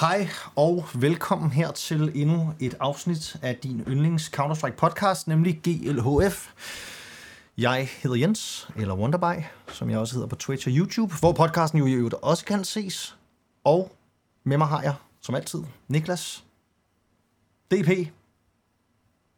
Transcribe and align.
Hej 0.00 0.28
og 0.56 0.84
velkommen 1.00 1.50
her 1.50 1.72
til 1.72 2.12
endnu 2.14 2.52
et 2.60 2.74
afsnit 2.80 3.36
af 3.42 3.56
din 3.56 3.80
yndlings 3.80 4.32
Counter-Strike 4.36 4.76
podcast, 4.76 5.28
nemlig 5.28 5.60
GLHF. 5.62 6.52
Jeg 7.58 7.88
hedder 8.02 8.16
Jens, 8.16 8.68
eller 8.76 8.94
Wonderby, 8.94 9.42
som 9.68 9.90
jeg 9.90 9.98
også 9.98 10.14
hedder 10.14 10.28
på 10.28 10.36
Twitch 10.36 10.68
og 10.68 10.74
YouTube, 10.76 11.14
hvor 11.20 11.32
podcasten 11.32 11.78
jo 11.78 11.86
i 11.86 11.92
øvrigt 11.92 12.14
også 12.14 12.44
kan 12.44 12.64
ses. 12.64 13.16
Og 13.64 13.96
med 14.44 14.58
mig 14.58 14.66
har 14.66 14.82
jeg, 14.82 14.94
som 15.20 15.34
altid, 15.34 15.62
Niklas, 15.88 16.44
DP, 17.70 18.12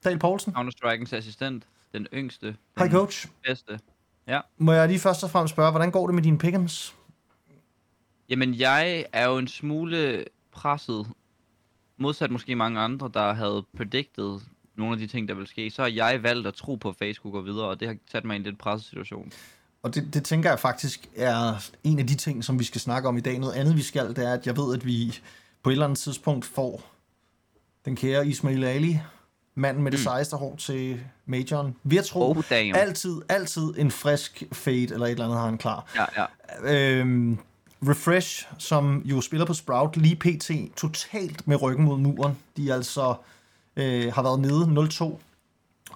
Dal 0.04 0.18
Poulsen. 0.18 0.56
Counter-Strike'ens 0.56 1.16
assistent, 1.16 1.64
den 1.92 2.06
yngste, 2.14 2.46
den 2.46 2.56
Hej 2.78 2.90
coach. 2.90 3.28
bedste. 3.46 3.80
Ja. 4.26 4.40
Må 4.58 4.72
jeg 4.72 4.88
lige 4.88 5.00
først 5.00 5.24
og 5.24 5.30
fremmest 5.30 5.54
spørge, 5.54 5.70
hvordan 5.70 5.90
går 5.90 6.06
det 6.06 6.14
med 6.14 6.22
dine 6.22 6.38
pick'ems? 6.44 6.94
Jamen, 8.28 8.54
jeg 8.54 9.04
er 9.12 9.28
jo 9.28 9.38
en 9.38 9.48
smule 9.48 10.24
presset. 10.56 11.06
Modsat 11.98 12.30
måske 12.30 12.56
mange 12.56 12.80
andre, 12.80 13.10
der 13.14 13.32
havde 13.32 13.64
predicted 13.76 14.40
nogle 14.76 14.92
af 14.92 14.98
de 14.98 15.06
ting, 15.06 15.28
der 15.28 15.34
vil 15.34 15.46
ske, 15.46 15.70
så 15.70 15.82
har 15.82 15.88
jeg 15.88 16.22
valgt 16.22 16.46
at 16.46 16.54
tro 16.54 16.74
på, 16.74 16.88
at 16.88 16.96
Facebook 16.96 17.32
går 17.32 17.40
videre, 17.40 17.66
og 17.66 17.80
det 17.80 17.88
har 17.88 17.96
sat 18.10 18.24
mig 18.24 18.34
i 18.34 18.36
en 18.36 18.42
lidt 18.42 18.58
presset 18.58 18.88
situation. 18.88 19.32
Og 19.82 19.94
det, 19.94 20.14
det 20.14 20.24
tænker 20.24 20.50
jeg 20.50 20.58
faktisk 20.58 21.08
er 21.16 21.54
en 21.84 21.98
af 21.98 22.06
de 22.06 22.14
ting, 22.14 22.44
som 22.44 22.58
vi 22.58 22.64
skal 22.64 22.80
snakke 22.80 23.08
om 23.08 23.16
i 23.16 23.20
dag. 23.20 23.38
Noget 23.38 23.52
andet 23.54 23.76
vi 23.76 23.82
skal, 23.82 24.08
det 24.08 24.18
er, 24.18 24.32
at 24.32 24.46
jeg 24.46 24.56
ved, 24.56 24.74
at 24.74 24.86
vi 24.86 25.18
på 25.62 25.70
et 25.70 25.72
eller 25.72 25.84
andet 25.84 25.98
tidspunkt 25.98 26.44
får 26.44 26.82
den 27.84 27.96
kære 27.96 28.26
Ismail 28.26 28.64
Ali, 28.64 29.00
manden 29.54 29.82
med 29.82 29.92
det 29.92 30.00
mm. 30.00 30.02
sejeste 30.02 30.36
hår 30.36 30.56
til 30.56 31.00
majoren. 31.26 31.76
Vi 31.82 31.96
har 31.96 32.02
tro, 32.02 32.30
Oh, 32.30 32.42
damn. 32.50 32.76
altid, 32.76 33.22
altid 33.28 33.74
en 33.78 33.90
frisk 33.90 34.42
fade 34.52 34.82
eller 34.82 35.06
et 35.06 35.10
eller 35.10 35.24
andet 35.24 35.38
har 35.38 35.46
han 35.46 35.58
klar. 35.58 35.86
Ja, 35.96 36.04
ja. 36.16 36.98
Øhm, 36.98 37.38
Refresh, 37.82 38.46
som 38.58 39.02
jo 39.04 39.20
spiller 39.20 39.46
på 39.46 39.54
Sprout, 39.54 39.96
lige 39.96 40.16
pt. 40.16 40.50
totalt 40.76 41.48
med 41.48 41.62
ryggen 41.62 41.84
mod 41.84 41.98
muren. 41.98 42.38
De 42.56 42.72
altså 42.74 43.14
øh, 43.76 44.12
har 44.12 44.22
været 44.22 44.40
nede 44.40 44.88
0-2, 44.88 45.18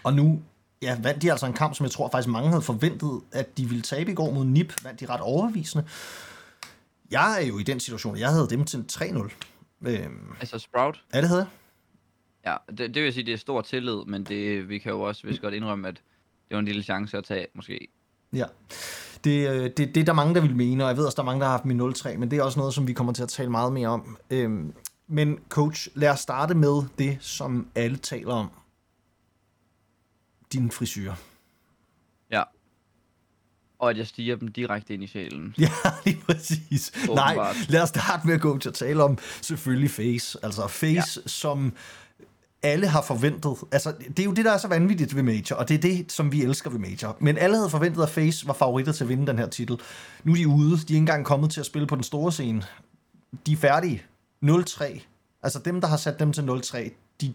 og 0.04 0.14
nu 0.14 0.42
ja, 0.82 0.98
vandt 1.02 1.22
de 1.22 1.30
altså 1.30 1.46
en 1.46 1.52
kamp, 1.52 1.74
som 1.74 1.84
jeg 1.84 1.90
tror 1.90 2.08
faktisk 2.10 2.28
mange 2.32 2.48
havde 2.48 2.62
forventet, 2.62 3.20
at 3.32 3.56
de 3.58 3.66
ville 3.68 3.82
tabe 3.82 4.10
i 4.10 4.14
går 4.14 4.30
mod 4.30 4.44
NIP. 4.44 4.84
Vandt 4.84 5.00
de 5.00 5.06
ret 5.06 5.20
overbevisende. 5.20 5.86
Jeg 7.10 7.42
er 7.42 7.46
jo 7.46 7.58
i 7.58 7.62
den 7.62 7.80
situation, 7.80 8.16
jeg 8.18 8.28
havde 8.30 8.48
dem 8.50 8.64
til 8.64 8.84
3-0. 8.92 9.30
Øhm, 9.86 10.32
Altså, 10.40 10.58
Sprout, 10.58 11.02
ja, 11.14 11.20
det 11.20 11.28
havde 11.28 11.46
jeg. 12.44 12.56
ja, 12.68 12.72
det, 12.76 12.94
det 12.94 13.02
vil 13.02 13.12
sige, 13.12 13.26
det 13.26 13.34
er 13.34 13.38
stor 13.38 13.60
tillid, 13.62 14.04
men 14.06 14.24
det, 14.24 14.68
vi 14.68 14.78
kan 14.78 14.92
jo 14.92 15.00
også 15.00 15.26
vist 15.26 15.40
godt 15.40 15.54
indrømme, 15.54 15.88
at 15.88 15.94
det 16.48 16.54
var 16.54 16.58
en 16.58 16.64
lille 16.64 16.82
chance 16.82 17.18
at 17.18 17.24
tage, 17.24 17.46
måske. 17.54 17.88
Ja. 18.32 18.44
Det, 19.24 19.48
øh, 19.50 19.64
det, 19.64 19.76
det 19.76 19.96
er 19.96 20.04
der 20.04 20.12
mange, 20.12 20.34
der 20.34 20.40
vil 20.40 20.56
mene, 20.56 20.84
og 20.84 20.88
jeg 20.88 20.96
ved 20.96 21.04
også, 21.04 21.16
der 21.16 21.22
er 21.22 21.26
mange, 21.26 21.40
der 21.40 21.46
har 21.46 21.52
haft 21.52 21.64
min 21.64 21.80
0-3, 21.80 22.16
men 22.16 22.30
det 22.30 22.38
er 22.38 22.42
også 22.42 22.58
noget, 22.58 22.74
som 22.74 22.86
vi 22.86 22.92
kommer 22.92 23.12
til 23.12 23.22
at 23.22 23.28
tale 23.28 23.50
meget 23.50 23.72
mere 23.72 23.88
om. 23.88 24.18
Øhm, 24.30 24.72
men 25.08 25.38
coach, 25.48 25.88
lad 25.94 26.08
os 26.10 26.20
starte 26.20 26.54
med 26.54 26.82
det, 26.98 27.18
som 27.20 27.68
alle 27.74 27.96
taler 27.96 28.34
om. 28.34 28.50
Din 30.52 30.70
frisyr. 30.70 31.14
Ja. 32.30 32.42
Og 33.78 33.90
at 33.90 33.98
jeg 33.98 34.06
stiger 34.06 34.36
dem 34.36 34.48
direkte 34.48 34.94
ind 34.94 35.04
i 35.04 35.06
sjælen. 35.06 35.54
Ja, 35.58 35.70
lige 36.04 36.22
præcis. 36.26 36.92
Nej, 37.08 37.08
Åbenbart. 37.08 37.56
lad 37.68 37.82
os 37.82 37.88
starte 37.88 38.26
med 38.26 38.34
at 38.34 38.40
gå 38.40 38.58
til 38.58 38.68
at 38.68 38.74
tale 38.74 39.02
om 39.02 39.18
selvfølgelig 39.42 39.90
Face. 39.90 40.38
Altså 40.42 40.66
Face, 40.66 41.20
ja. 41.20 41.28
som 41.28 41.72
alle 42.62 42.86
har 42.86 43.02
forventet. 43.02 43.56
Altså, 43.72 43.92
det 44.08 44.18
er 44.18 44.24
jo 44.24 44.32
det, 44.32 44.44
der 44.44 44.52
er 44.52 44.58
så 44.58 44.68
vanvittigt 44.68 45.16
ved 45.16 45.22
Major, 45.22 45.56
og 45.56 45.68
det 45.68 45.74
er 45.74 45.78
det, 45.78 46.12
som 46.12 46.32
vi 46.32 46.42
elsker 46.42 46.70
ved 46.70 46.78
Major. 46.78 47.16
Men 47.20 47.38
alle 47.38 47.56
havde 47.56 47.70
forventet, 47.70 48.02
at 48.02 48.08
Face 48.08 48.46
var 48.46 48.52
favoritter 48.52 48.92
til 48.92 49.04
at 49.04 49.08
vinde 49.08 49.26
den 49.26 49.38
her 49.38 49.46
titel. 49.46 49.80
Nu 50.24 50.32
er 50.32 50.36
de 50.36 50.48
ude. 50.48 50.70
De 50.70 50.74
er 50.74 50.80
ikke 50.80 50.96
engang 50.96 51.24
kommet 51.24 51.50
til 51.50 51.60
at 51.60 51.66
spille 51.66 51.86
på 51.86 51.94
den 51.94 52.04
store 52.04 52.32
scene. 52.32 52.62
De 53.46 53.52
er 53.52 53.56
færdige. 53.56 54.02
0-3. 54.44 55.00
Altså 55.42 55.58
dem, 55.64 55.80
der 55.80 55.88
har 55.88 55.96
sat 55.96 56.20
dem 56.20 56.32
til 56.32 56.42
0-3, 56.42 56.90
de... 57.20 57.34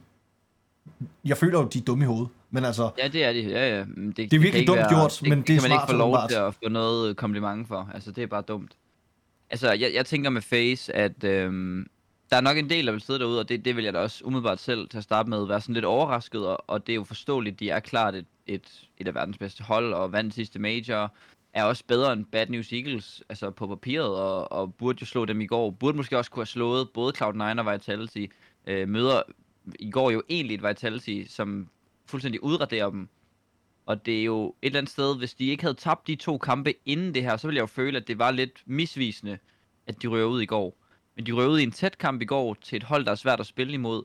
Jeg 1.26 1.38
føler 1.38 1.60
jo, 1.60 1.68
de 1.68 1.80
er 1.80 1.84
dumme 1.84 2.04
i 2.04 2.08
hovedet. 2.08 2.28
Men 2.52 2.66
altså, 2.66 2.90
Ja, 2.98 3.08
det 3.08 3.24
er 3.24 3.34
det. 3.34 3.52
Ja, 3.52 3.78
ja. 3.78 3.80
Det, 3.80 4.18
det 4.18 4.32
virkelig 4.32 4.52
kan 4.52 4.60
ikke 4.60 4.70
dumt 4.70 4.80
være, 4.80 4.90
gjort, 4.90 5.20
det, 5.22 5.30
men 5.30 5.42
det 5.42 5.50
er 5.50 5.62
kan 5.62 5.70
man 5.70 5.72
ikke 5.72 5.82
smart 5.82 5.90
få 5.90 5.96
lov 5.96 6.18
til 6.30 6.36
at 6.36 6.54
få 6.54 6.70
noget 6.70 7.18
kompliment 7.18 7.68
for. 7.68 7.90
Altså, 7.94 8.12
det 8.12 8.24
er 8.24 8.28
bare 8.28 8.42
dumt. 8.42 8.76
Altså, 9.50 9.72
jeg, 9.72 9.92
jeg 9.94 10.06
tænker 10.06 10.30
med 10.30 10.42
Face, 10.42 10.96
at 10.96 11.24
øhm, 11.24 11.88
der 12.36 12.40
er 12.40 12.44
nok 12.44 12.58
en 12.58 12.70
del, 12.70 12.86
der 12.86 12.92
vil 12.92 13.02
sidde 13.02 13.20
derude, 13.20 13.40
og 13.40 13.50
det, 13.50 13.66
det 13.66 13.76
vil 13.76 13.84
jeg 13.84 13.94
da 13.94 14.00
også 14.00 14.24
umiddelbart 14.26 14.60
selv 14.60 14.90
til 14.90 14.98
at 14.98 15.04
starte 15.04 15.30
med 15.30 15.46
være 15.48 15.62
sådan 15.62 15.74
lidt 15.74 15.86
overrasket, 15.86 16.48
og, 16.48 16.70
og 16.70 16.88
det 16.88 16.94
er 16.94 16.96
jo 16.96 17.04
forståeligt, 17.04 17.60
de 17.60 17.70
er 17.70 17.80
klart 17.80 18.16
et, 18.16 18.26
et, 18.48 18.88
et 18.98 19.08
af 19.08 19.16
verdens 19.16 19.38
bedste 19.38 19.64
hold, 19.64 19.94
og 19.94 20.12
vandt 20.12 20.34
sidste 20.34 20.60
major, 20.60 21.14
er 21.54 21.64
også 21.64 21.84
bedre 21.88 22.14
end 22.14 22.26
Bad 22.26 22.48
News 22.48 22.74
Eagles, 22.74 23.24
altså 23.30 23.52
på 23.52 23.68
papiret, 23.68 24.16
og, 24.16 24.52
og 24.52 24.74
burde 24.74 24.98
jo 25.02 25.06
slå 25.06 25.26
dem 25.26 25.42
i 25.42 25.46
går. 25.46 25.72
Burde 25.72 25.98
måske 25.98 26.18
også 26.18 26.32
kunne 26.32 26.42
have 26.42 26.48
slået 26.48 26.90
både 26.90 27.14
Cloud9 27.18 27.60
og 27.60 27.74
Vitality. 27.74 28.26
Øh, 28.68 28.90
møder 28.90 29.22
i 29.80 29.92
går 29.92 30.12
jo 30.12 30.24
egentlig 30.30 30.56
et 30.56 30.64
Vitality, 30.64 31.24
som 31.28 31.70
fuldstændig 32.06 32.44
udraderer 32.44 32.90
dem. 32.90 33.10
Og 33.86 34.06
det 34.06 34.20
er 34.20 34.24
jo 34.24 34.48
et 34.48 34.54
eller 34.62 34.80
andet 34.80 34.92
sted, 34.92 35.18
hvis 35.18 35.34
de 35.34 35.46
ikke 35.46 35.64
havde 35.64 35.76
tabt 35.78 36.08
de 36.08 36.16
to 36.16 36.38
kampe 36.38 36.74
inden 36.86 37.14
det 37.14 37.24
her, 37.24 37.38
så 37.38 37.48
ville 37.48 37.58
jeg 37.58 37.62
jo 37.62 37.68
føle, 37.68 37.98
at 37.98 38.08
det 38.08 38.20
var 38.20 38.32
lidt 38.32 38.64
misvisende, 38.66 39.38
at 39.88 40.02
de 40.02 40.08
rører 40.08 40.26
ud 40.26 40.42
i 40.42 40.46
går. 40.46 40.85
Men 41.16 41.26
de 41.26 41.32
røvede 41.32 41.62
i 41.62 41.64
en 41.64 41.72
tæt 41.72 41.98
kamp 41.98 42.22
i 42.22 42.26
går 42.26 42.54
til 42.54 42.76
et 42.76 42.84
hold, 42.84 43.06
der 43.06 43.12
er 43.12 43.16
svært 43.16 43.40
at 43.40 43.46
spille 43.46 43.74
imod. 43.74 44.04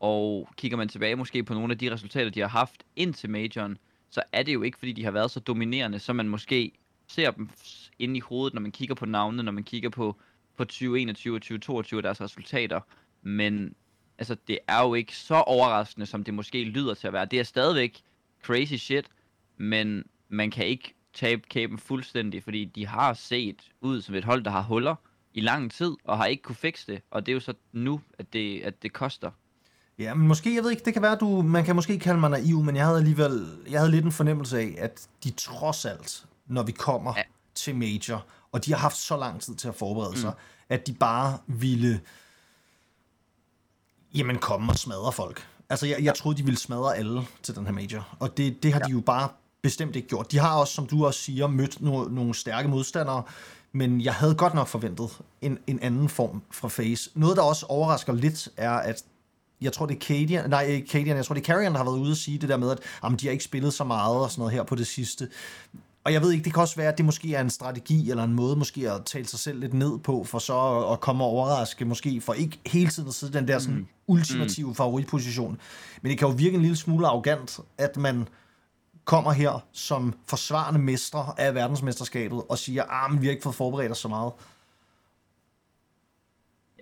Og 0.00 0.48
kigger 0.56 0.76
man 0.76 0.88
tilbage 0.88 1.16
måske 1.16 1.44
på 1.44 1.54
nogle 1.54 1.72
af 1.72 1.78
de 1.78 1.92
resultater, 1.92 2.30
de 2.30 2.40
har 2.40 2.48
haft 2.48 2.84
ind 2.96 3.14
til 3.14 3.30
majoren, 3.30 3.78
så 4.10 4.22
er 4.32 4.42
det 4.42 4.54
jo 4.54 4.62
ikke, 4.62 4.78
fordi 4.78 4.92
de 4.92 5.04
har 5.04 5.10
været 5.10 5.30
så 5.30 5.40
dominerende, 5.40 5.98
som 5.98 6.16
man 6.16 6.28
måske 6.28 6.72
ser 7.08 7.30
dem 7.30 7.50
inde 7.98 8.16
i 8.16 8.20
hovedet, 8.20 8.54
når 8.54 8.60
man 8.60 8.72
kigger 8.72 8.94
på 8.94 9.06
navnene, 9.06 9.42
når 9.42 9.52
man 9.52 9.64
kigger 9.64 9.88
på, 9.88 10.16
på 10.56 10.64
2021 10.64 11.36
og 11.36 11.42
2022 11.42 11.98
og 11.98 12.02
deres 12.02 12.20
resultater. 12.20 12.80
Men 13.22 13.74
altså, 14.18 14.36
det 14.48 14.58
er 14.68 14.82
jo 14.82 14.94
ikke 14.94 15.16
så 15.16 15.34
overraskende, 15.34 16.06
som 16.06 16.24
det 16.24 16.34
måske 16.34 16.64
lyder 16.64 16.94
til 16.94 17.06
at 17.06 17.12
være. 17.12 17.24
Det 17.24 17.38
er 17.38 17.44
stadigvæk 17.44 18.02
crazy 18.42 18.74
shit, 18.74 19.06
men 19.56 20.04
man 20.28 20.50
kan 20.50 20.66
ikke 20.66 20.94
tabe 21.14 21.42
kæben 21.48 21.78
fuldstændig, 21.78 22.42
fordi 22.42 22.64
de 22.64 22.86
har 22.86 23.14
set 23.14 23.70
ud 23.80 24.02
som 24.02 24.14
et 24.14 24.24
hold, 24.24 24.44
der 24.44 24.50
har 24.50 24.62
huller 24.62 24.94
i 25.34 25.40
lang 25.40 25.72
tid, 25.72 25.96
og 26.04 26.18
har 26.18 26.26
ikke 26.26 26.42
kunne 26.42 26.56
fikse 26.56 26.92
det. 26.92 27.02
Og 27.10 27.26
det 27.26 27.32
er 27.32 27.34
jo 27.34 27.40
så 27.40 27.54
nu, 27.72 28.00
at 28.18 28.32
det, 28.32 28.60
at 28.60 28.82
det 28.82 28.92
koster. 28.92 29.30
Ja, 29.98 30.14
men 30.14 30.28
måske, 30.28 30.54
jeg 30.54 30.62
ved 30.62 30.70
ikke, 30.70 30.84
det 30.84 30.92
kan 30.92 31.02
være, 31.02 31.16
du, 31.16 31.42
man 31.42 31.64
kan 31.64 31.76
måske 31.76 31.98
kalde 31.98 32.20
mig 32.20 32.30
naiv, 32.30 32.62
men 32.62 32.76
jeg 32.76 32.84
havde 32.84 32.98
alligevel, 32.98 33.58
jeg 33.70 33.80
havde 33.80 33.90
lidt 33.90 34.04
en 34.04 34.12
fornemmelse 34.12 34.58
af, 34.58 34.74
at 34.78 35.08
de 35.24 35.30
trods 35.30 35.84
alt, 35.84 36.24
når 36.46 36.62
vi 36.62 36.72
kommer. 36.72 37.14
Ja. 37.16 37.22
til 37.54 37.76
Major, 37.76 38.26
og 38.52 38.64
de 38.64 38.72
har 38.72 38.78
haft 38.78 38.96
så 38.96 39.16
lang 39.16 39.40
tid 39.40 39.54
til 39.54 39.68
at 39.68 39.74
forberede 39.74 40.10
mm. 40.10 40.16
sig, 40.16 40.32
at 40.68 40.86
de 40.86 40.94
bare 40.94 41.38
ville, 41.46 42.00
jamen 44.14 44.38
komme 44.38 44.72
og 44.72 44.78
smadre 44.78 45.12
folk. 45.12 45.46
Altså, 45.68 45.86
jeg, 45.86 46.04
jeg 46.04 46.14
troede, 46.14 46.38
de 46.38 46.44
ville 46.44 46.58
smadre 46.58 46.96
alle 46.96 47.26
til 47.42 47.56
den 47.56 47.66
her 47.66 47.72
Major, 47.72 48.16
og 48.20 48.36
det, 48.36 48.62
det 48.62 48.72
har 48.72 48.80
ja. 48.80 48.86
de 48.86 48.92
jo 48.92 49.00
bare 49.00 49.28
bestemt 49.62 49.96
ikke 49.96 50.08
gjort. 50.08 50.32
De 50.32 50.38
har 50.38 50.58
også, 50.58 50.74
som 50.74 50.86
du 50.86 51.06
også 51.06 51.20
siger, 51.20 51.46
mødt 51.46 51.82
no, 51.82 52.04
nogle 52.04 52.34
stærke 52.34 52.68
modstandere, 52.68 53.22
men 53.72 54.00
jeg 54.00 54.14
havde 54.14 54.34
godt 54.34 54.54
nok 54.54 54.68
forventet 54.68 55.10
en, 55.42 55.58
en 55.66 55.78
anden 55.82 56.08
form 56.08 56.42
fra 56.50 56.68
Face. 56.68 57.10
Noget, 57.14 57.36
der 57.36 57.42
også 57.42 57.66
overrasker 57.66 58.12
lidt, 58.12 58.48
er, 58.56 58.70
at 58.70 59.02
jeg 59.60 59.72
tror, 59.72 59.86
det 59.86 59.94
er 59.96 60.00
Cadian, 60.00 60.50
nej, 60.50 60.62
ikke 60.64 60.88
Cadian, 60.88 61.16
jeg 61.16 61.24
tror, 61.24 61.34
det 61.34 61.40
er 61.42 61.46
Carrion, 61.46 61.72
der 61.72 61.78
har 61.78 61.84
været 61.84 61.98
ude 61.98 62.10
og 62.10 62.16
sige 62.16 62.38
det 62.38 62.48
der 62.48 62.56
med, 62.56 62.70
at 62.70 62.78
jamen, 63.04 63.18
de 63.18 63.26
har 63.26 63.32
ikke 63.32 63.44
spillet 63.44 63.74
så 63.74 63.84
meget 63.84 64.16
og 64.16 64.30
sådan 64.30 64.40
noget 64.40 64.54
her 64.54 64.62
på 64.62 64.74
det 64.74 64.86
sidste. 64.86 65.28
Og 66.04 66.12
jeg 66.12 66.22
ved 66.22 66.32
ikke, 66.32 66.44
det 66.44 66.52
kan 66.54 66.60
også 66.60 66.76
være, 66.76 66.88
at 66.92 66.98
det 66.98 67.04
måske 67.06 67.34
er 67.34 67.40
en 67.40 67.50
strategi 67.50 68.10
eller 68.10 68.24
en 68.24 68.34
måde 68.34 68.56
måske 68.56 68.90
at 68.92 69.04
tale 69.04 69.26
sig 69.26 69.38
selv 69.38 69.60
lidt 69.60 69.74
ned 69.74 69.98
på, 69.98 70.24
for 70.24 70.38
så 70.38 70.78
at- 70.92 71.00
komme 71.00 71.24
og 71.24 71.30
overraske 71.30 71.84
måske, 71.84 72.20
for 72.20 72.32
ikke 72.32 72.58
hele 72.66 72.90
tiden 72.90 73.08
at 73.08 73.14
sidde 73.14 73.32
i 73.32 73.36
den 73.36 73.48
der 73.48 73.58
sådan 73.58 73.88
ultimative 74.06 74.74
favoritposition. 74.74 75.58
Men 76.02 76.10
det 76.10 76.18
kan 76.18 76.28
jo 76.28 76.34
virke 76.34 76.54
en 76.54 76.62
lille 76.62 76.76
smule 76.76 77.06
arrogant, 77.06 77.58
at 77.78 77.96
man 77.96 78.28
kommer 79.08 79.32
her 79.32 79.66
som 79.72 80.14
forsvarende 80.26 80.80
mestre 80.80 81.34
af 81.38 81.54
verdensmesterskabet 81.54 82.42
og 82.48 82.58
siger, 82.58 82.84
ah, 82.84 83.10
men 83.10 83.20
vi 83.20 83.26
har 83.26 83.30
ikke 83.30 83.42
fået 83.42 83.54
forberedt 83.54 83.92
os 83.92 83.98
så 83.98 84.08
meget. 84.08 84.32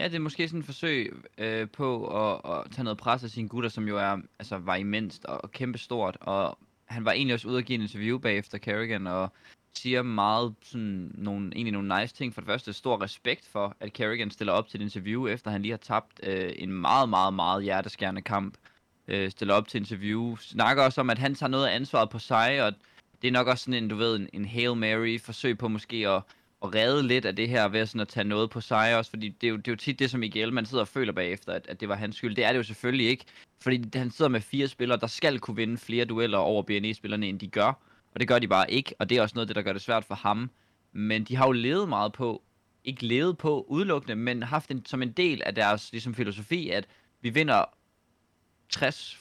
Ja, 0.01 0.05
det 0.05 0.15
er 0.15 0.21
måske 0.21 0.49
sådan 0.49 0.61
et 0.61 0.67
forsøg 0.67 1.23
øh, 1.39 1.69
på 1.71 2.07
at, 2.07 2.41
at 2.53 2.71
tage 2.73 2.85
noget 2.85 2.99
pres 2.99 3.25
af 3.25 3.31
sine 3.31 3.49
gutter, 3.49 3.71
som 3.71 3.89
jo 3.89 3.99
er, 3.99 4.19
altså, 4.39 4.59
var 4.59 4.75
immenst 4.75 5.25
og, 5.25 5.45
og 5.45 5.53
kæmpe 5.53 5.79
stort. 5.79 6.17
Og 6.21 6.59
han 6.85 7.05
var 7.05 7.13
egentlig 7.13 7.35
også 7.35 7.49
ude 7.49 7.57
og 7.57 7.63
give 7.63 7.75
en 7.75 7.83
interview 7.83 8.19
bagefter 8.19 8.59
Kerrigan, 8.59 9.07
og 9.07 9.33
siger 9.77 10.03
meget 10.03 10.55
sådan 10.63 11.11
nogle, 11.15 11.53
egentlig 11.55 11.73
nogle 11.73 12.01
nice 12.01 12.15
ting. 12.15 12.35
For 12.35 12.41
det 12.41 12.49
første 12.49 12.73
stor 12.73 13.03
respekt 13.03 13.49
for, 13.53 13.77
at 13.81 13.93
Kerrigan 13.93 14.31
stiller 14.31 14.53
op 14.53 14.69
til 14.69 14.81
et 14.81 14.85
interview, 14.85 15.27
efter 15.27 15.51
han 15.51 15.63
lige 15.63 15.73
har 15.73 15.79
tabt 15.79 16.21
øh, 16.23 16.53
en 16.57 16.73
meget, 16.73 17.09
meget, 17.09 17.35
meget 17.35 17.63
hjerteskærende 17.63 18.23
kamp. 18.23 18.55
Øh, 19.09 19.31
stiller 19.31 19.55
op 19.55 19.69
til 19.69 19.79
interview. 19.79 20.37
Snakker 20.37 20.83
også 20.83 21.01
om, 21.01 21.11
at 21.11 21.19
han 21.19 21.35
tager 21.35 21.51
noget 21.51 21.67
af 21.67 21.75
ansvaret 21.75 22.11
på 22.11 22.19
sig, 22.19 22.63
og 22.63 22.73
det 23.23 23.29
er 23.29 23.33
nok 23.33 23.47
også 23.47 23.65
sådan 23.65 23.83
en, 23.83 23.89
du 23.89 23.97
ved, 23.97 24.17
en, 24.17 24.29
en 24.33 24.45
Hail 24.45 24.77
Mary 24.77 25.21
forsøg 25.21 25.59
på 25.59 25.69
måske 25.69 26.09
at, 26.09 26.23
at 26.65 26.75
redde 26.75 27.03
lidt 27.03 27.25
af 27.25 27.37
det 27.37 27.49
her 27.49 27.69
ved 27.69 27.87
sådan 27.87 28.01
at 28.01 28.09
tage 28.09 28.25
noget 28.25 28.51
på 28.51 28.61
sig 28.61 28.97
også, 28.97 29.11
fordi 29.11 29.29
det 29.29 29.47
er 29.47 29.51
jo, 29.51 29.57
det 29.57 29.69
er 29.69 29.73
jo 29.73 29.77
tit 29.77 29.99
det, 29.99 30.11
som 30.11 30.21
Miguel 30.21 30.53
man 30.53 30.67
sidder 30.67 30.85
og 30.85 30.89
føler 30.89 31.13
bagefter, 31.13 31.53
at, 31.53 31.67
at 31.69 31.81
det 31.81 31.89
var 31.89 31.95
hans 31.95 32.17
skyld. 32.17 32.37
Det 32.37 32.45
er 32.45 32.53
det 32.53 32.59
jo 32.59 32.63
selvfølgelig 32.63 33.09
ikke, 33.09 33.25
fordi 33.63 33.99
han 33.99 34.11
sidder 34.11 34.29
med 34.29 34.41
fire 34.41 34.69
spillere, 34.69 34.99
der 34.99 35.07
skal 35.07 35.39
kunne 35.39 35.57
vinde 35.57 35.79
flere 35.79 36.05
dueller 36.05 36.39
over 36.39 36.63
BNE-spillerne, 36.63 37.29
end 37.29 37.41
de 37.41 37.49
gør, 37.49 37.73
og 38.15 38.21
det 38.21 38.29
gør 38.29 38.39
de 38.39 38.49
bare 38.49 38.71
ikke, 38.71 38.95
og 38.99 39.09
det 39.09 39.19
er 39.19 39.23
også 39.23 39.35
noget 39.35 39.45
af 39.45 39.49
det, 39.49 39.57
der 39.57 39.63
gør 39.63 39.73
det 39.73 39.83
svært 39.83 40.05
for 40.05 40.15
ham. 40.15 40.51
Men 40.93 41.25
de 41.25 41.37
har 41.37 41.47
jo 41.47 41.53
levet 41.53 41.89
meget 41.89 42.13
på 42.13 42.43
ikke 42.85 43.07
levet 43.07 43.39
på 43.39 43.67
udelukkende, 43.69 44.17
men 44.17 44.43
haft 44.43 44.71
en, 44.71 44.87
som 44.87 45.03
en 45.03 45.13
del 45.13 45.43
af 45.47 45.55
deres 45.55 45.93
ligesom, 45.93 46.15
filosofi, 46.15 46.71
at 46.71 46.87
vi 47.21 47.31
vinder 47.31 47.65
60, 48.69 49.19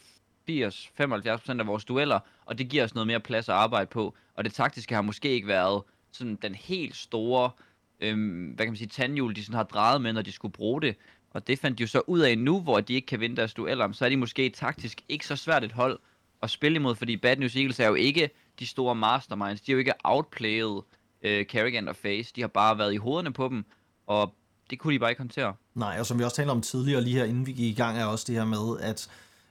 80, 0.48 0.92
75 0.96 1.42
procent 1.42 1.62
af 1.62 1.68
vores 1.68 1.86
dueller, 1.86 2.20
og 2.46 2.58
det 2.58 2.70
giver 2.70 2.84
os 2.84 2.96
noget 2.96 3.08
mere 3.08 3.20
plads 3.20 3.50
at 3.50 3.56
arbejde 3.56 3.88
på. 3.88 4.16
Og 4.36 4.44
det 4.44 4.54
taktiske 4.54 4.96
har 4.96 5.02
måske 5.02 5.30
ikke 5.30 5.48
været 5.48 5.84
sådan 6.12 6.38
den 6.42 6.56
helt 6.56 6.96
store, 6.96 7.52
øhm, 8.00 8.46
hvad 8.46 8.66
kan 8.66 8.72
man 8.72 8.78
sige, 8.78 8.88
tandhjul, 8.88 9.36
de 9.36 9.44
sådan 9.44 9.56
har 9.56 9.64
drejet 9.64 10.02
med, 10.02 10.14
når 10.14 10.22
de 10.22 10.32
skulle 10.32 10.52
bruge 10.52 10.82
det. 10.82 10.96
Og 11.32 11.48
det 11.48 11.60
fandt 11.60 11.78
de 11.78 11.84
jo 11.84 11.88
så 11.88 12.02
ud 12.08 12.20
af 12.20 12.38
nu, 12.38 12.62
hvor 12.62 12.80
de 12.80 12.94
ikke 12.94 13.06
kan 13.06 13.20
vinde 13.20 13.36
deres 13.36 13.54
dueller, 13.54 13.92
så 13.92 14.06
er 14.06 14.10
de 14.10 14.18
måske 14.18 14.50
taktisk 14.50 15.02
ikke 15.10 15.28
så 15.28 15.36
svært 15.36 15.64
et 15.64 15.72
hold 15.72 16.00
at 16.44 16.50
spille 16.50 16.76
imod, 16.76 16.96
fordi 16.96 17.18
Bad 17.18 17.38
News 17.38 17.56
Eagles 17.56 17.80
er 17.80 17.88
jo 17.88 17.94
ikke 17.94 18.30
de 18.60 18.68
store 18.68 18.96
masterminds. 18.96 19.62
De 19.62 19.72
har 19.72 19.74
jo 19.74 19.80
ikke 19.80 19.94
outplayet 20.04 20.82
øh, 21.22 21.46
Carrigan 21.46 21.88
og 21.88 21.96
Face. 21.96 22.34
De 22.36 22.42
har 22.42 22.48
bare 22.48 22.78
været 22.78 22.94
i 22.94 22.98
hovederne 22.98 23.34
på 23.34 23.48
dem, 23.48 23.66
og 24.08 24.34
det 24.70 24.80
kunne 24.80 24.94
de 24.94 25.00
bare 25.00 25.10
ikke 25.10 25.22
håndtere. 25.22 25.54
Nej, 25.76 25.98
og 26.00 26.06
som 26.06 26.20
vi 26.20 26.24
også 26.24 26.36
talte 26.36 26.52
om 26.52 26.62
tidligere 26.62 27.02
lige 27.02 27.16
her, 27.16 27.24
inden 27.24 27.46
vi 27.46 27.52
gik 27.52 27.72
i 27.72 27.82
gang, 27.82 27.98
er 27.98 28.06
også 28.06 28.26
det 28.28 28.36
her 28.36 28.46
med, 28.46 28.80
at 28.82 29.10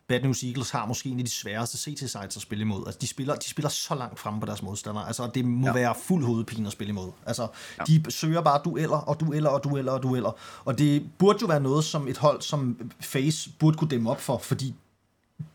Bad 0.08 0.22
News 0.22 0.42
Eagles 0.42 0.70
har 0.70 0.86
måske 0.86 1.08
en 1.08 1.18
af 1.18 1.24
de 1.24 1.30
sværeste 1.30 1.78
CT-sites 1.78 2.36
at 2.36 2.42
spille 2.42 2.62
imod. 2.62 2.86
Altså, 2.86 2.98
de 3.00 3.06
spiller, 3.06 3.34
de 3.34 3.48
spiller 3.48 3.68
så 3.68 3.94
langt 3.94 4.18
fremme 4.18 4.40
på 4.40 4.46
deres 4.46 4.62
modstandere. 4.62 5.06
Altså, 5.06 5.30
det 5.34 5.44
må 5.44 5.66
ja. 5.66 5.72
være 5.72 5.94
fuld 6.02 6.24
hovedpine 6.24 6.66
at 6.66 6.72
spille 6.72 6.88
imod. 6.88 7.10
Altså, 7.26 7.48
ja. 7.78 7.84
de 7.84 8.10
søger 8.10 8.40
bare 8.40 8.60
dueller 8.64 8.96
og 8.96 9.20
dueller 9.20 9.50
og 9.50 9.64
dueller 9.64 9.92
og 9.92 10.02
dueller. 10.02 10.32
Og 10.64 10.78
det 10.78 11.10
burde 11.18 11.38
jo 11.42 11.46
være 11.46 11.60
noget, 11.60 11.84
som 11.84 12.08
et 12.08 12.18
hold 12.18 12.42
som 12.42 12.90
Face 13.00 13.50
burde 13.58 13.78
kunne 13.78 13.90
dæmme 13.90 14.10
op 14.10 14.20
for, 14.20 14.38
fordi 14.38 14.74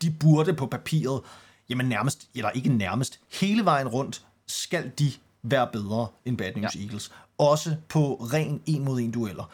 de 0.02 0.10
burde 0.10 0.54
på 0.54 0.66
papiret, 0.66 1.20
jamen 1.68 1.86
nærmest, 1.86 2.28
eller 2.34 2.50
ikke 2.50 2.68
nærmest, 2.68 3.20
hele 3.40 3.64
vejen 3.64 3.88
rundt, 3.88 4.24
skal 4.46 4.92
de 4.98 5.12
være 5.42 5.68
bedre 5.72 6.06
end 6.24 6.38
Bad 6.38 6.52
News 6.56 6.74
ja. 6.76 6.80
Eagles. 6.80 7.12
Også 7.38 7.76
på 7.88 8.14
ren 8.14 8.62
en 8.66 8.84
mod 8.84 9.00
en 9.00 9.10
dueller. 9.10 9.50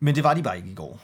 Men 0.00 0.14
det 0.14 0.24
var 0.24 0.34
de 0.34 0.42
bare 0.42 0.56
ikke 0.56 0.70
i 0.70 0.74
går. 0.74 1.00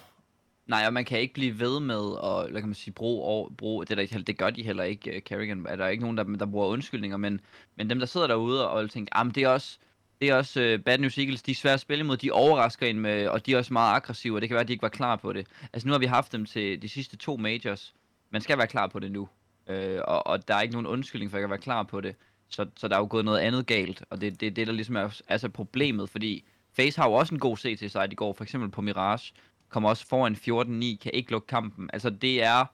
Nej, 0.67 0.85
og 0.87 0.93
man 0.93 1.05
kan 1.05 1.21
ikke 1.21 1.35
blive 1.35 1.61
ved 1.61 1.81
med 1.81 2.17
at, 2.25 2.47
eller 2.47 2.61
kan 2.61 2.69
man 2.69 2.75
sige, 2.75 2.95
bruge, 2.95 3.25
og, 3.25 3.53
bruge 3.57 3.87
det, 3.87 3.97
der, 3.97 4.19
det 4.27 4.39
gør 4.39 4.51
de 4.51 4.63
heller 4.63 4.85
ikke, 4.85 5.17
uh, 5.17 5.23
Kerrigan. 5.23 5.67
Er 5.69 5.77
der 5.77 5.89
ikke 5.89 6.03
nogen, 6.03 6.19
der, 6.19 6.25
der 6.25 6.47
bruger 6.47 6.67
undskyldninger, 6.67 7.17
men, 7.17 7.41
men 7.77 7.91
dem, 7.91 7.99
der 7.99 8.07
sidder 8.07 8.27
derude 8.27 8.69
og 8.71 8.91
tænker, 8.91 9.17
ah, 9.17 9.35
det 9.35 9.43
er 9.43 9.49
også, 9.49 9.79
det 10.21 10.29
er 10.29 10.35
også 10.35 10.75
uh, 10.75 10.85
Bad 10.85 10.99
News 10.99 11.19
Eagles, 11.19 11.43
de 11.43 11.51
er 11.51 11.55
svære 11.55 11.75
at 11.75 11.81
spille 11.81 12.05
imod, 12.05 12.17
de 12.17 12.31
overrasker 12.31 12.87
ind 12.87 12.99
med, 12.99 13.27
og 13.27 13.47
de 13.47 13.53
er 13.53 13.59
også 13.59 13.73
meget 13.73 13.97
aggressive, 13.97 14.37
og 14.37 14.41
det 14.41 14.49
kan 14.49 14.55
være, 14.55 14.63
at 14.63 14.69
de 14.69 14.73
ikke 14.73 14.83
var 14.83 14.89
klar 14.89 15.17
på 15.17 15.33
det. 15.33 15.47
Altså 15.73 15.89
nu 15.89 15.93
har 15.93 15.99
vi 15.99 16.07
haft 16.07 16.33
dem 16.33 16.47
til 16.47 16.83
de 16.83 16.89
sidste 16.89 17.17
to 17.17 17.37
majors, 17.37 17.95
man 18.31 18.41
skal 18.41 18.59
være 18.59 18.67
klar 18.67 18.87
på 18.87 18.99
det 18.99 19.13
nu, 19.13 19.29
uh, 19.71 19.75
og, 20.05 20.27
og 20.27 20.49
der 20.49 20.55
er 20.55 20.61
ikke 20.61 20.75
nogen 20.75 20.87
undskyldning 20.87 21.31
for 21.31 21.39
ikke 21.39 21.45
at 21.45 21.51
være 21.51 21.59
klar 21.59 21.83
på 21.83 22.01
det, 22.01 22.17
så, 22.49 22.67
så 22.77 22.89
der 22.89 22.95
er 22.95 23.01
jo 23.01 23.07
gået 23.11 23.25
noget 23.25 23.39
andet 23.39 23.67
galt, 23.67 24.05
og 24.11 24.21
det 24.21 24.27
er 24.27 24.31
det, 24.31 24.57
det, 24.57 24.67
der 24.67 24.73
ligesom 24.73 24.97
er 24.97 25.21
altså 25.29 25.49
problemet, 25.49 26.11
fordi 26.11 26.45
Face 26.77 27.01
har 27.01 27.09
jo 27.09 27.13
også 27.13 27.35
en 27.35 27.41
god 27.41 27.57
CT-side 27.57 28.09
i 28.11 28.15
går, 28.15 28.33
for 28.33 28.45
eksempel 28.45 28.71
på 28.71 28.83
Mirage, 28.83 29.35
kommer 29.75 29.89
også 29.89 30.07
foran 30.07 30.35
14-9, 30.35 31.03
kan 31.03 31.11
ikke 31.15 31.31
lukke 31.31 31.47
kampen. 31.47 31.91
Altså 31.93 32.11
det 32.11 32.43
er, 32.43 32.65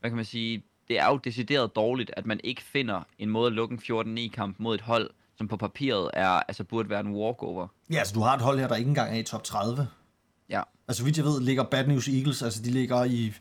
hvad 0.00 0.10
kan 0.10 0.16
man 0.16 0.24
sige, 0.24 0.62
det 0.88 0.98
er 0.98 1.06
jo 1.06 1.16
decideret 1.16 1.76
dårligt, 1.76 2.10
at 2.16 2.26
man 2.26 2.40
ikke 2.44 2.62
finder 2.62 3.02
en 3.18 3.28
måde 3.28 3.46
at 3.46 3.52
lukke 3.52 3.72
en 3.72 4.28
14-9 4.28 4.34
kamp 4.34 4.56
mod 4.58 4.74
et 4.74 4.80
hold, 4.80 5.10
som 5.36 5.48
på 5.48 5.56
papiret 5.56 6.10
er, 6.12 6.28
altså 6.28 6.64
burde 6.64 6.90
være 6.90 7.00
en 7.00 7.14
walkover. 7.14 7.68
Ja, 7.90 7.98
altså 7.98 8.14
du 8.14 8.20
har 8.20 8.34
et 8.34 8.40
hold 8.40 8.58
her, 8.58 8.68
der 8.68 8.76
ikke 8.76 8.88
engang 8.88 9.14
er 9.14 9.18
i 9.18 9.22
top 9.22 9.44
30. 9.44 9.88
Ja. 10.50 10.62
Altså 10.88 11.04
vidt 11.04 11.16
jeg 11.16 11.24
ved, 11.24 11.40
ligger 11.40 11.62
Bad 11.62 11.86
News 11.86 12.08
Eagles, 12.08 12.42
altså 12.42 12.62
de 12.62 12.70
ligger 12.70 13.04
i 13.04 13.32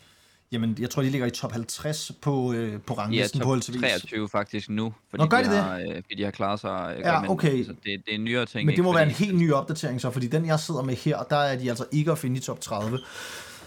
Jamen, 0.51 0.77
jeg 0.79 0.89
tror, 0.89 1.01
de 1.01 1.09
ligger 1.09 1.27
i 1.27 1.31
top 1.31 1.51
50 1.51 2.11
på, 2.21 2.53
øh, 2.53 2.81
på 2.81 2.93
ranglisten 2.93 3.39
ja, 3.39 3.45
på 3.45 3.55
LTV. 3.55 3.79
23 3.79 4.29
faktisk 4.29 4.69
nu, 4.69 4.93
fordi, 5.09 5.23
Nå, 5.23 5.29
gør 5.29 5.37
de, 5.37 5.43
de, 5.43 5.49
har, 5.49 5.77
øh, 5.77 5.95
fordi 5.95 6.15
de 6.17 6.23
har 6.23 6.31
klaret 6.31 6.59
sig. 6.59 6.93
Øh, 6.97 7.01
ja, 7.01 7.31
okay. 7.31 7.65
Så 7.65 7.71
det, 7.71 7.83
det 7.83 8.11
er 8.11 8.15
en 8.15 8.23
nyere 8.23 8.45
ting. 8.45 8.65
Men 8.65 8.75
det 8.75 8.83
må 8.83 8.89
ikke? 8.89 8.97
være 8.97 9.07
en 9.07 9.13
helt 9.13 9.37
ny 9.37 9.51
opdatering 9.51 10.01
så, 10.01 10.11
fordi 10.11 10.27
den, 10.27 10.45
jeg 10.45 10.59
sidder 10.59 10.81
med 10.81 10.95
her, 10.95 11.23
der 11.23 11.35
er 11.35 11.57
de 11.57 11.69
altså 11.69 11.85
ikke 11.91 12.11
at 12.11 12.17
finde 12.17 12.37
i 12.37 12.39
top 12.39 12.61
30. 12.61 12.99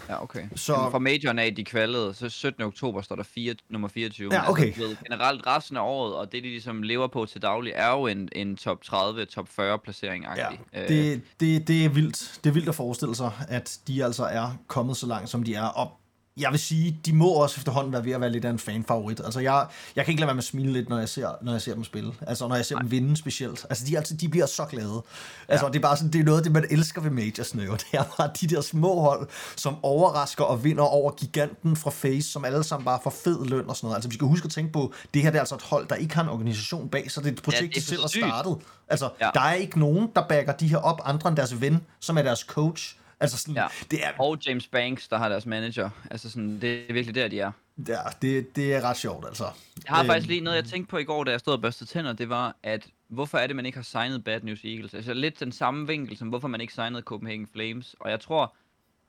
Ja, 0.09 0.23
okay. 0.23 0.43
Så... 0.55 0.73
Jamen, 0.73 0.91
fra 0.91 0.99
majoren 0.99 1.39
af, 1.39 1.55
de 1.55 1.63
kvalede, 1.63 2.13
så 2.13 2.29
17. 2.29 2.63
oktober 2.63 3.01
står 3.01 3.15
der 3.15 3.23
4, 3.23 3.55
nummer 3.69 3.87
24. 3.87 4.33
Ja, 4.33 4.49
okay. 4.49 4.65
Altså, 4.65 4.95
generelt 5.03 5.47
resten 5.47 5.77
af 5.77 5.81
året, 5.81 6.15
og 6.15 6.31
det 6.31 6.43
de 6.43 6.49
ligesom 6.49 6.83
lever 6.83 7.07
på 7.07 7.25
til 7.25 7.41
daglig, 7.41 7.73
er 7.75 7.91
jo 7.91 8.07
en, 8.07 8.29
en 8.31 8.57
top 8.57 8.83
30, 8.83 9.25
top 9.25 9.49
40 9.49 9.79
placering 9.79 10.25
ja, 10.37 10.47
det, 10.87 11.21
det, 11.39 11.67
det, 11.67 11.85
er 11.85 11.89
vildt. 11.89 12.39
Det 12.43 12.49
er 12.49 12.53
vildt 12.53 12.69
at 12.69 12.75
forestille 12.75 13.15
sig, 13.15 13.31
at 13.47 13.79
de 13.87 14.05
altså 14.05 14.23
er 14.23 14.57
kommet 14.67 14.97
så 14.97 15.07
langt, 15.07 15.29
som 15.29 15.43
de 15.43 15.55
er. 15.55 15.65
Og 15.65 15.91
jeg 16.37 16.51
vil 16.51 16.59
sige, 16.59 16.99
de 17.05 17.13
må 17.13 17.29
også 17.29 17.55
efterhånden 17.59 17.93
være 17.93 18.05
ved 18.05 18.11
at 18.11 18.21
være 18.21 18.29
lidt 18.29 18.45
af 18.45 18.49
en 18.49 18.59
fanfavorit. 18.59 19.21
Altså, 19.25 19.39
jeg, 19.39 19.67
jeg 19.95 20.05
kan 20.05 20.11
ikke 20.11 20.21
lade 20.21 20.27
være 20.27 20.35
med 20.35 20.43
at 20.43 20.47
smile 20.47 20.73
lidt, 20.73 20.89
når 20.89 20.99
jeg 20.99 21.09
ser, 21.09 21.29
når 21.41 21.51
jeg 21.51 21.61
ser 21.61 21.73
dem 21.73 21.83
spille. 21.83 22.13
Altså, 22.21 22.47
når 22.47 22.55
jeg 22.55 22.65
ser 22.65 22.75
Nej. 22.75 22.81
dem 22.81 22.91
vinde 22.91 23.17
specielt. 23.17 23.65
Altså, 23.69 23.85
de, 23.85 23.97
altid, 23.97 24.17
de 24.17 24.29
bliver 24.29 24.45
så 24.45 24.65
glade. 24.65 25.03
Altså, 25.47 25.65
ja. 25.65 25.71
det 25.71 25.77
er 25.77 25.81
bare 25.81 25.97
sådan, 25.97 26.13
det 26.13 26.21
er 26.21 26.25
noget 26.25 26.37
af 26.37 26.43
det, 26.43 26.51
man 26.51 26.65
elsker 26.69 27.01
ved 27.01 27.11
Majors 27.11 27.55
jo. 27.67 27.73
Det 27.73 27.85
er 27.93 28.03
bare 28.17 28.29
de 28.41 28.47
der 28.47 28.61
små 28.61 29.01
hold, 29.01 29.29
som 29.55 29.75
overrasker 29.83 30.43
og 30.43 30.63
vinder 30.63 30.83
over 30.83 31.11
giganten 31.11 31.75
fra 31.75 31.89
Face, 31.89 32.31
som 32.31 32.45
alle 32.45 32.63
sammen 32.63 32.85
bare 32.85 32.99
får 33.03 33.09
fed 33.23 33.45
løn 33.45 33.69
og 33.69 33.75
sådan 33.75 33.87
noget. 33.87 33.95
Altså, 33.95 34.09
vi 34.09 34.15
skal 34.15 34.27
huske 34.27 34.45
at 34.45 34.51
tænke 34.51 34.73
på, 34.73 34.93
det 35.13 35.21
her 35.21 35.29
det 35.29 35.37
er 35.37 35.41
altså 35.41 35.55
et 35.55 35.61
hold, 35.61 35.87
der 35.87 35.95
ikke 35.95 36.15
har 36.15 36.23
en 36.23 36.29
organisation 36.29 36.89
bag, 36.89 37.11
så 37.11 37.21
det 37.21 37.27
er 37.27 37.31
et 37.31 37.41
projekt, 37.41 37.61
ja, 37.61 37.67
det 37.67 37.75
er 37.75 37.79
de 37.79 37.85
selv 37.85 38.01
har 38.01 38.07
startet. 38.07 38.57
Altså, 38.87 39.09
ja. 39.21 39.29
der 39.33 39.41
er 39.41 39.53
ikke 39.53 39.79
nogen, 39.79 40.09
der 40.15 40.27
backer 40.27 40.53
de 40.53 40.67
her 40.67 40.77
op, 40.77 41.01
andre 41.05 41.29
end 41.29 41.37
deres 41.37 41.61
ven, 41.61 41.81
som 41.99 42.17
er 42.17 42.21
deres 42.21 42.39
coach. 42.39 42.95
Altså 43.19 43.37
sådan, 43.37 43.55
ja. 43.55 43.67
det 43.91 44.05
er... 44.05 44.11
Og 44.19 44.37
James 44.47 44.67
Banks, 44.67 45.07
der 45.07 45.17
har 45.17 45.29
deres 45.29 45.45
manager. 45.45 45.89
Altså 46.11 46.29
sådan, 46.29 46.61
det 46.61 46.89
er 46.89 46.93
virkelig 46.93 47.15
der, 47.15 47.27
de 47.27 47.39
er. 47.39 47.51
Ja, 47.87 47.99
det, 48.21 48.55
det 48.55 48.73
er 48.73 48.81
ret 48.81 48.97
sjovt, 48.97 49.25
altså. 49.25 49.43
Jeg 49.43 49.95
har 49.95 49.99
øhm. 49.99 50.07
faktisk 50.07 50.27
lige 50.27 50.41
noget, 50.41 50.57
jeg 50.57 50.65
tænkte 50.65 50.89
på 50.89 50.97
i 50.97 51.03
går, 51.03 51.23
da 51.23 51.31
jeg 51.31 51.39
stod 51.39 51.53
og 51.53 51.61
børstede 51.61 51.89
tænder, 51.89 52.13
det 52.13 52.29
var, 52.29 52.55
at 52.63 52.87
hvorfor 53.07 53.37
er 53.37 53.47
det, 53.47 53.55
man 53.55 53.65
ikke 53.65 53.77
har 53.77 53.83
signet 53.83 54.23
Bad 54.23 54.41
News 54.41 54.65
Eagles? 54.65 54.93
Altså 54.93 55.13
lidt 55.13 55.39
den 55.39 55.51
samme 55.51 55.87
vinkel, 55.87 56.17
som 56.17 56.27
hvorfor 56.27 56.47
man 56.47 56.61
ikke 56.61 56.73
signede 56.73 57.01
Copenhagen 57.01 57.47
Flames. 57.47 57.95
Og 57.99 58.09
jeg 58.09 58.19
tror, 58.19 58.55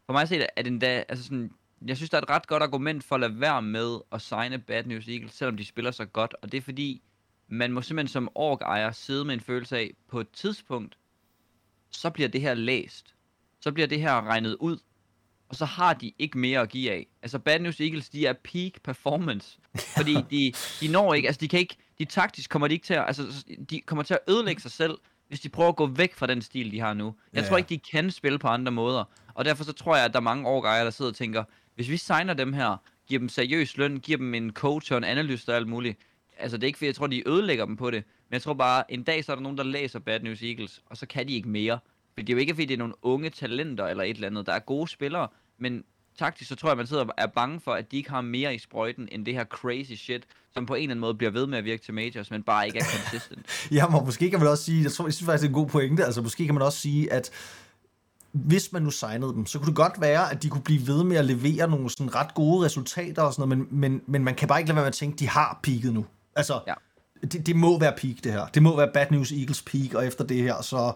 for 0.07 0.13
mig 0.13 0.29
set, 0.29 0.47
at 0.57 0.65
den 0.65 0.79
dag, 0.79 1.05
altså 1.09 1.25
sådan, 1.25 1.51
jeg 1.87 1.97
synes, 1.97 2.11
der 2.11 2.19
er 2.19 2.23
et 2.23 2.31
ret 2.31 2.47
godt 2.47 2.63
argument 2.63 3.05
for 3.05 3.15
at 3.15 3.21
lade 3.21 3.41
være 3.41 3.63
med 3.63 3.99
at 4.13 4.23
signe 4.23 4.59
Bad 4.59 4.85
News 4.85 5.09
Eagles, 5.09 5.33
selvom 5.33 5.57
de 5.57 5.65
spiller 5.65 5.91
så 5.91 6.05
godt. 6.05 6.35
Og 6.43 6.53
det 6.53 6.59
er 6.59 6.63
fordi, 6.63 7.03
man 7.49 7.73
må 7.73 7.83
simpelthen 7.83 8.13
som 8.13 8.29
org-ejer 8.35 8.93
sidde 8.93 9.25
med 9.25 9.35
en 9.35 9.41
følelse 9.41 9.77
af, 9.77 9.91
på 10.09 10.21
et 10.21 10.31
tidspunkt, 10.31 10.97
så 11.91 12.11
bliver 12.11 12.29
det 12.29 12.41
her 12.41 12.55
læst 12.55 13.14
så 13.65 13.73
bliver 13.73 13.87
det 13.87 14.01
her 14.01 14.27
regnet 14.27 14.57
ud, 14.61 14.79
og 15.49 15.57
så 15.57 15.65
har 15.65 15.95
de 15.95 16.13
ikke 16.19 16.39
mere 16.39 16.61
at 16.61 16.69
give 16.69 16.93
af. 16.93 17.07
Altså 17.23 17.39
Bad 17.39 17.61
News 17.61 17.81
Eagles, 17.81 18.09
de 18.09 18.27
er 18.27 18.33
peak 18.33 18.73
performance, 18.83 19.59
fordi 19.97 20.15
de, 20.31 20.53
de 20.81 20.93
når 20.93 21.15
ikke, 21.15 21.29
altså 21.29 21.41
de 21.41 21.49
kan 21.49 21.61
ikke, 21.61 21.77
de 21.99 22.05
taktisk 22.05 22.51
kommer 22.51 22.69
de 22.69 22.75
ikke 22.75 22.87
til 22.87 22.95
at, 22.95 23.05
altså 23.07 23.45
de 23.71 23.81
kommer 23.81 24.03
til 24.03 24.15
at 24.15 24.21
ødelægge 24.33 24.63
sig 24.63 24.71
selv, 24.71 24.99
hvis 25.29 25.41
de 25.41 25.49
prøver 25.49 25.69
at 25.69 25.77
gå 25.77 25.87
væk 25.87 26.15
fra 26.15 26.27
den 26.27 26.43
stil, 26.43 26.73
de 26.73 26.81
har 26.81 26.95
nu. 26.95 27.15
Jeg 27.33 27.43
ja, 27.43 27.49
tror 27.49 27.57
ikke, 27.57 27.69
de 27.69 27.79
kan 27.79 28.11
spille 28.11 28.39
på 28.39 28.49
andre 28.49 28.73
måder, 28.73 29.05
og 29.35 29.45
derfor 29.45 29.65
så 29.65 29.73
tror 29.73 29.97
jeg, 29.97 30.05
at 30.05 30.13
der 30.13 30.19
er 30.19 30.23
mange 30.23 30.49
årgejere, 30.49 30.85
der 30.85 30.91
sidder 30.91 31.11
og 31.11 31.17
tænker, 31.17 31.45
hvis 31.75 31.89
vi 31.89 31.97
signer 31.97 32.35
dem 32.35 32.53
her, 32.53 32.77
giver 33.07 33.19
dem 33.19 33.29
seriøs 33.29 33.77
løn, 33.77 33.97
giver 33.97 34.19
dem 34.19 34.35
en 34.35 34.53
coach 34.53 34.93
og 34.93 34.99
en 34.99 35.05
analyst 35.05 35.49
og 35.49 35.57
alt 35.57 35.69
muligt, 35.69 35.99
altså 36.39 36.57
det 36.57 36.65
er 36.65 36.67
ikke 36.67 36.79
fordi, 36.79 36.87
jeg 36.87 36.95
tror, 36.95 37.07
de 37.07 37.29
ødelægger 37.29 37.67
dem 37.67 37.77
på 37.77 37.91
det, 37.91 38.05
men 38.29 38.33
jeg 38.35 38.43
tror 38.43 38.55
bare, 38.55 38.93
en 38.93 39.03
dag 39.03 39.25
så 39.25 39.33
er 39.33 39.37
der 39.37 39.43
nogen, 39.43 39.59
der 39.59 39.65
læser 39.65 39.99
Bad 39.99 40.21
News 40.21 40.43
Eagles, 40.43 40.83
og 40.87 40.97
så 40.97 41.07
kan 41.07 41.29
de 41.29 41.35
ikke 41.35 41.49
mere. 41.49 41.79
For 42.15 42.21
det 42.21 42.29
er 42.29 42.35
jo 42.35 42.39
ikke, 42.41 42.55
fordi 42.55 42.67
det 42.67 42.75
er 42.75 42.79
nogle 42.79 42.95
unge 43.03 43.31
talenter 43.31 43.87
eller 43.87 44.05
et 44.05 44.15
eller 44.15 44.27
andet. 44.27 44.47
Der 44.47 44.53
er 44.53 44.59
gode 44.59 44.89
spillere, 44.89 45.29
men 45.59 45.85
taktisk, 46.19 46.49
så 46.49 46.57
tror 46.57 46.69
jeg, 46.69 46.77
man 46.77 46.87
sidder 46.87 47.05
og 47.05 47.15
er 47.19 47.27
bange 47.27 47.61
for, 47.61 47.73
at 47.73 47.91
de 47.91 47.97
ikke 47.97 48.11
har 48.11 48.21
mere 48.21 48.55
i 48.55 48.59
sprøjten, 48.59 49.09
end 49.13 49.27
det 49.27 49.35
her 49.35 49.45
crazy 49.45 49.93
shit, 49.93 50.23
som 50.55 50.67
på 50.67 50.75
en 50.75 50.83
eller 50.83 50.91
anden 50.91 51.01
måde 51.01 51.15
bliver 51.15 51.31
ved 51.31 51.47
med 51.47 51.59
at 51.59 51.65
virke 51.65 51.85
til 51.85 51.95
majors, 51.95 52.31
men 52.31 52.43
bare 52.43 52.67
ikke 52.67 52.79
er 52.79 52.85
consistent. 52.85 53.47
ja, 53.77 53.89
men 53.89 54.05
måske 54.05 54.31
kan 54.31 54.39
man 54.39 54.49
også 54.49 54.65
sige, 54.65 54.83
jeg, 54.83 54.93
tror, 54.93 55.07
jeg 55.07 55.15
synes 55.15 55.27
faktisk, 55.27 55.43
det 55.43 55.47
er 55.47 55.51
en 55.51 55.63
god 55.63 55.69
pointe, 55.69 56.05
altså 56.05 56.23
måske 56.23 56.45
kan 56.45 56.55
man 56.55 56.63
også 56.63 56.79
sige, 56.79 57.13
at 57.13 57.31
hvis 58.33 58.73
man 58.73 58.83
nu 58.83 58.91
signede 58.91 59.33
dem, 59.33 59.47
så 59.47 59.59
kunne 59.59 59.67
det 59.67 59.77
godt 59.77 60.01
være, 60.01 60.31
at 60.33 60.43
de 60.43 60.49
kunne 60.49 60.63
blive 60.63 60.87
ved 60.87 61.05
med 61.05 61.17
at 61.17 61.25
levere 61.25 61.71
nogle 61.71 61.91
sådan 61.91 62.15
ret 62.15 62.35
gode 62.35 62.65
resultater 62.65 63.23
og 63.23 63.35
sådan 63.35 63.49
noget, 63.49 63.71
men, 63.71 63.81
men, 63.81 64.03
men 64.07 64.25
man 64.25 64.35
kan 64.35 64.49
bare 64.49 64.59
ikke 64.61 64.69
lade 64.69 64.77
være 64.77 64.83
med 64.83 64.89
at 64.89 64.95
tænke, 64.95 65.15
at 65.15 65.21
de 65.21 65.29
har 65.29 65.61
peaked 65.63 65.93
nu. 65.93 66.07
Altså, 66.37 66.61
ja. 66.67 66.75
det, 67.23 67.47
det 67.47 67.57
må 67.57 67.79
være 67.79 67.93
peak, 67.97 68.17
det 68.25 68.33
her. 68.33 68.47
Det 68.47 68.63
må 68.63 68.77
være 68.77 68.91
Bad 68.95 69.07
News 69.11 69.33
Eagles 69.33 69.63
peak, 69.63 69.95
og 69.95 70.07
efter 70.07 70.25
det 70.25 70.43
her, 70.43 70.63
så 70.63 70.93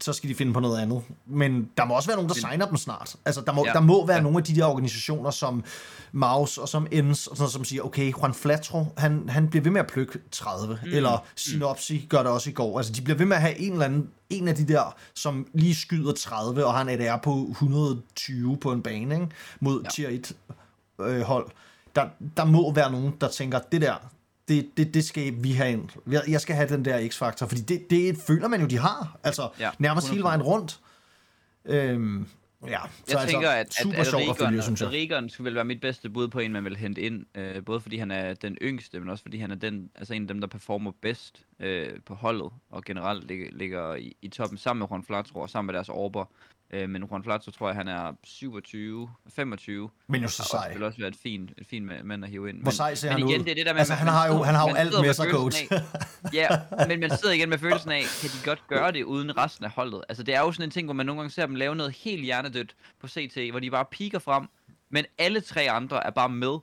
så 0.00 0.12
skal 0.12 0.30
de 0.30 0.34
finde 0.34 0.52
på 0.52 0.60
noget 0.60 0.80
andet. 0.80 1.02
Men 1.26 1.70
der 1.76 1.84
må 1.84 1.94
også 1.94 2.08
være 2.08 2.16
nogen, 2.16 2.28
der 2.28 2.34
signer 2.34 2.66
dem 2.66 2.76
snart. 2.76 3.16
Altså, 3.24 3.40
der 3.40 3.52
må, 3.52 3.64
ja. 3.66 3.72
der 3.72 3.80
må 3.80 4.06
være 4.06 4.16
ja. 4.16 4.22
nogle 4.22 4.38
af 4.38 4.44
de 4.44 4.56
der 4.56 4.66
organisationer, 4.66 5.30
som 5.30 5.64
Maus 6.12 6.58
og 6.58 6.68
som 6.68 6.86
Ens, 6.90 7.26
og 7.26 7.36
sådan, 7.36 7.50
som 7.50 7.64
siger, 7.64 7.82
okay, 7.82 8.12
Juan 8.12 8.34
Flatro, 8.34 8.84
han, 8.96 9.28
han 9.28 9.48
bliver 9.48 9.62
ved 9.62 9.70
med 9.70 9.80
at 9.80 9.86
plukke 9.86 10.18
30, 10.30 10.78
mm. 10.82 10.90
eller 10.92 11.24
Synopsi 11.34 11.98
mm. 12.02 12.08
gør 12.08 12.18
det 12.18 12.32
også 12.32 12.50
i 12.50 12.52
går. 12.52 12.78
Altså, 12.78 12.92
de 12.92 13.02
bliver 13.02 13.16
ved 13.18 13.26
med 13.26 13.36
at 13.36 13.42
have 13.42 13.58
en 13.58 13.72
eller 13.72 13.84
anden, 13.84 14.10
en 14.30 14.48
af 14.48 14.54
de 14.54 14.68
der, 14.68 14.96
som 15.14 15.46
lige 15.54 15.74
skyder 15.74 16.12
30, 16.12 16.66
og 16.66 16.74
han 16.74 16.88
er 16.88 17.16
på 17.16 17.46
120 17.50 18.56
på 18.56 18.72
en 18.72 18.82
bane, 18.82 19.14
ikke? 19.14 19.28
mod 19.60 19.82
ja. 19.82 19.88
tier 19.88 20.08
1 20.08 20.32
øh, 21.00 21.20
hold. 21.20 21.50
Der, 21.96 22.06
der 22.36 22.44
må 22.44 22.72
være 22.72 22.92
nogen, 22.92 23.14
der 23.20 23.28
tænker, 23.28 23.58
det 23.58 23.80
der, 23.80 23.94
det, 24.50 24.70
det, 24.76 24.94
det 24.94 25.04
skal 25.04 25.34
vi 25.42 25.52
have 25.52 25.72
ind. 25.72 25.88
Jeg 26.28 26.40
skal 26.40 26.56
have 26.56 26.68
den 26.68 26.84
der 26.84 27.08
X-faktor, 27.08 27.46
fordi 27.46 27.60
det, 27.60 27.90
det 27.90 28.16
føler 28.26 28.48
man 28.48 28.60
jo, 28.60 28.66
de 28.66 28.78
har. 28.78 29.18
Altså, 29.24 29.48
ja, 29.58 29.70
nærmest 29.78 30.06
100%. 30.06 30.10
hele 30.10 30.22
vejen 30.22 30.42
rundt. 30.42 30.80
Øhm, 31.64 32.26
Ja, 32.66 32.68
Jeg 32.70 32.80
så 33.06 33.18
altså, 33.18 33.32
tænker, 33.32 33.50
at, 33.50 33.74
super 33.74 33.94
at, 33.94 34.00
at 34.00 34.06
sjovt 34.06 34.30
at 34.30 34.36
følge, 34.46 34.62
synes 34.62 34.80
jeg. 34.80 34.90
Rigon 34.90 35.28
skulle 35.28 35.44
vel 35.44 35.54
være 35.54 35.64
mit 35.64 35.80
bedste 35.80 36.10
bud 36.10 36.28
på 36.28 36.38
en, 36.38 36.52
man 36.52 36.64
vil 36.64 36.76
hente 36.76 37.00
ind. 37.00 37.26
Øh, 37.34 37.64
både 37.64 37.80
fordi 37.80 37.96
han 37.96 38.10
er 38.10 38.34
den 38.34 38.58
yngste, 38.62 39.00
men 39.00 39.08
også 39.08 39.22
fordi 39.22 39.38
han 39.38 39.50
er 39.50 39.54
den, 39.54 39.90
altså 39.94 40.14
en 40.14 40.22
af 40.22 40.28
dem, 40.28 40.40
der 40.40 40.46
performer 40.48 40.92
bedst 41.02 41.42
øh, 41.60 41.88
på 42.06 42.14
holdet. 42.14 42.50
Og 42.70 42.84
generelt 42.84 43.26
ligger, 43.28 43.46
ligger 43.52 43.94
i, 43.94 44.16
i 44.22 44.28
toppen 44.28 44.58
sammen 44.58 44.78
med 44.78 44.88
Juan 44.90 45.04
Flatro 45.04 45.40
og 45.40 45.50
sammen 45.50 45.66
med 45.66 45.74
deres 45.74 45.88
orber. 45.88 46.24
Øh, 46.72 46.88
men 46.88 47.02
Juan 47.04 47.24
Flatro 47.24 47.50
tror 47.50 47.68
jeg, 47.68 47.76
han 47.76 47.88
er 47.88 48.12
27, 48.24 49.10
25. 49.34 49.90
Men 50.08 50.22
jo 50.22 50.28
så 50.28 50.42
sej. 50.50 50.72
vil 50.72 50.82
også 50.82 50.98
være 50.98 51.08
et 51.08 51.16
fint, 51.16 51.50
et 51.58 51.66
fint 51.66 51.90
ma- 51.92 52.02
mand 52.02 52.24
at 52.24 52.30
hive 52.30 52.48
ind. 52.48 52.62
Hvor 52.62 52.70
sej 52.70 52.94
ser 52.94 53.08
men 53.08 53.18
han 53.22 53.28
igen, 53.28 53.40
ud? 53.40 53.44
det 53.44 53.50
er 53.50 53.54
det 53.54 53.66
der 53.66 53.72
med, 53.72 53.78
Altså, 53.78 53.92
man- 53.92 53.98
han 53.98 54.08
har 54.08 54.26
jo- 54.28 54.42
han 54.42 54.54
har 54.54 54.68
jo 54.68 54.74
alt 54.74 54.90
med 55.00 55.12
sig, 55.14 55.26
af- 55.26 56.32
Ja, 56.32 56.48
men 56.88 57.00
man 57.00 57.10
sidder 57.16 57.34
igen 57.34 57.48
med 57.48 57.58
følelsen 57.58 57.90
af, 57.90 58.02
kan 58.20 58.30
de 58.30 58.44
godt 58.44 58.62
gøre 58.68 58.92
det 58.92 59.04
uden 59.04 59.36
resten 59.38 59.64
af 59.64 59.70
holdet? 59.70 60.02
Altså, 60.08 60.22
det 60.22 60.34
er 60.34 60.40
jo 60.40 60.52
sådan 60.52 60.64
en 60.66 60.70
ting, 60.70 60.86
hvor 60.86 60.94
man 60.94 61.06
nogle 61.06 61.20
gange 61.20 61.30
ser 61.32 61.46
dem 61.46 61.54
lave 61.54 61.74
noget 61.76 61.92
helt 61.96 62.24
hjernedødt 62.24 62.74
på 63.00 63.08
CT, 63.08 63.50
hvor 63.50 63.60
de 63.60 63.70
bare 63.70 63.84
piker 63.90 64.18
frem, 64.18 64.46
men 64.90 65.04
alle 65.18 65.40
tre 65.40 65.70
andre 65.70 66.06
er 66.06 66.10
bare 66.10 66.28
med. 66.28 66.58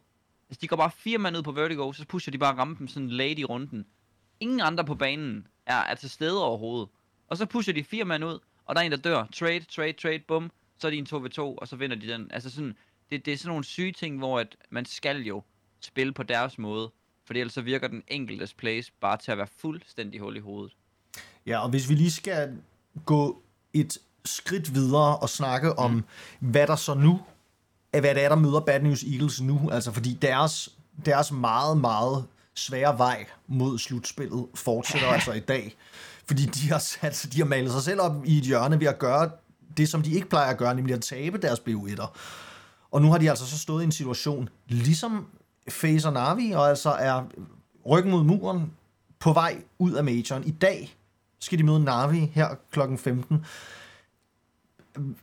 Altså, 0.50 0.60
de 0.62 0.68
går 0.68 0.76
bare 0.76 0.92
fire 0.98 1.18
mand 1.18 1.38
ud 1.38 1.44
på 1.44 1.52
Vertigo, 1.52 1.92
så 1.94 2.06
pusher 2.06 2.32
de 2.32 2.38
bare 2.38 2.58
rampen 2.58 2.88
sådan 2.88 3.10
late 3.10 3.40
i 3.42 3.46
runden. 3.46 3.86
Ingen 4.40 4.62
andre 4.62 4.86
på 4.86 4.96
banen 4.96 5.48
er, 5.66 5.78
er 5.78 5.96
til 5.96 6.10
stede 6.10 6.44
overhovedet. 6.44 6.90
Og 7.30 7.38
så 7.38 7.46
pusher 7.46 7.74
de 7.74 7.84
fire 7.84 8.06
mand 8.06 8.26
ud, 8.26 8.40
og 8.68 8.76
der 8.76 8.82
er 8.82 8.86
en, 8.86 8.92
der 8.92 8.98
dør. 8.98 9.26
Trade, 9.34 9.66
trade, 9.76 9.94
trade, 9.94 10.20
bum. 10.28 10.52
Så 10.80 10.88
er 10.88 10.92
de 10.92 10.98
en 10.98 11.08
2v2, 11.14 11.40
og 11.40 11.68
så 11.68 11.76
vinder 11.76 11.96
de 11.96 12.08
den. 12.08 12.32
Altså 12.32 12.50
sådan, 12.50 12.76
det, 13.12 13.26
det 13.26 13.34
er 13.34 13.38
sådan 13.38 13.50
nogle 13.50 13.64
syge 13.64 13.92
ting, 13.92 14.18
hvor 14.18 14.40
at 14.40 14.56
man 14.70 14.86
skal 14.86 15.22
jo 15.22 15.44
spille 15.80 16.14
på 16.14 16.24
deres 16.24 16.58
måde. 16.58 16.92
For 17.26 17.34
ellers 17.34 17.54
så 17.54 17.62
virker 17.62 17.88
den 17.88 18.04
enkeltes 18.08 18.54
plays 18.54 18.92
bare 18.92 19.18
til 19.18 19.32
at 19.32 19.38
være 19.38 19.48
fuldstændig 19.58 20.22
hul 20.22 20.38
i 20.38 20.40
hovedet. 20.40 20.76
Ja, 21.46 21.60
og 21.60 21.70
hvis 21.70 21.90
vi 21.90 21.96
lige 21.96 22.12
skal 22.12 22.58
gå 23.06 23.42
et 23.74 23.98
skridt 24.26 24.74
videre 24.74 25.18
og 25.18 25.30
snakke 25.30 25.80
om, 25.80 26.06
hvad 26.40 26.68
der 26.68 26.76
så 26.76 26.94
nu, 26.94 27.22
hvad 27.92 28.16
det 28.16 28.24
er, 28.24 28.30
der 28.30 28.36
møder 28.36 28.60
Bad 28.60 28.82
News 28.82 29.04
Eagles 29.04 29.42
nu, 29.42 29.70
altså 29.70 29.92
fordi 29.92 30.14
deres, 30.14 30.70
deres 31.06 31.32
meget, 31.32 31.78
meget 31.78 32.26
svære 32.54 32.98
vej 32.98 33.26
mod 33.48 33.78
slutspillet 33.78 34.48
fortsætter 34.56 35.08
altså 35.14 35.34
i 35.34 35.40
dag. 35.40 35.76
Fordi 36.28 36.46
de 36.46 36.70
har, 36.70 36.80
sat, 36.80 37.28
de 37.34 37.38
har 37.38 37.46
malet 37.46 37.72
sig 37.72 37.82
selv 37.82 38.02
op 38.02 38.26
i 38.26 38.38
et 38.38 38.44
hjørne 38.44 38.80
ved 38.80 38.88
at 38.88 39.00
gøre 39.00 39.30
det, 39.78 39.90
som 39.90 40.02
de 40.02 40.12
ikke 40.12 40.30
plejer 40.30 40.52
at 40.52 40.58
gøre, 40.58 40.76
nemlig 40.76 40.96
at 40.96 41.02
tabe 41.02 41.38
deres 41.38 41.60
BU1'er. 41.60 42.08
Og 42.92 43.02
nu 43.02 43.12
har 43.12 43.18
de 43.18 43.30
altså 43.30 43.46
så 43.46 43.58
stået 43.60 43.82
i 43.82 43.86
en 43.86 43.92
situation, 43.92 44.50
ligesom 44.68 45.26
Facer 45.70 46.12
Navi, 46.12 46.52
og 46.52 46.70
altså 46.70 46.90
er 46.90 47.24
ryggen 47.90 48.12
mod 48.12 48.24
muren 48.24 48.72
på 49.20 49.34
vej 49.34 49.62
ud 49.80 49.94
af 49.94 50.04
majoren. 50.04 50.44
I 50.44 50.52
dag 50.52 50.96
skal 51.40 51.58
de 51.58 51.64
møde 51.64 51.84
Navi 51.84 52.32
her 52.34 52.48
klokken 52.72 52.98
15. 52.98 53.46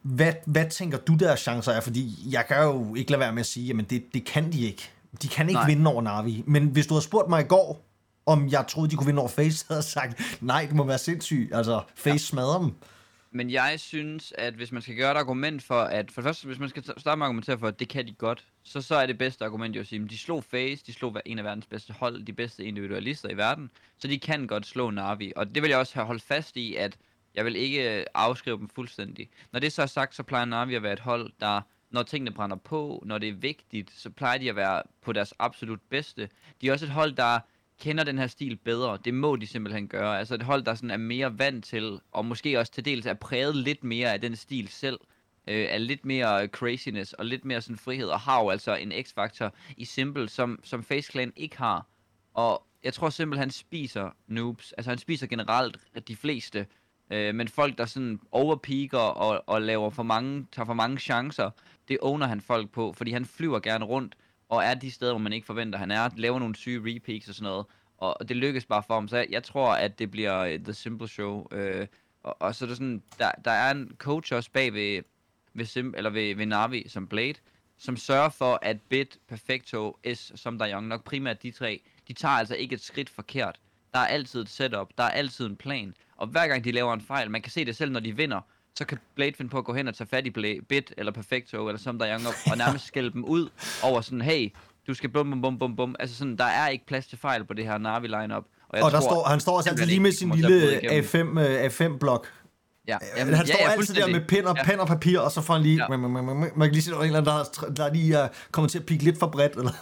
Hvad, 0.03 0.33
hvad 0.47 0.71
tænker 0.71 0.99
du, 0.99 1.15
deres 1.15 1.41
chancer 1.41 1.73
er? 1.73 1.81
Fordi 1.81 2.29
jeg 2.31 2.45
kan 2.49 2.63
jo 2.63 2.95
ikke 2.95 3.11
lade 3.11 3.21
være 3.21 3.33
med 3.33 3.41
at 3.41 3.47
sige, 3.47 3.79
at 3.79 3.91
det, 3.91 4.05
det 4.15 4.25
kan 4.25 4.53
de 4.53 4.61
ikke. 4.61 4.91
De 5.23 5.29
kan 5.29 5.49
ikke 5.49 5.59
Nej. 5.59 5.67
vinde 5.67 5.91
over 5.91 6.03
Navi. 6.03 6.45
Men 6.47 6.67
hvis 6.67 6.87
du 6.87 6.95
havde 6.95 7.05
spurgt 7.05 7.29
mig 7.29 7.41
i 7.41 7.47
går, 7.47 7.84
om 8.27 8.49
jeg 8.49 8.65
troede, 8.69 8.91
de 8.91 8.97
kunne 8.97 9.07
vinde 9.07 9.21
over 9.21 9.29
Face, 9.29 9.67
havde 9.69 9.83
sagt, 9.83 10.23
nej, 10.41 10.65
det 10.67 10.75
må 10.75 10.85
være 10.85 10.99
sindssygt. 10.99 11.55
Altså, 11.55 11.83
Face 11.95 12.11
ja. 12.11 12.19
smadrer 12.19 12.59
dem. 12.59 12.75
Men 13.37 13.51
jeg 13.51 13.81
synes, 13.81 14.33
at 14.39 14.55
hvis 14.55 14.73
man 14.73 14.83
skal 14.83 14.97
gøre 14.97 15.13
et 15.13 15.17
argument 15.17 15.63
for, 15.63 15.81
at 15.81 16.11
for 16.11 16.21
det 16.21 16.29
første, 16.29 16.47
hvis 16.47 16.59
man 16.59 16.69
skal 16.69 16.85
starte 16.85 17.03
med 17.05 17.13
at 17.13 17.27
argumentere 17.27 17.59
for, 17.59 17.69
at 17.69 17.81
det 17.81 17.89
kan 17.89 18.07
de 18.07 18.13
godt, 18.13 18.45
så, 18.63 18.81
så 18.81 18.95
er 18.95 19.07
det 19.07 19.19
bedste 19.19 19.45
argument 19.45 19.77
jo 19.77 19.81
at 19.81 19.87
sige, 19.87 20.03
at 20.05 20.11
de 20.11 20.19
slog 20.19 20.45
Face, 20.45 20.85
de 20.87 20.93
slog 20.93 21.21
en 21.27 21.39
af 21.39 21.45
verdens 21.45 21.67
bedste 21.67 21.93
hold, 21.93 22.23
de 22.23 22.33
bedste 22.33 22.65
individualister 22.65 23.29
i 23.31 23.37
verden, 23.37 23.71
så 23.99 24.09
de 24.09 24.19
kan 24.19 24.47
godt 24.47 24.67
slå 24.67 24.91
Navi. 24.91 25.33
Og 25.37 25.55
det 25.55 25.63
vil 25.63 25.69
jeg 25.69 25.79
også 25.79 25.95
have 25.95 26.07
holdt 26.07 26.23
fast 26.23 26.57
i, 26.57 26.75
at 26.77 26.97
jeg 27.35 27.45
vil 27.45 27.57
ikke 27.57 27.99
øh, 27.99 28.07
afskrive 28.15 28.59
dem 28.59 28.69
fuldstændig. 28.69 29.29
Når 29.53 29.61
det 29.61 29.73
så 29.73 29.83
er 29.83 29.87
sagt, 29.87 30.15
så 30.15 30.23
plejer 30.23 30.45
Navi 30.45 30.75
at 30.75 30.83
være 30.83 30.93
et 30.93 31.01
hold, 31.01 31.33
der 31.41 31.61
når 31.91 32.03
tingene 32.03 32.31
brænder 32.31 32.57
på, 32.57 33.03
når 33.07 33.19
det 33.19 33.29
er 33.29 33.35
vigtigt, 33.35 33.93
så 33.97 34.11
plejer 34.11 34.39
de 34.39 34.51
at 34.51 34.57
være 34.57 34.83
på 35.03 35.13
deres 35.13 35.35
absolut 35.39 35.81
bedste. 35.91 36.29
De 36.61 36.69
er 36.69 36.73
også 36.73 36.85
et 36.87 36.93
hold, 36.93 37.13
der 37.13 37.41
kender 37.81 38.05
den 38.05 38.19
her 38.19 38.27
stil 38.27 38.57
bedre. 38.57 38.99
Det 39.05 39.15
må 39.15 39.37
de 39.37 39.47
simpelthen 39.47 39.89
gøre. 39.89 40.19
Altså 40.19 40.35
et 40.35 40.43
hold, 40.43 40.63
der 40.63 40.75
sådan 40.75 40.91
er 40.91 40.97
mere 40.97 41.39
vant 41.39 41.65
til, 41.65 42.01
og 42.13 42.25
måske 42.25 42.59
også 42.59 42.73
til 42.73 42.85
dels 42.85 43.07
er 43.07 43.15
præget 43.15 43.57
lidt 43.57 43.85
mere 43.85 44.13
af 44.13 44.21
den 44.21 44.37
stil 44.37 44.69
selv, 44.69 45.01
øh, 45.49 45.67
er 45.71 45.79
lidt 45.79 46.05
mere 46.05 46.43
øh, 46.43 46.49
craziness 46.49 47.13
og 47.13 47.27
lidt 47.27 47.45
mere 47.45 47.63
sådan 47.63 47.77
frihed, 47.77 48.09
og 48.09 48.21
har 48.21 48.43
jo 48.43 48.51
altså 48.51 48.75
en 48.75 48.93
x-faktor 48.93 49.55
i 49.77 49.85
Simple, 49.85 50.29
som, 50.29 50.61
som 50.63 50.85
Face 50.85 51.13
Clan 51.13 51.33
ikke 51.37 51.59
har. 51.59 51.87
Og 52.35 52.67
jeg 52.85 52.95
tror 52.95 53.11
simpelthen, 53.11 53.41
han 53.41 53.51
spiser 53.51 54.11
noobs. 54.27 54.73
Altså 54.73 54.91
han 54.91 54.99
spiser 54.99 55.27
generelt 55.27 55.79
de 56.09 56.17
fleste. 56.17 56.67
Øh, 57.11 57.35
men 57.35 57.49
folk, 57.49 57.79
der 57.79 57.85
sådan 57.87 58.21
overpeaker 58.33 58.99
og, 58.99 59.45
og 59.47 59.63
laver 59.63 59.91
for 59.91 60.03
mange, 60.03 60.47
tager 60.53 60.67
for 60.67 60.75
mange 60.75 60.99
chancer, 60.99 61.51
det 61.89 61.99
owner 62.03 62.27
han 62.27 62.41
folk 62.41 62.71
på, 62.71 62.93
fordi 62.93 63.11
han 63.11 63.25
flyver 63.27 63.61
gerne 63.61 63.85
rundt, 63.85 64.15
og 64.55 64.65
er 64.65 64.75
de 64.75 64.91
steder, 64.91 65.13
hvor 65.13 65.19
man 65.19 65.33
ikke 65.33 65.47
forventer, 65.47 65.79
han 65.79 65.91
er, 65.91 66.09
laver 66.17 66.39
nogle 66.39 66.57
syge 66.57 66.95
repeaks 66.95 67.29
og 67.29 67.35
sådan 67.35 67.51
noget, 67.51 67.67
og 67.99 68.29
det 68.29 68.37
lykkes 68.37 68.67
bare 68.67 68.83
for 68.83 68.95
ham, 68.95 69.09
så 69.09 69.17
jeg, 69.17 69.27
jeg 69.31 69.43
tror, 69.43 69.73
at 69.73 69.99
det 69.99 70.11
bliver 70.11 70.39
øh, 70.39 70.59
The 70.59 70.73
Simple 70.73 71.09
Show, 71.09 71.47
øh, 71.51 71.87
og, 72.23 72.43
og 72.43 72.55
så 72.55 72.65
er 72.65 72.67
der 72.67 72.75
sådan, 72.75 73.03
der, 73.19 73.31
der 73.45 73.51
er 73.51 73.71
en 73.71 73.97
coach 73.99 74.35
også 74.35 74.51
bag 74.51 74.75
ved, 74.75 75.03
ved, 75.55 75.65
Sim, 75.65 75.95
eller 75.97 76.11
ved, 76.11 76.35
ved 76.35 76.47
Navi, 76.47 76.89
som 76.89 77.09
Blade, 77.09 77.35
som 77.79 77.97
sørger 77.97 78.29
for, 78.29 78.59
at 78.63 78.81
Bit, 78.81 79.19
Perfecto, 79.29 79.97
S, 80.15 80.33
som 80.35 80.59
der 80.59 80.71
Young, 80.73 80.89
nok 80.89 81.05
primært 81.05 81.43
de 81.43 81.51
tre, 81.51 81.83
de 82.09 82.13
tager 82.13 82.35
altså 82.35 82.55
ikke 82.55 82.75
et 82.75 82.81
skridt 82.81 83.11
forkert. 83.11 83.61
Der 83.93 83.99
er 83.99 84.07
altid 84.07 84.41
et 84.41 84.49
setup, 84.49 84.91
der 84.99 85.05
er 85.05 85.11
altid 85.11 85.47
en 85.47 85.57
plan, 85.57 85.95
og 86.17 86.27
hver 86.27 86.49
gang 86.49 86.65
de 86.65 86.73
laver 86.73 86.95
en 86.95 87.01
fejl, 87.01 87.31
man 87.31 87.43
kan 87.43 87.53
se 87.53 87.65
det 87.65 87.77
selv, 87.77 87.93
når 87.93 88.01
de 88.01 88.17
vinder, 88.17 88.41
så 88.79 88.85
kan 88.85 88.99
Blade 89.15 89.33
finde 89.37 89.51
på 89.51 89.59
at 89.59 89.65
gå 89.65 89.75
hen 89.75 89.89
og 89.89 89.95
tage 89.95 90.09
fat 90.11 90.27
i 90.27 90.31
Bla- 90.39 90.65
Bit, 90.69 90.95
eller 90.99 91.13
Perfecto, 91.13 91.69
eller 91.69 91.79
som 91.79 91.99
der 91.99 92.09
Young, 92.09 92.27
og- 92.27 92.35
og 92.53 92.59
nærmest 92.59 92.87
skælde 92.87 93.13
dem 93.13 93.25
ud 93.25 93.49
over 93.83 94.01
sådan, 94.01 94.21
hey, 94.23 94.53
du 94.87 94.95
skal 94.95 95.11
bum, 95.11 95.31
bum, 95.31 95.43
bum, 95.43 95.59
bum, 95.59 95.77
bum. 95.77 95.97
Altså 95.99 96.17
sådan, 96.17 96.37
der 96.37 96.45
er 96.45 96.69
ikke 96.69 96.87
plads 96.87 97.07
til 97.07 97.19
fejl 97.19 97.45
på 97.45 97.55
det 97.55 97.65
her 97.65 97.79
Navi 97.79 98.07
lineup. 98.07 98.45
Og, 98.69 98.77
jeg 98.79 98.85
Og 98.85 98.91
der 98.93 99.01
tror, 99.01 99.09
står, 99.09 99.25
han 99.29 99.41
står 99.41 99.57
også 99.57 99.71
altid 99.71 99.87
lige 99.87 100.01
med 100.01 100.13
sin 100.13 100.29
kommer 100.29 100.49
lille 100.49 100.63
at 100.77 100.81
bryde 100.83 101.03
igennem. 101.13 101.39
A5, 101.39 101.41
øh, 101.41 101.65
A5-blok. 101.67 102.27
Ja, 102.89 102.99
Jamen, 103.17 103.35
han 103.35 103.47
står 103.47 103.69
altid 103.69 103.95
der 103.95 104.07
med 104.07 104.21
pen 104.29 104.47
og, 104.47 104.57
Ja. 104.57 104.65
pen 104.65 104.81
og 104.81 104.87
papir, 104.87 105.19
og 105.21 105.31
så 105.31 105.41
får 105.43 105.55
han 105.55 105.63
lige... 105.63 105.77
Ja. 105.77 105.83
Ja. 105.93 105.97
Man, 105.97 106.11
man, 106.11 106.25
man, 106.25 106.37
man 106.57 106.69
kan 106.69 106.73
lige 106.73 106.83
se, 106.83 106.91
der 106.91 106.97
er 106.97 107.01
en 107.01 107.07
eller 107.07 107.19
anden, 107.19 107.69
der, 107.77 107.85
der 107.87 107.93
lige 107.93 108.15
er 108.17 108.29
kommet 108.51 108.71
til 108.71 108.79
at 108.79 108.87
pikke 108.87 109.05
lidt 109.05 109.19
for 109.19 109.27
bredt. 109.27 109.53
Eller? 109.53 109.73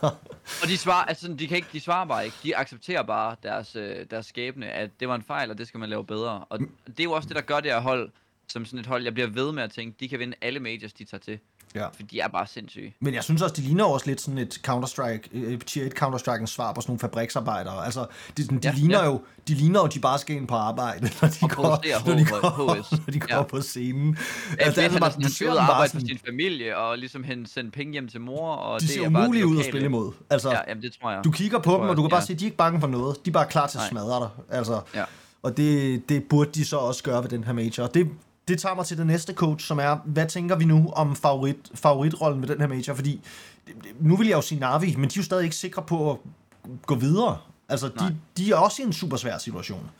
Og 0.62 0.68
de 0.68 0.78
svarer, 0.78 1.04
altså 1.04 1.34
de 1.38 1.46
kan 1.48 1.56
ikke, 1.56 1.68
de 1.72 1.80
svarer 1.80 2.06
bare 2.06 2.24
ikke. 2.24 2.36
De 2.42 2.56
accepterer 2.56 3.02
bare 3.02 3.36
deres, 3.42 3.76
øh, 3.76 3.96
deres 4.10 4.26
skæbne, 4.26 4.66
at 4.66 4.90
det 5.00 5.08
var 5.08 5.14
en 5.14 5.22
fejl, 5.22 5.50
og 5.50 5.58
det 5.58 5.68
skal 5.68 5.80
man 5.80 5.88
lave 5.88 6.04
bedre. 6.06 6.44
Og 6.50 6.58
det 6.86 7.00
er 7.00 7.04
jo 7.04 7.12
også 7.12 7.28
det, 7.28 7.36
der 7.36 7.42
gør 7.42 7.60
det 7.60 7.72
her 7.72 7.80
hold, 7.80 8.10
som 8.52 8.64
sådan 8.64 8.78
et 8.80 8.86
hold, 8.86 9.04
jeg 9.04 9.14
bliver 9.14 9.28
ved 9.30 9.52
med 9.52 9.62
at 9.62 9.70
tænke, 9.72 9.96
de 10.00 10.08
kan 10.08 10.18
vinde 10.18 10.34
alle 10.42 10.60
majors, 10.60 10.92
de 10.92 11.04
tager 11.04 11.20
til. 11.20 11.38
Ja. 11.74 11.86
For 11.86 12.02
de 12.10 12.20
er 12.20 12.28
bare 12.28 12.46
sindssyge. 12.46 12.94
Men 13.00 13.14
jeg 13.14 13.24
synes 13.24 13.42
også, 13.42 13.54
de 13.54 13.60
ligner 13.62 13.84
også 13.84 14.06
lidt 14.06 14.20
sådan 14.20 14.38
et 14.38 14.60
Counter-Strike, 14.68 15.28
øh, 15.32 15.60
tier 15.60 15.86
1 15.86 15.92
Counter-Strike 16.02 16.46
svar 16.46 16.72
på 16.72 16.80
sådan 16.80 16.90
nogle 16.90 16.98
fabriksarbejdere. 17.00 17.84
Altså, 17.84 18.06
de, 18.36 18.42
de, 18.46 18.58
Ja, 18.64 18.72
ligner 18.72 18.98
ja. 18.98 19.04
jo, 19.04 19.20
de 19.48 19.54
ligner 19.54 19.80
jo, 19.80 19.86
de 19.86 20.00
bare 20.00 20.18
skal 20.18 20.36
ind 20.36 20.48
på 20.48 20.54
arbejde, 20.54 21.10
når 21.22 21.28
de 21.28 21.34
Og 21.42 21.50
går, 21.50 21.62
når 22.10 22.16
de 22.16 22.24
går, 22.24 22.74
HS. 22.82 22.90
når 23.06 23.12
de 23.12 23.20
går 23.20 23.34
Ja. 23.36 23.42
på 23.42 23.60
scenen. 23.60 24.18
Ja, 24.58 24.64
Altså, 24.64 24.80
det, 24.80 24.86
er 24.86 24.90
han, 24.92 25.02
han 25.02 25.50
bare 25.50 25.60
arbejde 25.60 25.90
for 25.90 25.98
sådan, 25.98 26.06
sin 26.06 26.18
familie, 26.26 26.76
og 26.76 26.98
ligesom 26.98 27.24
hen, 27.24 27.46
sende 27.46 27.70
penge 27.70 27.92
hjem 27.92 28.08
til 28.08 28.20
mor, 28.20 28.50
og 28.54 28.80
de 28.80 28.86
det 28.86 28.94
ser 28.94 29.02
er 29.02 29.06
umulige 29.06 29.42
det 29.42 29.48
ud 29.48 29.58
at 29.58 29.64
spille 29.64 29.84
imod. 29.86 30.12
Altså, 30.30 30.50
Ja, 30.50 30.58
jamen 30.68 30.82
det 30.82 30.92
tror 31.00 31.10
jeg. 31.10 31.24
du 31.24 31.30
kigger 31.30 31.58
på 31.58 31.72
dem, 31.72 31.80
og 31.80 31.96
du 31.96 32.02
kan 32.02 32.10
bare 32.10 32.20
ja. 32.20 32.26
se, 32.26 32.32
at 32.32 32.38
de 32.40 32.44
er 32.44 32.46
ikke 32.46 32.56
bange 32.56 32.80
for 32.80 32.86
noget. 32.88 33.24
De 33.24 33.30
er 33.30 33.32
bare 33.32 33.46
klar 33.46 33.66
til 33.66 33.78
at 33.78 33.84
smadre 33.90 34.20
dig. 34.20 34.56
Altså, 34.58 34.80
Ja. 34.94 35.04
Og 35.42 35.56
det, 35.56 36.02
det 36.08 36.24
burde 36.24 36.50
de 36.54 36.64
så 36.64 36.76
også 36.76 37.02
gøre 37.02 37.22
ved 37.22 37.28
den 37.30 37.44
her 37.44 37.52
major. 37.52 37.84
Og 37.84 37.94
det, 37.94 38.08
det 38.48 38.58
tager 38.58 38.74
mig 38.74 38.86
til 38.86 38.98
det 38.98 39.06
næste 39.06 39.34
coach, 39.34 39.66
som 39.66 39.78
er, 39.78 39.96
hvad 40.04 40.28
tænker 40.28 40.56
vi 40.56 40.64
nu 40.64 40.92
om 40.96 41.16
favorit, 41.16 41.70
favoritrollen 41.74 42.42
ved 42.42 42.48
den 42.48 42.60
her 42.60 42.66
major? 42.66 42.94
Fordi 42.94 43.20
nu 44.00 44.16
vil 44.16 44.26
jeg 44.26 44.36
jo 44.36 44.40
sige 44.40 44.60
Navi, 44.60 44.94
men 44.96 45.08
de 45.08 45.14
er 45.14 45.16
jo 45.16 45.22
stadig 45.22 45.44
ikke 45.44 45.56
sikre 45.56 45.82
på 45.82 46.10
at 46.10 46.18
gå 46.86 46.94
videre. 46.94 47.38
Altså, 47.68 47.90
Nej. 47.96 48.08
de, 48.08 48.16
de 48.36 48.52
er 48.52 48.56
også 48.56 48.82
i 48.82 48.84
en 48.84 48.92
super 48.92 49.16
svær 49.16 49.38
situation. 49.38 49.90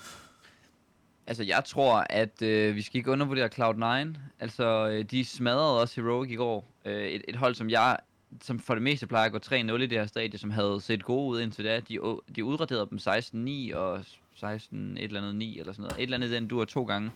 Altså, 1.27 1.43
jeg 1.43 1.63
tror, 1.67 2.07
at 2.11 2.43
øh, 2.43 2.77
vi 2.77 2.83
skal 2.83 2.99
ikke 2.99 3.11
undervurdere 3.11 3.49
Cloud9. 3.59 4.19
Altså, 4.41 4.89
øh, 4.89 5.05
de 5.11 5.25
smadrede 5.25 5.81
også 5.81 6.01
Heroic 6.01 6.31
i 6.31 6.35
går. 6.35 6.65
Øh, 6.85 7.07
et, 7.07 7.23
et 7.29 7.37
hold, 7.37 7.55
som 7.55 7.71
jeg 7.71 7.97
som 8.41 8.59
for 8.59 8.75
det 8.75 8.83
meste 8.83 9.07
plejer 9.07 9.27
at 9.27 9.33
gå 9.33 9.39
3-0 9.39 9.55
i 9.55 9.87
det 9.87 9.99
her 9.99 10.07
stadie, 10.07 10.39
som 10.39 10.51
havde 10.51 10.81
set 10.81 11.05
gode 11.05 11.29
ud 11.29 11.41
indtil 11.41 11.65
da. 11.65 11.81
De, 11.81 11.99
de 12.37 12.45
udraderede 12.45 12.89
dem 12.91 12.99
16-9 12.99 13.77
og 13.77 14.05
16 14.35 14.97
et 14.97 15.05
eller 15.05 15.21
andet 15.21 15.35
9 15.35 15.59
eller 15.59 15.73
sådan 15.73 15.83
noget. 15.83 15.97
Et 15.99 16.03
eller 16.03 16.17
andet 16.17 16.31
den 16.31 16.49
dur 16.49 16.65
to 16.65 16.85
gange. 16.85 17.11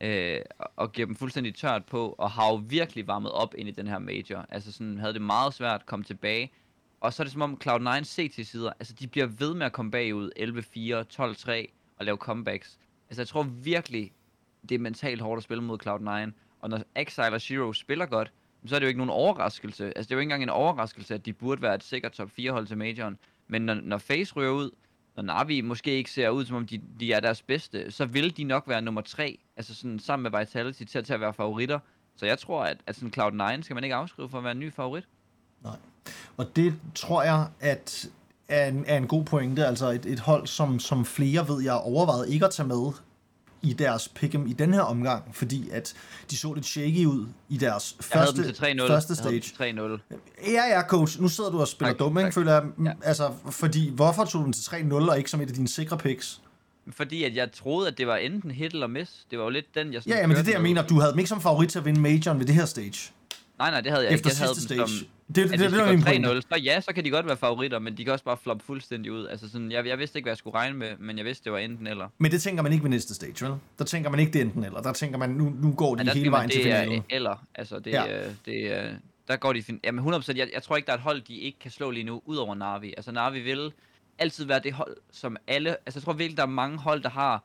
Øh, 0.00 0.40
og- 0.76 0.92
giver 0.92 1.06
dem 1.06 1.16
fuldstændig 1.16 1.54
tørt 1.54 1.84
på, 1.86 2.14
og 2.18 2.30
har 2.30 2.48
jo 2.48 2.54
virkelig 2.68 3.06
varmet 3.06 3.32
op 3.32 3.54
ind 3.58 3.68
i 3.68 3.72
den 3.72 3.86
her 3.86 3.98
major. 3.98 4.46
Altså 4.48 4.72
sådan 4.72 4.98
havde 4.98 5.12
det 5.12 5.22
meget 5.22 5.54
svært 5.54 5.80
at 5.80 5.86
komme 5.86 6.04
tilbage. 6.04 6.52
Og 7.00 7.12
så 7.12 7.22
er 7.22 7.24
det 7.24 7.32
som 7.32 7.42
om 7.42 7.60
Cloud9 7.64 8.04
CT-sider, 8.04 8.72
altså 8.80 8.94
de 8.94 9.06
bliver 9.08 9.26
ved 9.26 9.54
med 9.54 9.66
at 9.66 9.72
komme 9.72 9.90
bagud 9.90 10.30
11-4, 10.36 11.04
12-3 11.12 11.66
og 11.98 12.04
lave 12.04 12.16
comebacks. 12.16 12.78
Altså 13.10 13.22
jeg 13.22 13.28
tror 13.28 13.42
virkelig, 13.42 14.12
det 14.68 14.74
er 14.74 14.78
mentalt 14.78 15.20
hårdt 15.20 15.38
at 15.38 15.44
spille 15.44 15.62
mod 15.62 15.78
Cloud9. 15.86 16.32
Og 16.60 16.70
når 16.70 16.82
Exile 16.96 17.32
og 17.34 17.40
Shiro 17.40 17.72
spiller 17.72 18.06
godt, 18.06 18.32
så 18.66 18.74
er 18.74 18.78
det 18.78 18.86
jo 18.86 18.88
ikke 18.88 18.98
nogen 18.98 19.10
overraskelse. 19.10 19.84
Altså 19.86 20.02
det 20.08 20.10
er 20.12 20.16
jo 20.16 20.20
ikke 20.20 20.26
engang 20.26 20.42
en 20.42 20.48
overraskelse, 20.48 21.14
at 21.14 21.26
de 21.26 21.32
burde 21.32 21.62
være 21.62 21.74
et 21.74 21.84
sikkert 21.84 22.12
top 22.12 22.30
4 22.30 22.52
hold 22.52 22.66
til 22.66 22.78
majoren. 22.78 23.18
Men 23.48 23.62
når, 23.62 23.74
når 23.74 23.98
Face 23.98 24.34
ryger 24.34 24.50
ud, 24.50 24.70
når 25.16 25.22
Navi 25.22 25.60
måske 25.60 25.90
ikke 25.90 26.10
ser 26.10 26.28
ud, 26.28 26.44
som 26.44 26.56
om 26.56 26.66
de, 26.66 26.80
de 27.00 27.12
er 27.12 27.20
deres 27.20 27.42
bedste, 27.42 27.90
så 27.90 28.04
vil 28.04 28.36
de 28.36 28.44
nok 28.44 28.64
være 28.66 28.82
nummer 28.82 29.00
3, 29.00 29.38
altså 29.56 29.74
sådan 29.74 29.98
sammen 29.98 30.32
med 30.32 30.40
Vitality 30.40 30.82
til, 30.84 31.04
til 31.04 31.12
at 31.12 31.20
være 31.20 31.34
favoritter. 31.34 31.78
Så 32.16 32.26
jeg 32.26 32.38
tror, 32.38 32.64
at, 32.64 32.76
at 32.86 32.96
sådan 32.96 33.12
Cloud9 33.18 33.62
skal 33.62 33.74
man 33.74 33.84
ikke 33.84 33.96
afskrive 33.96 34.28
for 34.28 34.38
at 34.38 34.44
være 34.44 34.52
en 34.52 34.60
ny 34.60 34.72
favorit. 34.72 35.08
Nej. 35.64 35.76
Og 36.36 36.56
det 36.56 36.74
tror 36.94 37.22
jeg, 37.22 37.48
at 37.60 38.08
er 38.48 38.68
en, 38.68 38.84
er 38.86 38.96
en 38.96 39.06
god 39.06 39.24
pointe. 39.24 39.66
Altså 39.66 39.90
et, 39.90 40.06
et 40.06 40.20
hold, 40.20 40.46
som, 40.46 40.78
som 40.78 41.04
flere 41.04 41.48
ved, 41.48 41.62
jeg 41.62 41.74
overvejet 41.74 42.28
ikke 42.28 42.44
at 42.44 42.50
tage 42.50 42.68
med 42.68 42.92
i 43.62 43.72
deres 43.72 44.12
pick'em 44.18 44.50
i 44.50 44.52
den 44.52 44.74
her 44.74 44.80
omgang, 44.80 45.34
fordi 45.34 45.70
at 45.70 45.94
de 46.30 46.36
så 46.36 46.54
lidt 46.54 46.66
shaky 46.66 47.04
ud 47.04 47.26
i 47.48 47.56
deres 47.56 47.96
første, 48.00 48.54
første 48.86 49.14
stage. 49.14 49.40
3-0. 49.40 50.00
Ja, 50.46 50.76
ja, 50.76 50.82
coach. 50.82 51.20
Nu 51.20 51.28
sidder 51.28 51.50
du 51.50 51.60
og 51.60 51.68
spiller 51.68 51.92
tak, 51.92 51.98
dum, 51.98 52.18
ikke? 52.18 52.32
Føler 52.32 52.52
jeg, 52.52 52.62
ja. 52.84 52.92
altså, 53.02 53.30
fordi, 53.50 53.90
hvorfor 53.90 54.24
tog 54.24 54.40
du 54.40 54.44
den 54.44 54.52
til 54.52 54.62
3-0 54.62 55.10
og 55.10 55.18
ikke 55.18 55.30
som 55.30 55.40
et 55.40 55.48
af 55.48 55.54
dine 55.54 55.68
sikre 55.68 55.98
picks? 55.98 56.40
Fordi 56.90 57.24
at 57.24 57.36
jeg 57.36 57.52
troede, 57.52 57.88
at 57.88 57.98
det 57.98 58.06
var 58.06 58.16
enten 58.16 58.50
hit 58.50 58.72
eller 58.72 58.86
miss. 58.86 59.26
Det 59.30 59.38
var 59.38 59.44
jo 59.44 59.50
lidt 59.50 59.74
den, 59.74 59.92
jeg 59.92 60.08
Ja, 60.08 60.18
ja 60.18 60.26
men 60.26 60.36
det 60.36 60.40
er 60.40 60.44
det, 60.44 60.52
jeg 60.52 60.62
mener. 60.62 60.86
Du 60.86 61.00
havde 61.00 61.12
dem 61.12 61.18
ikke 61.18 61.28
som 61.28 61.40
favorit 61.40 61.68
til 61.68 61.78
at 61.78 61.84
vinde 61.84 62.00
majoren 62.00 62.38
ved 62.38 62.46
det 62.46 62.54
her 62.54 62.64
stage. 62.64 63.12
Nej, 63.58 63.70
nej, 63.70 63.80
det 63.80 63.92
havde 63.92 64.04
jeg 64.04 64.12
Efter 64.12 64.30
ikke. 64.30 64.40
Jeg 64.40 64.46
havde 64.48 64.60
stage. 64.60 64.78
Som, 64.78 65.08
det, 65.26 65.36
det, 65.36 65.50
det, 65.50 65.60
det, 65.60 66.06
det, 66.06 66.22
det, 66.24 66.26
3-0, 66.26 66.40
så 66.40 66.60
ja, 66.64 66.80
så 66.80 66.92
kan 66.92 67.04
de 67.04 67.10
godt 67.10 67.26
være 67.26 67.36
favoritter, 67.36 67.78
men 67.78 67.96
de 67.96 68.04
kan 68.04 68.12
også 68.12 68.24
bare 68.24 68.36
floppe 68.36 68.64
fuldstændig 68.64 69.12
ud. 69.12 69.26
Altså 69.26 69.50
sådan, 69.50 69.72
jeg, 69.72 69.86
jeg 69.86 69.98
vidste 69.98 70.18
ikke, 70.18 70.24
hvad 70.24 70.30
jeg 70.30 70.38
skulle 70.38 70.54
regne 70.56 70.78
med, 70.78 70.96
men 70.98 71.16
jeg 71.18 71.24
vidste, 71.24 71.44
det 71.44 71.52
var 71.52 71.58
enten 71.58 71.86
eller. 71.86 72.08
Men 72.18 72.30
det 72.30 72.42
tænker 72.42 72.62
man 72.62 72.72
ikke 72.72 72.82
ved 72.82 72.90
næste 72.90 73.14
stage, 73.14 73.46
vel? 73.46 73.54
Der 73.78 73.84
tænker 73.84 74.10
man 74.10 74.20
ikke 74.20 74.32
det 74.32 74.40
enten 74.40 74.64
eller. 74.64 74.80
Der 74.82 74.92
tænker 74.92 75.18
man, 75.18 75.30
nu, 75.30 75.50
nu 75.62 75.72
går 75.72 75.94
de 75.94 76.04
ja, 76.06 76.12
hele 76.12 76.30
vejen 76.30 76.50
til 76.50 76.62
finalen. 76.62 76.92
Det 76.92 76.98
er 77.10 77.16
eller. 77.16 77.46
Altså, 77.54 77.78
det, 77.78 77.92
ja. 77.92 78.04
det, 78.46 78.96
der 79.28 79.36
går 79.36 79.52
de 79.52 79.62
fin- 79.62 79.80
Jamen 79.84 80.14
100%, 80.14 80.36
jeg, 80.36 80.48
jeg 80.54 80.62
tror 80.62 80.76
ikke, 80.76 80.86
der 80.86 80.92
er 80.92 80.96
et 80.96 81.02
hold, 81.02 81.20
de 81.22 81.34
ikke 81.36 81.58
kan 81.58 81.70
slå 81.70 81.90
lige 81.90 82.04
nu, 82.04 82.22
ud 82.24 82.36
over 82.36 82.54
Navi. 82.54 82.94
Altså 82.96 83.12
Navi 83.12 83.40
vil 83.40 83.72
altid 84.18 84.44
være 84.44 84.60
det 84.64 84.72
hold, 84.72 84.96
som 85.12 85.36
alle... 85.46 85.70
Altså 85.70 85.98
jeg 85.98 86.02
tror 86.04 86.12
virkelig, 86.12 86.36
der 86.36 86.42
er 86.42 86.46
mange 86.46 86.78
hold, 86.78 87.02
der 87.02 87.08
har 87.10 87.42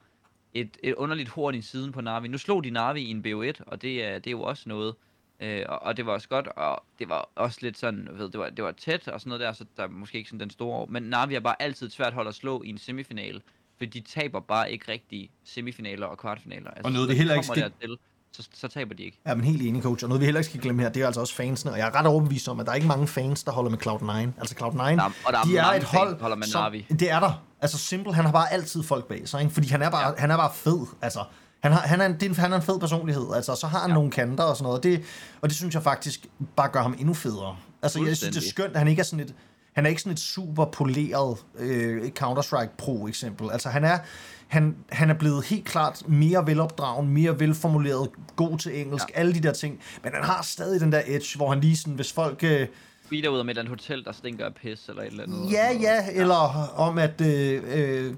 et, 0.53 0.77
et 0.83 0.93
underligt 0.93 1.29
horn 1.29 1.55
i 1.55 1.61
siden 1.61 1.91
på 1.91 2.01
Navi. 2.01 2.27
Nu 2.27 2.37
slog 2.37 2.63
de 2.63 2.69
Navi 2.69 3.01
i 3.01 3.09
en 3.11 3.25
BO1, 3.27 3.53
og 3.67 3.81
det 3.81 4.05
er, 4.05 4.13
det 4.13 4.27
er 4.27 4.31
jo 4.31 4.41
også 4.41 4.63
noget. 4.65 4.95
Øh, 5.41 5.65
og, 5.69 5.83
og 5.83 5.97
det 5.97 6.05
var 6.05 6.11
også 6.13 6.29
godt, 6.29 6.47
og 6.47 6.83
det 6.99 7.09
var 7.09 7.29
også 7.35 7.59
lidt 7.61 7.77
sådan, 7.77 8.07
ved, 8.11 8.29
det 8.29 8.39
var, 8.39 8.49
det 8.49 8.63
var 8.63 8.71
tæt 8.71 9.07
og 9.07 9.19
sådan 9.19 9.29
noget 9.29 9.41
der, 9.41 9.53
så 9.53 9.65
der 9.77 9.83
er 9.83 9.87
måske 9.87 10.17
ikke 10.17 10.29
sådan 10.29 10.39
den 10.39 10.49
store 10.49 10.87
Men 10.89 11.03
Navi 11.03 11.35
er 11.35 11.39
bare 11.39 11.61
altid 11.61 11.87
et 11.87 11.93
svært 11.93 12.13
hold 12.13 12.27
at 12.27 12.35
slå 12.35 12.63
i 12.63 12.69
en 12.69 12.77
semifinal, 12.77 13.41
for 13.77 13.85
de 13.85 13.99
taber 13.99 14.39
bare 14.39 14.71
ikke 14.71 14.91
rigtig 14.91 15.29
semifinaler 15.43 16.07
og 16.07 16.17
kvartfinaler. 16.17 16.69
Altså, 16.69 16.87
og 16.87 16.91
noget, 16.91 17.09
det 17.09 17.17
heller 17.17 17.33
ikke 17.33 17.45
skal... 17.45 17.61
Dertil, 17.61 17.97
så, 18.33 18.47
så 18.53 18.67
taber 18.67 18.93
de 18.95 19.03
ikke. 19.03 19.19
Ja, 19.25 19.35
men 19.35 19.43
helt 19.45 19.61
enig, 19.61 19.83
coach. 19.83 20.03
Og 20.03 20.09
noget, 20.09 20.19
vi 20.19 20.25
heller 20.25 20.39
ikke 20.39 20.49
skal 20.49 20.61
glemme 20.61 20.81
her, 20.81 20.89
det 20.89 21.01
er 21.01 21.05
altså 21.05 21.21
også 21.21 21.35
fansene. 21.35 21.71
Og 21.71 21.77
jeg 21.77 21.87
er 21.87 21.95
ret 21.95 22.05
overbevist 22.05 22.49
om, 22.49 22.59
at 22.59 22.65
der 22.65 22.71
er 22.71 22.75
ikke 22.75 22.87
mange 22.87 23.07
fans, 23.07 23.43
der 23.43 23.51
holder 23.51 23.71
med 23.71 23.77
Cloud9. 23.87 24.39
Altså 24.39 24.55
Cloud9, 24.59 24.77
der, 24.77 25.11
og 25.25 25.33
der 25.33 25.39
er 25.39 25.43
de 25.43 25.57
er 25.57 25.65
et 25.65 25.83
hold, 25.83 26.21
holder 26.21 26.37
med 26.37 26.47
som, 26.47 26.63
Navi. 26.63 26.85
Det 26.89 27.11
er 27.11 27.19
der. 27.19 27.43
Altså 27.61 27.77
Simple, 27.77 28.13
han 28.13 28.25
har 28.25 28.31
bare 28.31 28.53
altid 28.53 28.83
folk 28.83 29.05
bag 29.05 29.27
sig, 29.27 29.41
ikke? 29.41 29.53
Fordi 29.53 29.67
han 29.67 29.81
er 29.81 29.89
bare, 29.89 30.07
ja. 30.07 30.13
han 30.17 30.31
er 30.31 30.37
bare 30.37 30.51
fed. 30.53 30.87
Altså, 31.01 31.23
han, 31.61 31.71
har, 31.71 31.79
han, 31.79 32.01
er 32.01 32.05
en, 32.05 32.13
det 32.13 32.23
er 32.23 32.29
en, 32.29 32.35
han 32.35 32.51
er 32.51 32.55
en 32.55 32.61
fed 32.61 32.79
personlighed, 32.79 33.25
altså, 33.35 33.55
så 33.55 33.67
har 33.67 33.79
han 33.79 33.89
ja. 33.89 33.93
nogle 33.93 34.11
kanter 34.11 34.43
og 34.43 34.57
sådan 34.57 34.63
noget, 34.63 34.77
og 34.77 34.83
det, 34.83 35.03
og 35.41 35.49
det 35.49 35.57
synes 35.57 35.75
jeg 35.75 35.83
faktisk 35.83 36.27
bare 36.55 36.69
gør 36.69 36.81
ham 36.81 36.95
endnu 36.99 37.13
federe. 37.13 37.57
Altså, 37.81 38.03
jeg 38.05 38.17
synes, 38.17 38.35
det 38.35 38.43
er 38.43 38.49
skønt, 38.49 38.71
at 38.71 38.77
han 38.77 38.87
ikke 38.87 38.99
er 38.99 39.03
sådan 39.03 39.25
et, 39.25 39.35
han 39.73 39.85
er 39.85 39.89
ikke 39.89 40.01
sådan 40.01 40.13
et 40.13 40.19
super 40.19 40.65
poleret 40.65 41.37
øh, 41.59 42.11
Counter-Strike 42.19 42.75
Pro 42.77 43.07
eksempel. 43.07 43.51
Altså, 43.51 43.69
han 43.69 43.83
er, 43.83 43.97
han, 44.47 44.75
han 44.89 45.09
er 45.09 45.13
blevet 45.13 45.45
helt 45.45 45.65
klart 45.65 46.07
mere 46.07 46.47
velopdragen, 46.47 47.07
mere 47.07 47.39
velformuleret, 47.39 48.09
god 48.35 48.57
til 48.57 48.81
engelsk, 48.81 49.05
ja. 49.09 49.19
alle 49.19 49.33
de 49.33 49.39
der 49.39 49.53
ting. 49.53 49.79
Men 50.03 50.13
han 50.13 50.23
har 50.23 50.41
stadig 50.41 50.81
den 50.81 50.91
der 50.91 51.01
edge, 51.05 51.37
hvor 51.37 51.49
han 51.49 51.61
lige 51.61 51.77
sådan, 51.77 51.93
hvis 51.93 52.13
folk... 52.13 52.43
Øh, 52.43 52.67
tweeter 53.09 53.29
ud 53.29 53.39
om 53.39 53.47
et 53.47 53.49
eller 53.49 53.61
andet 53.61 53.69
hotel, 53.69 54.03
der 54.05 54.11
stinker 54.11 54.45
af 54.45 54.53
pis, 54.53 54.89
eller 54.89 55.01
et 55.01 55.07
eller 55.07 55.23
andet. 55.23 55.51
Ja, 55.51 55.71
ja, 55.81 56.05
eller 56.11 56.69
om 56.75 56.97
at 56.97 57.21
øh, 57.21 57.63
øh, 57.67 58.13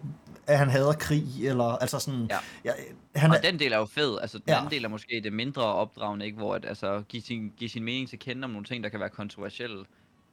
at 0.48 0.58
han 0.58 0.70
hader 0.70 0.94
krig, 0.94 1.48
eller 1.48 1.64
altså 1.64 2.00
sådan... 2.00 2.28
Ja. 2.30 2.38
Ja, 2.66 2.72
han 3.16 3.32
og 3.32 3.38
er, 3.38 3.42
den 3.42 3.60
del 3.60 3.74
er 3.74 3.78
jo 3.78 3.86
fed, 3.86 4.18
altså 4.22 4.38
den 4.38 4.46
ja. 4.48 4.58
anden 4.58 4.72
del 4.72 4.86
er 4.86 4.90
måske 4.90 5.22
det 5.24 5.34
mindre 5.34 5.64
opdragende, 5.64 6.26
ikke? 6.26 6.38
hvor 6.38 6.56
at, 6.56 6.66
altså, 6.66 7.04
give, 7.10 7.24
sin, 7.24 7.52
give 7.58 7.70
sin 7.70 7.84
mening 7.84 8.10
til 8.10 8.20
kende 8.20 8.46
om 8.46 8.52
nogle 8.52 8.66
ting, 8.66 8.84
der 8.84 8.90
kan 8.90 9.00
være 9.00 9.10
kontroversielle, 9.10 9.86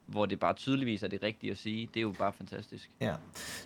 hvor 0.07 0.27
det 0.27 0.41
bare 0.41 0.55
tydeligvis 0.55 1.03
er 1.03 1.09
det 1.09 1.23
rigtige 1.23 1.51
at 1.51 1.59
sige, 1.59 1.89
det 1.95 2.01
er 2.01 2.03
jo 2.03 2.15
bare 2.19 2.33
fantastisk. 2.33 2.91
Ja, 3.01 3.15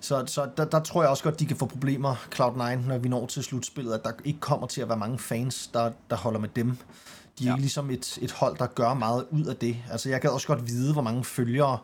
så, 0.00 0.24
så 0.26 0.50
der, 0.56 0.64
der 0.64 0.80
tror 0.80 1.02
jeg 1.02 1.10
også 1.10 1.24
godt, 1.24 1.40
de 1.40 1.46
kan 1.46 1.56
få 1.56 1.66
problemer, 1.66 2.14
Cloud9, 2.14 2.88
når 2.88 2.98
vi 2.98 3.08
når 3.08 3.26
til 3.26 3.44
slutspillet, 3.44 3.94
at 3.94 4.04
der 4.04 4.12
ikke 4.24 4.40
kommer 4.40 4.66
til 4.66 4.80
at 4.80 4.88
være 4.88 4.98
mange 4.98 5.18
fans, 5.18 5.66
der, 5.66 5.92
der 6.10 6.16
holder 6.16 6.40
med 6.40 6.48
dem. 6.48 6.76
De 7.38 7.44
er 7.44 7.48
ja. 7.48 7.52
ikke 7.52 7.60
ligesom 7.60 7.90
et, 7.90 8.18
et 8.22 8.32
hold, 8.32 8.56
der 8.56 8.66
gør 8.66 8.94
meget 8.94 9.26
ud 9.30 9.44
af 9.44 9.56
det. 9.56 9.76
Altså, 9.90 10.08
jeg 10.08 10.20
kan 10.20 10.30
også 10.30 10.46
godt 10.46 10.66
vide, 10.66 10.92
hvor 10.92 11.02
mange 11.02 11.24
følgere 11.24 11.78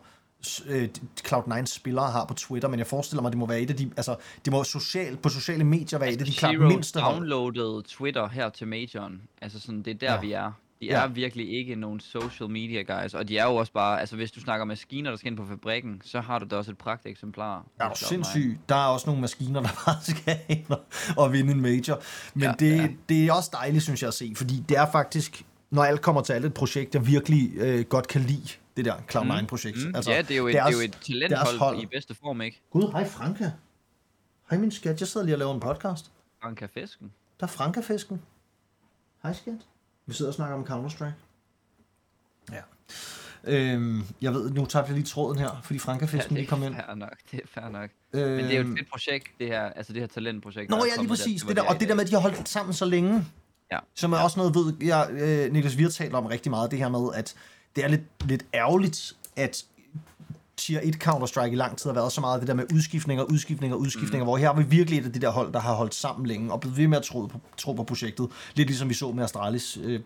øh, 0.67 0.89
Cloud9 1.27 1.65
spillere 1.65 2.11
har 2.11 2.25
på 2.25 2.33
Twitter, 2.33 2.69
men 2.69 2.79
jeg 2.79 2.87
forestiller 2.87 3.21
mig, 3.21 3.31
det 3.31 3.39
må 3.39 3.45
være 3.45 3.61
et 3.61 3.69
af 3.69 3.75
de, 3.75 3.91
altså, 3.97 4.15
det 4.45 4.53
må 4.53 4.63
social, 4.63 5.17
på 5.17 5.29
sociale 5.29 5.63
medier 5.63 5.99
være 5.99 6.09
altså, 6.09 6.23
et 6.23 6.27
af 6.27 6.31
de 6.31 6.37
klart 6.37 6.59
mindste 6.59 6.99
downloadet 6.99 7.85
Twitter 7.85 8.27
her 8.27 8.49
til 8.49 8.67
majoren. 8.67 9.21
Altså 9.41 9.59
sådan, 9.59 9.83
det 9.83 9.93
er 9.93 9.97
der, 9.97 10.13
ja. 10.13 10.19
vi 10.19 10.31
er. 10.31 10.51
De 10.81 10.85
ja. 10.85 11.03
er 11.03 11.07
virkelig 11.07 11.51
ikke 11.51 11.75
nogen 11.75 11.99
social 11.99 12.49
media 12.49 12.81
guys, 12.81 13.13
og 13.13 13.27
de 13.27 13.37
er 13.37 13.45
jo 13.45 13.55
også 13.55 13.71
bare, 13.71 13.99
altså 13.99 14.15
hvis 14.15 14.31
du 14.31 14.39
snakker 14.39 14.65
maskiner, 14.65 15.09
der 15.09 15.17
skal 15.17 15.31
ind 15.31 15.37
på 15.37 15.45
fabrikken, 15.45 16.01
så 16.03 16.21
har 16.21 16.39
du 16.39 16.45
da 16.51 16.55
også 16.55 16.71
et 16.71 16.77
pragt 16.77 17.05
eksemplar. 17.05 17.65
Ja, 17.81 17.89
sindssygt. 17.95 18.69
Der 18.69 18.75
er 18.75 18.87
også 18.87 19.05
nogle 19.05 19.21
maskiner, 19.21 19.61
der 19.61 19.69
bare 19.85 20.01
skal 20.01 20.39
ind 20.49 20.69
og, 20.69 20.81
og 21.17 21.33
vinde 21.33 21.51
en 21.51 21.61
major. 21.61 22.01
Men 22.33 22.43
ja, 22.43 22.53
det, 22.59 22.77
ja. 22.77 22.87
det 23.09 23.27
er 23.27 23.33
også 23.33 23.49
dejligt, 23.53 23.83
synes 23.83 24.01
jeg 24.01 24.07
at 24.07 24.13
se, 24.13 24.33
fordi 24.35 24.63
det 24.69 24.77
er 24.77 24.91
faktisk, 24.91 25.45
når 25.71 25.83
alt 25.83 26.01
kommer 26.01 26.21
til 26.21 26.33
alt, 26.33 26.45
et 26.45 26.53
projekt, 26.53 26.95
jeg 26.95 27.07
virkelig 27.07 27.51
øh, 27.55 27.85
godt 27.85 28.07
kan 28.07 28.21
lide 28.21 28.49
det 28.77 28.85
der 28.85 28.95
Cloud9-projekt. 28.97 29.77
Mm. 29.77 29.87
Mm. 29.87 29.95
Altså, 29.95 30.11
ja, 30.11 30.21
det 30.21 30.31
er 30.31 30.37
jo 30.37 30.47
et, 30.47 30.53
deres, 30.53 30.67
det 30.67 30.81
er 30.81 30.81
jo 30.81 30.87
et 30.87 30.97
talenthold 31.01 31.57
hold. 31.59 31.79
i 31.79 31.85
bedste 31.85 32.15
form, 32.15 32.41
ikke? 32.41 32.61
Gud, 32.71 32.91
hej 32.91 33.07
Franka. 33.07 33.51
Hej 34.49 34.59
min 34.59 34.71
skat, 34.71 34.99
jeg 34.99 35.07
sidder 35.07 35.25
lige 35.25 35.35
og 35.35 35.39
laver 35.39 35.53
en 35.53 35.59
podcast. 35.59 36.11
Franka 36.41 36.65
Fisken. 36.65 37.11
Der 37.39 37.45
er 37.45 37.51
Franka 37.51 37.81
Fisken. 37.81 38.21
Hej 39.23 39.33
skat. 39.33 39.53
Vi 40.05 40.13
sidder 40.13 40.31
og 40.31 40.35
snakker 40.35 40.55
om 40.55 40.63
Counter-Strike. 40.63 41.13
Ja. 42.51 42.61
Øhm, 43.43 44.03
jeg 44.21 44.33
ved, 44.33 44.51
nu 44.51 44.65
tager 44.65 44.85
jeg 44.85 44.93
lige 44.93 45.05
tråden 45.05 45.39
her, 45.39 45.61
fordi 45.63 45.79
Franka 45.79 46.05
Fisken 46.05 46.35
ja, 46.35 46.39
lige 46.41 46.47
kom 46.47 46.63
ind. 46.63 46.73
Det 46.73 46.79
er 46.79 46.85
fair 46.85 46.95
nok, 46.95 47.17
det 47.31 47.39
er 47.43 47.47
fair 47.47 47.69
nok. 47.69 47.89
Øhm, 48.13 48.31
Men 48.31 48.45
det 48.45 48.53
er 48.53 48.61
jo 48.61 48.71
et 48.71 48.77
fedt 48.77 48.89
projekt, 48.91 49.27
det 49.39 49.47
her, 49.47 49.61
altså 49.61 49.93
det 49.93 50.01
her 50.01 50.07
talentprojekt. 50.07 50.69
Nå 50.69 50.77
ja, 50.77 51.01
lige 51.01 51.07
præcis. 51.07 51.41
Der, 51.41 51.47
det 51.47 51.57
der, 51.57 51.63
og 51.63 51.79
det 51.79 51.89
der 51.89 51.95
med, 51.95 52.03
at 52.03 52.09
de 52.09 52.13
har 52.13 52.21
holdt 52.21 52.49
sammen 52.49 52.73
så 52.73 52.85
længe. 52.85 53.25
Ja. 53.71 53.79
Som 53.95 54.13
er 54.13 54.17
ja. 54.17 54.23
også 54.23 54.39
noget, 54.39 54.55
ved 54.55 54.73
jeg, 54.81 55.09
øh, 55.11 55.53
Niklas, 55.53 55.77
vi 55.77 55.83
har 55.83 55.89
talt 55.89 56.13
om 56.13 56.25
rigtig 56.25 56.49
meget, 56.49 56.71
det 56.71 56.79
her 56.79 56.89
med, 56.89 57.09
at 57.13 57.35
det 57.75 57.83
er 57.83 57.87
lidt, 57.87 58.01
lidt 58.25 58.45
ærgerligt, 58.53 59.13
at 59.35 59.65
tier 60.61 60.79
1 60.83 60.95
Counter-Strike 61.03 61.51
i 61.51 61.55
lang 61.55 61.77
tid 61.77 61.89
har 61.89 61.95
været 61.95 62.11
så 62.11 62.21
meget 62.21 62.39
det 62.39 62.47
der 62.47 62.53
med 62.53 62.73
udskiftninger, 62.73 63.23
udskiftninger, 63.23 63.77
udskiftninger, 63.77 64.23
mm. 64.23 64.27
hvor 64.27 64.37
her 64.37 64.47
har 64.47 64.61
vi 64.61 64.63
virkelig 64.69 64.99
et 64.99 65.05
af 65.05 65.13
de 65.13 65.21
der 65.21 65.29
hold, 65.29 65.53
der 65.53 65.59
har 65.59 65.73
holdt 65.73 65.95
sammen 65.95 66.25
længe, 66.25 66.53
og 66.53 66.59
blevet 66.59 66.77
ved 66.77 66.87
med 66.87 66.97
at 66.97 67.03
tro 67.03 67.25
på, 67.25 67.39
tro 67.57 67.73
på 67.73 67.83
projektet. 67.83 68.29
Lidt 68.55 68.67
ligesom 68.67 68.89
vi 68.89 68.93
så 68.93 69.11
med 69.11 69.23
Astralis 69.23 69.77
øh, 69.83 69.99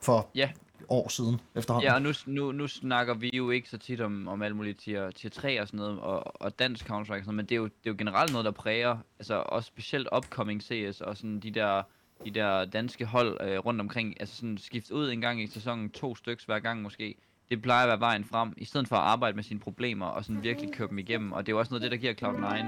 for 0.00 0.28
ja. 0.34 0.50
år 0.88 1.08
siden 1.08 1.40
efterhånden. 1.54 1.88
Ja, 1.88 1.94
og 1.94 2.02
nu, 2.02 2.12
nu, 2.26 2.52
nu 2.52 2.68
snakker 2.68 3.14
vi 3.14 3.30
jo 3.34 3.50
ikke 3.50 3.68
så 3.68 3.78
tit 3.78 4.00
om, 4.00 4.28
om 4.28 4.42
alt 4.42 4.56
muligt 4.56 4.80
tier, 4.80 5.10
tier 5.10 5.30
3 5.30 5.60
og 5.60 5.66
sådan 5.66 5.78
noget, 5.78 6.00
og, 6.00 6.42
og 6.42 6.58
dansk 6.58 6.90
Counter-Strike 6.90 6.96
og 6.96 7.04
sådan 7.04 7.22
noget, 7.24 7.36
men 7.36 7.46
det 7.46 7.52
er, 7.52 7.56
jo, 7.56 7.64
det 7.64 7.86
er 7.86 7.90
jo 7.90 7.96
generelt 7.98 8.32
noget, 8.32 8.44
der 8.44 8.50
præger, 8.50 8.96
altså 9.18 9.34
også 9.34 9.66
specielt 9.66 10.08
upcoming 10.16 10.62
CS 10.62 11.00
og 11.00 11.16
sådan 11.16 11.40
de 11.40 11.50
der 11.50 11.82
de 12.24 12.30
der 12.30 12.64
danske 12.64 13.04
hold 13.04 13.40
øh, 13.40 13.58
rundt 13.58 13.80
omkring, 13.80 14.20
altså 14.20 14.36
sådan 14.36 14.58
skifte 14.58 14.94
ud 14.94 15.10
en 15.10 15.20
gang 15.20 15.42
i 15.42 15.46
sæsonen, 15.46 15.90
to 15.90 16.14
stykker 16.14 16.44
hver 16.46 16.58
gang 16.58 16.82
måske, 16.82 17.14
det 17.50 17.62
plejer 17.62 17.82
at 17.82 17.88
være 17.88 18.00
vejen 18.00 18.24
frem, 18.24 18.52
i 18.56 18.64
stedet 18.64 18.88
for 18.88 18.96
at 18.96 19.02
arbejde 19.02 19.34
med 19.36 19.44
sine 19.44 19.60
problemer 19.60 20.06
og 20.06 20.24
sådan 20.24 20.42
virkelig 20.42 20.72
køre 20.72 20.88
dem 20.88 20.98
igennem. 20.98 21.32
Og 21.32 21.46
det 21.46 21.52
er 21.52 21.56
jo 21.56 21.58
også 21.58 21.74
noget 21.74 21.84
af 21.84 21.90
det, 21.90 22.02
der 22.02 22.12
giver 22.12 22.32
Cloud9 22.32 22.66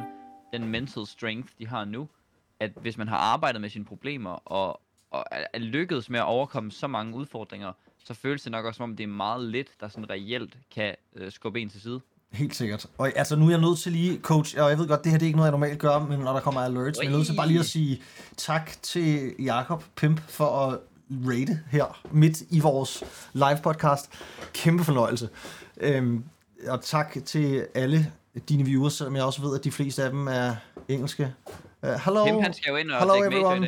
den 0.53 0.69
mental 0.69 1.07
strength, 1.07 1.53
de 1.59 1.67
har 1.67 1.85
nu. 1.85 2.09
At 2.61 2.73
hvis 2.81 2.99
man 2.99 3.09
har 3.09 3.17
arbejdet 3.17 3.61
med 3.61 3.69
sine 3.69 3.85
problemer 3.85 4.31
og, 4.31 4.81
og 5.11 5.25
er 5.31 5.59
lykkedes 5.59 6.11
med 6.11 6.19
at 6.19 6.25
overkomme 6.25 6.71
så 6.71 6.87
mange 6.87 7.14
udfordringer, 7.17 7.73
så 7.99 8.14
føles 8.14 8.43
det 8.43 8.53
nok 8.53 8.64
også 8.64 8.77
som 8.77 8.90
om, 8.90 8.97
det 8.97 9.05
er 9.05 9.09
meget 9.09 9.45
lidt, 9.45 9.81
der 9.81 9.88
sådan 9.88 10.11
reelt 10.11 10.59
kan 10.71 10.97
øh, 11.14 11.33
skubbe 11.33 11.61
en 11.61 11.69
til 11.69 11.81
side. 11.81 12.01
Helt 12.35 12.57
sikkert. 12.57 12.87
Og 12.99 13.12
altså, 13.16 13.37
nu 13.37 13.47
er 13.47 13.51
jeg 13.51 13.61
nødt 13.61 13.79
til 13.79 13.92
lige, 13.92 14.20
coach, 14.23 14.57
og 14.59 14.70
jeg 14.70 14.79
ved 14.79 14.88
godt, 14.88 15.05
det 15.05 15.12
her 15.12 15.18
det 15.18 15.25
er 15.25 15.27
ikke 15.27 15.37
noget, 15.37 15.47
jeg 15.47 15.53
normalt 15.53 15.79
gør, 15.79 15.99
men 15.99 16.20
når 16.20 16.33
der 16.33 16.40
kommer 16.40 16.61
alerts, 16.61 16.99
men 16.99 17.05
jeg 17.07 17.12
er 17.12 17.16
nødt 17.16 17.27
til 17.27 17.37
bare 17.37 17.49
lige 17.49 17.61
at 17.61 17.66
sige 17.66 18.03
tak 18.37 18.70
til 18.83 19.35
Jakob 19.38 19.85
Pimp 19.97 20.20
for 20.29 20.66
at 20.66 20.79
rate 21.11 21.61
her 21.70 22.01
midt 22.11 22.42
i 22.51 22.61
vores 22.61 23.05
live 23.33 23.59
podcast. 23.62 24.11
Kæmpe 24.53 24.85
fornøjelse. 24.85 25.29
Øhm, 25.77 26.25
og 26.68 26.83
tak 26.83 27.16
til 27.25 27.66
alle 27.75 28.12
dine 28.49 28.64
viewers, 28.64 28.92
selvom 28.92 29.16
jeg 29.16 29.25
også 29.25 29.42
ved, 29.42 29.59
at 29.59 29.64
de 29.64 29.70
fleste 29.70 30.05
af 30.05 30.11
dem 30.11 30.29
er 30.29 30.55
engelske. 30.88 31.35
Uh, 31.83 31.88
hello. 32.05 32.25
Pimp, 32.25 32.42
han 32.42 32.55
skal 32.55 32.70
jo 32.70 32.77
ind 32.77 32.90
og 32.90 32.99
hello 32.99 33.14
everyone. 33.14 33.66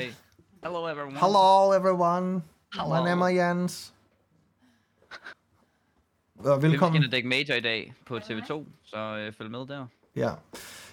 Hello 0.62 0.88
everyone. 0.88 1.18
Hello 1.18 1.72
everyone. 1.72 2.42
Hello. 2.74 3.02
My 3.02 3.08
name 3.08 3.32
is 3.32 3.38
Jens. 3.38 3.92
Og 6.38 6.62
velkommen. 6.62 7.02
Vi 7.02 7.06
skal 7.06 7.12
dække 7.12 7.28
major 7.28 7.54
i 7.54 7.60
dag 7.60 7.94
på 8.06 8.16
TV2, 8.16 8.64
så 8.84 8.98
øh, 8.98 9.32
følg 9.32 9.50
med 9.50 9.66
der. 9.66 9.86
Ja. 10.16 10.30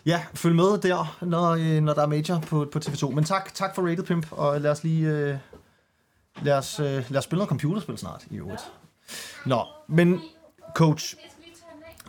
Ja, 0.05 0.23
følg 0.33 0.55
med 0.55 0.77
der, 0.81 1.17
når, 1.21 1.51
øh, 1.51 1.81
når 1.83 1.93
der 1.93 2.01
er 2.01 2.07
major 2.07 2.39
på, 2.39 2.69
på 2.71 2.79
TV2. 2.79 3.09
Men 3.09 3.23
tak, 3.23 3.53
tak 3.53 3.75
for 3.75 3.89
Rated 3.89 4.03
Pimp, 4.03 4.27
og 4.31 4.61
lad 4.61 4.71
os 4.71 4.83
lige... 4.83 5.07
Øh, 5.07 5.37
lad, 6.41 6.57
os, 6.57 6.79
øh, 6.79 6.85
lad 6.85 7.17
os 7.17 7.23
spille 7.23 7.37
noget 7.37 7.49
computerspil 7.49 7.97
snart, 7.97 8.25
i 8.31 8.37
øvrigt. 8.37 8.61
Nå, 9.45 9.65
men 9.87 10.21
coach, 10.75 11.15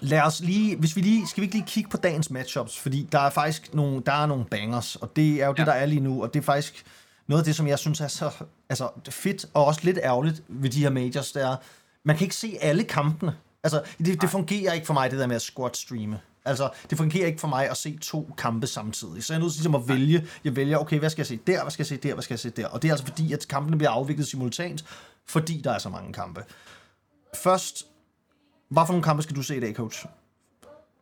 lad 0.01 0.21
os 0.21 0.41
lige, 0.41 0.77
hvis 0.77 0.97
vi 0.97 1.01
lige, 1.01 1.27
skal 1.27 1.41
vi 1.41 1.45
ikke 1.45 1.57
lige 1.57 1.67
kigge 1.67 1.91
på 1.91 1.97
dagens 1.97 2.31
matchups, 2.31 2.79
fordi 2.79 3.09
der 3.13 3.19
er 3.21 3.31
faktisk 3.31 3.75
nogle, 3.75 4.03
der 4.07 4.13
er 4.13 4.27
nogle 4.27 4.45
bangers, 4.45 4.97
og 4.97 5.17
det 5.17 5.43
er 5.43 5.47
jo 5.47 5.55
ja. 5.57 5.61
det, 5.63 5.67
der 5.67 5.73
er 5.73 5.87
lige 5.87 6.01
nu, 6.01 6.23
og 6.23 6.35
det 6.35 6.41
er 6.41 6.45
faktisk 6.45 6.85
noget 7.27 7.43
af 7.43 7.45
det, 7.45 7.57
som 7.57 7.67
jeg 7.67 7.79
synes 7.79 8.01
er 8.01 8.09
så 8.09 8.31
altså, 8.69 8.89
fedt, 9.11 9.47
og 9.55 9.65
også 9.65 9.81
lidt 9.85 9.99
ærgerligt 10.03 10.43
ved 10.49 10.71
de 10.71 10.81
her 10.81 10.91
majors, 10.91 11.33
det 11.33 11.43
er, 11.43 11.57
man 12.05 12.17
kan 12.17 12.25
ikke 12.25 12.37
se 12.37 12.59
alle 12.61 12.85
kampene. 12.85 13.37
Altså, 13.63 13.83
det, 13.99 14.21
det 14.21 14.31
fungerer 14.31 14.73
ikke 14.73 14.87
for 14.87 14.95
mig, 14.95 15.11
det 15.11 15.19
der 15.19 15.27
med 15.27 15.37
at 15.37 15.43
squat 15.43 15.77
streame. 15.77 16.21
Altså, 16.45 16.71
det 16.91 16.99
fungerer 16.99 17.27
ikke 17.27 17.41
for 17.41 17.49
mig 17.49 17.71
at 17.71 17.77
se 17.77 17.99
to 18.03 18.35
kampe 18.39 18.67
samtidig. 18.67 19.25
Så 19.25 19.33
jeg 19.33 19.39
er 19.39 19.43
nødt 19.43 19.53
til 19.53 19.59
ligesom 19.59 19.75
at 19.75 19.89
vælge. 19.89 20.27
Jeg 20.45 20.57
vælger, 20.57 20.79
okay, 20.79 20.99
hvad 20.99 21.11
skal 21.11 21.21
jeg 21.21 21.27
se 21.27 21.37
der, 21.47 21.63
hvad 21.63 21.71
skal 21.71 21.83
jeg 21.83 21.87
se 21.87 21.97
der, 21.97 22.15
hvad 22.15 22.23
skal 22.23 22.35
jeg 22.35 22.39
se 22.41 22.51
der. 22.51 22.67
Og 22.67 22.83
det 22.83 22.89
er 22.89 22.93
altså 22.93 23.07
fordi, 23.07 23.33
at 23.33 23.49
kampene 23.49 23.77
bliver 23.79 23.91
afviklet 23.91 24.27
simultant, 24.27 24.85
fordi 25.27 25.61
der 25.65 25.73
er 25.73 25.79
så 25.79 25.89
mange 25.89 26.13
kampe. 26.13 26.45
Først, 27.43 27.87
hvad 28.69 28.83
for 28.87 28.93
nogle 28.93 29.03
kampe 29.05 29.23
skal 29.23 29.37
du 29.37 29.43
se 29.43 29.57
i 29.57 29.61
dag, 29.61 29.75
coach? 29.75 30.07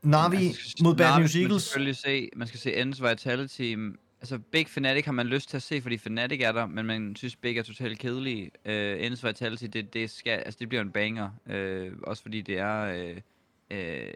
Navi 0.03 0.47
Altså, 0.47 0.77
mod 0.83 0.95
Bad 0.95 1.07
Navi 1.07 1.21
News 1.21 1.37
Eagles. 1.37 1.77
man 2.37 2.49
skal 2.49 2.61
se 2.61 2.75
Ends 2.77 3.03
Vitality. 3.03 3.75
Altså, 4.23 4.39
Big 4.39 4.69
Fnatic 4.69 5.05
har 5.05 5.13
man 5.13 5.27
lyst 5.27 5.49
til 5.49 5.57
at 5.57 5.63
se, 5.63 5.81
fordi 5.83 5.99
Fnatic 5.99 6.41
er 6.41 6.53
der, 6.53 6.67
men 6.67 6.87
man 6.87 7.17
synes, 7.17 7.37
Big 7.37 7.57
er 7.57 7.63
totalt 7.63 7.99
kedelige. 7.99 8.51
Uh, 8.65 9.07
Ends 9.07 9.25
Vitality, 9.25 9.65
det, 9.65 9.95
det, 9.95 10.11
skal, 10.11 10.31
altså, 10.31 10.59
det 10.61 10.69
bliver 10.69 10.83
en 10.83 10.91
banger. 10.91 11.31
Uh, 11.47 11.99
også 12.03 12.23
fordi 12.23 12.41
det 12.41 12.59
er 12.59 13.11
uh, 13.11 13.17
uh, 13.71 14.13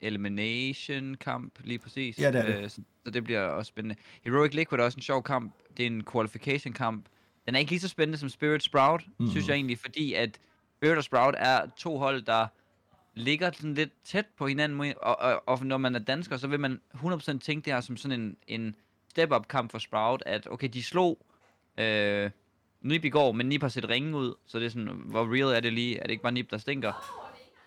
elimination 0.00 1.14
kamp, 1.14 1.58
lige 1.64 1.78
præcis. 1.78 2.18
Ja, 2.18 2.32
det 2.32 2.40
er 2.40 2.46
det. 2.46 2.62
Øh, 2.62 2.70
så, 2.70 2.82
så 3.04 3.10
det 3.10 3.24
bliver 3.24 3.40
også 3.40 3.68
spændende. 3.68 3.96
Heroic 4.24 4.54
Liquid 4.54 4.80
er 4.80 4.84
også 4.84 4.96
en 4.96 5.02
sjov 5.02 5.22
kamp. 5.22 5.54
Det 5.76 5.82
er 5.82 5.86
en 5.86 6.04
qualification 6.12 6.72
kamp. 6.72 7.06
Den 7.46 7.54
er 7.54 7.58
ikke 7.58 7.70
lige 7.70 7.80
så 7.80 7.88
spændende 7.88 8.18
som 8.18 8.28
Spirit 8.28 8.62
Sprout, 8.62 9.06
mm. 9.18 9.30
synes 9.30 9.48
jeg 9.48 9.54
egentlig, 9.54 9.78
fordi 9.78 10.14
at 10.14 10.40
Spirit 10.76 10.98
og 10.98 11.04
Sprout 11.04 11.34
er 11.38 11.66
to 11.76 11.98
hold, 11.98 12.22
der 12.22 12.46
ligger 13.14 13.50
sådan 13.52 13.74
lidt 13.74 13.90
tæt 14.04 14.26
på 14.38 14.46
hinanden, 14.46 14.94
og, 15.02 15.18
og, 15.20 15.48
og 15.48 15.66
når 15.66 15.78
man 15.78 15.94
er 15.94 15.98
dansker, 15.98 16.36
så 16.36 16.46
vil 16.48 16.60
man 16.60 16.80
100% 16.94 17.38
tænke 17.38 17.64
det 17.64 17.72
her 17.72 17.80
som 17.80 17.96
sådan 17.96 18.20
en, 18.20 18.36
en 18.46 18.74
step-up 19.10 19.48
kamp 19.48 19.70
for 19.70 19.78
Sprout, 19.78 20.22
at 20.26 20.48
okay, 20.50 20.68
de 20.68 20.82
slog 20.82 21.18
øh, 21.78 22.30
Nip 22.82 23.04
i 23.04 23.08
går, 23.08 23.32
men 23.32 23.46
Nip 23.48 23.60
har 23.62 23.68
set 23.68 23.88
ringen 23.88 24.14
ud, 24.14 24.34
så 24.46 24.58
det 24.58 24.66
er 24.66 24.70
sådan, 24.70 25.00
hvor 25.04 25.34
real 25.34 25.56
er 25.56 25.60
det 25.60 25.72
lige? 25.72 25.96
Er 25.98 26.02
det 26.02 26.10
ikke 26.10 26.22
bare 26.22 26.32
Nip, 26.32 26.50
der 26.50 26.58
stinker? 26.58 26.92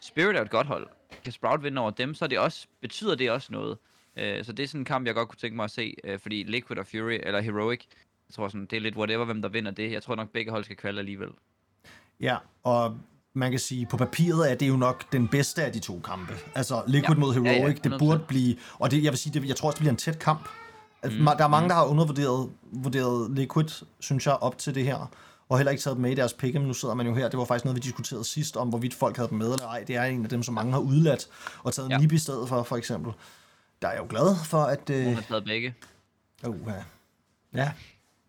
Spirit 0.01 0.35
er 0.35 0.41
et 0.41 0.49
godt 0.49 0.67
hold. 0.67 0.87
Kan 1.23 1.33
Sprout 1.33 1.63
vinde 1.63 1.81
over 1.81 1.91
dem, 1.91 2.13
så 2.13 2.27
det 2.27 2.39
også, 2.39 2.67
betyder 2.81 3.15
det 3.15 3.31
også 3.31 3.47
noget. 3.51 3.77
Øh, 4.17 4.45
så 4.45 4.51
det 4.53 4.63
er 4.63 4.67
sådan 4.67 4.81
en 4.81 4.85
kamp, 4.85 5.07
jeg 5.07 5.15
godt 5.15 5.29
kunne 5.29 5.37
tænke 5.37 5.55
mig 5.55 5.63
at 5.63 5.71
se, 5.71 5.95
øh, 6.03 6.19
fordi 6.19 6.43
Liquid 6.43 6.77
og 6.79 6.87
Fury, 6.87 7.19
eller 7.23 7.41
Heroic, 7.41 7.79
jeg 8.29 8.33
tror 8.35 8.47
sådan, 8.47 8.65
det 8.65 8.77
er 8.77 8.81
lidt 8.81 8.95
whatever, 8.95 9.25
hvem 9.25 9.41
der 9.41 9.49
vinder 9.49 9.71
det. 9.71 9.91
Jeg 9.91 10.03
tror 10.03 10.15
nok, 10.15 10.29
begge 10.29 10.51
hold 10.51 10.63
skal 10.63 10.75
kvalde 10.75 10.99
alligevel. 10.99 11.29
Ja, 12.19 12.37
og 12.63 12.97
man 13.33 13.51
kan 13.51 13.59
sige, 13.59 13.85
på 13.91 13.97
papiret 13.97 14.51
er 14.51 14.55
det 14.55 14.67
jo 14.69 14.75
nok 14.77 15.11
den 15.11 15.27
bedste 15.27 15.63
af 15.63 15.71
de 15.73 15.79
to 15.79 15.99
kampe. 16.05 16.33
Altså 16.55 16.83
Liquid 16.87 17.15
Ja. 17.15 17.19
mod 17.19 17.33
Heroic, 17.33 17.49
Ja, 17.59 17.67
ja, 17.67 17.73
det 17.73 17.85
100%. 17.93 17.97
burde 17.99 18.23
blive, 18.27 18.55
og 18.79 18.91
det, 18.91 19.03
jeg 19.03 19.11
vil 19.11 19.17
sige, 19.19 19.39
det, 19.39 19.47
jeg 19.47 19.55
tror 19.55 19.67
også, 19.67 19.75
det 19.75 19.81
bliver 19.81 19.91
en 19.91 19.97
tæt 19.97 20.19
kamp. 20.19 20.49
Altså, 21.03 21.17
Mm, 21.19 21.23
mm. 21.23 21.37
Der 21.37 21.43
er 21.43 21.47
mange, 21.47 21.69
der 21.69 21.75
har 21.75 21.85
undervurderet 21.85 22.49
vurderet 22.71 23.31
Liquid, 23.31 23.83
synes 23.99 24.25
jeg, 24.25 24.33
op 24.33 24.57
til 24.57 24.75
det 24.75 24.83
her, 24.83 25.11
og 25.49 25.57
heller 25.57 25.71
ikke 25.71 25.83
taget 25.83 25.95
dem 25.95 26.01
med 26.01 26.11
i 26.11 26.15
deres 26.15 26.33
pick 26.33 26.55
Nu 26.55 26.73
sidder 26.73 26.95
man 26.95 27.07
jo 27.07 27.15
her, 27.15 27.29
det 27.29 27.39
var 27.39 27.45
faktisk 27.45 27.65
noget, 27.65 27.75
vi 27.75 27.79
diskuterede 27.81 28.23
sidst, 28.25 28.57
om 28.57 28.69
hvorvidt 28.69 28.93
folk 28.93 29.15
havde 29.17 29.29
dem 29.29 29.37
med 29.37 29.51
eller 29.53 29.67
ej. 29.67 29.83
Det 29.87 29.95
er 29.95 30.03
en 30.03 30.23
af 30.23 30.29
dem, 30.29 30.43
som 30.43 30.53
mange 30.55 30.71
har 30.71 30.79
udladt, 30.79 31.27
og 31.63 31.73
taget 31.73 31.89
Ja. 31.89 31.97
Nib 31.97 32.11
i 32.11 32.17
stedet 32.17 32.49
for, 32.49 32.63
for 32.63 32.77
eksempel. 32.77 33.13
Der 33.81 33.87
er 33.87 33.91
jeg 33.91 34.01
jo 34.01 34.05
glad 34.09 34.35
for, 34.45 34.63
at... 34.63 34.79
Hun 34.87 34.95
Øh, 34.97 35.15
har 35.15 35.21
taget 35.21 35.43
begge. 35.45 35.73
uh, 36.47 36.55
ja. 36.67 36.73
ja, 37.61 37.71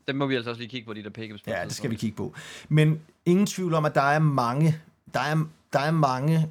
Dem 0.09 0.17
må 0.17 0.27
vi 0.27 0.35
altså 0.35 0.51
også 0.51 0.61
lige 0.61 0.71
kigge 0.71 0.87
på, 0.87 0.93
de 0.95 1.03
der 1.03 1.11
pickups. 1.11 1.43
Ja, 1.47 1.65
det 1.65 1.73
skal 1.75 1.91
vi 1.91 1.97
kigge 1.97 2.17
på. 2.17 2.35
Men 2.69 3.01
ingen 3.27 3.47
tvivl 3.47 3.75
om, 3.75 3.85
at 3.85 3.95
der 3.95 4.01
er 4.03 4.19
mange, 4.19 4.79
der 5.15 5.21
er, 5.21 5.45
der 5.73 5.79
er 5.79 5.91
mange 5.91 6.49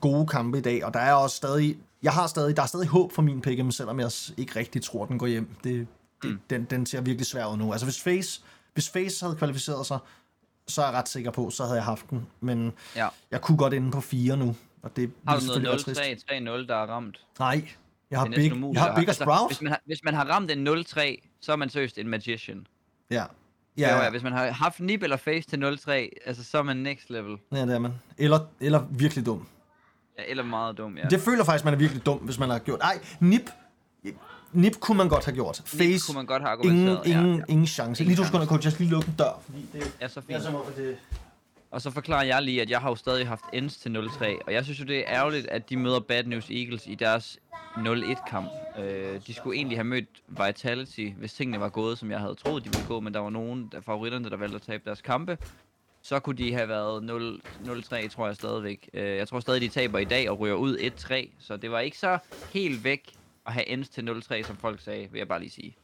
gode 0.00 0.26
kampe 0.26 0.58
i 0.58 0.60
dag, 0.60 0.84
og 0.84 0.94
der 0.94 1.00
er 1.00 1.12
også 1.14 1.36
stadig, 1.36 1.76
jeg 2.02 2.12
har 2.12 2.26
stadig, 2.26 2.56
der 2.56 2.62
er 2.62 2.66
stadig 2.66 2.88
håb 2.88 3.12
for 3.12 3.22
min 3.22 3.42
pick'em, 3.46 3.70
selvom 3.70 4.00
jeg 4.00 4.10
ikke 4.36 4.56
rigtig 4.58 4.82
tror, 4.82 5.06
den 5.06 5.18
går 5.18 5.26
hjem. 5.26 5.48
Det, 5.64 5.64
det, 5.64 5.86
Mm. 6.30 6.40
den, 6.50 6.64
den 6.64 6.86
ser 6.86 7.00
virkelig 7.00 7.26
svær 7.26 7.46
ud 7.46 7.56
nu. 7.56 7.72
Altså 7.72 7.86
hvis 7.86 8.02
Face, 8.02 8.42
hvis 8.74 8.90
Face 8.90 9.24
havde 9.24 9.36
kvalificeret 9.36 9.86
sig, 9.86 9.98
så 10.68 10.82
er 10.82 10.86
jeg 10.86 10.94
ret 10.94 11.08
sikker 11.08 11.30
på, 11.30 11.50
så 11.50 11.62
havde 11.64 11.76
jeg 11.76 11.84
haft 11.84 12.10
den. 12.10 12.26
Men 12.40 12.72
Ja. 12.96 13.08
jeg 13.30 13.40
kunne 13.40 13.58
godt 13.58 13.72
inde 13.72 13.90
på 13.90 14.00
fire 14.00 14.36
nu, 14.36 14.56
og 14.82 14.96
det 14.96 15.10
Har 15.28 15.38
du 15.38 15.60
noget 15.60 15.80
trist. 15.80 16.00
0-3, 16.00 16.04
3-0, 16.34 16.66
der 16.68 16.74
er 16.76 16.86
ramt? 16.86 17.20
Nej, 17.38 17.68
jeg 18.10 18.18
har 18.18 18.26
Big, 18.26 18.52
umuligt 18.52 18.74
jeg 18.84 18.92
har 18.92 19.00
Big 19.00 19.08
og 19.08 19.14
Sprout. 19.14 19.48
Hvis 19.50 19.62
man, 19.62 19.70
har, 19.72 19.80
hvis 19.86 20.04
man 20.04 20.14
har 20.14 20.24
ramt 20.24 20.50
en 20.50 20.68
0-3, 20.68 21.16
så 21.40 21.52
er 21.52 21.56
man 21.56 21.70
seriøst 21.70 21.98
en 21.98 22.08
magician. 22.08 22.66
Ja. 23.10 23.24
Ja. 23.78 23.96
Ja, 23.96 24.02
ja. 24.04 24.10
Hvis 24.10 24.22
man 24.22 24.32
har 24.32 24.50
haft 24.50 24.80
nib 24.80 25.02
eller 25.02 25.16
face 25.16 25.48
til 25.48 25.56
0-3, 25.56 25.90
altså 26.26 26.44
så 26.44 26.58
er 26.58 26.62
man 26.62 26.76
next 26.76 27.10
level. 27.10 27.36
ja, 27.52 27.66
det 27.66 27.74
er 27.74 27.78
man. 27.78 27.92
Eller, 28.18 28.38
eller 28.60 28.86
virkelig 28.90 29.26
dum. 29.26 29.46
Eller 30.28 30.44
meget 30.44 30.78
dum, 30.78 30.96
ja. 30.96 31.08
Det 31.08 31.20
føler 31.20 31.44
faktisk, 31.44 31.64
man 31.64 31.74
er 31.74 31.78
virkelig 31.78 32.06
dum, 32.06 32.18
hvis 32.18 32.38
man 32.38 32.50
har 32.50 32.58
gjort... 32.58 32.80
Ej, 32.82 32.98
nip, 33.20 33.50
nip 34.52 34.80
kunne 34.80 34.98
man 34.98 35.08
godt 35.08 35.24
have 35.24 35.34
gjort. 35.34 35.62
Face, 35.66 35.84
Nib 35.86 36.00
kunne 36.06 36.16
man 36.16 36.26
godt 36.26 36.42
have 36.42 36.58
ingen, 36.64 36.88
ingen, 37.04 37.32
ja, 37.32 37.36
ja, 37.36 37.42
ingen 37.48 37.66
chance. 37.66 38.02
Ingen 38.02 38.08
Lige 38.08 38.16
chance. 38.16 38.28
skulle 38.28 38.46
coach, 38.46 38.64
jeg 38.64 38.72
skal 38.72 38.84
lige 38.84 38.92
lukke 38.94 39.08
en 39.08 39.14
dør, 39.18 39.40
fordi 39.44 39.66
det, 39.72 39.96
ja, 40.00 40.08
så 40.08 40.20
er 40.20 40.24
fint. 40.24 40.42
som 40.42 40.54
om, 40.54 40.62
at 40.68 40.76
det... 40.76 40.96
Og 41.70 41.82
så 41.82 41.90
forklarer 41.90 42.24
jeg 42.24 42.42
lige, 42.42 42.62
at 42.62 42.70
jeg 42.70 42.80
har 42.80 42.88
jo 42.88 42.94
stadig 42.94 43.28
haft 43.28 43.44
ends 43.52 43.76
til 43.76 43.96
0-3, 43.96 44.24
og 44.46 44.52
jeg 44.52 44.64
synes 44.64 44.80
jo, 44.80 44.84
det 44.84 44.98
er 44.98 45.04
ærgerligt, 45.06 45.46
at 45.46 45.70
de 45.70 45.76
møder 45.76 46.00
Bad 46.00 46.24
News 46.24 46.50
Eagles 46.50 46.86
i 46.86 46.94
deres 46.94 47.38
0-1-kamp. 47.76 48.48
Øh, 48.78 49.20
de 49.26 49.34
skulle 49.34 49.56
egentlig 49.56 49.78
have 49.78 49.84
mødt 49.84 50.08
Vitality, 50.28 51.08
hvis 51.18 51.32
tingene 51.34 51.60
var 51.60 51.68
gået, 51.68 51.98
som 51.98 52.10
jeg 52.10 52.20
havde 52.20 52.34
troet, 52.34 52.64
de 52.64 52.68
ville 52.70 52.86
gå, 52.88 53.00
men 53.00 53.14
der 53.14 53.20
var 53.20 53.30
nogen 53.30 53.72
af 53.74 53.84
favoritterne, 53.84 54.30
der 54.30 54.36
valgte 54.36 54.56
at 54.56 54.62
tabe 54.62 54.82
deres 54.84 55.00
kampe. 55.00 55.38
Så 56.02 56.20
kunne 56.20 56.36
de 56.36 56.52
have 56.52 56.68
været 56.68 57.02
0 57.02 57.40
0-3, 57.64 58.08
tror 58.08 58.26
jeg 58.26 58.36
stadigvæk. 58.36 58.90
Øh, 58.94 59.16
jeg 59.16 59.28
tror 59.28 59.40
stadig, 59.40 59.60
de 59.60 59.68
taber 59.68 59.98
i 59.98 60.04
dag 60.04 60.30
og 60.30 60.38
ryger 60.38 60.54
ud 60.54 60.78
1-3, 60.78 61.28
så 61.38 61.56
det 61.56 61.70
var 61.70 61.80
ikke 61.80 61.98
så 61.98 62.18
helt 62.52 62.84
væk 62.84 63.12
at 63.46 63.52
have 63.52 63.68
ends 63.68 63.88
til 63.88 64.22
0-3, 64.32 64.42
som 64.46 64.56
folk 64.56 64.80
sagde, 64.80 65.08
vil 65.12 65.18
jeg 65.18 65.28
bare 65.28 65.40
lige 65.40 65.50
sige. 65.50 65.76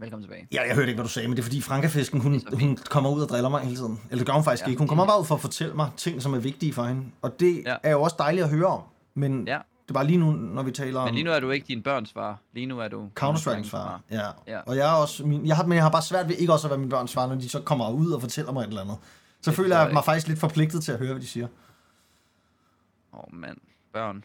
Velkommen 0.00 0.24
tilbage. 0.24 0.48
Ja, 0.52 0.62
jeg 0.66 0.74
hørte 0.74 0.88
ikke, 0.88 0.96
hvad 0.96 1.04
du 1.04 1.10
sagde, 1.12 1.28
men 1.28 1.36
det 1.36 1.42
er 1.42 1.44
fordi 1.44 1.60
Frankafisken, 1.60 2.20
hun, 2.20 2.42
hun 2.60 2.76
kommer 2.76 3.10
ud 3.10 3.22
og 3.22 3.28
driller 3.28 3.48
mig 3.48 3.60
hele 3.60 3.76
tiden. 3.76 4.00
Eller 4.10 4.18
det 4.18 4.26
gør 4.26 4.32
hun 4.32 4.44
faktisk 4.44 4.64
Ja, 4.64 4.70
ikke. 4.70 4.78
Hun 4.78 4.88
kommer 4.88 5.06
bare 5.06 5.20
ud 5.20 5.24
for 5.24 5.34
at 5.34 5.40
fortælle 5.40 5.74
mig 5.74 5.90
ting, 5.96 6.22
som 6.22 6.34
er 6.34 6.38
vigtige 6.38 6.72
for 6.72 6.84
hende. 6.84 7.04
Og 7.22 7.40
det 7.40 7.62
ja. 7.66 7.76
er 7.82 7.90
jo 7.90 8.02
også 8.02 8.16
dejligt 8.18 8.44
at 8.44 8.50
høre 8.50 8.66
om. 8.66 8.82
Men 9.14 9.48
Ja. 9.48 9.58
Det 9.88 9.90
er 9.90 9.94
bare 9.94 10.06
lige 10.06 10.18
nu, 10.18 10.30
når 10.30 10.62
vi 10.62 10.70
taler 10.72 11.00
om 11.00 11.04
Men 11.06 11.14
lige 11.14 11.24
nu 11.24 11.30
er 11.30 11.40
du 11.40 11.50
ikke 11.50 11.66
din 11.66 11.82
børns 11.82 12.12
far. 12.12 12.38
Lige 12.52 12.66
nu 12.66 12.80
er 12.80 12.88
du 12.88 13.08
Counter-Strike's 13.20 13.68
far. 13.70 14.00
Ja. 14.10 14.26
Ja. 14.46 14.60
Og 14.60 14.76
jeg 14.76 14.88
er 14.90 14.94
også, 14.94 15.26
min, 15.26 15.46
jeg 15.46 15.56
har, 15.56 15.66
men 15.66 15.76
jeg 15.76 15.82
har 15.84 15.90
bare 15.90 16.02
svært 16.02 16.28
ved 16.28 16.36
ikke 16.36 16.52
også 16.52 16.66
at 16.66 16.70
være 16.70 16.78
min 16.78 16.88
børns 16.88 17.12
far, 17.12 17.26
når 17.26 17.34
de 17.34 17.48
så 17.48 17.60
kommer 17.60 17.90
ud 17.90 18.10
og 18.10 18.20
fortæller 18.20 18.52
mig 18.52 18.60
et 18.62 18.68
eller 18.68 18.80
andet. 18.80 18.96
Så 19.40 19.50
Det 19.50 19.56
føler 19.56 19.76
jeg 19.78 19.84
jeg 19.86 19.92
mig 19.94 20.04
faktisk 20.04 20.28
lidt 20.28 20.38
forpligtet 20.38 20.82
til 20.84 20.92
at 20.92 20.98
høre, 20.98 21.12
hvad 21.12 21.22
de 21.22 21.26
siger. 21.26 21.46
Åh, 23.12 23.18
oh, 23.18 23.34
mand. 23.34 23.56
Børn. 23.92 24.24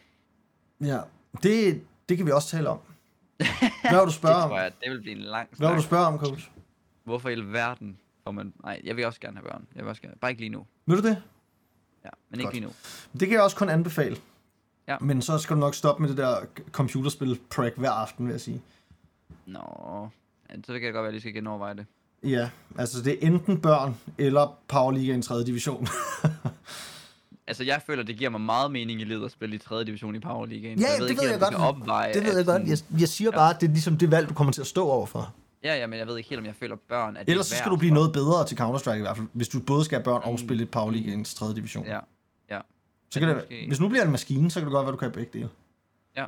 Ja, 0.80 0.98
det, 1.42 1.82
det 2.08 2.16
kan 2.16 2.26
vi 2.26 2.30
også 2.30 2.48
tale 2.48 2.68
om. 2.68 2.78
Hvad 3.36 3.46
vil 3.90 4.06
du 4.06 4.10
spørge 4.22 4.34
Det 4.34 4.42
om? 4.44 4.48
tror 4.50 4.60
jeg, 4.60 4.72
det 4.84 4.90
vil 4.90 5.00
blive 5.00 5.16
en 5.16 5.22
lang 5.22 5.48
Hvad 5.56 5.68
vil 5.68 5.76
du 5.76 5.82
snak. 5.82 5.88
spørge 5.88 6.06
om, 6.06 6.18
coach? 6.18 6.50
Hvorfor 7.04 7.28
i 7.28 7.32
alverden 7.32 7.98
får 8.24 8.30
man... 8.30 8.52
Nej, 8.64 8.80
jeg 8.84 8.96
vil 8.96 9.06
også 9.06 9.20
gerne 9.20 9.36
have 9.36 9.44
børn. 9.50 9.66
Jeg 9.74 9.84
vil 9.84 9.88
også 9.90 10.02
gerne... 10.02 10.14
Bare 10.20 10.30
ikke 10.30 10.42
lige 10.42 10.52
nu. 10.52 10.66
Vil 10.86 10.96
du 11.02 11.02
det? 11.08 11.22
Ja, 12.04 12.10
men 12.30 12.40
ikke 12.40 12.44
Godt. 12.46 12.54
lige 12.54 12.64
nu. 12.66 12.72
Det 13.12 13.20
kan 13.28 13.30
jeg 13.30 13.42
også 13.42 13.56
kun 13.56 13.68
anbefale. 13.68 14.16
Ja. 14.88 14.96
Men 15.00 15.22
så 15.22 15.38
skal 15.38 15.56
du 15.56 15.60
nok 15.60 15.74
stoppe 15.74 16.02
med 16.02 16.08
det 16.10 16.16
der 16.16 16.36
computerspil 16.72 17.38
prank 17.50 17.74
hver 17.76 17.90
aften, 17.90 18.26
vil 18.26 18.32
jeg 18.32 18.40
sige. 18.40 18.62
Nå... 19.46 19.60
Ja, 20.50 20.54
så 20.56 20.72
kan 20.72 20.82
det 20.82 20.82
godt 20.82 20.94
være, 20.94 21.00
at 21.00 21.04
jeg 21.04 21.12
lige 21.12 21.20
skal 21.20 21.34
genoverveje 21.34 21.74
det. 21.74 21.86
Ja, 22.22 22.50
altså 22.78 23.02
det 23.02 23.12
er 23.12 23.26
enten 23.26 23.60
børn 23.60 23.96
eller 24.18 24.58
Powerliga 24.68 25.12
i 25.12 25.14
en 25.14 25.22
tredje 25.22 25.46
division. 25.46 25.86
Altså, 27.46 27.64
jeg 27.64 27.82
føler, 27.86 28.02
det 28.02 28.16
giver 28.16 28.30
mig 28.30 28.40
meget 28.40 28.70
mening 28.72 29.00
i 29.00 29.04
livet 29.04 29.24
at 29.24 29.30
spille 29.30 29.54
i 29.54 29.58
3. 29.58 29.84
division 29.84 30.14
i 30.14 30.18
Power 30.18 30.46
League. 30.46 30.68
Ja, 30.68 30.70
jeg 30.70 30.78
det 30.92 31.00
ved 31.00 31.08
ikke, 31.10 31.22
ved 31.22 31.30
jeg 31.30 31.40
det 31.40 31.48
godt. 31.48 31.54
Opveje, 31.54 32.14
det 32.14 32.24
ved 32.24 32.36
jeg 32.36 32.46
godt. 32.46 32.62
Jeg, 32.68 32.78
jeg 33.00 33.08
siger 33.08 33.30
bare, 33.30 33.54
at 33.54 33.60
det 33.60 33.68
er 33.68 33.72
ligesom 33.72 33.98
det 33.98 34.10
valg, 34.10 34.28
du 34.28 34.34
kommer 34.34 34.52
til 34.52 34.60
at 34.60 34.66
stå 34.66 34.88
overfor. 34.88 35.34
Ja, 35.64 35.74
ja, 35.76 35.86
men 35.86 35.98
jeg 35.98 36.06
ved 36.06 36.16
ikke 36.16 36.28
helt, 36.28 36.38
om 36.40 36.46
jeg 36.46 36.54
føler 36.54 36.76
børn, 36.88 37.16
at 37.16 37.26
det 37.26 37.32
Ellers 37.32 37.50
er 37.50 37.54
så 37.54 37.58
skal 37.58 37.70
du 37.70 37.76
blive 37.76 37.90
for- 37.90 37.94
noget 37.94 38.12
bedre 38.12 38.46
til 38.46 38.56
Counter-Strike 38.60 38.94
i 38.96 39.00
hvert 39.00 39.16
fald, 39.16 39.26
hvis 39.32 39.48
du 39.48 39.60
både 39.60 39.84
skal 39.84 39.96
have 39.98 40.04
børn 40.04 40.20
og 40.24 40.30
Mm. 40.32 40.38
spille 40.38 40.62
et 40.62 40.70
Powerliga 40.70 41.10
i 41.10 41.14
en 41.14 41.24
tredje 41.24 41.54
division. 41.54 41.84
Ja, 41.86 41.94
ja. 41.94 42.00
Så 43.14 43.20
kan 43.20 43.28
det 43.28 43.36
måske- 43.36 43.64
hvis 43.68 43.80
nu 43.80 43.88
bliver 43.88 44.04
en 44.04 44.10
maskine, 44.10 44.50
så 44.50 44.60
kan 44.60 44.66
det 44.66 44.72
godt 44.72 44.84
være, 44.86 44.92
du 44.92 44.96
kan 44.96 45.10
begge 45.12 45.30
dele. 45.38 45.48
Ja. 46.16 46.24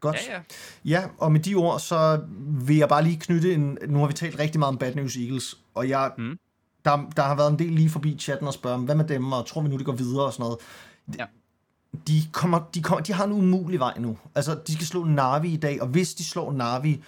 Godt. 0.00 0.16
Ja, 0.28 0.32
ja. 0.34 0.40
Ja, 0.84 1.04
og 1.18 1.32
med 1.32 1.40
de 1.40 1.54
ord, 1.54 1.80
så 1.80 2.20
vil 2.66 2.76
jeg 2.76 2.88
bare 2.88 3.04
lige 3.04 3.16
knytte 3.20 3.54
en... 3.54 3.78
Nu 3.88 3.98
har 3.98 4.06
vi 4.06 4.12
talt 4.12 4.38
rigtig 4.38 4.58
meget 4.58 4.68
om 4.72 4.78
Bad 4.78 4.94
News 4.94 5.16
Eagles, 5.16 5.58
og 5.74 5.88
jeg, 5.88 6.12
Mm. 6.18 6.38
der, 6.84 7.10
der 7.16 7.22
har 7.22 7.34
været 7.34 7.50
en 7.52 7.58
del 7.58 7.72
lige 7.72 7.90
forbi 7.90 8.16
chatten 8.18 8.46
og 8.48 8.54
spørge, 8.54 8.78
hvad 8.78 8.94
med 8.94 9.04
dem, 9.04 9.32
og 9.32 9.46
tror 9.46 9.60
vi 9.62 9.68
nu, 9.68 9.76
det 9.76 9.86
går 9.86 9.92
videre 9.92 10.24
og 10.24 10.32
sådan 10.32 10.42
noget. 10.44 10.58
Ja. 11.18 11.26
De, 12.06 12.22
kommer, 12.32 12.60
de, 12.74 12.82
kommer, 12.82 13.02
de 13.04 13.12
har 13.12 13.24
en 13.24 13.32
umulig 13.32 13.78
vej 13.80 13.98
nu. 13.98 14.18
Altså, 14.34 14.60
de 14.66 14.74
skal 14.74 14.86
slå 14.86 15.04
Navi 15.04 15.48
i 15.52 15.56
dag, 15.56 15.82
og 15.82 15.88
hvis 15.88 16.14
de 16.14 16.24
slår 16.24 16.52
Navi... 16.52 17.02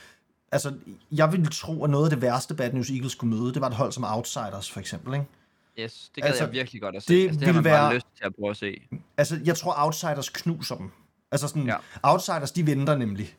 Altså, 0.52 0.74
jeg 1.12 1.32
ville 1.32 1.46
tro, 1.46 1.84
at 1.84 1.90
noget 1.90 2.04
af 2.04 2.10
det 2.10 2.22
værste 2.22 2.54
Bad 2.54 2.72
News 2.72 2.90
Eagles 2.90 3.12
skulle 3.12 3.36
møde, 3.36 3.54
det 3.54 3.60
var 3.60 3.68
et 3.68 3.74
hold 3.74 3.92
som 3.92 4.04
Outsiders, 4.04 4.70
for 4.70 4.80
eksempel, 4.80 5.14
ikke? 5.14 5.26
Yes, 5.80 6.10
det 6.14 6.22
gad 6.22 6.30
Altså, 6.30 6.44
jeg 6.44 6.52
virkelig 6.52 6.82
godt 6.82 6.96
at 6.96 7.02
se. 7.02 7.14
det 7.14 7.22
altså, 7.24 7.40
det 7.40 7.46
har 7.46 7.52
ville 7.52 7.62
man 7.70 7.72
bare 7.78 7.84
være- 7.88 7.94
lyst 7.94 8.06
til 8.16 8.24
at 8.24 8.32
prøve 8.40 8.50
at 8.50 8.56
se. 8.56 8.82
Altså, 9.16 9.40
jeg 9.44 9.56
tror, 9.56 9.74
Outsiders 9.84 10.28
knuser 10.28 10.74
dem. 10.76 10.90
Altså 11.32 11.48
sådan, 11.48 11.66
Ja. 11.66 11.76
Outsiders, 12.02 12.52
de 12.52 12.66
venter 12.66 12.96
nemlig. 12.96 13.34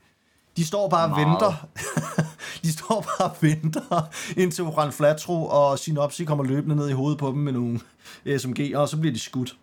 De 0.57 0.65
står 0.65 0.89
bare 0.89 1.03
og 1.03 1.09
Meget. 1.09 1.27
venter. 1.27 1.67
de 2.63 2.73
står 2.73 3.01
bare 3.19 3.29
og 3.29 3.35
venter, 3.41 4.09
indtil 4.37 4.63
Oran 4.63 4.91
Flatro 4.91 5.45
og 5.47 5.79
Synopsi 5.79 6.23
kommer 6.25 6.43
løbende 6.43 6.75
ned 6.75 6.89
i 6.89 6.93
hovedet 6.93 7.19
på 7.19 7.27
dem 7.27 7.37
med 7.37 7.53
nogle 7.53 7.79
SMG'er, 8.27 8.77
og 8.77 8.89
så 8.89 8.97
bliver 8.97 9.13
de 9.13 9.19
skudt. 9.19 9.55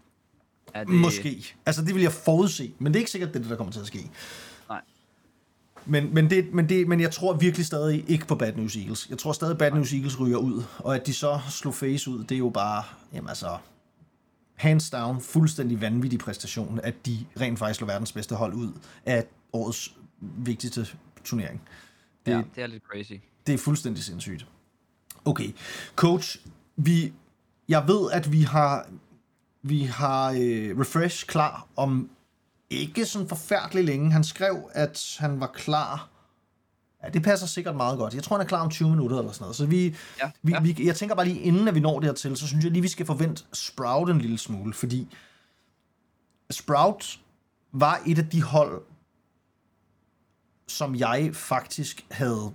Det, 0.67 0.87
Det... 0.87 0.89
Måske. 0.95 1.55
Altså, 1.67 1.83
det 1.85 1.95
vil 1.95 2.03
jeg 2.03 2.13
forudse, 2.13 2.73
men 2.79 2.93
det 2.93 2.99
er 2.99 3.01
ikke 3.01 3.11
sikkert, 3.11 3.29
det 3.31 3.37
er 3.37 3.41
det, 3.41 3.51
der 3.51 3.57
kommer 3.57 3.73
til 3.73 3.81
at 3.81 3.87
ske. 3.87 4.11
Men, 5.87 6.15
men, 6.15 6.31
det, 6.31 6.55
men, 6.55 6.69
det, 6.69 6.89
men 6.89 7.01
jeg 7.01 7.11
tror 7.11 7.35
virkelig 7.35 7.67
stadig 7.67 8.05
ikke 8.11 8.27
på 8.27 8.35
Bad 8.35 8.53
News 8.53 8.77
Eagles. 8.77 9.07
Jeg 9.11 9.19
tror 9.19 9.33
stadig, 9.33 9.59
Bad 9.59 9.71
News 9.71 9.93
Eagles 9.93 10.21
ryger 10.21 10.39
ud. 10.39 10.63
Og 10.79 10.95
at 10.95 11.07
de 11.07 11.15
så 11.15 11.41
slog 11.51 11.75
face 11.75 12.11
ud, 12.11 12.25
det 12.25 12.35
er 12.35 12.39
jo 12.39 12.49
bare, 12.49 12.85
jamen 13.13 13.29
altså, 13.29 13.59
hands 14.55 14.91
down, 14.91 15.21
fuldstændig 15.21 15.81
vanvittig 15.81 16.19
præstation, 16.19 16.81
at 16.83 17.07
de 17.07 17.19
rent 17.41 17.59
faktisk 17.59 17.79
slår 17.79 17.87
verdens 17.87 18.13
bedste 18.13 18.35
hold 18.35 18.55
ud 18.55 18.73
af 19.07 19.27
årets 19.53 19.95
vigtigste 20.21 20.87
turnering. 21.25 21.63
Det, 22.27 22.33
ja, 22.33 22.43
det 22.55 22.63
er 22.63 22.67
lidt 22.67 22.83
crazy. 22.83 23.13
Det 23.47 23.55
er 23.55 23.59
fuldstændig 23.59 24.05
sindssygt. 24.05 24.47
Okay, 25.25 25.55
coach, 25.97 26.39
vi, 26.77 27.13
jeg 27.69 27.85
ved, 27.89 28.11
at 28.13 28.33
vi 28.33 28.43
har, 28.43 28.87
vi 29.63 29.83
har 29.83 30.31
øh, 30.31 30.81
Refresh 30.81 31.27
klar 31.27 31.67
om 31.77 32.11
ikke 32.73 33.07
sådan 33.07 33.29
forfærdeligt 33.29 33.87
længe. 33.87 34.13
Han 34.13 34.25
skrev, 34.25 34.71
at 34.73 35.17
han 35.19 35.41
var 35.41 35.47
klar. 35.47 36.09
Ja, 37.05 37.09
det 37.09 37.23
passer 37.23 37.47
sikkert 37.47 37.77
meget 37.77 37.99
godt. 37.99 38.15
Jeg 38.15 38.23
tror, 38.23 38.37
han 38.37 38.45
er 38.45 38.49
klar 38.49 38.61
om 38.61 38.71
20 38.71 38.91
minutter 38.91 39.19
eller 39.19 39.33
sådan 39.33 39.43
noget. 39.43 39.57
Så 39.57 39.67
vi, 39.67 39.85
ja, 40.21 40.31
vi, 40.43 40.53
ja. 40.53 40.61
vi, 40.61 40.87
jeg 40.87 40.97
tænker 40.97 41.15
bare 41.15 41.27
lige, 41.27 41.41
inden 41.41 41.69
at 41.69 41.75
vi 41.75 41.81
når 41.81 42.01
dertil, 42.01 42.37
så 42.37 42.47
synes 42.47 42.65
jeg 42.65 42.73
lige, 42.73 42.83
vi 42.83 42.89
skal 42.89 43.07
forvente 43.07 43.45
Sprout 43.53 44.11
en 44.11 44.21
lille 44.21 44.39
smule, 44.39 44.75
fordi 44.75 45.09
Sprout 46.51 47.21
var 47.73 48.01
et 48.07 48.19
af 48.19 48.27
de 48.27 48.43
hold, 48.43 48.83
som 50.69 50.95
jeg 50.95 51.31
faktisk 51.33 52.07
havde... 52.11 52.53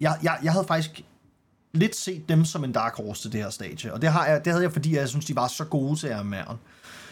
Jeg, 0.00 0.18
jeg, 0.22 0.38
jeg 0.42 0.52
havde 0.52 0.66
faktisk 0.66 1.04
lidt 1.72 1.96
set 1.96 2.28
dem 2.28 2.44
som 2.44 2.64
en 2.64 2.72
dark 2.72 2.96
horse 2.96 3.22
til 3.22 3.32
det 3.32 3.42
her 3.42 3.50
stadie, 3.50 3.92
og 3.92 4.02
det, 4.02 4.12
har 4.12 4.26
jeg, 4.26 4.44
det 4.44 4.52
havde 4.52 4.64
jeg, 4.64 4.72
fordi 4.72 4.96
jeg 4.96 5.08
synes, 5.08 5.24
de 5.24 5.36
var 5.36 5.48
så 5.48 5.64
gode 5.64 5.96
til 5.96 6.12
RMR'en. 6.12 6.56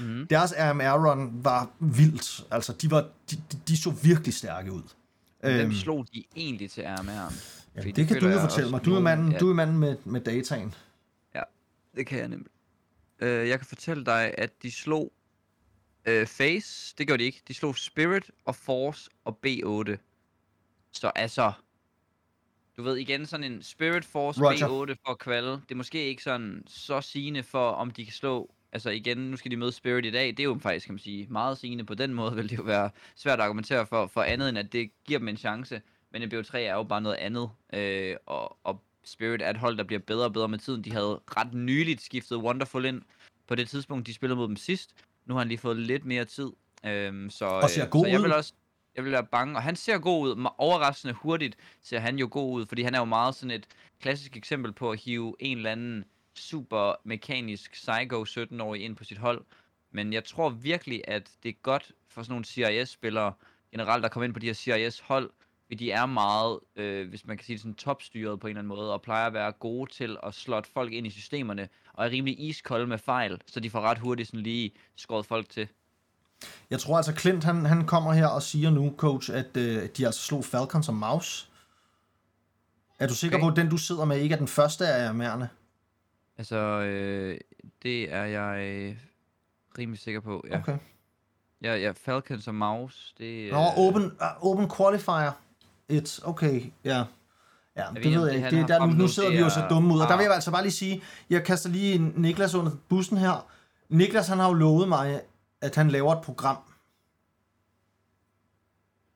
Mm. 0.01 0.27
Deres 0.27 0.55
RMR-run 0.59 1.45
var 1.45 1.71
vildt. 1.79 2.45
Altså, 2.51 2.73
de, 2.73 2.91
var, 2.91 3.09
de, 3.31 3.37
de 3.69 3.77
så 3.77 3.91
virkelig 3.91 4.35
stærke 4.35 4.73
ud. 4.73 4.83
Hvem 5.41 5.61
øhm, 5.61 5.73
slog 5.73 6.07
de 6.15 6.25
egentlig 6.37 6.71
til 6.71 6.83
RMR'en? 6.83 7.35
Ja, 7.77 7.81
det, 7.81 7.97
det 7.97 8.09
kan 8.09 8.21
du 8.21 8.29
jo 8.29 8.41
fortælle 8.41 8.71
mig. 8.71 8.85
Du 8.85 8.95
er 8.95 9.01
manden, 9.01 9.33
ja. 9.33 9.39
du 9.39 9.51
er 9.51 9.55
manden 9.55 9.79
med, 9.79 9.97
med 10.05 10.21
dataen. 10.21 10.75
Ja, 11.35 11.43
det 11.97 12.07
kan 12.07 12.19
jeg 12.19 12.29
nemlig. 12.29 12.51
Uh, 13.23 13.29
jeg 13.29 13.59
kan 13.59 13.67
fortælle 13.67 14.05
dig, 14.05 14.35
at 14.39 14.63
de 14.63 14.71
slog 14.71 15.13
uh, 16.09 16.27
Face, 16.27 16.95
det 16.99 17.07
gjorde 17.07 17.21
de 17.21 17.27
ikke. 17.27 17.43
De 17.49 17.55
slog 17.55 17.77
Spirit 17.77 18.31
og 18.45 18.57
Force 18.57 19.11
og 19.25 19.39
B8. 19.47 19.97
Så 20.93 21.13
altså, 21.15 21.53
du 22.77 22.83
ved 22.83 22.97
igen 22.97 23.27
sådan 23.27 23.53
en 23.53 23.63
Spirit 23.63 24.05
Force 24.05 24.41
Roger. 24.41 24.95
B8 24.95 24.95
for 25.07 25.15
kval. 25.15 25.45
Det 25.45 25.71
er 25.71 25.75
måske 25.75 26.05
ikke 26.05 26.23
sådan 26.23 26.63
så 26.67 27.01
sigende 27.01 27.43
for, 27.43 27.71
om 27.71 27.91
de 27.91 28.05
kan 28.05 28.15
slå 28.15 28.55
altså 28.73 28.91
igen, 28.91 29.19
nu 29.19 29.37
skal 29.37 29.51
de 29.51 29.57
møde 29.57 29.73
Spirit 29.73 30.07
i 30.07 30.11
dag, 30.11 30.27
det 30.27 30.41
er 30.41 30.45
jo 30.45 30.59
faktisk, 30.63 30.87
kan 30.87 30.95
man 30.95 30.99
sige, 30.99 31.27
meget 31.31 31.59
sigende 31.59 31.85
på 31.85 31.95
den 31.95 32.15
måde, 32.15 32.37
vil 32.37 32.51
det 32.51 32.59
jo 32.59 32.63
være 32.63 32.91
svært 33.17 33.39
at 33.39 33.45
argumentere 33.45 33.87
for, 33.87 34.07
for 34.07 34.23
andet 34.23 34.49
end, 34.49 34.59
at 34.59 34.73
det 34.73 34.91
giver 35.05 35.19
dem 35.19 35.29
en 35.29 35.37
chance. 35.37 35.83
Men 36.13 36.23
en 36.23 36.33
BO3 36.35 36.59
er 36.59 36.75
jo 36.75 36.83
bare 36.83 37.01
noget 37.01 37.17
andet, 37.17 37.51
øh, 37.73 38.17
og, 38.27 38.57
og 38.65 38.83
Spirit 39.05 39.43
er 39.43 39.51
et 39.51 39.57
hold, 39.57 39.79
der 39.79 39.85
bliver 39.85 40.01
bedre 40.01 40.25
og 40.25 40.33
bedre 40.33 40.49
med 40.49 40.59
tiden. 40.59 40.85
De 40.85 40.93
havde 40.93 41.21
ret 41.37 41.55
nyligt 41.55 42.01
skiftet 42.03 42.39
Wonderful 42.39 42.85
ind 42.85 43.03
på 43.47 43.55
det 43.55 43.69
tidspunkt, 43.69 44.07
de 44.07 44.15
spillede 44.15 44.37
mod 44.37 44.49
dem 44.49 44.57
sidst. 44.57 44.95
Nu 45.27 45.35
har 45.35 45.39
han 45.39 45.49
lige 45.49 45.59
fået 45.59 45.77
lidt 45.77 46.05
mere 46.05 46.25
tid. 46.25 46.51
Øh, 46.87 47.31
så, 47.31 47.61
god 47.91 48.05
så 48.05 48.11
jeg 48.11 48.23
vil 48.23 48.33
også 48.33 48.53
jeg 48.97 49.05
vil 49.05 49.13
være 49.13 49.27
bange, 49.27 49.57
og 49.57 49.63
han 49.63 49.77
ser 49.77 49.99
god 49.99 50.29
ud, 50.29 50.51
overraskende 50.59 51.15
hurtigt 51.15 51.57
ser 51.83 51.99
han 51.99 52.19
jo 52.19 52.29
god 52.31 52.53
ud, 52.53 52.67
fordi 52.67 52.83
han 52.83 52.95
er 52.95 52.99
jo 52.99 53.05
meget 53.05 53.35
sådan 53.35 53.51
et 53.51 53.67
klassisk 54.01 54.37
eksempel 54.37 54.73
på 54.73 54.91
at 54.91 55.01
hive 55.01 55.37
en 55.39 55.57
eller 55.57 55.71
anden 55.71 56.05
super 56.35 56.95
mekanisk 57.05 57.73
psycho 57.73 58.25
17-årig 58.25 58.85
ind 58.85 58.97
på 58.97 59.05
sit 59.05 59.19
hold. 59.19 59.45
Men 59.93 60.13
jeg 60.13 60.25
tror 60.25 60.51
virkelig, 60.51 61.03
at 61.09 61.31
det 61.43 61.49
er 61.49 61.53
godt 61.63 61.93
for 62.09 62.23
sådan 62.23 62.33
nogle 62.33 62.45
CIS-spillere 62.45 63.33
generelt, 63.73 64.03
der 64.03 64.09
kommer 64.09 64.25
ind 64.25 64.35
på 64.35 64.41
de 64.41 64.47
her 64.47 64.55
CIS-hold, 64.55 65.31
fordi 65.67 65.85
de 65.85 65.91
er 65.91 66.07
meget, 66.07 66.59
øh, 66.77 67.09
hvis 67.09 67.27
man 67.27 67.37
kan 67.37 67.45
sige 67.45 67.55
det 67.55 67.61
sådan, 67.61 67.75
topstyret 67.75 68.41
på 68.41 68.47
en 68.47 68.51
eller 68.51 68.61
anden 68.61 68.69
måde, 68.69 68.93
og 68.93 69.03
plejer 69.03 69.27
at 69.27 69.33
være 69.33 69.53
gode 69.53 69.91
til 69.91 70.17
at 70.23 70.35
slå 70.35 70.63
folk 70.75 70.93
ind 70.93 71.07
i 71.07 71.11
systemerne, 71.11 71.69
og 71.93 72.07
er 72.07 72.11
rimelig 72.11 72.49
iskolde 72.49 72.87
med 72.87 72.99
fejl, 72.99 73.41
så 73.47 73.61
de 73.61 73.71
får 73.71 73.81
ret 73.81 73.99
hurtigt 73.99 74.29
sådan 74.29 74.41
lige 74.41 74.73
skåret 74.97 75.27
folk 75.27 75.49
til. 75.49 75.69
Jeg 76.71 76.81
tror 76.81 76.97
altså, 76.97 77.13
Clint 77.13 77.45
han, 77.45 77.67
han 77.67 77.87
kommer 77.87 78.13
her 78.13 78.27
og 78.27 78.43
siger 78.43 78.71
nu, 78.71 78.95
coach, 78.97 79.31
at 79.33 79.57
øh, 79.57 79.89
de 79.97 80.07
altså 80.07 80.21
slog 80.21 80.45
Falcon 80.45 80.83
som 80.83 80.95
mouse. 80.95 81.47
Er 82.99 83.07
du 83.07 83.15
sikker 83.15 83.37
okay. 83.37 83.45
på, 83.45 83.51
at 83.51 83.57
den 83.57 83.69
du 83.69 83.77
sidder 83.77 84.05
med 84.05 84.19
ikke 84.19 84.33
er 84.33 84.39
den 84.39 84.49
første 84.49 84.87
af 84.89 85.15
mærerne? 85.15 85.49
Altså, 86.41 86.57
øh, 86.57 87.39
det 87.83 88.13
er 88.13 88.25
jeg 88.25 88.59
øh, 88.61 88.97
rimelig 89.79 90.01
sikker 90.01 90.21
på, 90.21 90.45
ja. 90.51 90.59
Okay. 90.59 90.79
Ja, 91.63 91.77
ja, 91.77 91.93
Falcons 91.93 92.49
og 92.49 92.55
Mouse, 92.55 93.15
det 93.19 93.53
Nå, 93.53 93.59
uh, 93.59 93.79
open, 93.79 94.05
uh, 94.05 94.51
open 94.51 94.71
Qualifier. 94.77 95.33
It's 95.93 96.29
okay, 96.29 96.63
ja. 96.85 97.05
Ja, 97.77 97.85
det 97.95 98.05
ved 98.05 98.27
jeg 98.27 98.37
ikke. 98.37 98.51
Det, 98.51 98.69
der, 98.69 98.87
nu, 98.87 98.93
nu 98.93 99.09
sidder 99.09 99.31
vi 99.31 99.37
jo 99.37 99.49
så 99.49 99.67
dumme 99.71 99.95
ud, 99.95 100.01
og 100.01 100.09
der 100.09 100.17
vil 100.17 100.25
jeg 100.25 100.35
altså 100.35 100.51
bare 100.51 100.63
lige 100.63 100.73
sige, 100.73 101.03
jeg 101.31 101.45
kaster 101.45 101.69
lige 101.69 101.99
Niklas 101.99 102.55
under 102.55 102.73
bussen 102.89 103.17
her. 103.17 103.47
Niklas, 103.89 104.29
han 104.29 104.39
har 104.39 104.49
jo 104.49 104.55
lovet 104.55 104.89
mig, 104.89 105.21
at 105.61 105.77
han 105.77 105.89
laver 105.89 106.13
et 106.13 106.25
program, 106.25 106.57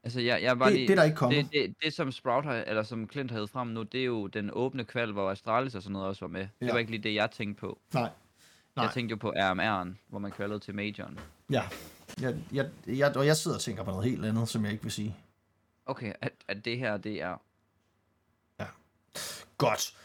Altså, 0.04 0.20
jeg, 0.20 0.42
jeg 0.42 0.58
var 0.58 0.66
det, 0.66 0.74
lige, 0.74 0.86
det 0.86 0.92
er 0.92 0.96
der 0.96 1.04
ikke 1.04 1.16
kommet. 1.16 1.44
Det, 1.44 1.52
det, 1.52 1.74
det, 1.82 1.94
som 1.94 2.12
Sprout 2.12 2.44
har, 2.44 2.54
eller 2.54 2.82
som 2.82 3.08
Clint 3.10 3.30
havde 3.30 3.48
frem 3.48 3.68
nu, 3.68 3.82
det 3.82 4.00
er 4.00 4.04
jo 4.04 4.26
den 4.26 4.50
åbne 4.52 4.84
kval, 4.84 5.12
hvor 5.12 5.30
Astralis 5.30 5.74
og 5.74 5.82
sådan 5.82 5.92
noget 5.92 6.08
også 6.08 6.20
var 6.24 6.28
med. 6.28 6.40
Ja. 6.60 6.66
Det 6.66 6.72
var 6.72 6.78
ikke 6.78 6.90
lige 6.90 7.02
det, 7.02 7.14
jeg 7.14 7.30
tænkte 7.30 7.60
på. 7.60 7.78
Nej. 7.94 8.10
Nej. 8.76 8.84
Jeg 8.84 8.94
tænkte 8.94 9.12
jo 9.12 9.16
på 9.16 9.32
RMR'en, 9.36 9.94
hvor 10.08 10.18
man 10.18 10.30
kvalede 10.30 10.58
til 10.58 10.74
Majoren. 10.74 11.18
Ja, 11.50 11.62
jeg, 12.20 12.36
jeg, 12.52 12.70
jeg, 12.86 13.16
og 13.16 13.26
jeg 13.26 13.36
sidder 13.36 13.56
og 13.56 13.60
tænker 13.60 13.82
på 13.82 13.90
noget 13.90 14.10
helt 14.10 14.24
andet, 14.24 14.48
som 14.48 14.64
jeg 14.64 14.72
ikke 14.72 14.82
vil 14.82 14.92
sige. 14.92 15.16
Okay, 15.86 16.12
at, 16.20 16.32
at 16.48 16.64
det 16.64 16.78
her, 16.78 16.96
det 16.96 17.22
er... 17.22 17.36
Ja, 18.60 18.66
godt. 19.58 19.96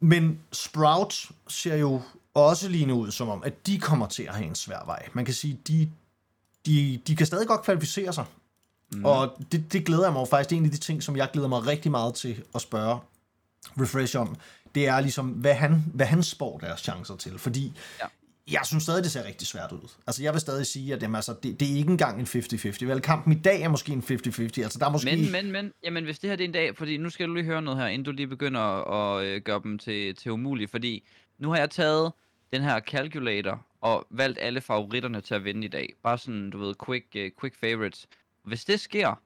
Men 0.00 0.40
Sprout 0.52 1.30
ser 1.48 1.76
jo 1.76 2.02
også 2.34 2.68
lige 2.68 2.86
nu 2.86 2.94
ud 2.94 3.10
som 3.10 3.28
om, 3.28 3.42
at 3.42 3.66
de 3.66 3.78
kommer 3.78 4.06
til 4.06 4.22
at 4.22 4.34
have 4.34 4.46
en 4.46 4.54
svær 4.54 4.84
vej. 4.84 5.08
Man 5.12 5.24
kan 5.24 5.34
sige, 5.34 5.60
de, 5.68 5.90
de, 6.66 7.00
de 7.06 7.16
kan 7.16 7.26
stadig 7.26 7.48
godt 7.48 7.62
kvalificere 7.62 8.12
sig. 8.12 8.24
Mm. 8.92 9.04
Og 9.04 9.38
det, 9.52 9.72
det 9.72 9.84
glæder 9.84 10.04
jeg 10.04 10.12
mig 10.12 10.28
faktisk. 10.28 10.50
Det 10.50 10.56
er 10.56 10.60
en 10.60 10.64
af 10.64 10.70
de 10.70 10.78
ting, 10.78 11.02
som 11.02 11.16
jeg 11.16 11.28
glæder 11.32 11.48
mig 11.48 11.66
rigtig 11.66 11.90
meget 11.90 12.14
til 12.14 12.42
at 12.54 12.60
spørge 12.60 12.98
Refresh 13.80 14.18
om. 14.18 14.36
Det 14.74 14.86
er 14.86 15.00
ligesom, 15.00 15.26
hvad 15.26 15.54
han, 15.54 15.84
hvad 15.94 16.06
han 16.06 16.22
spår 16.22 16.58
deres 16.58 16.80
chancer 16.80 17.16
til. 17.16 17.38
Fordi 17.38 17.72
ja. 18.00 18.06
jeg 18.52 18.60
synes 18.64 18.82
stadig, 18.82 19.02
det 19.02 19.12
ser 19.12 19.24
rigtig 19.26 19.48
svært 19.48 19.72
ud. 19.72 19.88
Altså, 20.06 20.22
jeg 20.22 20.32
vil 20.32 20.40
stadig 20.40 20.66
sige, 20.66 20.94
at 20.94 21.02
jamen, 21.02 21.14
altså, 21.14 21.34
det, 21.42 21.60
det 21.60 21.72
er 21.72 21.76
ikke 21.76 21.90
engang 21.90 22.20
en 22.20 22.26
50-50. 22.26 22.86
Vel, 22.86 23.00
kampen 23.00 23.32
i 23.32 23.40
dag 23.40 23.62
er 23.62 23.68
måske 23.68 23.92
en 23.92 24.00
50-50. 24.00 24.10
Altså, 24.10 24.78
der 24.78 24.86
er 24.86 24.90
måske... 24.90 25.16
Men, 25.16 25.32
men, 25.32 25.52
men, 25.52 25.72
jamen, 25.84 26.04
hvis 26.04 26.18
det 26.18 26.30
her 26.30 26.36
det 26.36 26.44
er 26.44 26.48
en 26.48 26.54
dag, 26.54 26.76
fordi 26.76 26.96
nu 26.96 27.10
skal 27.10 27.28
du 27.28 27.34
lige 27.34 27.44
høre 27.44 27.62
noget 27.62 27.80
her, 27.80 27.86
inden 27.86 28.04
du 28.04 28.10
lige 28.10 28.26
begynder 28.26 28.60
at, 28.60 29.24
øh, 29.24 29.42
gøre 29.42 29.60
dem 29.64 29.78
til, 29.78 30.16
til 30.16 30.32
umuligt, 30.32 30.70
fordi 30.70 31.08
nu 31.38 31.50
har 31.50 31.56
jeg 31.56 31.70
taget 31.70 32.12
den 32.52 32.62
her 32.62 32.80
calculator 32.80 33.66
og 33.80 34.06
valgt 34.10 34.38
alle 34.42 34.60
favoritterne 34.60 35.20
til 35.20 35.34
at 35.34 35.44
vinde 35.44 35.64
i 35.64 35.68
dag. 35.68 35.94
Bare 36.02 36.18
sådan, 36.18 36.50
du 36.50 36.58
ved, 36.58 36.74
quick, 36.86 37.06
uh, 37.14 37.40
quick 37.40 37.56
favorites. 37.60 38.06
Hvis 38.42 38.64
det 38.64 38.80
sker, 38.80 39.22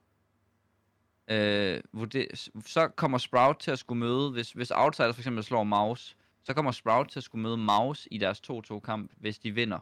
øh, 1.27 1.81
det, 2.11 2.49
så 2.65 2.87
kommer 2.87 3.17
Sprout 3.17 3.57
til 3.59 3.71
at 3.71 3.79
skulle 3.79 3.99
møde, 3.99 4.31
hvis, 4.31 4.51
hvis 4.51 4.71
Outsider 4.71 5.11
for 5.11 5.21
eksempel 5.21 5.43
slår 5.43 5.63
Mouse, 5.63 6.15
så 6.43 6.53
kommer 6.53 6.71
Sprout 6.71 7.07
til 7.09 7.19
at 7.19 7.23
skulle 7.23 7.43
møde 7.43 7.57
Mouse 7.57 8.13
i 8.13 8.17
deres 8.17 8.41
2-2 8.51 8.79
kamp, 8.79 9.11
hvis 9.17 9.39
de 9.39 9.51
vinder. 9.51 9.79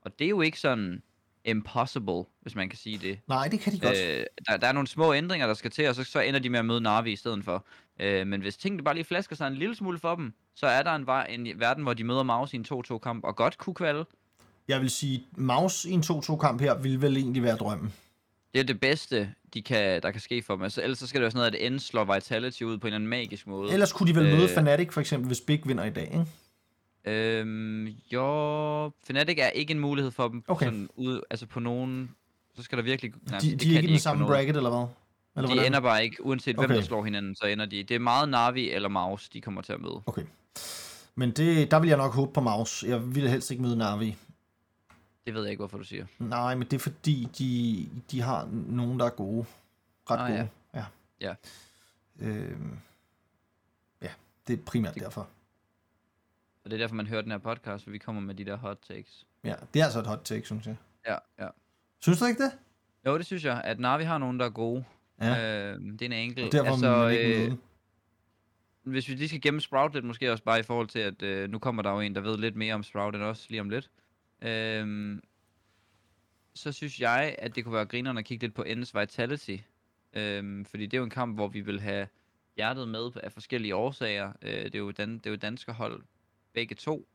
Og 0.00 0.18
det 0.18 0.24
er 0.24 0.28
jo 0.28 0.40
ikke 0.40 0.60
sådan 0.60 1.02
impossible, 1.44 2.24
hvis 2.40 2.54
man 2.54 2.68
kan 2.68 2.78
sige 2.78 2.98
det. 2.98 3.20
Nej, 3.26 3.48
det 3.48 3.60
kan 3.60 3.72
de 3.72 3.80
godt. 3.80 3.96
Øh, 3.96 4.24
der, 4.48 4.56
der 4.56 4.66
er 4.66 4.72
nogle 4.72 4.88
små 4.88 5.14
ændringer, 5.14 5.46
der 5.46 5.54
skal 5.54 5.70
til, 5.70 5.88
og 5.88 5.94
så, 5.94 6.04
så 6.04 6.20
ender 6.20 6.40
de 6.40 6.50
med 6.50 6.58
at 6.58 6.64
møde 6.64 6.80
Navi 6.80 7.12
i 7.12 7.16
stedet 7.16 7.44
for. 7.44 7.66
Øh, 8.00 8.26
men 8.26 8.40
hvis 8.40 8.56
tingene 8.56 8.82
bare 8.82 8.94
lige 8.94 9.04
flasker 9.04 9.36
sig 9.36 9.46
en 9.46 9.54
lille 9.54 9.74
smule 9.74 9.98
for 9.98 10.14
dem, 10.14 10.32
så 10.54 10.66
er 10.66 10.82
der 10.82 10.94
en, 10.94 11.06
vej, 11.06 11.26
en 11.30 11.60
verden, 11.60 11.82
hvor 11.82 11.94
de 11.94 12.04
møder 12.04 12.22
Mouse 12.22 12.56
i 12.56 12.60
en 12.60 12.66
2-2 12.92 12.98
kamp, 12.98 13.24
og 13.24 13.36
godt 13.36 13.58
kunne 13.58 13.74
kvalde. 13.74 14.04
Jeg 14.68 14.80
vil 14.80 14.90
sige, 14.90 15.26
Mouse 15.36 15.90
i 15.90 15.92
en 15.92 16.00
2-2 16.00 16.36
kamp 16.36 16.60
her, 16.60 16.78
vil 16.78 17.02
vel 17.02 17.16
egentlig 17.16 17.42
være 17.42 17.56
drømmen. 17.56 17.92
Det 18.54 18.60
er 18.60 18.64
det 18.64 18.80
bedste, 18.80 19.34
de 19.54 19.62
kan, 19.62 20.02
der 20.02 20.10
kan 20.10 20.20
ske 20.20 20.42
for 20.42 20.54
dem. 20.54 20.62
Altså, 20.62 20.82
ellers 20.82 20.98
så 20.98 21.06
skal 21.06 21.18
det 21.18 21.22
være 21.22 21.30
sådan 21.30 21.52
noget, 21.52 21.64
at 21.64 21.72
N 21.72 21.78
slår 21.78 22.14
Vitality 22.14 22.62
ud 22.62 22.78
på 22.78 22.86
en 22.86 22.88
eller 22.88 22.94
anden 22.96 23.10
magisk 23.10 23.46
måde. 23.46 23.72
Ellers 23.72 23.92
kunne 23.92 24.08
de 24.08 24.14
vel 24.16 24.24
møde 24.24 24.42
øh, 24.42 24.48
Fnatic 24.48 24.92
for 24.92 25.00
eksempel, 25.00 25.26
hvis 25.26 25.40
Big 25.40 25.60
vinder 25.64 25.84
i 25.84 25.90
dag, 25.90 26.04
ikke? 26.04 26.26
Øhm, 27.04 27.86
jo, 28.12 28.90
Fnatic 29.06 29.38
er 29.38 29.48
ikke 29.48 29.70
en 29.70 29.80
mulighed 29.80 30.10
for 30.10 30.28
dem 30.28 30.44
okay. 30.48 30.66
sådan 30.66 30.88
ud, 30.96 31.20
altså 31.30 31.46
på 31.46 31.60
nogen, 31.60 32.10
så 32.56 32.62
skal 32.62 32.78
der 32.78 32.84
virkelig... 32.84 33.12
Nej, 33.30 33.38
de, 33.38 33.56
de 33.56 33.72
er 33.72 33.76
ikke 33.76 33.88
i 33.88 33.92
den 33.92 34.00
samme 34.00 34.26
bracket, 34.26 34.56
eller 34.56 34.70
hvad? 34.70 34.86
Eller 35.36 35.48
de 35.48 35.54
hvordan? 35.54 35.66
ender 35.66 35.80
bare 35.80 36.04
ikke, 36.04 36.26
uanset 36.26 36.58
okay. 36.58 36.66
hvem 36.66 36.76
der 36.76 36.84
slår 36.84 37.04
hinanden, 37.04 37.34
så 37.34 37.46
ender 37.46 37.66
de. 37.66 37.82
Det 37.82 37.94
er 37.94 37.98
meget 37.98 38.28
Navi 38.28 38.70
eller 38.70 38.88
Maus, 38.88 39.28
de 39.28 39.40
kommer 39.40 39.62
til 39.62 39.72
at 39.72 39.80
møde. 39.80 40.00
Okay. 40.06 40.22
Men 41.14 41.30
det, 41.30 41.70
der 41.70 41.78
vil 41.80 41.88
jeg 41.88 41.98
nok 41.98 42.14
håbe 42.14 42.32
på 42.32 42.40
Maus. 42.40 42.84
Jeg 42.88 43.14
ville 43.14 43.30
helst 43.30 43.50
ikke 43.50 43.62
møde 43.62 43.76
Navi. 43.76 44.16
Det 45.28 45.34
ved 45.34 45.42
jeg 45.42 45.50
ikke, 45.50 45.60
hvorfor 45.60 45.78
du 45.78 45.84
siger. 45.84 46.06
Nej, 46.18 46.54
men 46.54 46.68
det 46.68 46.72
er 46.72 46.78
fordi, 46.78 47.28
de, 47.38 47.88
de 48.10 48.20
har 48.20 48.48
nogen, 48.52 49.00
der 49.00 49.06
er 49.06 49.10
gode. 49.10 49.46
Ret 50.10 50.20
ah, 50.20 50.30
gode. 50.30 50.48
Ja. 50.74 50.84
Ja. 51.20 51.34
ja. 52.20 52.26
Øhm, 52.26 52.78
ja, 54.02 54.08
det 54.46 54.58
er 54.58 54.62
primært 54.66 54.94
det, 54.94 55.02
derfor. 55.02 55.20
Og 56.64 56.70
det 56.70 56.72
er 56.72 56.78
derfor, 56.78 56.94
man 56.94 57.06
hører 57.06 57.22
den 57.22 57.30
her 57.30 57.38
podcast, 57.38 57.84
for 57.84 57.90
vi 57.90 57.98
kommer 57.98 58.22
med 58.22 58.34
de 58.34 58.44
der 58.44 58.56
hot 58.56 58.78
takes. 58.88 59.26
Ja, 59.44 59.54
det 59.74 59.80
er 59.80 59.84
altså 59.84 60.00
et 60.00 60.06
hot 60.06 60.20
take, 60.24 60.46
synes 60.46 60.66
jeg. 60.66 60.76
Ja, 61.06 61.16
ja. 61.38 61.48
Synes 62.00 62.18
du 62.18 62.24
ikke 62.24 62.42
det? 62.42 62.52
Jo, 63.06 63.18
det 63.18 63.26
synes 63.26 63.44
jeg, 63.44 63.62
at 63.64 63.80
Navi 63.80 64.04
har 64.04 64.18
nogen, 64.18 64.40
der 64.40 64.46
er 64.46 64.50
gode. 64.50 64.84
Ja. 65.20 65.70
Øh, 65.70 65.80
det 65.80 66.02
er 66.02 66.06
en 66.06 66.12
enkelt. 66.12 66.46
Og 66.46 66.52
derfor 66.52 66.72
altså, 66.72 66.96
man 66.96 67.12
ikke 67.12 67.46
øh, 67.46 67.52
hvis 68.82 69.08
vi 69.08 69.14
lige 69.14 69.28
skal 69.28 69.40
gemme 69.40 69.60
Sprout 69.60 69.94
lidt, 69.94 70.04
måske 70.04 70.32
også 70.32 70.44
bare 70.44 70.60
i 70.60 70.62
forhold 70.62 70.88
til, 70.88 70.98
at 70.98 71.22
øh, 71.22 71.50
nu 71.50 71.58
kommer 71.58 71.82
der 71.82 71.90
jo 71.90 72.00
en, 72.00 72.14
der 72.14 72.20
ved 72.20 72.38
lidt 72.38 72.56
mere 72.56 72.74
om 72.74 72.82
Sprout 72.82 73.14
end 73.14 73.22
os 73.22 73.50
lige 73.50 73.60
om 73.60 73.70
lidt. 73.70 73.90
Øhm, 74.42 75.22
så 76.54 76.72
synes 76.72 77.00
jeg, 77.00 77.34
at 77.38 77.54
det 77.54 77.64
kunne 77.64 77.74
være 77.74 77.86
grinerne 77.86 78.18
at 78.18 78.24
kigge 78.24 78.44
lidt 78.46 78.54
på 78.54 78.62
Ends 78.62 78.94
Vitality. 78.94 79.56
Øhm, 80.12 80.64
fordi 80.64 80.86
det 80.86 80.94
er 80.94 80.98
jo 80.98 81.04
en 81.04 81.10
kamp, 81.10 81.34
hvor 81.36 81.48
vi 81.48 81.60
vil 81.60 81.80
have 81.80 82.08
hjertet 82.56 82.88
med 82.88 83.10
af 83.22 83.32
forskellige 83.32 83.74
årsager. 83.76 84.32
Øh, 84.42 84.50
det, 84.64 84.74
er 84.74 84.78
jo 84.78 84.90
dan- 84.90 85.18
det 85.18 85.26
er 85.26 85.30
jo 85.30 85.36
danske 85.36 85.72
hold, 85.72 86.02
begge 86.52 86.74
to. 86.74 87.08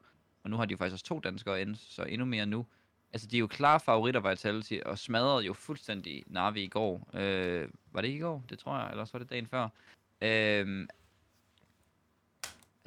Og 0.43 0.49
nu 0.49 0.57
har 0.57 0.65
de 0.65 0.71
jo 0.71 0.77
faktisk 0.77 0.93
også 0.93 1.05
to 1.05 1.19
danskere 1.19 1.62
Ends, 1.62 1.79
så 1.93 2.03
endnu 2.03 2.25
mere 2.25 2.45
nu. 2.45 2.65
Altså, 3.13 3.27
de 3.27 3.36
er 3.36 3.39
jo 3.39 3.47
klare 3.47 3.79
favoritter 3.79 4.29
Vitality, 4.29 4.73
og 4.86 4.99
smadrede 4.99 5.45
jo 5.45 5.53
fuldstændig 5.53 6.23
Navi 6.27 6.63
i 6.63 6.67
går. 6.67 7.09
Øh, 7.13 7.69
var 7.91 8.01
det 8.01 8.07
ikke 8.07 8.17
i 8.17 8.21
går? 8.21 8.43
Det 8.49 8.59
tror 8.59 8.79
jeg, 8.79 8.91
eller 8.91 9.05
så 9.05 9.12
var 9.13 9.19
det 9.19 9.29
dagen 9.29 9.47
før. 9.47 9.63
Øh, 10.21 10.88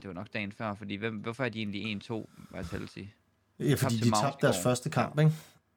det 0.03 0.09
var 0.09 0.13
nok 0.13 0.33
dagen 0.33 0.53
før, 0.53 0.75
fordi 0.75 0.95
hvem, 0.95 1.17
hvorfor 1.17 1.45
er 1.45 1.49
de 1.49 1.59
egentlig 1.59 1.97
1-2 2.11 2.31
Vitality? 2.57 3.05
Ja, 3.61 3.75
fordi 3.75 3.97
de 3.97 4.11
tabte 4.11 4.47
deres 4.47 4.63
første 4.63 4.91
kamp, 4.91 5.19
ikke? 5.19 5.33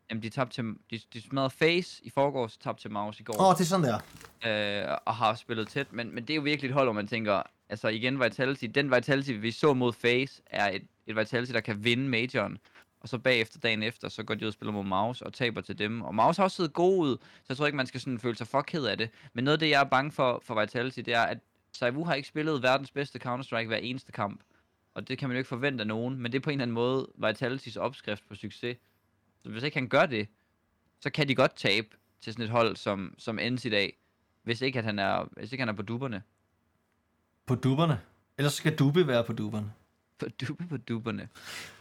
Jamen, 0.10 0.24
de 0.24 0.30
tabte 0.30 0.56
til, 0.56 0.63
de, 0.92 1.00
de 1.13 1.22
smadrede 1.22 1.50
Face 1.50 2.02
i 2.04 2.10
forgårs, 2.10 2.58
tabte 2.58 2.84
til 2.84 2.92
Maus 2.92 3.20
i 3.20 3.24
går. 3.24 3.42
Åh, 3.42 3.48
oh, 3.48 3.54
det 3.54 3.62
er 3.62 3.65
sådan 3.65 4.00
der. 4.44 4.89
Øh, 4.89 4.98
og 5.06 5.15
har 5.15 5.36
spillet 5.36 5.68
tæt, 5.68 5.94
men, 5.94 6.15
men 6.15 6.24
det 6.24 6.30
er 6.30 6.36
jo 6.36 6.42
virkelig 6.42 6.70
et 6.70 6.74
hold, 6.74 6.86
hvor 6.86 6.94
man 6.94 7.08
tænker, 7.08 7.42
altså 7.70 7.88
igen 7.88 8.20
Vitality, 8.20 8.65
den 8.65 8.92
Vitality, 8.92 9.32
vi 9.32 9.52
så 9.52 9.74
mod 9.74 9.94
Face, 9.94 10.42
er 10.46 10.70
et, 10.70 10.84
et 11.08 11.15
Vitality, 11.15 11.52
der 11.52 11.60
kan 11.60 11.84
vinde 11.84 12.10
Majoren. 12.10 12.58
Og 13.02 13.10
så 13.10 13.18
bagefter, 13.18 13.60
dagen 13.60 13.84
efter, 13.84 14.10
så 14.10 14.24
går 14.24 14.34
de 14.36 14.42
ud 14.42 14.48
og 14.48 14.54
spiller 14.54 14.74
mod 14.74 14.84
Maus 14.84 15.22
og 15.22 15.34
taber 15.34 15.62
til 15.62 15.80
dem. 15.80 16.02
Og 16.02 16.15
Maus 16.15 16.38
har 16.38 16.44
også 16.44 16.56
siddet 16.56 16.74
god 16.74 17.00
ud, 17.00 17.18
så 17.18 17.46
jeg 17.50 17.58
tror 17.58 17.65
ikke, 17.65 17.78
man 17.78 17.88
skal 17.88 18.00
sådan 18.00 18.20
føle 18.20 18.38
sig 18.38 18.48
for 18.48 18.62
ked 18.62 18.86
af 18.86 18.98
det. 18.98 19.10
Men 19.34 19.44
noget 19.44 19.54
af 19.54 19.60
det, 19.60 19.70
jeg 19.70 19.82
er 19.82 19.86
bange 19.86 20.12
for 20.12 20.42
for 20.46 20.62
Vitality, 20.62 21.00
det 21.00 21.13
er, 21.13 21.22
at 21.22 21.38
Saivu 21.74 22.06
har 22.06 22.13
ikke 22.13 22.28
spillet 22.28 22.63
verdens 22.63 22.92
bedste 22.92 23.20
Counter-Strike 23.26 23.68
hver 23.68 23.78
eneste 23.78 24.12
kamp. 24.12 24.42
Og 24.93 25.08
det 25.08 25.17
kan 25.17 25.30
man 25.30 25.36
jo 25.36 25.38
ikke 25.38 25.47
forvente 25.47 25.82
af 25.82 25.88
nogen, 25.88 26.15
men 26.15 26.32
det 26.32 26.38
er 26.38 26.41
på 26.41 26.49
en 26.49 26.54
eller 26.54 26.63
anden 26.63 26.73
måde 26.73 27.08
Vitality's 27.17 27.80
opskrift 27.80 28.28
på 28.28 28.36
succes. 28.36 28.78
Så 29.43 29.49
hvis 29.49 29.63
ikke 29.63 29.78
han 29.78 29.88
gør 29.88 30.06
det, 30.06 30.28
så 30.99 31.10
kan 31.10 31.28
de 31.28 31.36
godt 31.36 31.56
tabe 31.56 31.88
til 32.21 32.34
sådan 32.34 32.45
et 32.45 32.52
hold 32.52 32.75
som, 32.75 33.15
som 33.17 33.39
ends 33.39 33.65
i 33.65 33.69
dag, 33.69 33.97
hvis 34.43 34.62
ikke, 34.62 34.80
at 34.80 34.86
han 34.86 34.99
er, 34.99 35.30
hvis 35.32 35.52
ikke 35.52 35.62
han 35.62 35.69
er 35.69 35.73
på 35.73 35.82
duberne. 35.82 36.23
På 37.45 37.56
duberne? 37.56 37.99
Ellers 38.38 38.54
skal 38.54 38.75
Dubbe 38.75 39.08
være 39.08 39.23
på 39.23 39.34
duberne. 39.34 39.73
På 40.19 40.25
Dubbe 40.30 40.67
på 40.67 40.78
duberne. 40.78 41.30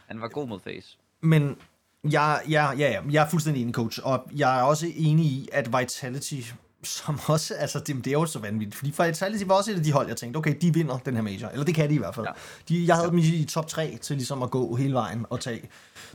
Han 0.07 0.21
var 0.21 0.27
god 0.27 0.47
mod 0.47 0.59
Face. 0.59 0.97
Men 1.21 1.57
jeg, 2.03 2.41
ja, 2.49 2.71
ja, 2.71 2.91
ja, 2.91 3.01
jeg 3.11 3.25
er 3.25 3.29
fuldstændig 3.29 3.61
enig, 3.61 3.73
coach. 3.73 3.99
Og 4.03 4.29
jeg 4.35 4.59
er 4.59 4.63
også 4.63 4.87
enig 4.95 5.25
i, 5.25 5.49
at 5.53 5.67
Vitality 5.79 6.41
som 6.83 7.19
også, 7.27 7.53
altså 7.53 7.79
det, 7.79 7.95
det 7.95 8.07
er 8.07 8.11
jo 8.11 8.25
så 8.25 8.39
vanvittigt, 8.39 8.75
fordi 8.75 8.89
Vitality 8.89 9.43
var 9.47 9.55
også 9.55 9.71
et 9.71 9.75
af 9.75 9.83
de 9.83 9.91
hold, 9.91 10.07
jeg 10.07 10.17
tænkte, 10.17 10.37
okay, 10.37 10.55
de 10.61 10.73
vinder 10.73 10.97
den 10.97 11.15
her 11.15 11.21
major, 11.21 11.47
eller 11.47 11.65
det 11.65 11.75
kan 11.75 11.89
de 11.89 11.95
i 11.95 11.97
hvert 11.97 12.15
fald. 12.15 12.27
Ja. 12.27 12.31
De, 12.69 12.87
jeg 12.87 12.95
havde 12.95 13.07
ja. 13.07 13.11
dem 13.11 13.19
i 13.19 13.45
top 13.45 13.67
3 13.67 13.97
til 14.01 14.15
ligesom 14.15 14.43
at 14.43 14.51
gå 14.51 14.75
hele 14.75 14.93
vejen 14.93 15.25
og 15.29 15.39
tage 15.39 15.69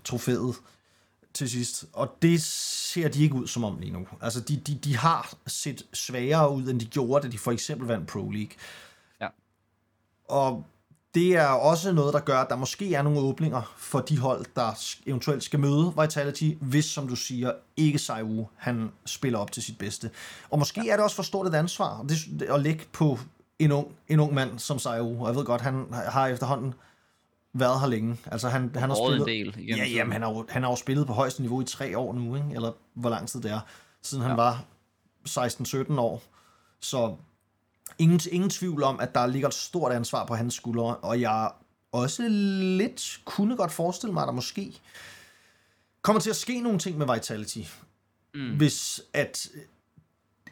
trofæet 0.04 0.54
til 1.34 1.50
sidst, 1.50 1.84
og 1.92 2.16
det 2.22 2.42
ser 2.42 3.08
de 3.08 3.22
ikke 3.22 3.34
ud 3.34 3.46
som 3.46 3.64
om 3.64 3.78
lige 3.78 3.92
nu. 3.92 4.06
Altså 4.20 4.40
de, 4.40 4.56
de, 4.56 4.74
de 4.74 4.96
har 4.96 5.34
set 5.46 5.86
svagere 5.92 6.50
ud, 6.52 6.68
end 6.68 6.80
de 6.80 6.86
gjorde, 6.86 7.26
da 7.26 7.32
de 7.32 7.38
for 7.38 7.52
eksempel 7.52 7.88
vandt 7.88 8.08
Pro 8.08 8.30
League. 8.30 8.52
Ja. 9.20 9.28
Og 10.28 10.66
det 11.14 11.36
er 11.36 11.46
også 11.46 11.92
noget, 11.92 12.14
der 12.14 12.20
gør, 12.20 12.38
at 12.38 12.50
der 12.50 12.56
måske 12.56 12.94
er 12.94 13.02
nogle 13.02 13.18
åbninger 13.18 13.74
for 13.76 14.00
de 14.00 14.18
hold, 14.18 14.44
der 14.56 14.94
eventuelt 15.06 15.42
skal 15.42 15.60
møde 15.60 15.92
Vitality, 16.00 16.50
hvis, 16.60 16.84
som 16.84 17.08
du 17.08 17.16
siger, 17.16 17.52
ikke 17.76 17.98
Saiwu, 17.98 18.46
han 18.56 18.90
spiller 19.06 19.38
op 19.38 19.52
til 19.52 19.62
sit 19.62 19.78
bedste. 19.78 20.10
Og 20.50 20.58
måske 20.58 20.82
ja. 20.84 20.92
er 20.92 20.96
det 20.96 21.04
også 21.04 21.16
for 21.16 21.22
stort 21.22 21.46
et 21.46 21.54
ansvar 21.54 22.06
at 22.48 22.60
lægge 22.60 22.84
på 22.92 23.18
en 23.58 23.72
ung, 23.72 23.88
en 24.08 24.20
ung 24.20 24.34
mand 24.34 24.58
som 24.58 24.78
Saiwu. 24.78 25.22
Og 25.22 25.28
jeg 25.28 25.36
ved 25.36 25.44
godt, 25.44 25.60
han 25.60 25.86
har 25.92 26.26
efterhånden 26.26 26.74
været 27.52 27.80
her 27.80 27.86
længe. 27.86 28.16
Altså 28.26 28.48
han, 28.48 28.70
han 28.74 28.88
har 28.90 28.96
spillet... 28.96 29.20
en 29.20 29.52
del. 29.54 29.66
Ja, 29.68 29.84
jamen, 29.84 30.12
han 30.12 30.22
har, 30.22 30.30
jo, 30.30 30.46
han 30.48 30.62
har 30.62 30.70
jo 30.70 30.76
spillet 30.76 31.06
på 31.06 31.12
højeste 31.12 31.40
niveau 31.40 31.60
i 31.60 31.64
tre 31.64 31.98
år 31.98 32.12
nu, 32.12 32.36
ikke? 32.36 32.48
eller 32.54 32.72
hvor 32.94 33.10
lang 33.10 33.28
tid 33.28 33.40
det 33.40 33.50
er, 33.50 33.60
siden 34.02 34.22
ja. 34.22 34.28
han 34.28 34.36
var 34.36 34.64
16-17 35.28 36.00
år. 36.00 36.22
Så 36.80 37.16
ingen, 37.98 38.20
ingen 38.30 38.50
tvivl 38.50 38.82
om, 38.82 39.00
at 39.00 39.14
der 39.14 39.26
ligger 39.26 39.48
et 39.48 39.54
stort 39.54 39.92
ansvar 39.92 40.26
på 40.26 40.34
hans 40.34 40.54
skuldre, 40.54 40.96
og 40.96 41.20
jeg 41.20 41.50
også 41.92 42.28
lidt 42.28 43.20
kunne 43.24 43.56
godt 43.56 43.72
forestille 43.72 44.12
mig, 44.12 44.22
at 44.22 44.26
der 44.26 44.32
måske 44.32 44.80
kommer 46.02 46.20
til 46.20 46.30
at 46.30 46.36
ske 46.36 46.60
nogle 46.60 46.78
ting 46.78 46.98
med 46.98 47.14
Vitality, 47.14 47.60
mm. 48.34 48.56
hvis 48.56 49.00
at 49.12 49.48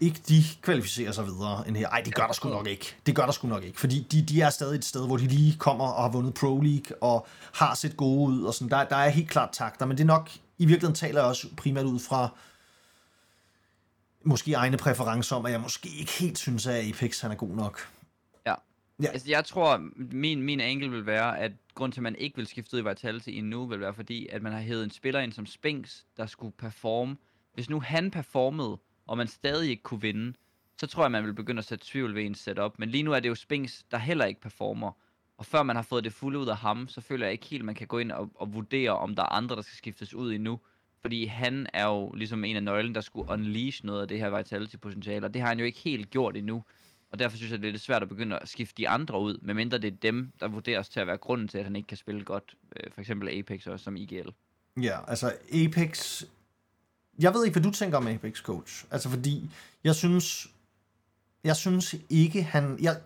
ikke 0.00 0.20
de 0.28 0.44
kvalificerer 0.62 1.12
sig 1.12 1.26
videre 1.26 1.68
end 1.68 1.76
her. 1.76 1.88
Ej, 1.88 2.00
det 2.00 2.14
gør 2.14 2.26
der 2.26 2.32
sgu 2.32 2.48
nok 2.48 2.66
ikke. 2.66 2.96
Det 3.06 3.16
gør 3.16 3.24
der 3.24 3.32
sgu 3.32 3.48
nok 3.48 3.64
ikke, 3.64 3.80
fordi 3.80 4.06
de, 4.12 4.22
de 4.22 4.40
er 4.40 4.50
stadig 4.50 4.78
et 4.78 4.84
sted, 4.84 5.06
hvor 5.06 5.16
de 5.16 5.26
lige 5.26 5.56
kommer 5.58 5.84
og 5.84 6.02
har 6.02 6.10
vundet 6.10 6.34
Pro 6.34 6.60
League 6.60 7.02
og 7.02 7.26
har 7.52 7.74
set 7.74 7.96
gode 7.96 8.32
ud, 8.32 8.42
og 8.42 8.54
sådan. 8.54 8.70
Der, 8.70 8.84
der 8.84 8.96
er 8.96 9.08
helt 9.08 9.30
klart 9.30 9.48
takter, 9.52 9.86
men 9.86 9.96
det 9.96 10.02
er 10.02 10.06
nok, 10.06 10.30
i 10.58 10.64
virkeligheden 10.66 10.94
taler 10.94 11.20
jeg 11.20 11.28
også 11.28 11.48
primært 11.56 11.84
ud 11.84 11.98
fra 11.98 12.28
måske 14.24 14.52
egne 14.52 14.76
præferencer 14.76 15.36
om, 15.36 15.46
at 15.46 15.52
jeg 15.52 15.60
måske 15.60 15.88
ikke 15.88 16.12
helt 16.12 16.38
synes, 16.38 16.66
at 16.66 16.88
Apex 16.88 17.20
han 17.20 17.30
er 17.30 17.34
god 17.34 17.56
nok. 17.56 17.80
Ja. 18.46 18.54
ja. 19.02 19.08
Altså, 19.08 19.30
jeg 19.30 19.44
tror, 19.44 19.82
min, 19.96 20.42
min 20.42 20.60
angle 20.60 20.90
vil 20.90 21.06
være, 21.06 21.38
at 21.38 21.52
grund 21.74 21.92
til, 21.92 22.00
at 22.00 22.02
man 22.02 22.16
ikke 22.16 22.36
vil 22.36 22.46
skifte 22.46 22.76
ud 22.76 22.80
i 22.80 22.84
Vitality 22.84 23.28
endnu, 23.28 23.66
vil 23.66 23.80
være 23.80 23.94
fordi, 23.94 24.26
at 24.26 24.42
man 24.42 24.52
har 24.52 24.60
hævet 24.60 24.84
en 24.84 24.90
spiller 24.90 25.20
ind 25.20 25.32
som 25.32 25.46
Spinks, 25.46 26.06
der 26.16 26.26
skulle 26.26 26.52
performe. 26.58 27.16
Hvis 27.54 27.70
nu 27.70 27.80
han 27.80 28.10
performede, 28.10 28.78
og 29.06 29.16
man 29.16 29.28
stadig 29.28 29.70
ikke 29.70 29.82
kunne 29.82 30.00
vinde, 30.00 30.34
så 30.76 30.86
tror 30.86 31.04
jeg, 31.04 31.10
man 31.10 31.24
vil 31.24 31.34
begynde 31.34 31.58
at 31.58 31.64
sætte 31.64 31.86
tvivl 31.86 32.14
ved 32.14 32.24
en 32.24 32.34
setup. 32.34 32.78
Men 32.78 32.88
lige 32.88 33.02
nu 33.02 33.12
er 33.12 33.20
det 33.20 33.28
jo 33.28 33.34
Spinks, 33.34 33.84
der 33.90 33.98
heller 33.98 34.24
ikke 34.24 34.40
performer. 34.40 34.92
Og 35.36 35.46
før 35.46 35.62
man 35.62 35.76
har 35.76 35.82
fået 35.82 36.04
det 36.04 36.12
fulde 36.12 36.38
ud 36.38 36.46
af 36.46 36.56
ham, 36.56 36.88
så 36.88 37.00
føler 37.00 37.26
jeg 37.26 37.32
ikke 37.32 37.46
helt, 37.46 37.64
man 37.64 37.74
kan 37.74 37.86
gå 37.86 37.98
ind 37.98 38.12
og, 38.12 38.30
og 38.34 38.54
vurdere, 38.54 38.90
om 38.90 39.14
der 39.14 39.22
er 39.22 39.26
andre, 39.26 39.56
der 39.56 39.62
skal 39.62 39.76
skiftes 39.76 40.14
ud 40.14 40.32
endnu. 40.32 40.60
Fordi 41.02 41.26
han 41.26 41.66
er 41.72 41.86
jo 41.86 42.12
ligesom 42.12 42.44
en 42.44 42.56
af 42.56 42.62
nøglen, 42.62 42.94
der 42.94 43.00
skulle 43.00 43.30
unleash 43.30 43.84
noget 43.84 44.02
af 44.02 44.08
det 44.08 44.18
her 44.18 44.38
Vitality-potentiale, 44.38 45.26
og 45.26 45.34
det 45.34 45.42
har 45.42 45.48
han 45.48 45.58
jo 45.58 45.64
ikke 45.64 45.78
helt 45.78 46.10
gjort 46.10 46.36
endnu. 46.36 46.64
Og 47.12 47.18
derfor 47.18 47.36
synes 47.36 47.52
jeg, 47.52 47.60
det 47.60 47.68
er 47.68 47.72
lidt 47.72 47.82
svært 47.82 48.02
at 48.02 48.08
begynde 48.08 48.38
at 48.38 48.48
skifte 48.48 48.74
de 48.76 48.88
andre 48.88 49.20
ud, 49.20 49.38
medmindre 49.42 49.78
det 49.78 49.92
er 49.92 49.96
dem, 50.02 50.32
der 50.40 50.48
vurderes 50.48 50.88
til 50.88 51.00
at 51.00 51.06
være 51.06 51.16
grunden 51.16 51.48
til, 51.48 51.58
at 51.58 51.64
han 51.64 51.76
ikke 51.76 51.86
kan 51.86 51.96
spille 51.96 52.24
godt. 52.24 52.54
Øh, 52.76 52.92
for 52.92 53.00
eksempel 53.00 53.28
Apex 53.28 53.66
også 53.66 53.84
som 53.84 53.96
IGL. 53.96 54.28
Ja, 54.82 55.10
altså 55.10 55.32
Apex... 55.52 56.22
Jeg 57.18 57.34
ved 57.34 57.44
ikke, 57.44 57.60
hvad 57.60 57.62
du 57.62 57.76
tænker 57.76 57.96
om 57.96 58.06
Apex, 58.06 58.42
coach. 58.42 58.84
Altså 58.90 59.08
fordi, 59.08 59.50
jeg 59.84 59.94
synes... 59.94 60.48
Jeg 61.44 61.56
synes 61.56 61.94
ikke, 62.10 62.42
han... 62.42 62.78
Jeg, 62.82 63.00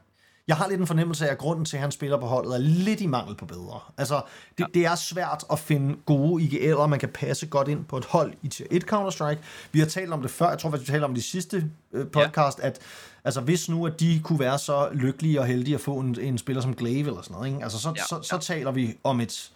jeg 0.49 0.57
har 0.57 0.69
lidt 0.69 0.81
en 0.81 0.87
fornemmelse 0.87 1.27
af, 1.27 1.33
at 1.33 1.39
grunden 1.39 1.65
til, 1.65 1.77
at 1.77 1.81
han 1.81 1.93
spiller 1.93 2.19
på 2.19 2.27
holdet, 2.27 2.55
er 2.55 2.59
lidt 2.59 3.01
i 3.01 3.07
mangel 3.07 3.37
på 3.37 3.47
bedre. 3.47 3.81
Altså, 3.97 4.23
det, 4.59 4.65
ja. 4.65 4.67
det 4.75 4.87
er 4.87 4.95
svært 4.95 5.45
at 5.53 5.59
finde 5.59 5.97
gode 6.07 6.45
IGL'er, 6.45 6.87
man 6.87 6.99
kan 6.99 7.09
passe 7.09 7.47
godt 7.47 7.69
ind 7.69 7.85
på 7.85 7.97
et 7.97 8.05
hold 8.05 8.33
i 8.43 8.49
tier 8.49 8.67
1 8.71 8.85
Counter-Strike. 8.93 9.39
Vi 9.73 9.79
har 9.79 9.87
talt 9.87 10.13
om 10.13 10.23
det 10.23 10.31
før, 10.31 10.49
jeg 10.49 10.59
tror, 10.59 10.71
vi 10.71 10.85
talte 10.85 11.05
om 11.05 11.15
det 11.15 11.25
sidste 11.25 11.71
øh, 11.93 12.07
podcast, 12.07 12.59
ja. 12.59 12.67
at 12.67 12.79
altså, 13.25 13.41
hvis 13.41 13.69
nu, 13.69 13.87
at 13.87 14.01
de 14.01 14.21
kunne 14.25 14.39
være 14.39 14.59
så 14.59 14.89
lykkelige 14.93 15.41
og 15.41 15.47
heldige 15.47 15.75
at 15.75 15.81
få 15.81 15.99
en, 15.99 16.21
en 16.21 16.39
spiller 16.39 16.63
som 16.63 16.75
Glaive 16.75 17.07
eller 17.07 17.23
sådan 17.23 17.35
noget, 17.35 17.49
ikke? 17.49 17.63
Altså, 17.63 17.79
så, 17.79 17.93
ja. 17.97 18.03
så, 18.03 18.23
så, 18.23 18.29
så 18.29 18.39
taler 18.39 18.71
vi 18.71 18.99
om 19.05 19.21
et 19.21 19.53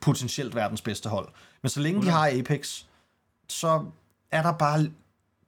potentielt 0.00 0.54
verdens 0.54 0.82
bedste 0.82 1.08
hold. 1.08 1.28
Men 1.62 1.70
så 1.70 1.80
længe 1.80 2.02
de 2.02 2.08
har 2.08 2.30
Apex, 2.38 2.82
så 3.48 3.84
er 4.30 4.42
der 4.42 4.52
bare 4.52 4.90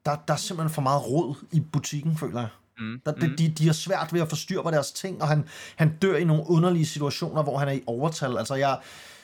der, 0.06 0.16
der 0.28 0.34
er 0.34 0.38
simpelthen 0.38 0.74
for 0.74 0.82
meget 0.82 1.06
råd 1.06 1.34
i 1.52 1.60
butikken, 1.60 2.16
føler 2.16 2.40
jeg. 2.40 2.48
Mm. 2.78 3.00
Der, 3.04 3.12
de, 3.12 3.36
de, 3.36 3.48
de 3.48 3.66
har 3.66 3.72
svært 3.72 4.12
ved 4.12 4.20
at 4.20 4.28
forstyrre 4.28 4.62
på 4.62 4.70
deres 4.70 4.92
ting, 4.92 5.22
og 5.22 5.28
han, 5.28 5.48
han 5.76 5.96
dør 6.02 6.16
i 6.16 6.24
nogle 6.24 6.42
underlige 6.46 6.86
situationer, 6.86 7.42
hvor 7.42 7.58
han 7.58 7.68
er 7.68 7.72
i 7.72 7.82
overtal. 7.86 8.38
Altså, 8.38 8.54
jeg, 8.54 8.78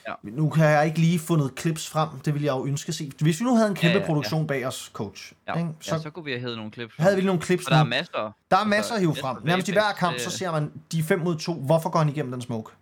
ja. 0.08 0.14
nu 0.22 0.50
kan 0.50 0.64
jeg 0.64 0.86
ikke 0.86 0.98
lige 0.98 1.18
fundet 1.18 1.52
clips 1.58 1.88
frem, 1.88 2.08
det 2.24 2.34
ville 2.34 2.46
jeg 2.46 2.52
jo 2.52 2.66
ønske 2.66 2.88
at 2.88 2.94
se. 2.94 3.12
Hvis 3.20 3.40
vi 3.40 3.44
nu 3.44 3.56
havde 3.56 3.68
en 3.68 3.74
kæmpe 3.74 3.94
ja, 3.94 4.00
ja, 4.00 4.06
produktion 4.06 4.40
ja. 4.40 4.46
bag 4.46 4.66
os, 4.66 4.90
coach, 4.92 5.32
ja. 5.48 5.58
Ikke? 5.58 5.70
Så, 5.80 5.94
ja, 5.94 6.00
så 6.00 6.10
kunne 6.10 6.24
vi 6.24 6.32
have 6.32 6.56
nogle 6.56 6.72
clips. 6.72 6.94
Havde 6.98 7.16
vi 7.16 7.22
nogle 7.22 7.42
clips 7.42 7.64
og 7.66 7.70
der 7.70 7.78
er 7.78 7.84
masser. 7.84 8.32
Der 8.50 8.56
er 8.56 8.64
masser 8.64 8.94
at 8.94 9.00
hive 9.00 9.16
frem. 9.16 9.36
Nærmest 9.44 9.68
i 9.68 9.72
hver 9.72 9.92
kamp, 9.98 10.18
så 10.18 10.30
ser 10.30 10.52
man 10.52 10.72
de 10.92 11.02
5 11.02 11.20
mod 11.20 11.36
2. 11.36 11.54
Hvorfor 11.54 11.90
går 11.90 11.98
han 11.98 12.08
igennem 12.08 12.32
den 12.32 12.42
smoke? 12.42 12.72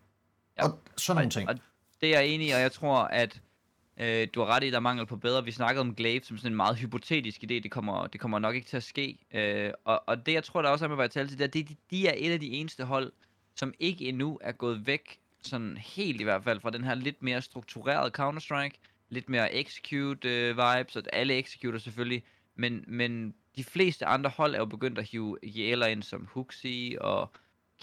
Ja. 0.59 0.65
Og 0.65 0.79
sådan 0.97 1.17
nogle 1.17 1.31
ting. 1.31 1.49
Og 1.49 1.55
det 2.01 2.09
er 2.09 2.21
jeg 2.21 2.29
enig 2.29 2.49
i, 2.49 2.51
og 2.51 2.61
jeg 2.61 2.73
tror, 2.73 2.99
at 2.99 3.41
Øh, 4.01 4.29
du 4.35 4.41
har 4.41 4.47
ret 4.47 4.65
i, 4.65 4.71
der 4.71 4.77
er 4.77 4.81
mangel 4.81 5.07
på 5.07 5.17
bedre. 5.17 5.45
Vi 5.45 5.51
snakkede 5.53 5.81
om 5.81 5.95
Glaive 5.95 6.25
som 6.25 6.37
sådan 6.37 6.53
en 6.53 6.57
meget 6.57 6.77
hypotetisk 6.79 7.43
idé. 7.45 7.55
Det 7.55 7.71
kommer, 7.71 8.07
det 8.07 8.21
kommer 8.21 8.39
nok 8.39 8.55
ikke 8.55 8.69
til 8.69 8.77
at 8.77 8.83
ske. 8.83 9.19
Øh, 9.35 9.71
og, 9.85 10.03
og 10.07 10.27
det, 10.27 10.33
jeg 10.33 10.45
tror, 10.45 10.63
der 10.63 10.69
også 10.69 10.85
er 10.85 10.89
med 10.89 11.05
Vitality, 11.05 11.35
det 11.35 11.45
er, 11.45 11.47
de, 11.47 11.77
de 11.91 12.07
er 12.07 12.15
et 12.17 12.33
af 12.33 12.41
de 12.41 12.51
eneste 12.51 12.85
hold, 12.85 13.13
som 13.55 13.75
ikke 13.79 14.05
endnu 14.05 14.39
er 14.43 14.53
gået 14.53 14.87
væk, 14.87 15.19
sådan 15.43 15.77
helt 15.77 16.21
i 16.21 16.25
hvert 16.25 16.45
fald, 16.45 16.61
fra 16.61 16.71
den 16.71 16.85
her 16.85 16.95
lidt 16.95 17.23
mere 17.23 17.43
strukturerede 17.43 18.11
Counter-Strike. 18.19 18.79
Lidt 19.11 19.29
mere 19.29 19.53
execute-vibes, 19.53 20.97
øh, 20.97 21.03
og 21.03 21.03
alle 21.13 21.39
executer 21.39 21.79
selvfølgelig. 21.79 22.23
Men, 22.57 22.85
men 22.87 23.35
de 23.57 23.65
fleste 23.65 24.07
andre 24.07 24.31
hold 24.31 24.55
er 24.55 24.59
jo 24.59 24.65
begyndt 24.65 24.99
at 24.99 25.09
hive 25.11 25.39
jæler 25.43 25.87
ind 25.87 26.03
som 26.03 26.29
Huxi 26.33 26.97
og 27.01 27.31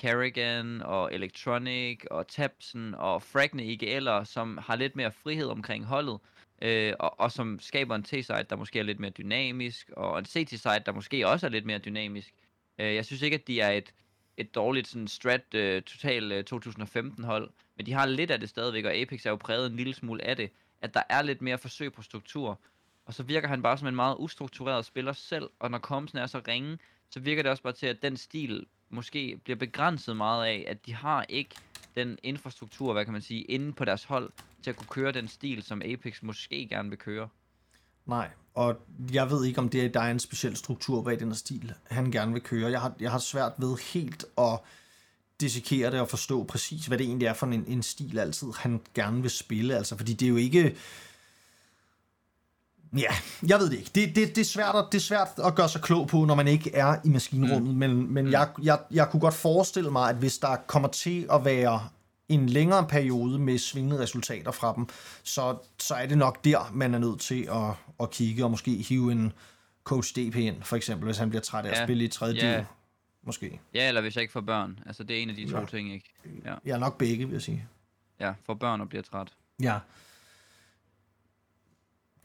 Carrigan 0.01 0.81
og 0.81 1.13
Electronic 1.13 2.03
og 2.11 2.27
Tabsen 2.27 2.95
og 2.95 3.21
Fragne 3.21 3.63
IGL'er, 3.63 4.25
som 4.25 4.57
har 4.57 4.75
lidt 4.75 4.95
mere 4.95 5.11
frihed 5.11 5.47
omkring 5.47 5.85
holdet, 5.85 6.19
øh, 6.61 6.93
og, 6.99 7.19
og 7.19 7.31
som 7.31 7.59
skaber 7.59 7.95
en 7.95 8.03
T-side, 8.03 8.45
der 8.49 8.55
måske 8.55 8.79
er 8.79 8.83
lidt 8.83 8.99
mere 8.99 9.09
dynamisk, 9.09 9.89
og 9.97 10.19
en 10.19 10.25
CT-side, 10.25 10.83
der 10.85 10.91
måske 10.91 11.27
også 11.27 11.45
er 11.45 11.51
lidt 11.51 11.65
mere 11.65 11.79
dynamisk. 11.79 12.33
Øh, 12.79 12.95
jeg 12.95 13.05
synes 13.05 13.21
ikke, 13.21 13.35
at 13.35 13.47
de 13.47 13.61
er 13.61 13.71
et, 13.71 13.93
et 14.37 14.55
dårligt 14.55 14.87
sådan 14.87 15.07
strat 15.07 15.53
øh, 15.53 15.81
total 15.81 16.31
øh, 16.31 16.43
2015 16.43 17.23
hold, 17.23 17.49
men 17.77 17.85
de 17.85 17.93
har 17.93 18.05
lidt 18.05 18.31
af 18.31 18.39
det 18.39 18.49
stadigvæk, 18.49 18.85
og 18.85 18.93
Apex 18.93 19.25
er 19.25 19.29
jo 19.29 19.35
præget 19.35 19.71
en 19.71 19.77
lille 19.77 19.93
smule 19.93 20.23
af 20.23 20.35
det, 20.35 20.49
at 20.81 20.93
der 20.93 21.01
er 21.09 21.21
lidt 21.21 21.41
mere 21.41 21.57
forsøg 21.57 21.93
på 21.93 22.01
struktur, 22.01 22.59
og 23.05 23.13
så 23.13 23.23
virker 23.23 23.47
han 23.47 23.61
bare 23.61 23.77
som 23.77 23.87
en 23.87 23.95
meget 23.95 24.15
ustruktureret 24.19 24.85
spiller 24.85 25.13
selv, 25.13 25.49
og 25.59 25.71
når 25.71 25.77
komsen 25.77 26.17
er 26.17 26.25
så 26.25 26.41
ringe, 26.47 26.77
så 27.09 27.19
virker 27.19 27.43
det 27.43 27.51
også 27.51 27.63
bare 27.63 27.73
til, 27.73 27.87
at 27.87 28.01
den 28.01 28.17
stil 28.17 28.65
måske 28.89 29.39
bliver 29.43 29.57
begrænset 29.57 30.17
meget 30.17 30.45
af, 30.45 30.65
at 30.67 30.85
de 30.85 30.93
har 30.93 31.25
ikke 31.29 31.55
den 31.95 32.17
infrastruktur, 32.23 32.93
hvad 32.93 33.05
kan 33.05 33.13
man 33.13 33.21
sige, 33.21 33.41
inde 33.41 33.73
på 33.73 33.85
deres 33.85 34.03
hold, 34.03 34.31
til 34.63 34.69
at 34.69 34.75
kunne 34.75 34.87
køre 34.87 35.11
den 35.11 35.27
stil, 35.27 35.63
som 35.63 35.81
Apex 35.85 36.21
måske 36.21 36.67
gerne 36.67 36.89
vil 36.89 36.97
køre. 36.97 37.29
Nej, 38.05 38.29
og 38.53 38.79
jeg 39.13 39.29
ved 39.29 39.45
ikke, 39.45 39.59
om 39.59 39.69
det 39.69 39.85
er, 39.85 39.89
der 39.89 39.99
er 39.99 40.11
en 40.11 40.19
speciel 40.19 40.55
struktur 40.55 41.01
bag 41.01 41.19
den 41.19 41.35
stil, 41.35 41.73
han 41.83 42.11
gerne 42.11 42.33
vil 42.33 42.41
køre. 42.41 42.71
Jeg 42.71 42.81
har, 42.81 42.93
jeg 42.99 43.11
har 43.11 43.19
svært 43.19 43.53
ved 43.57 43.77
helt 43.93 44.25
at 44.37 44.59
dissekere 45.39 45.91
det 45.91 45.99
og 45.99 46.09
forstå 46.09 46.43
præcis, 46.43 46.85
hvad 46.85 46.97
det 46.97 47.05
egentlig 47.05 47.25
er 47.25 47.33
for 47.33 47.45
en, 47.45 47.65
en 47.67 47.83
stil 47.83 48.19
altid, 48.19 48.47
han 48.57 48.81
gerne 48.93 49.21
vil 49.21 49.31
spille. 49.31 49.75
Altså, 49.75 49.97
fordi 49.97 50.13
det 50.13 50.25
er 50.25 50.29
jo 50.29 50.35
ikke... 50.35 50.75
Ja, 52.97 53.11
jeg 53.47 53.59
ved 53.59 53.69
det 53.69 53.77
ikke. 53.77 53.91
Det, 53.95 54.15
det, 54.15 54.35
det, 54.35 54.41
er 54.41 54.45
svært 54.45 54.75
at, 54.75 54.85
det 54.91 54.97
er 54.97 55.01
svært 55.01 55.27
at 55.45 55.55
gøre 55.55 55.69
sig 55.69 55.81
klog 55.81 56.07
på, 56.07 56.25
når 56.25 56.35
man 56.35 56.47
ikke 56.47 56.75
er 56.75 56.95
i 57.05 57.09
maskinrummet, 57.09 57.73
mm. 57.73 57.79
men, 57.79 58.13
men 58.13 58.25
mm. 58.25 58.31
jeg, 58.31 58.49
jeg, 58.63 58.79
jeg 58.91 59.09
kunne 59.09 59.19
godt 59.19 59.33
forestille 59.33 59.91
mig, 59.91 60.09
at 60.09 60.15
hvis 60.15 60.37
der 60.37 60.55
kommer 60.55 60.87
til 60.89 61.27
at 61.31 61.45
være 61.45 61.89
en 62.29 62.49
længere 62.49 62.87
periode 62.87 63.39
med 63.39 63.57
svingende 63.57 63.99
resultater 63.99 64.51
fra 64.51 64.73
dem, 64.75 64.87
så, 65.23 65.57
så 65.79 65.95
er 65.95 66.05
det 66.05 66.17
nok 66.17 66.45
der, 66.45 66.71
man 66.73 66.93
er 66.93 66.99
nødt 66.99 67.19
til 67.19 67.47
at, 67.51 67.73
at 67.99 68.11
kigge 68.11 68.43
og 68.43 68.51
måske 68.51 68.71
hive 68.71 69.11
en 69.11 69.33
coach 69.83 70.13
DP 70.15 70.35
ind, 70.35 70.63
for 70.63 70.75
eksempel, 70.75 71.05
hvis 71.05 71.17
han 71.17 71.29
bliver 71.29 71.41
træt 71.41 71.65
af 71.65 71.69
ja. 71.69 71.81
at 71.81 71.85
spille 71.85 72.03
i 72.03 72.07
tredje 72.07 72.47
ja. 72.47 72.65
måske. 73.23 73.59
Ja, 73.73 73.87
eller 73.87 74.01
hvis 74.01 74.15
jeg 74.15 74.21
ikke 74.21 74.31
får 74.31 74.41
børn. 74.41 74.79
Altså, 74.85 75.03
det 75.03 75.17
er 75.17 75.21
en 75.21 75.29
af 75.29 75.35
de 75.35 75.51
to 75.51 75.59
ja. 75.59 75.65
ting, 75.65 75.93
ikke? 75.93 76.13
Ja. 76.45 76.55
ja, 76.65 76.77
nok 76.77 76.97
begge, 76.97 77.25
vil 77.25 77.33
jeg 77.33 77.41
sige. 77.41 77.67
Ja, 78.19 78.33
får 78.45 78.53
børn 78.53 78.81
og 78.81 78.89
bliver 78.89 79.03
træt. 79.03 79.27
Ja. 79.61 79.79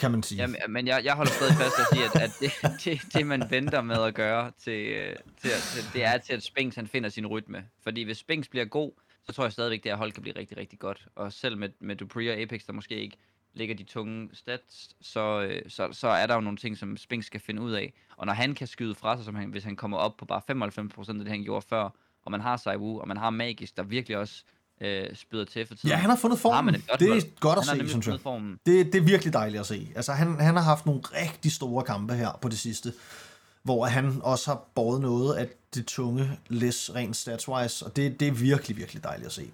Kan 0.00 0.10
man 0.10 0.22
sige. 0.22 0.42
Ja, 0.42 0.66
men 0.68 0.86
jeg, 0.86 1.04
jeg 1.04 1.14
holder 1.14 1.32
stadig 1.32 1.54
fast 1.54 1.78
og 1.78 1.86
siger, 1.92 2.10
at, 2.10 2.22
at 2.22 2.30
det, 2.40 2.52
det, 2.84 3.14
det, 3.14 3.26
man 3.26 3.42
venter 3.50 3.82
med 3.82 4.02
at 4.02 4.14
gøre, 4.14 4.52
til, 4.58 4.86
øh, 4.86 5.16
til, 5.40 5.50
til, 5.50 5.92
det 5.92 6.04
er 6.04 6.18
til, 6.18 6.32
at 6.32 6.42
Spinks 6.42 6.76
han 6.76 6.86
finder 6.86 7.08
sin 7.08 7.26
rytme. 7.26 7.64
Fordi 7.82 8.02
hvis 8.02 8.18
Spinks 8.18 8.48
bliver 8.48 8.64
god, 8.64 8.92
så 9.26 9.32
tror 9.32 9.44
jeg 9.44 9.52
stadigvæk, 9.52 9.78
at 9.78 9.84
det 9.84 9.92
her 9.92 9.96
hold 9.96 10.12
kan 10.12 10.22
blive 10.22 10.36
rigtig, 10.36 10.56
rigtig 10.56 10.78
godt. 10.78 11.06
Og 11.16 11.32
selv 11.32 11.58
med, 11.58 11.68
med 11.80 11.96
Dupree 11.96 12.32
og 12.32 12.36
Apex, 12.36 12.66
der 12.66 12.72
måske 12.72 12.94
ikke 12.94 13.16
ligger 13.54 13.74
de 13.74 13.84
tunge 13.84 14.30
stats, 14.32 14.96
så, 15.00 15.42
øh, 15.42 15.62
så, 15.68 15.88
så 15.92 16.08
er 16.08 16.26
der 16.26 16.34
jo 16.34 16.40
nogle 16.40 16.58
ting, 16.58 16.78
som 16.78 16.96
Spinks 16.96 17.26
skal 17.26 17.40
finde 17.40 17.62
ud 17.62 17.72
af. 17.72 17.92
Og 18.16 18.26
når 18.26 18.32
han 18.32 18.54
kan 18.54 18.66
skyde 18.66 18.94
fra 18.94 19.16
sig, 19.16 19.24
som 19.24 19.34
han, 19.34 19.48
hvis 19.50 19.64
han 19.64 19.76
kommer 19.76 19.98
op 19.98 20.16
på 20.16 20.24
bare 20.24 20.42
95% 20.50 21.08
af 21.08 21.14
det, 21.14 21.28
han 21.28 21.42
gjorde 21.42 21.66
før, 21.68 21.90
og 22.22 22.30
man 22.30 22.40
har 22.40 22.56
Saiwu, 22.56 23.00
og 23.00 23.08
man 23.08 23.16
har 23.16 23.30
Magisk, 23.30 23.76
der 23.76 23.82
virkelig 23.82 24.16
også 24.16 24.44
øh, 24.80 25.16
spyder 25.16 25.44
til 25.44 25.66
for 25.66 25.74
tiden. 25.74 25.88
Ja, 25.88 25.96
han 25.96 26.10
har 26.10 26.16
fundet 26.16 26.38
formen. 26.38 26.84
Har 26.90 26.96
det 26.96 27.08
er 27.08 27.40
godt 27.40 27.58
at 27.58 27.64
se, 27.64 27.88
synes 27.88 28.06
jeg. 28.06 28.20
Formen. 28.20 28.58
Det, 28.66 28.86
det 28.86 28.94
er 28.94 29.04
virkelig 29.04 29.32
dejligt 29.32 29.60
at 29.60 29.66
se. 29.66 29.88
Altså, 29.96 30.12
han, 30.12 30.40
han 30.40 30.56
har 30.56 30.62
haft 30.62 30.86
nogle 30.86 31.00
rigtig 31.00 31.52
store 31.52 31.84
kampe 31.84 32.14
her 32.14 32.38
på 32.42 32.48
det 32.48 32.58
sidste 32.58 32.92
hvor 33.62 33.84
han 33.84 34.20
også 34.22 34.50
har 34.50 34.64
båret 34.74 35.00
noget 35.00 35.36
af 35.36 35.48
det 35.74 35.86
tunge 35.86 36.38
læs 36.48 36.94
rent 36.94 37.16
statswise, 37.16 37.86
og 37.86 37.96
det, 37.96 38.20
det 38.20 38.28
er 38.28 38.32
virkelig, 38.32 38.76
virkelig 38.76 39.02
dejligt 39.02 39.26
at 39.26 39.32
se. 39.32 39.50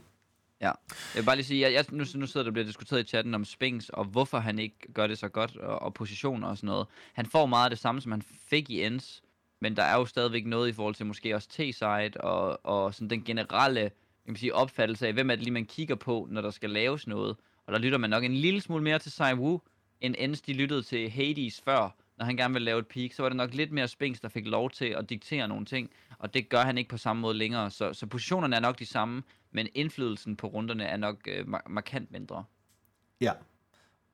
Ja, 0.60 0.66
jeg 0.66 0.74
vil 1.14 1.22
bare 1.22 1.36
lige 1.36 1.46
sige, 1.46 1.60
jeg, 1.60 1.72
jeg, 1.72 1.84
nu, 1.90 2.04
nu 2.14 2.26
sidder 2.26 2.44
der 2.44 2.50
bliver 2.50 2.66
diskuteret 2.66 3.00
i 3.00 3.04
chatten 3.04 3.34
om 3.34 3.44
Spinks, 3.44 3.88
og 3.88 4.04
hvorfor 4.04 4.38
han 4.38 4.58
ikke 4.58 4.76
gør 4.94 5.06
det 5.06 5.18
så 5.18 5.28
godt, 5.28 5.56
og, 5.56 5.82
og 5.82 5.94
positioner 5.94 6.48
og 6.48 6.56
sådan 6.56 6.66
noget. 6.66 6.86
Han 7.12 7.26
får 7.26 7.46
meget 7.46 7.64
af 7.64 7.70
det 7.70 7.78
samme, 7.78 8.00
som 8.00 8.12
han 8.12 8.22
fik 8.50 8.70
i 8.70 8.82
Ends, 8.82 9.22
men 9.60 9.76
der 9.76 9.82
er 9.82 9.96
jo 9.96 10.06
stadigvæk 10.06 10.46
noget 10.46 10.68
i 10.68 10.72
forhold 10.72 10.94
til 10.94 11.06
måske 11.06 11.34
også 11.34 11.48
T-side, 11.48 12.20
og, 12.20 12.66
og 12.66 12.94
sådan 12.94 13.10
den 13.10 13.24
generelle 13.24 13.90
kan 14.34 14.40
sige, 14.40 14.54
opfattelse 14.54 15.06
af, 15.06 15.12
hvem 15.12 15.30
er 15.30 15.34
det 15.34 15.44
lige, 15.44 15.52
man 15.52 15.66
kigger 15.66 15.94
på, 15.94 16.28
når 16.30 16.40
der 16.40 16.50
skal 16.50 16.70
laves 16.70 17.06
noget. 17.06 17.36
Og 17.66 17.72
der 17.72 17.78
lytter 17.78 17.98
man 17.98 18.10
nok 18.10 18.24
en 18.24 18.34
lille 18.34 18.60
smule 18.60 18.82
mere 18.82 18.98
til 18.98 19.12
Sai 19.12 19.34
Wu, 19.34 19.60
end 20.00 20.14
Ends 20.18 20.40
de 20.40 20.52
lyttede 20.52 20.82
til 20.82 21.10
Hades 21.10 21.60
før, 21.64 21.96
når 22.18 22.24
han 22.24 22.36
gerne 22.36 22.54
vil 22.54 22.62
lave 22.62 22.78
et 22.78 22.86
peak, 22.86 23.12
så 23.12 23.22
var 23.22 23.28
det 23.28 23.36
nok 23.36 23.54
lidt 23.54 23.72
mere 23.72 23.88
Spinks, 23.88 24.20
der 24.20 24.28
fik 24.28 24.46
lov 24.46 24.70
til 24.70 24.84
at 24.84 25.10
diktere 25.10 25.48
nogle 25.48 25.66
ting, 25.66 25.90
og 26.18 26.34
det 26.34 26.48
gør 26.48 26.60
han 26.60 26.78
ikke 26.78 26.90
på 26.90 26.96
samme 26.96 27.20
måde 27.20 27.34
længere. 27.34 27.70
Så, 27.70 27.92
så 27.92 28.06
positionerne 28.06 28.56
er 28.56 28.60
nok 28.60 28.78
de 28.78 28.86
samme, 28.86 29.22
men 29.52 29.68
indflydelsen 29.74 30.36
på 30.36 30.46
runderne 30.46 30.84
er 30.84 30.96
nok 30.96 31.16
øh, 31.28 31.46
markant 31.68 32.12
mindre. 32.12 32.44
Ja. 33.20 33.32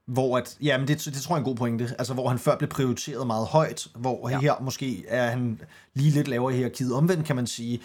Hvor 0.07 0.39
at, 0.39 0.59
ja, 0.63 0.79
men 0.79 0.89
det, 0.89 1.05
det 1.05 1.15
tror 1.15 1.35
jeg 1.35 1.39
er 1.39 1.45
en 1.45 1.51
god 1.51 1.57
pointe. 1.57 1.95
Altså, 1.99 2.15
hvor 2.15 2.29
han 2.29 2.39
før 2.39 2.57
blev 2.59 2.71
prioriteret 2.71 3.27
meget 3.27 3.47
højt, 3.47 3.89
hvor 3.95 4.29
ja. 4.29 4.41
her 4.41 4.61
måske 4.61 5.05
er 5.09 5.31
han 5.31 5.61
lige 5.95 6.11
lidt 6.11 6.29
lavere 6.29 6.53
i 6.53 6.57
hierarkiet. 6.57 6.95
Omvendt 6.95 7.27
kan 7.27 7.37
man 7.37 7.47
sige, 7.47 7.81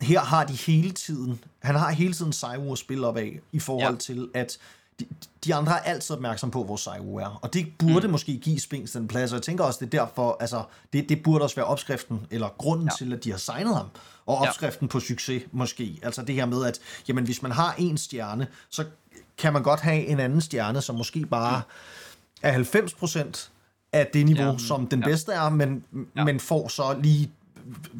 her 0.00 0.20
har 0.20 0.44
de 0.44 0.52
hele 0.52 0.90
tiden, 0.90 1.40
han 1.58 1.74
har 1.74 1.90
hele 1.90 2.14
tiden 2.14 2.32
Saiwu 2.32 2.72
at 2.72 2.78
spille 2.78 3.06
op 3.06 3.16
af, 3.16 3.40
i 3.52 3.58
forhold 3.58 3.94
ja. 3.94 3.98
til, 3.98 4.28
at 4.34 4.58
de, 5.00 5.06
de 5.44 5.54
andre 5.54 5.72
er 5.72 5.82
altid 5.82 6.16
opmærksom 6.16 6.50
på, 6.50 6.64
hvor 6.64 6.76
Saiwu 6.76 7.16
er. 7.16 7.38
Og 7.42 7.54
det 7.54 7.66
burde 7.78 8.06
mm. 8.06 8.12
måske 8.12 8.38
give 8.38 8.60
Spinks 8.60 8.92
den 8.92 9.08
plads, 9.08 9.32
og 9.32 9.36
jeg 9.36 9.42
tænker 9.42 9.64
også, 9.64 9.78
det 9.84 9.94
er 9.94 10.04
derfor, 10.04 10.36
altså, 10.40 10.62
det, 10.92 11.08
det 11.08 11.22
burde 11.22 11.44
også 11.44 11.56
være 11.56 11.66
opskriften, 11.66 12.26
eller 12.30 12.48
grunden 12.58 12.86
ja. 12.86 12.96
til, 12.98 13.12
at 13.12 13.24
de 13.24 13.30
har 13.30 13.38
signet 13.38 13.76
ham, 13.76 13.86
og 14.26 14.36
opskriften 14.36 14.86
ja. 14.86 14.90
på 14.90 15.00
succes, 15.00 15.42
måske. 15.52 15.98
Altså 16.02 16.22
det 16.22 16.34
her 16.34 16.46
med, 16.46 16.64
at 16.64 16.78
jamen, 17.08 17.24
hvis 17.24 17.42
man 17.42 17.52
har 17.52 17.74
en 17.78 17.98
stjerne, 17.98 18.46
så 18.70 18.84
kan 19.38 19.52
man 19.52 19.62
godt 19.62 19.80
have 19.80 20.06
en 20.06 20.20
anden 20.20 20.40
stjerne, 20.40 20.80
som 20.80 20.96
måske 20.96 21.26
bare 21.26 21.62
mm. 21.66 22.42
er 22.42 22.52
90 22.52 22.94
procent 22.94 23.50
af 23.92 24.06
det 24.06 24.26
niveau, 24.26 24.52
ja, 24.52 24.58
som 24.58 24.86
den 24.86 25.00
ja. 25.00 25.06
bedste 25.06 25.32
er, 25.32 25.48
men, 25.48 25.84
ja. 26.16 26.24
men 26.24 26.40
får 26.40 26.68
så 26.68 26.98
lige 27.02 27.30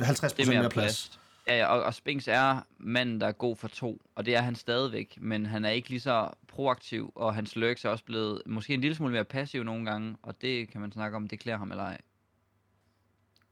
50 0.01 0.33
procent 0.33 0.49
mere 0.49 0.69
plads. 0.69 0.73
plads. 0.73 1.11
Ja, 1.47 1.67
og, 1.67 1.83
og 1.83 1.95
Spinks 1.95 2.29
er 2.29 2.61
manden, 2.79 3.21
der 3.21 3.27
er 3.27 3.33
god 3.33 3.57
for 3.57 3.69
to, 3.69 4.03
og 4.15 4.27
det 4.27 4.37
er 4.37 4.41
han 4.41 4.55
stadigvæk, 4.55 5.19
men 5.21 5.47
han 5.47 5.65
er 5.65 5.71
ikke 5.71 5.89
lige 5.89 6.01
så 6.01 6.31
proaktiv, 6.49 7.13
og 7.15 7.35
hans 7.35 7.57
lurks 7.57 7.85
er 7.85 7.89
også 7.89 8.05
blevet 8.05 8.43
måske 8.47 8.75
en 8.75 8.81
lille 8.81 8.95
smule 8.95 9.13
mere 9.13 9.25
passiv 9.25 9.63
nogle 9.63 9.87
gange, 9.87 10.17
og 10.23 10.43
det 10.43 10.69
kan 10.71 10.81
man 10.81 10.93
snakke 10.93 11.17
om, 11.17 11.29
det 11.29 11.41
klæder 11.41 11.59
ham 11.59 11.71
eller 11.71 11.85
ej. 11.85 12.01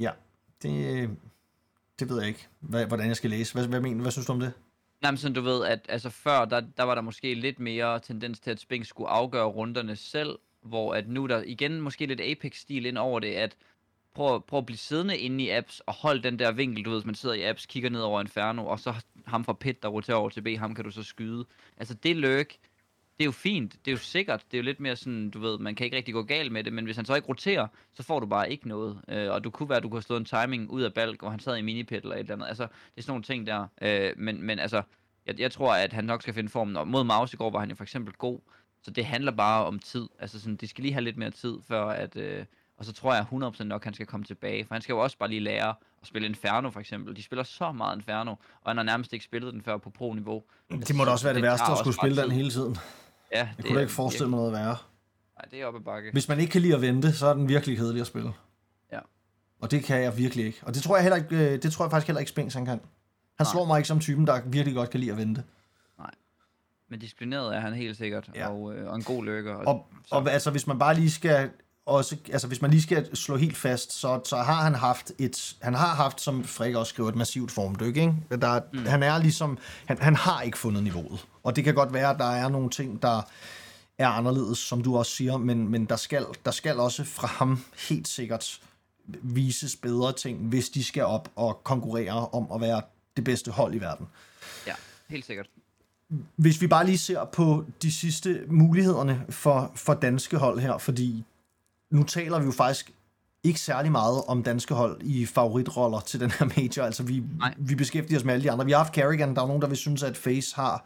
Ja, 0.00 0.10
det, 0.62 1.10
det 1.98 2.08
ved 2.08 2.18
jeg 2.18 2.28
ikke, 2.28 2.48
hvad, 2.60 2.86
hvordan 2.86 3.08
jeg 3.08 3.16
skal 3.16 3.30
læse. 3.30 3.54
Hvad, 3.54 3.68
hvad, 3.68 3.80
mener, 3.80 4.02
hvad 4.02 4.12
synes 4.12 4.26
du 4.26 4.32
om 4.32 4.40
det? 4.40 4.52
Nej, 5.02 5.10
men 5.10 5.18
sådan 5.18 5.34
du 5.34 5.40
ved, 5.40 5.66
at 5.66 5.86
altså 5.88 6.10
før, 6.10 6.44
der, 6.44 6.60
der 6.60 6.82
var 6.82 6.94
der 6.94 7.02
måske 7.02 7.34
lidt 7.34 7.58
mere 7.58 8.00
tendens 8.00 8.40
til, 8.40 8.50
at 8.50 8.60
Spinks 8.60 8.88
skulle 8.88 9.10
afgøre 9.10 9.46
runderne 9.46 9.96
selv, 9.96 10.38
hvor 10.62 10.94
at 10.94 11.08
nu 11.08 11.26
der 11.26 11.42
igen 11.42 11.80
måske 11.80 12.06
lidt 12.06 12.20
Apex-stil 12.20 12.86
ind 12.86 12.98
over 12.98 13.20
det, 13.20 13.34
at 13.34 13.56
prøv, 14.18 14.42
prøv 14.46 14.58
at 14.58 14.66
blive 14.66 14.78
siddende 14.78 15.18
inde 15.18 15.44
i 15.44 15.50
apps, 15.50 15.80
og 15.86 15.94
hold 15.94 16.20
den 16.20 16.38
der 16.38 16.52
vinkel, 16.52 16.84
du 16.84 16.90
ved, 16.90 16.98
hvis 16.98 17.06
man 17.06 17.14
sidder 17.14 17.34
i 17.34 17.42
apps, 17.42 17.66
kigger 17.66 17.90
ned 17.90 18.00
over 18.00 18.20
Inferno, 18.20 18.66
og 18.66 18.80
så 18.80 18.94
ham 19.26 19.44
fra 19.44 19.52
pit, 19.52 19.82
der 19.82 19.88
roterer 19.88 20.16
over 20.16 20.28
til 20.28 20.42
B, 20.42 20.48
ham 20.58 20.74
kan 20.74 20.84
du 20.84 20.90
så 20.90 21.02
skyde. 21.02 21.44
Altså 21.76 21.94
det 21.94 22.16
lurk, 22.16 22.48
det 23.18 23.20
er 23.20 23.24
jo 23.24 23.32
fint, 23.32 23.72
det 23.72 23.90
er 23.90 23.92
jo 23.92 23.98
sikkert, 23.98 24.44
det 24.50 24.56
er 24.56 24.58
jo 24.58 24.64
lidt 24.64 24.80
mere 24.80 24.96
sådan, 24.96 25.30
du 25.30 25.38
ved, 25.38 25.58
man 25.58 25.74
kan 25.74 25.84
ikke 25.84 25.96
rigtig 25.96 26.14
gå 26.14 26.22
galt 26.22 26.52
med 26.52 26.64
det, 26.64 26.72
men 26.72 26.84
hvis 26.84 26.96
han 26.96 27.04
så 27.04 27.14
ikke 27.14 27.28
roterer, 27.28 27.66
så 27.94 28.02
får 28.02 28.20
du 28.20 28.26
bare 28.26 28.50
ikke 28.50 28.68
noget. 28.68 29.00
Øh, 29.08 29.30
og 29.30 29.44
du 29.44 29.50
kunne 29.50 29.68
være, 29.68 29.76
at 29.76 29.82
du 29.82 29.88
kunne 29.88 29.96
have 29.96 30.02
slået 30.02 30.20
en 30.20 30.24
timing 30.24 30.70
ud 30.70 30.82
af 30.82 30.94
balk, 30.94 31.20
hvor 31.20 31.30
han 31.30 31.40
sad 31.40 31.56
i 31.56 31.62
minipit 31.62 32.02
eller 32.02 32.14
et 32.14 32.20
eller 32.20 32.34
andet. 32.34 32.48
Altså, 32.48 32.62
det 32.62 32.96
er 32.96 33.02
sådan 33.02 33.10
nogle 33.10 33.24
ting 33.24 33.46
der. 33.46 33.66
Øh, 33.82 34.12
men, 34.16 34.42
men 34.42 34.58
altså, 34.58 34.82
jeg, 35.26 35.40
jeg 35.40 35.52
tror, 35.52 35.74
at 35.74 35.92
han 35.92 36.04
nok 36.04 36.22
skal 36.22 36.34
finde 36.34 36.50
formen. 36.50 36.76
Og 36.76 36.88
mod 36.88 37.04
Maus 37.04 37.32
i 37.32 37.36
går 37.36 37.50
var 37.50 37.60
han 37.60 37.68
jo 37.68 37.76
for 37.76 37.84
eksempel 37.84 38.14
god. 38.14 38.40
Så 38.82 38.90
det 38.90 39.04
handler 39.04 39.32
bare 39.32 39.64
om 39.64 39.78
tid. 39.78 40.08
Altså 40.18 40.40
sådan, 40.40 40.56
de 40.56 40.68
skal 40.68 40.82
lige 40.82 40.92
have 40.92 41.04
lidt 41.04 41.16
mere 41.16 41.30
tid, 41.30 41.58
før 41.68 41.84
at, 41.84 42.16
øh, 42.16 42.44
og 42.78 42.84
så 42.84 42.92
tror 42.92 43.14
jeg 43.14 43.26
100% 43.32 43.64
nok, 43.64 43.84
han 43.84 43.94
skal 43.94 44.06
komme 44.06 44.26
tilbage. 44.26 44.64
For 44.64 44.74
han 44.74 44.82
skal 44.82 44.92
jo 44.92 44.98
også 44.98 45.18
bare 45.18 45.28
lige 45.28 45.40
lære 45.40 45.68
at 46.00 46.06
spille 46.06 46.28
Inferno, 46.28 46.70
for 46.70 46.80
eksempel. 46.80 47.16
De 47.16 47.22
spiller 47.22 47.42
så 47.42 47.72
meget 47.72 47.96
Inferno, 47.96 48.30
og 48.30 48.70
han 48.70 48.76
har 48.76 48.84
nærmest 48.84 49.12
ikke 49.12 49.24
spillet 49.24 49.52
den 49.54 49.62
før 49.62 49.76
på 49.76 49.90
pro-niveau. 49.90 50.42
Det 50.70 50.94
må 50.96 51.04
da 51.04 51.10
også 51.10 51.24
være 51.26 51.34
det, 51.34 51.42
det 51.42 51.50
værste, 51.50 51.72
at 51.72 51.78
skulle 51.78 51.96
spille 51.96 52.22
den 52.22 52.30
hele 52.30 52.50
tiden. 52.50 52.76
Ja, 53.32 53.38
jeg 53.38 53.54
det 53.56 53.64
kunne 53.64 53.74
da 53.74 53.80
ikke 53.80 53.92
forestille 53.92 54.30
mig 54.30 54.36
noget 54.36 54.52
værre. 54.52 54.76
Nej, 55.36 55.44
det 55.50 55.60
er 55.60 55.66
oppe 55.66 55.80
bakke. 55.80 56.12
Hvis 56.12 56.28
man 56.28 56.40
ikke 56.40 56.50
kan 56.50 56.62
lide 56.62 56.74
at 56.74 56.80
vente, 56.80 57.12
så 57.12 57.26
er 57.26 57.34
den 57.34 57.48
virkelig 57.48 57.76
kedelig 57.76 58.00
at 58.00 58.06
spille. 58.06 58.32
Ja. 58.92 58.98
Og 59.60 59.70
det 59.70 59.84
kan 59.84 60.02
jeg 60.02 60.16
virkelig 60.16 60.46
ikke. 60.46 60.58
Og 60.62 60.74
det 60.74 60.82
tror 60.82 60.96
jeg 60.96 61.02
heller 61.02 61.16
ikke, 61.16 61.36
øh, 61.36 61.62
det 61.62 61.72
tror 61.72 61.84
jeg 61.84 61.90
faktisk 61.90 62.06
heller 62.06 62.20
ikke 62.20 62.30
Spinks 62.30 62.54
han 62.54 62.64
kan. 62.64 62.72
Han 62.72 62.80
Nej. 63.46 63.52
slår 63.52 63.64
mig 63.64 63.78
ikke 63.78 63.88
som 63.88 64.00
typen, 64.00 64.26
der 64.26 64.40
virkelig 64.46 64.74
godt 64.74 64.90
kan 64.90 65.00
lide 65.00 65.12
at 65.12 65.16
vente. 65.18 65.44
Nej. 65.98 66.10
Men 66.88 66.98
disciplineret 66.98 67.56
er 67.56 67.60
han 67.60 67.74
helt 67.74 67.96
sikkert, 67.96 68.30
ja. 68.34 68.48
og, 68.48 68.74
øh, 68.74 68.88
og 68.88 68.96
en 68.96 69.02
god 69.02 69.24
lykker. 69.24 69.54
Og, 69.54 69.66
og, 69.66 69.86
og 70.10 70.30
altså, 70.30 70.50
hvis 70.50 70.66
man 70.66 70.78
bare 70.78 70.94
lige 70.94 71.10
skal 71.10 71.50
også, 71.88 72.16
altså 72.32 72.46
hvis 72.46 72.62
man 72.62 72.70
lige 72.70 72.82
skal 72.82 73.16
slå 73.16 73.36
helt 73.36 73.56
fast, 73.56 73.92
så, 73.92 74.20
så 74.24 74.36
har 74.36 74.62
han 74.62 74.74
haft 74.74 75.12
et, 75.18 75.56
han 75.62 75.74
har 75.74 75.94
haft, 75.94 76.20
som 76.20 76.44
Frik 76.44 76.74
også 76.74 76.90
skriver, 76.90 77.08
et 77.08 77.16
massivt 77.16 77.50
formdyk, 77.50 77.96
ikke? 77.96 78.14
Der, 78.30 78.60
mm. 78.72 78.86
Han 78.86 79.02
er 79.02 79.18
ligesom, 79.18 79.58
han, 79.86 79.98
han 79.98 80.16
har 80.16 80.42
ikke 80.42 80.58
fundet 80.58 80.82
niveauet. 80.82 81.26
Og 81.42 81.56
det 81.56 81.64
kan 81.64 81.74
godt 81.74 81.92
være, 81.92 82.10
at 82.10 82.18
der 82.18 82.30
er 82.30 82.48
nogle 82.48 82.70
ting, 82.70 83.02
der 83.02 83.22
er 83.98 84.08
anderledes, 84.08 84.58
som 84.58 84.82
du 84.82 84.96
også 84.96 85.12
siger, 85.12 85.36
men, 85.36 85.68
men 85.68 85.84
der, 85.84 85.96
skal, 85.96 86.26
der 86.44 86.50
skal 86.50 86.80
også 86.80 87.04
fra 87.04 87.26
ham 87.26 87.64
helt 87.88 88.08
sikkert 88.08 88.60
vises 89.22 89.76
bedre 89.76 90.12
ting, 90.12 90.48
hvis 90.48 90.68
de 90.68 90.84
skal 90.84 91.04
op 91.04 91.30
og 91.36 91.60
konkurrere 91.64 92.28
om 92.28 92.52
at 92.54 92.60
være 92.60 92.82
det 93.16 93.24
bedste 93.24 93.50
hold 93.50 93.74
i 93.74 93.78
verden. 93.78 94.06
Ja, 94.66 94.74
helt 95.08 95.26
sikkert. 95.26 95.46
Hvis 96.36 96.60
vi 96.60 96.66
bare 96.66 96.86
lige 96.86 96.98
ser 96.98 97.24
på 97.24 97.64
de 97.82 97.92
sidste 97.92 98.42
mulighederne 98.48 99.24
for, 99.30 99.72
for 99.74 99.94
danske 99.94 100.36
hold 100.36 100.58
her, 100.58 100.78
fordi 100.78 101.24
nu 101.90 102.02
taler 102.02 102.38
vi 102.38 102.44
jo 102.44 102.52
faktisk 102.52 102.92
ikke 103.44 103.60
særlig 103.60 103.92
meget 103.92 104.22
om 104.26 104.42
danske 104.42 104.74
hold 104.74 105.00
i 105.02 105.26
favoritroller 105.26 106.00
til 106.00 106.20
den 106.20 106.30
her 106.30 106.46
major. 106.56 106.82
Altså, 106.82 107.02
vi, 107.02 107.22
vi 107.58 107.74
beskæftiger 107.74 108.18
os 108.18 108.24
med 108.24 108.34
alle 108.34 108.44
de 108.44 108.50
andre. 108.50 108.64
Vi 108.64 108.72
har 108.72 108.78
haft 108.78 108.94
Carrigan. 108.94 109.34
Der 109.34 109.42
er 109.42 109.46
nogen, 109.46 109.62
der 109.62 109.68
vil 109.68 109.76
synes, 109.76 110.02
at 110.02 110.16
Face 110.16 110.56
har... 110.56 110.84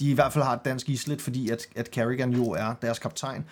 De 0.00 0.10
i 0.10 0.12
hvert 0.12 0.32
fald 0.32 0.44
har 0.44 0.52
et 0.52 0.64
dansk 0.64 0.88
islet, 0.88 1.22
fordi 1.22 1.50
at, 1.50 1.66
at 1.76 1.86
Carrigan 1.86 2.32
jo 2.32 2.50
er 2.50 2.74
deres 2.82 2.98
kaptajn. 2.98 3.44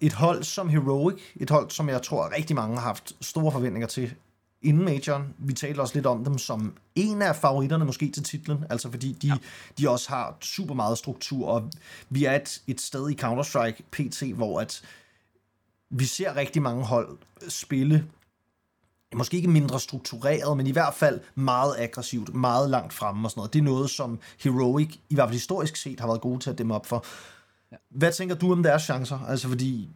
Et 0.00 0.12
hold 0.12 0.42
som 0.42 0.68
Heroic, 0.68 1.22
et 1.36 1.50
hold, 1.50 1.70
som 1.70 1.88
jeg 1.88 2.02
tror 2.02 2.32
rigtig 2.36 2.56
mange 2.56 2.76
har 2.76 2.82
haft 2.82 3.12
store 3.20 3.52
forventninger 3.52 3.88
til 3.88 4.14
inden 4.62 4.84
majoren. 4.84 5.34
Vi 5.38 5.52
talte 5.52 5.80
også 5.80 5.94
lidt 5.94 6.06
om 6.06 6.24
dem 6.24 6.38
som 6.38 6.74
en 6.94 7.22
af 7.22 7.36
favoritterne 7.36 7.84
måske 7.84 8.10
til 8.10 8.22
titlen, 8.22 8.64
altså 8.70 8.90
fordi 8.90 9.12
de, 9.12 9.26
ja. 9.26 9.34
de 9.78 9.90
også 9.90 10.08
har 10.08 10.36
super 10.40 10.74
meget 10.74 10.98
struktur, 10.98 11.48
og 11.48 11.70
vi 12.10 12.24
er 12.24 12.32
et, 12.32 12.62
et 12.66 12.80
sted 12.80 13.10
i 13.10 13.18
Counter-Strike 13.22 13.82
PT, 13.92 14.22
hvor 14.34 14.60
at 14.60 14.82
vi 15.90 16.04
ser 16.04 16.36
rigtig 16.36 16.62
mange 16.62 16.84
hold 16.84 17.18
spille 17.48 18.04
måske 19.14 19.36
ikke 19.36 19.50
mindre 19.50 19.80
struktureret, 19.80 20.56
men 20.56 20.66
i 20.66 20.70
hvert 20.70 20.94
fald 20.94 21.20
meget 21.34 21.74
aggressivt, 21.78 22.34
meget 22.34 22.70
langt 22.70 22.92
fremme 22.92 23.26
og 23.26 23.30
sådan 23.30 23.38
noget. 23.38 23.52
Det 23.52 23.58
er 23.58 23.62
noget, 23.62 23.90
som 23.90 24.18
Heroic, 24.40 24.96
i 25.08 25.14
hvert 25.14 25.28
fald 25.28 25.34
historisk 25.34 25.76
set, 25.76 26.00
har 26.00 26.06
været 26.06 26.20
gode 26.20 26.40
til 26.40 26.50
at 26.50 26.58
dæmme 26.58 26.74
op 26.74 26.86
for. 26.86 27.04
Hvad 27.90 28.12
tænker 28.12 28.34
du 28.34 28.52
om 28.52 28.62
deres 28.62 28.82
chancer? 28.82 29.18
Altså 29.28 29.48
fordi, 29.48 29.90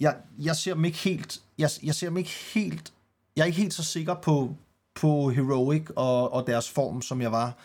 jeg, 0.00 0.16
jeg 0.38 0.56
ser 0.56 0.74
dem 0.74 0.84
ikke 0.84 0.98
helt, 0.98 1.40
jeg, 1.58 1.70
jeg 1.82 1.94
ser 1.94 2.08
dem 2.08 2.16
ikke 2.16 2.30
helt, 2.54 2.92
jeg 3.36 3.42
er 3.42 3.46
ikke 3.46 3.58
helt 3.58 3.74
så 3.74 3.84
sikker 3.84 4.14
på, 4.14 4.56
på 4.94 5.30
Heroic 5.30 5.90
og, 5.96 6.32
og 6.32 6.46
deres 6.46 6.70
form, 6.70 7.02
som 7.02 7.20
jeg 7.20 7.32
var, 7.32 7.56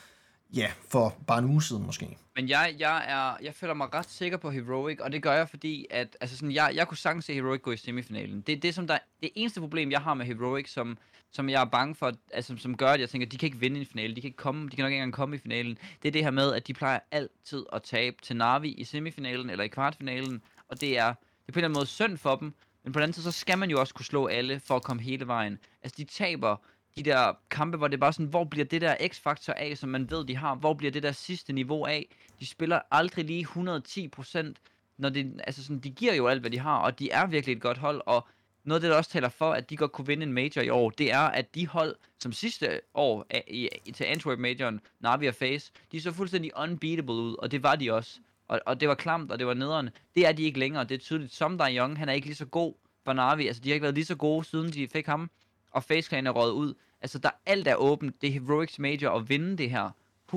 ja, 0.54 0.72
for 0.89 1.16
bare 1.28 1.39
en 1.39 1.46
uge 1.46 1.64
siden 1.64 1.86
måske. 1.86 2.18
Men 2.36 2.50
jeg, 2.50 2.76
jeg, 2.80 3.06
er, 3.08 3.44
jeg 3.44 3.54
føler 3.54 3.74
mig 3.74 3.94
ret 3.94 4.10
sikker 4.10 4.38
på 4.38 4.52
Heroic, 4.52 5.00
og 5.00 5.12
det 5.12 5.24
gør 5.24 5.34
jeg, 5.34 5.50
fordi 5.50 5.86
at, 5.90 6.18
altså 6.22 6.38
sådan, 6.38 6.52
jeg, 6.52 6.72
jeg 6.76 6.88
kunne 6.88 6.98
sagtens 6.98 7.26
se 7.26 7.34
Heroic 7.34 7.62
gå 7.62 7.72
i 7.72 7.78
semifinalen. 7.78 8.42
Det, 8.42 8.64
det, 8.64 8.76
som 8.76 8.88
der, 8.88 8.98
det 9.22 9.30
eneste 9.36 9.60
problem, 9.60 9.92
jeg 9.92 10.02
har 10.02 10.14
med 10.14 10.26
Heroic, 10.26 10.72
som, 10.72 10.98
som 11.32 11.50
jeg 11.50 11.62
er 11.62 11.66
bange 11.66 11.96
for, 11.96 12.12
altså, 12.34 12.58
som 12.58 12.78
gør, 12.78 12.88
at 12.88 13.00
jeg 13.00 13.10
tænker, 13.10 13.28
at 13.28 13.32
de 13.32 13.38
kan 13.38 13.48
ikke 13.48 13.60
vinde 13.60 13.80
en 13.80 13.86
finale, 13.86 14.16
de 14.16 14.22
kan, 14.22 14.28
ikke 14.28 14.38
komme, 14.38 14.70
de 14.70 14.76
kan 14.76 14.84
nok 14.84 14.92
ikke 14.92 14.98
engang 14.98 15.14
komme 15.14 15.36
i 15.36 15.40
finalen, 15.40 15.78
det 16.04 16.08
er 16.08 16.12
det 16.12 16.24
her 16.24 16.32
med, 16.32 16.54
at 16.54 16.68
de 16.68 16.74
plejer 16.74 17.00
altid 17.12 17.66
at 17.74 17.84
tabe 17.84 18.18
til 18.22 18.36
Navi 18.36 18.72
i 18.72 18.84
semifinalen 18.84 19.50
eller 19.50 19.64
i 19.64 19.68
kvartfinalen, 19.68 20.42
og 20.68 20.82
det 20.82 20.98
er, 20.98 21.08
det 21.08 21.48
er 21.48 21.54
på 21.54 21.60
en 21.60 21.64
eller 21.64 21.68
anden 21.68 21.78
måde 21.78 21.86
synd 21.86 22.18
for 22.18 22.36
dem, 22.36 22.54
men 22.84 22.94
på 22.94 23.00
den 23.00 23.04
anden 23.04 23.14
side, 23.14 23.24
så 23.24 23.32
skal 23.32 23.58
man 23.58 23.70
jo 23.70 23.80
også 23.80 23.94
kunne 23.94 24.06
slå 24.06 24.28
alle 24.28 24.60
for 24.60 24.76
at 24.76 24.84
komme 24.84 25.04
hele 25.04 25.28
vejen. 25.28 25.60
Altså, 25.84 25.96
de 25.98 26.04
taber 26.04 26.58
de 26.98 27.04
der 27.04 27.34
kampe, 27.50 27.78
hvor 27.78 27.88
det 27.88 27.96
er 27.96 28.00
bare 28.00 28.14
sådan, 28.14 28.26
hvor 28.26 28.43
bliver 28.43 28.66
det 28.66 28.82
der 28.82 28.96
x-faktor 29.08 29.54
af, 29.54 29.78
som 29.78 29.89
man 29.89 30.12
ved, 30.12 30.26
de 30.26 30.36
har? 30.36 30.56
Hvor 30.56 30.74
bliver 30.74 30.91
det 30.91 31.04
der 31.04 31.12
sidste 31.12 31.54
niveau 31.54 31.86
af? 31.86 32.08
De 32.39 32.46
spiller 32.46 32.80
aldrig 32.91 33.26
lige 33.26 33.48
110% 33.48 34.54
når 34.98 35.10
det, 35.10 35.41
altså 35.43 35.64
sådan, 35.64 35.80
de 35.80 35.89
giver 35.89 36.14
jo 36.14 36.28
alt, 36.28 36.41
hvad 36.41 36.52
de 36.52 36.60
har, 36.60 36.78
og 36.78 37.00
de 37.00 37.12
er 37.12 37.26
virkelig 37.26 37.56
et 37.56 37.62
godt 37.62 37.78
hold, 37.78 38.02
og 38.06 38.28
noget 38.64 38.80
af 38.80 38.82
det, 38.82 38.91
der 38.91 38.98
også 38.98 39.10
taler 39.10 39.30
for, 39.30 39.52
at 39.52 39.70
de 39.70 39.78
godt 39.78 39.91
kunne 39.91 40.08
vinde 40.08 40.24
en 40.24 40.34
major 40.34 40.62
i 40.62 40.70
år, 40.70 40.89
det 40.89 41.12
er, 41.12 41.20
at 41.20 41.56
de 41.56 41.68
hold, 41.68 41.96
som 42.20 42.32
sidste 42.32 42.82
år 42.93 43.26
i, 43.48 43.70
i, 43.86 43.91
til 43.91 44.04
Antwerp 44.04 44.39
Majoren, 44.39 44.82
Navi 45.00 45.28
og 45.28 45.36
Face, 45.36 45.72
de 45.91 46.02
så 46.02 46.12
fuldstændig 46.12 46.52
unbeatable 46.58 47.14
ud, 47.14 47.36
og 47.39 47.52
det 47.52 47.64
var 47.64 47.76
de 47.76 47.93
også. 47.93 48.20
Og, 48.48 48.62
og 48.66 48.80
det 48.80 48.89
var 48.89 48.96
klamt, 48.96 49.32
og 49.32 49.39
det 49.39 49.48
var 49.48 49.54
nederen. 49.54 49.89
Det 50.16 50.28
er 50.28 50.32
de 50.32 50.43
ikke 50.43 50.60
længere. 50.60 50.84
Det 50.84 50.96
er 50.96 51.00
tydeligt, 51.00 51.34
som 51.34 51.58
der 51.58 51.66
er 51.66 51.78
Young, 51.78 51.98
han 51.98 52.10
er 52.10 52.14
ikke 52.14 52.28
lige 52.28 52.36
så 52.36 52.46
god 52.46 52.74
for 53.04 53.14
Navi. 53.14 53.48
Altså, 53.48 53.62
de 53.64 53.70
har 53.70 53.74
ikke 53.74 53.84
været 53.84 53.96
lige 53.96 54.06
så 54.06 54.16
gode, 54.16 54.46
siden 54.46 54.74
de 54.74 54.88
fik 54.88 55.06
ham. 55.06 55.30
Og 55.76 55.84
Face 55.84 56.08
Clan 56.08 56.28
er 56.28 56.32
røget 56.32 56.52
ud. 56.52 56.74
Altså, 57.02 57.20
der 57.20 57.30
alt 57.46 57.68
er 57.68 57.76
åbent. 57.76 58.22
Det 58.22 58.28
er 58.28 58.32
Heroics 58.32 58.80
Major 58.80 59.10
at 59.10 59.30
vinde 59.30 59.58
det 59.58 59.70
her. 59.70 59.90
100%. 60.34 60.36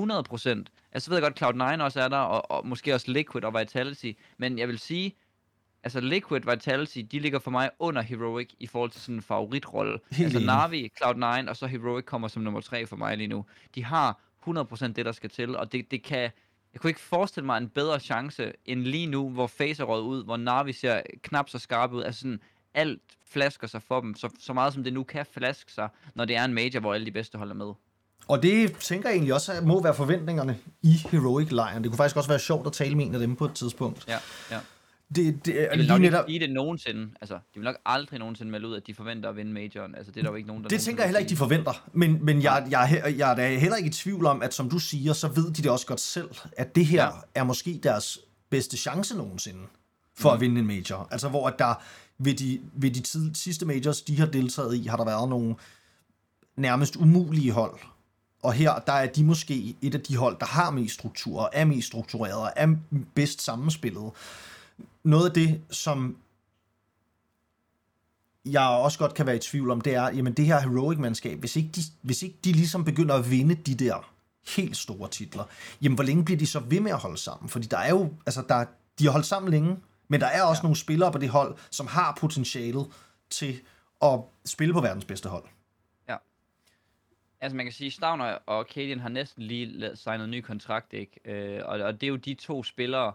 Altså, 0.91 1.05
så 1.05 1.09
ved 1.09 1.17
jeg 1.17 1.21
godt, 1.21 1.41
Cloud9 1.41 1.83
også 1.83 2.01
er 2.01 2.07
der, 2.07 2.17
og, 2.17 2.51
og 2.51 2.67
måske 2.67 2.93
også 2.93 3.11
Liquid 3.11 3.43
og 3.43 3.59
Vitality. 3.59 4.11
Men 4.37 4.59
jeg 4.59 4.67
vil 4.67 4.79
sige, 4.79 5.15
altså 5.83 5.99
Liquid, 5.99 6.41
Vitality, 6.51 6.97
de 7.11 7.19
ligger 7.19 7.39
for 7.39 7.51
mig 7.51 7.69
under 7.79 8.01
Heroic 8.01 8.49
i 8.59 8.67
forhold 8.67 8.91
til 8.91 9.01
sådan 9.01 9.15
en 9.15 9.21
favoritrolle. 9.21 9.99
Helt 10.11 10.35
altså 10.35 10.45
Navi, 10.45 10.91
Cloud9 11.01 11.49
og 11.49 11.57
så 11.57 11.67
Heroic 11.67 12.05
kommer 12.05 12.27
som 12.27 12.41
nummer 12.41 12.61
3 12.61 12.85
for 12.85 12.95
mig 12.95 13.17
lige 13.17 13.27
nu. 13.27 13.45
De 13.75 13.83
har 13.83 14.19
100% 14.47 14.87
det, 14.87 15.05
der 15.05 15.11
skal 15.11 15.29
til, 15.29 15.55
og 15.55 15.71
det, 15.71 15.91
det 15.91 16.03
kan... 16.03 16.31
Jeg 16.73 16.81
kunne 16.81 16.89
ikke 16.89 17.01
forestille 17.01 17.45
mig 17.45 17.57
en 17.57 17.69
bedre 17.69 17.99
chance 17.99 18.53
end 18.65 18.79
lige 18.83 19.07
nu, 19.07 19.29
hvor 19.29 19.47
Face 19.47 19.83
er 19.83 19.85
røget 19.85 20.03
ud, 20.03 20.23
hvor 20.23 20.37
Navi 20.37 20.73
ser 20.73 21.01
knap 21.23 21.49
så 21.49 21.59
skarp 21.59 21.91
ud. 21.91 22.03
Altså 22.03 22.21
sådan, 22.21 22.39
alt 22.73 23.01
flasker 23.31 23.67
sig 23.67 23.81
for 23.87 24.01
dem, 24.01 24.15
så, 24.15 24.29
så 24.39 24.53
meget 24.53 24.73
som 24.73 24.83
det 24.83 24.93
nu 24.93 25.03
kan 25.03 25.25
flaske 25.33 25.71
sig, 25.71 25.89
når 26.15 26.25
det 26.25 26.35
er 26.35 26.45
en 26.45 26.53
major, 26.53 26.79
hvor 26.79 26.93
alle 26.93 27.05
de 27.05 27.11
bedste 27.11 27.37
holder 27.37 27.55
med. 27.55 27.73
Og 28.27 28.43
det 28.43 28.77
tænker 28.77 29.09
jeg 29.09 29.15
egentlig 29.15 29.33
også 29.33 29.53
at 29.53 29.63
må 29.63 29.83
være 29.83 29.95
forventningerne 29.95 30.57
i 30.81 30.93
Heroic-lejren. 31.11 31.83
Det 31.83 31.91
kunne 31.91 31.97
faktisk 31.97 32.17
også 32.17 32.29
være 32.29 32.39
sjovt 32.39 32.67
at 32.67 32.73
tale 32.73 32.95
med 32.95 33.05
en 33.05 33.13
af 33.13 33.19
dem 33.19 33.35
på 33.35 33.45
et 33.45 33.53
tidspunkt. 33.53 34.05
Ja, 34.07 34.17
ja. 34.51 34.59
Det, 35.15 35.45
det 35.45 35.61
er 35.61 35.71
de 35.71 35.77
vil 35.77 35.87
nok 35.87 36.01
netop... 36.01 36.29
ikke 36.29 36.39
sige 36.39 36.47
det 36.47 36.55
nogensinde. 36.55 37.11
Altså, 37.21 37.35
de 37.35 37.39
vil 37.53 37.63
nok 37.63 37.75
aldrig 37.85 38.19
nogensinde 38.19 38.51
melde 38.51 38.67
ud, 38.67 38.75
at 38.75 38.87
de 38.87 38.93
forventer 38.93 39.29
at 39.29 39.35
vinde 39.35 39.53
majoren. 39.53 39.95
Altså, 39.95 40.11
det 40.11 40.19
er 40.19 40.23
der 40.23 40.29
jo 40.29 40.35
ikke 40.35 40.47
nogen, 40.47 40.63
der... 40.63 40.69
Det 40.69 40.81
tænker 40.81 41.03
jeg 41.03 41.07
heller 41.07 41.19
ikke, 41.19 41.29
de 41.29 41.35
forventer. 41.35 41.89
Men, 41.93 42.25
men 42.25 42.41
jeg, 42.41 42.67
jeg, 42.69 43.01
jeg, 43.05 43.17
jeg 43.17 43.31
er 43.31 43.35
da 43.35 43.57
heller 43.57 43.77
ikke 43.77 43.87
i 43.87 43.93
tvivl 43.93 44.25
om, 44.25 44.41
at 44.41 44.53
som 44.53 44.69
du 44.69 44.79
siger, 44.79 45.13
så 45.13 45.27
ved 45.27 45.51
de 45.51 45.63
det 45.63 45.71
også 45.71 45.85
godt 45.85 45.99
selv, 45.99 46.29
at 46.51 46.75
det 46.75 46.85
her 46.85 47.03
ja. 47.03 47.11
er 47.35 47.43
måske 47.43 47.79
deres 47.83 48.19
bedste 48.49 48.77
chance 48.77 49.17
nogensinde 49.17 49.59
for 50.17 50.29
mm. 50.29 50.33
at 50.33 50.41
vinde 50.41 50.59
en 50.59 50.67
major. 50.67 51.07
Altså, 51.11 51.29
hvor 51.29 51.49
der 51.49 51.83
ved 52.19 52.33
de, 52.33 52.61
ved 52.73 52.91
de 52.91 52.99
tid, 52.99 53.35
sidste 53.35 53.65
majors, 53.65 54.01
de 54.01 54.19
har 54.19 54.25
deltaget 54.25 54.75
i, 54.75 54.87
har 54.87 54.97
der 54.97 55.05
været 55.05 55.29
nogle 55.29 55.55
nærmest 56.55 56.95
umulige 56.95 57.51
hold. 57.51 57.79
Og 58.43 58.53
her, 58.53 58.79
der 58.79 58.93
er 58.93 59.07
de 59.07 59.23
måske 59.23 59.75
et 59.81 59.95
af 59.95 60.01
de 60.01 60.17
hold, 60.17 60.39
der 60.39 60.45
har 60.45 60.71
mest 60.71 60.93
struktur, 60.93 61.41
og 61.41 61.49
er 61.53 61.65
mest 61.65 61.87
struktureret, 61.87 62.35
og 62.35 62.51
er 62.55 62.75
bedst 63.15 63.41
sammenspillet. 63.41 64.11
Noget 65.03 65.25
af 65.25 65.33
det, 65.33 65.61
som 65.69 66.17
jeg 68.45 68.61
også 68.61 68.99
godt 68.99 69.13
kan 69.13 69.25
være 69.25 69.35
i 69.35 69.39
tvivl 69.39 69.71
om, 69.71 69.81
det 69.81 69.95
er, 69.95 70.09
jamen 70.09 70.33
det 70.33 70.45
her 70.45 70.59
heroic-mandskab, 70.59 71.39
hvis 71.39 71.55
ikke, 71.55 71.69
de, 71.75 71.81
hvis 72.01 72.23
ikke 72.23 72.37
de 72.43 72.51
ligesom 72.51 72.85
begynder 72.85 73.15
at 73.15 73.31
vinde 73.31 73.55
de 73.55 73.75
der 73.75 74.11
helt 74.55 74.77
store 74.77 75.09
titler, 75.09 75.43
jamen 75.81 75.95
hvor 75.95 76.03
længe 76.03 76.25
bliver 76.25 76.37
de 76.37 76.47
så 76.47 76.59
ved 76.59 76.79
med 76.79 76.91
at 76.91 76.97
holde 76.97 77.17
sammen? 77.17 77.49
Fordi 77.49 77.67
der 77.67 77.77
er 77.77 77.89
jo, 77.89 78.13
altså 78.25 78.43
der, 78.49 78.65
de 78.99 79.05
har 79.05 79.11
holdt 79.11 79.25
sammen 79.25 79.51
længe, 79.51 79.77
men 80.09 80.19
der 80.19 80.27
er 80.27 80.43
også 80.43 80.59
ja. 80.59 80.63
nogle 80.63 80.75
spillere 80.75 81.11
på 81.11 81.17
det 81.17 81.29
hold, 81.29 81.57
som 81.71 81.87
har 81.87 82.17
potentialet 82.19 82.87
til 83.29 83.61
at 84.01 84.19
spille 84.45 84.73
på 84.73 84.81
verdens 84.81 85.05
bedste 85.05 85.29
hold. 85.29 85.43
Ja. 86.07 86.17
Altså 87.41 87.55
man 87.55 87.65
kan 87.65 87.73
sige, 87.73 87.91
Stavner 87.91 88.37
og 88.45 88.67
Kadian 88.67 88.99
har 88.99 89.09
næsten 89.09 89.43
lige 89.43 89.91
signet 89.95 90.23
en 90.23 90.31
ny 90.31 90.41
kontrakt, 90.41 90.93
ikke? 90.93 91.19
Øh, 91.25 91.61
og, 91.65 91.79
og 91.79 92.01
det 92.01 92.07
er 92.07 92.11
jo 92.11 92.15
de 92.15 92.33
to 92.33 92.63
spillere, 92.63 93.13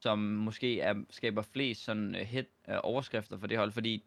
som 0.00 0.18
måske 0.18 0.80
er, 0.80 0.94
skaber 1.10 1.42
flest 1.42 1.84
sådan 1.84 2.14
hit 2.14 2.46
uh, 2.68 2.74
overskrifter 2.82 3.38
for 3.38 3.46
det 3.46 3.58
hold, 3.58 3.72
fordi 3.72 4.04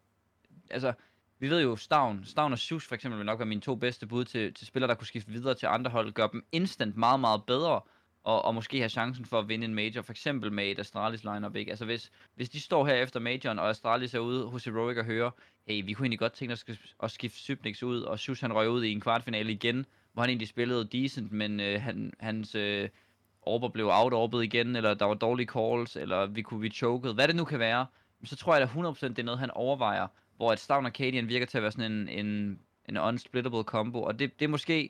altså, 0.69 0.93
vi 1.39 1.49
ved 1.49 1.61
jo, 1.61 1.75
Stavn, 1.75 2.25
Stavn 2.25 2.51
og 2.51 2.59
Sus 2.59 2.87
for 2.87 2.95
eksempel 2.95 3.17
vil 3.17 3.25
nok 3.25 3.39
være 3.39 3.45
mine 3.45 3.61
to 3.61 3.75
bedste 3.75 4.07
bud 4.07 4.25
til, 4.25 4.53
til 4.53 4.67
spillere, 4.67 4.89
der 4.89 4.95
kunne 4.95 5.07
skifte 5.07 5.31
videre 5.31 5.55
til 5.55 5.65
andre 5.65 5.91
hold, 5.91 6.11
gør 6.13 6.27
dem 6.27 6.45
instant 6.51 6.97
meget, 6.97 7.19
meget 7.19 7.43
bedre, 7.43 7.81
og, 8.27 8.45
og 8.45 8.55
måske 8.55 8.77
have 8.77 8.89
chancen 8.89 9.25
for 9.25 9.39
at 9.39 9.49
vinde 9.49 9.65
en 9.65 9.75
major, 9.75 10.01
for 10.01 10.11
eksempel 10.11 10.51
med 10.51 10.71
et 10.71 10.79
Astralis 10.79 11.23
lineup, 11.23 11.55
ikke? 11.55 11.71
Altså 11.71 11.85
hvis, 11.85 12.11
hvis 12.35 12.49
de 12.49 12.61
står 12.61 12.85
her 12.85 12.93
efter 12.93 13.19
majoren, 13.19 13.59
og 13.59 13.69
Astralis 13.69 14.13
er 14.13 14.19
ude 14.19 14.45
hos 14.45 14.65
Heroic 14.65 14.97
og 14.97 15.05
hører, 15.05 15.31
hey, 15.67 15.85
vi 15.85 15.93
kunne 15.93 16.05
egentlig 16.05 16.19
godt 16.19 16.33
tænke 16.33 16.53
os 16.53 16.65
at 17.03 17.11
skifte 17.11 17.37
Sybnix 17.37 17.83
ud, 17.83 18.01
og 18.01 18.19
Sus 18.19 18.41
han 18.41 18.53
røg 18.53 18.69
ud 18.69 18.83
i 18.83 18.91
en 18.91 19.01
kvartfinale 19.01 19.51
igen, 19.51 19.85
hvor 20.13 20.21
han 20.21 20.29
egentlig 20.29 20.47
spillede 20.47 20.85
decent, 20.85 21.31
men 21.31 21.59
øh, 21.59 21.81
han, 21.81 22.13
hans 22.19 22.55
øh, 22.55 22.89
orber 23.41 23.69
blev 23.69 23.89
outorbet 23.91 24.43
igen, 24.43 24.75
eller 24.75 24.93
der 24.93 25.05
var 25.05 25.13
dårlige 25.13 25.47
calls, 25.47 25.95
eller 25.95 26.25
vi 26.25 26.41
kunne 26.41 26.59
blive 26.59 26.73
choked, 26.73 27.13
hvad 27.13 27.27
det 27.27 27.35
nu 27.35 27.43
kan 27.43 27.59
være, 27.59 27.85
så 28.23 28.35
tror 28.35 28.55
jeg 28.55 28.67
da 28.67 28.89
100% 28.89 29.07
det 29.07 29.19
er 29.19 29.23
noget, 29.23 29.39
han 29.39 29.51
overvejer, 29.51 30.07
hvor 30.35 30.51
at 30.51 30.59
Stavn 30.59 30.85
og 30.85 30.91
virker 30.99 31.45
til 31.45 31.57
at 31.57 31.61
være 31.61 31.71
sådan 31.71 31.91
en, 31.91 32.09
en, 32.09 32.59
en 32.89 32.97
unsplittable 32.97 33.63
combo, 33.63 34.03
og 34.03 34.19
det, 34.19 34.39
det 34.39 34.45
er 34.45 34.49
måske 34.49 34.89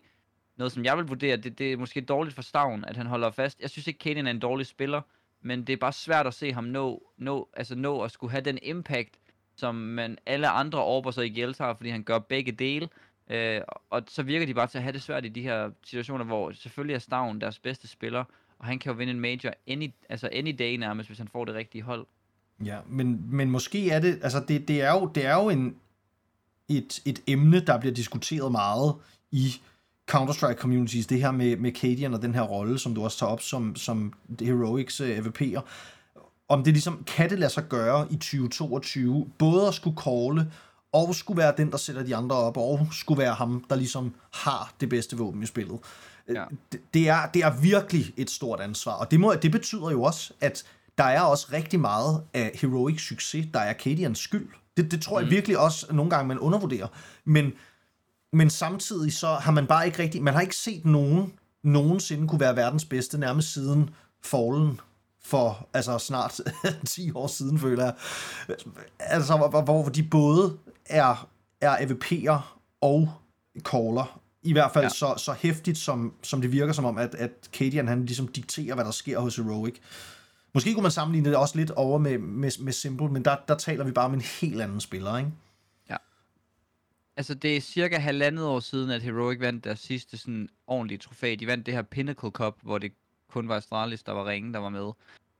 noget, 0.57 0.71
som 0.71 0.85
jeg 0.85 0.97
vil 0.97 1.05
vurdere, 1.05 1.37
det, 1.37 1.59
det 1.59 1.73
er 1.73 1.77
måske 1.77 2.01
dårligt 2.01 2.35
for 2.35 2.41
Stavn, 2.41 2.85
at 2.85 2.97
han 2.97 3.07
holder 3.07 3.31
fast. 3.31 3.61
Jeg 3.61 3.69
synes 3.69 3.87
ikke, 3.87 3.99
Kaden 3.99 4.27
er 4.27 4.31
en 4.31 4.39
dårlig 4.39 4.65
spiller, 4.65 5.01
men 5.41 5.63
det 5.63 5.73
er 5.73 5.77
bare 5.77 5.93
svært 5.93 6.27
at 6.27 6.33
se 6.33 6.53
ham 6.53 6.63
nå, 6.63 7.03
nå, 7.17 7.49
altså 7.53 7.75
nå 7.75 8.01
at 8.01 8.11
skulle 8.11 8.31
have 8.31 8.41
den 8.41 8.59
impact, 8.61 9.17
som 9.55 9.75
man 9.75 10.17
alle 10.25 10.49
andre 10.49 10.79
overber 10.79 11.11
sig 11.11 11.37
i 11.37 11.41
har, 11.41 11.73
fordi 11.73 11.89
han 11.89 12.03
gør 12.03 12.19
begge 12.19 12.51
dele. 12.51 12.89
Øh, 13.29 13.61
og 13.89 14.03
så 14.07 14.23
virker 14.23 14.45
de 14.45 14.53
bare 14.53 14.67
til 14.67 14.77
at 14.77 14.83
have 14.83 14.93
det 14.93 15.01
svært 15.01 15.25
i 15.25 15.29
de 15.29 15.41
her 15.41 15.71
situationer, 15.83 16.25
hvor 16.25 16.51
selvfølgelig 16.51 16.93
er 16.93 16.99
Stavn 16.99 17.41
deres 17.41 17.59
bedste 17.59 17.87
spiller, 17.87 18.23
og 18.59 18.65
han 18.65 18.79
kan 18.79 18.91
jo 18.91 18.97
vinde 18.97 19.11
en 19.11 19.19
major 19.19 19.51
any, 19.67 19.91
altså 20.09 20.29
any 20.33 20.55
day 20.59 20.75
nærmest, 20.75 21.09
hvis 21.09 21.17
han 21.17 21.27
får 21.27 21.45
det 21.45 21.55
rigtige 21.55 21.81
hold. 21.81 22.05
Ja, 22.65 22.79
men, 22.87 23.35
men 23.35 23.49
måske 23.51 23.89
er 23.89 23.99
det, 23.99 24.19
altså 24.23 24.43
det, 24.47 24.67
det 24.67 24.81
er 24.81 24.91
jo, 24.91 25.11
det 25.15 25.25
er 25.25 25.33
jo 25.33 25.49
en, 25.49 25.75
et, 26.69 27.01
et 27.05 27.23
emne, 27.27 27.59
der 27.59 27.79
bliver 27.79 27.93
diskuteret 27.93 28.51
meget 28.51 28.95
i 29.31 29.61
Counter-Strike 30.11 30.55
communities, 30.55 31.07
det 31.07 31.21
her 31.21 31.31
med, 31.31 31.57
med 31.57 31.71
Cadian 31.71 32.13
og 32.13 32.21
den 32.21 32.33
her 32.33 32.41
rolle, 32.41 32.79
som 32.79 32.95
du 32.95 33.03
også 33.03 33.17
tager 33.17 33.31
op 33.31 33.41
som, 33.41 33.75
som 33.75 34.13
Heroics 34.41 35.01
uh, 35.01 35.09
øh, 35.09 35.17
AVP'er, 35.17 35.61
om 36.49 36.63
det 36.63 36.73
ligesom, 36.73 37.03
kan 37.07 37.29
det 37.29 37.39
lade 37.39 37.51
sig 37.51 37.63
gøre 37.69 38.07
i 38.11 38.15
2022, 38.15 39.29
både 39.37 39.67
at 39.67 39.73
skulle 39.73 39.97
calle 39.97 40.51
og 40.91 41.15
skulle 41.15 41.37
være 41.37 41.53
den, 41.57 41.71
der 41.71 41.77
sætter 41.77 42.03
de 42.03 42.15
andre 42.15 42.35
op, 42.35 42.57
og 42.57 42.87
skulle 42.91 43.19
være 43.19 43.33
ham, 43.33 43.65
der 43.69 43.75
ligesom 43.75 44.13
har 44.33 44.73
det 44.79 44.89
bedste 44.89 45.17
våben 45.17 45.43
i 45.43 45.45
spillet. 45.45 45.79
Ja. 46.29 46.43
Det, 46.71 46.79
det, 46.93 47.09
er, 47.09 47.25
det 47.33 47.43
er 47.43 47.61
virkelig 47.61 48.13
et 48.17 48.29
stort 48.29 48.59
ansvar, 48.59 48.93
og 48.93 49.11
det, 49.11 49.19
må, 49.19 49.33
det 49.33 49.51
betyder 49.51 49.91
jo 49.91 50.03
også, 50.03 50.33
at 50.41 50.63
der 50.97 51.03
er 51.03 51.21
også 51.21 51.47
rigtig 51.53 51.79
meget 51.79 52.23
af 52.33 52.51
heroic 52.61 53.01
succes, 53.01 53.47
der 53.53 53.59
er 53.59 53.73
Cadians 53.73 54.19
skyld. 54.19 54.47
Det, 54.77 54.91
det 54.91 55.01
tror 55.01 55.19
jeg 55.19 55.25
mm. 55.25 55.31
virkelig 55.31 55.57
også 55.57 55.93
nogle 55.93 56.09
gange, 56.09 56.27
man 56.27 56.39
undervurderer. 56.39 56.87
Men, 57.25 57.53
men 58.33 58.49
samtidig 58.49 59.13
så 59.13 59.27
har 59.27 59.51
man 59.51 59.67
bare 59.67 59.85
ikke 59.85 59.99
rigtig, 59.99 60.23
man 60.23 60.33
har 60.33 60.41
ikke 60.41 60.55
set 60.55 60.85
nogen 60.85 61.33
nogensinde 61.63 62.27
kunne 62.27 62.39
være 62.39 62.55
verdens 62.55 62.85
bedste, 62.85 63.17
nærmest 63.17 63.53
siden 63.53 63.89
Fallen 64.23 64.79
for 65.23 65.67
altså 65.73 65.97
snart 65.97 66.39
10 66.87 67.11
år 67.11 67.27
siden, 67.27 67.59
føler 67.59 67.83
jeg. 67.83 67.93
Altså, 68.99 69.37
hvor, 69.37 69.61
hvor 69.61 69.89
de 69.89 70.03
både 70.03 70.57
er, 70.85 71.27
er 71.61 71.77
AVP'er 71.77 72.39
og 72.81 73.09
caller. 73.59 74.19
I 74.43 74.51
hvert 74.51 74.71
fald 74.73 74.85
ja. 74.85 74.89
så, 74.89 75.13
så 75.17 75.33
hæftigt, 75.39 75.77
som, 75.77 76.13
som 76.23 76.41
det 76.41 76.51
virker 76.51 76.73
som 76.73 76.85
om, 76.85 76.97
at, 76.97 77.15
at 77.15 77.31
Cadian 77.53 77.87
han 77.87 78.05
ligesom 78.05 78.27
dikterer, 78.27 78.75
hvad 78.75 78.85
der 78.85 78.91
sker 78.91 79.19
hos 79.19 79.35
Heroic. 79.35 79.75
Måske 80.53 80.73
kunne 80.73 80.83
man 80.83 80.91
sammenligne 80.91 81.29
det 81.29 81.37
også 81.37 81.57
lidt 81.57 81.71
over 81.71 81.97
med, 81.97 82.17
med, 82.17 82.51
med 82.59 82.73
Simple, 82.73 83.09
men 83.09 83.25
der, 83.25 83.35
der 83.47 83.55
taler 83.55 83.83
vi 83.83 83.91
bare 83.91 84.05
om 84.05 84.13
en 84.13 84.21
helt 84.21 84.61
anden 84.61 84.81
spiller, 84.81 85.17
ikke? 85.17 85.31
Altså, 87.17 87.33
det 87.35 87.57
er 87.57 87.61
cirka 87.61 87.97
halvandet 87.97 88.45
år 88.45 88.59
siden, 88.59 88.89
at 88.89 89.01
Heroic 89.01 89.39
vandt 89.39 89.63
deres 89.63 89.79
sidste 89.79 90.17
sådan 90.17 90.49
ordentlige 90.67 90.97
trofæ. 90.97 91.35
De 91.39 91.47
vandt 91.47 91.65
det 91.65 91.73
her 91.73 91.81
Pinnacle 91.81 92.29
Cup, 92.29 92.57
hvor 92.61 92.77
det 92.77 92.91
kun 93.29 93.47
var 93.47 93.55
Astralis, 93.55 94.03
der 94.03 94.11
var 94.11 94.27
ringen, 94.27 94.53
der 94.53 94.59
var 94.59 94.69
med. 94.69 94.91